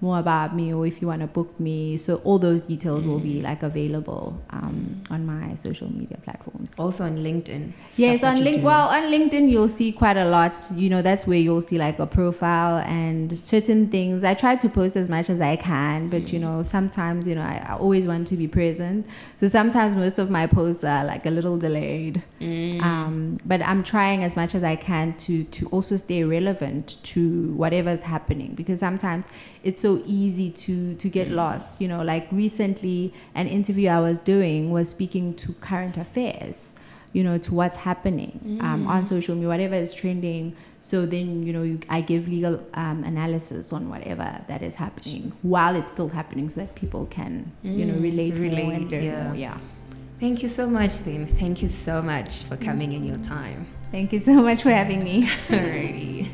more 0.00 0.18
about 0.18 0.54
me, 0.54 0.72
or 0.72 0.86
if 0.86 1.00
you 1.00 1.08
want 1.08 1.20
to 1.20 1.26
book 1.26 1.58
me. 1.60 1.98
So 1.98 2.16
all 2.24 2.38
those 2.38 2.62
details 2.62 3.06
will 3.06 3.18
be 3.18 3.40
like 3.42 3.62
available 3.62 4.40
um, 4.50 5.02
on 5.10 5.26
my 5.26 5.54
social 5.56 5.92
media 5.92 6.18
platforms. 6.24 6.70
Also 6.78 7.04
on 7.04 7.16
LinkedIn. 7.18 7.72
Yes, 7.96 8.22
on 8.22 8.36
you 8.38 8.44
link. 8.44 8.64
Well, 8.64 8.88
on 8.88 9.02
LinkedIn, 9.04 9.50
you'll 9.50 9.68
see 9.68 9.92
quite 9.92 10.16
a 10.16 10.24
lot. 10.28 10.66
You 10.74 10.88
know, 10.88 11.02
that's 11.02 11.26
where 11.26 11.38
you'll 11.38 11.62
see 11.62 11.78
like 11.78 11.98
a 11.98 12.06
profile 12.06 12.78
and 12.78 13.38
certain 13.38 13.88
things. 13.90 14.24
I 14.24 14.34
try 14.34 14.56
to 14.56 14.68
post 14.68 14.96
as 14.96 15.08
much 15.08 15.28
as 15.28 15.40
I 15.40 15.56
can, 15.56 16.08
but 16.08 16.32
you 16.32 16.38
Mm. 16.38 16.42
know, 16.42 16.62
sometimes 16.62 17.26
you 17.26 17.34
know, 17.34 17.42
I, 17.42 17.64
I 17.68 17.76
always 17.76 18.06
want 18.06 18.26
to 18.28 18.36
be 18.36 18.48
present. 18.48 19.06
So 19.38 19.48
sometimes 19.48 19.96
most 19.96 20.18
of 20.18 20.30
my 20.30 20.46
posts 20.46 20.84
are 20.84 21.04
like 21.04 21.26
a 21.26 21.30
little 21.30 21.58
delayed. 21.58 22.22
Mm. 22.40 22.82
Um, 22.82 23.40
but 23.44 23.60
I'm 23.66 23.82
trying 23.82 24.24
as 24.24 24.36
much 24.36 24.54
as 24.54 24.62
I 24.64 24.76
can 24.76 25.14
to 25.26 25.44
to 25.44 25.66
also 25.68 25.96
stay 25.96 26.24
relevant 26.24 27.02
to 27.04 27.52
whatever's 27.52 28.00
happening 28.02 28.54
because 28.54 28.78
sometimes 28.80 29.26
it's 29.62 29.80
so 29.82 29.89
easy 30.06 30.50
to 30.64 30.94
to 30.94 31.08
get 31.08 31.28
lost. 31.30 31.80
You 31.80 31.88
know, 31.88 32.02
like 32.02 32.26
recently, 32.30 33.12
an 33.34 33.46
interview 33.48 33.88
I 33.88 34.00
was 34.00 34.18
doing 34.20 34.70
was 34.70 34.88
speaking 34.88 35.34
to 35.42 35.52
current 35.54 35.96
affairs. 35.96 36.74
You 37.12 37.24
know, 37.24 37.38
to 37.38 37.54
what's 37.54 37.76
happening 37.76 38.58
um, 38.62 38.86
on 38.86 39.04
social 39.04 39.34
media, 39.34 39.48
whatever 39.48 39.74
is 39.74 39.92
trending. 39.92 40.54
So 40.80 41.06
then, 41.06 41.42
you 41.44 41.52
know, 41.52 41.62
you, 41.64 41.80
I 41.88 42.00
give 42.02 42.28
legal 42.28 42.54
um, 42.74 43.02
analysis 43.04 43.72
on 43.72 43.88
whatever 43.90 44.28
that 44.46 44.62
is 44.62 44.74
happening 44.76 45.32
while 45.42 45.74
it's 45.74 45.90
still 45.90 46.08
happening, 46.08 46.48
so 46.48 46.60
that 46.60 46.74
people 46.76 47.06
can, 47.06 47.50
you 47.64 47.84
know, 47.84 47.94
Mm, 47.94 48.02
relate, 48.02 48.34
relate, 48.34 48.92
yeah. 48.92 49.24
more. 49.24 49.34
Yeah. 49.36 49.58
Thank 50.20 50.42
you 50.44 50.48
so 50.48 50.68
much, 50.68 51.00
then. 51.00 51.26
Thank 51.26 51.62
you 51.62 51.68
so 51.68 52.00
much 52.00 52.44
for 52.44 52.56
coming 52.56 52.92
in 52.92 53.02
your 53.04 53.18
time. 53.18 53.66
Thank 53.90 54.12
you 54.12 54.20
so 54.20 54.34
much 54.34 54.62
for 54.62 54.70
having 54.70 55.02
me. 55.02 55.26
Alrighty. 55.48 56.28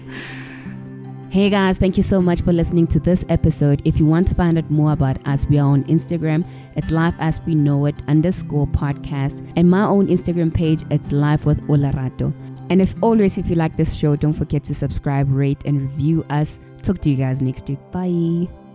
Hey 1.28 1.50
guys, 1.50 1.76
thank 1.76 1.96
you 1.96 2.02
so 2.02 2.22
much 2.22 2.40
for 2.40 2.52
listening 2.52 2.86
to 2.86 3.00
this 3.00 3.24
episode. 3.28 3.82
If 3.84 3.98
you 3.98 4.06
want 4.06 4.28
to 4.28 4.34
find 4.34 4.56
out 4.56 4.70
more 4.70 4.92
about 4.92 5.18
us, 5.26 5.44
we 5.46 5.58
are 5.58 5.68
on 5.68 5.84
Instagram. 5.84 6.46
It's 6.76 6.90
life 6.90 7.14
as 7.18 7.40
we 7.40 7.54
know 7.54 7.84
it 7.86 7.96
underscore 8.08 8.66
podcast. 8.68 9.46
And 9.56 9.68
my 9.68 9.84
own 9.84 10.06
Instagram 10.06 10.54
page, 10.54 10.84
it's 10.90 11.12
life 11.12 11.44
with 11.44 11.60
Olerato. 11.68 12.32
And 12.70 12.80
as 12.80 12.96
always, 13.02 13.38
if 13.38 13.50
you 13.50 13.56
like 13.56 13.76
this 13.76 13.92
show, 13.92 14.16
don't 14.16 14.32
forget 14.32 14.64
to 14.64 14.74
subscribe, 14.74 15.30
rate, 15.30 15.64
and 15.66 15.82
review 15.82 16.24
us. 16.30 16.58
Talk 16.82 17.00
to 17.00 17.10
you 17.10 17.16
guys 17.16 17.42
next 17.42 17.68
week. 17.68 17.80
Bye. 17.90 18.65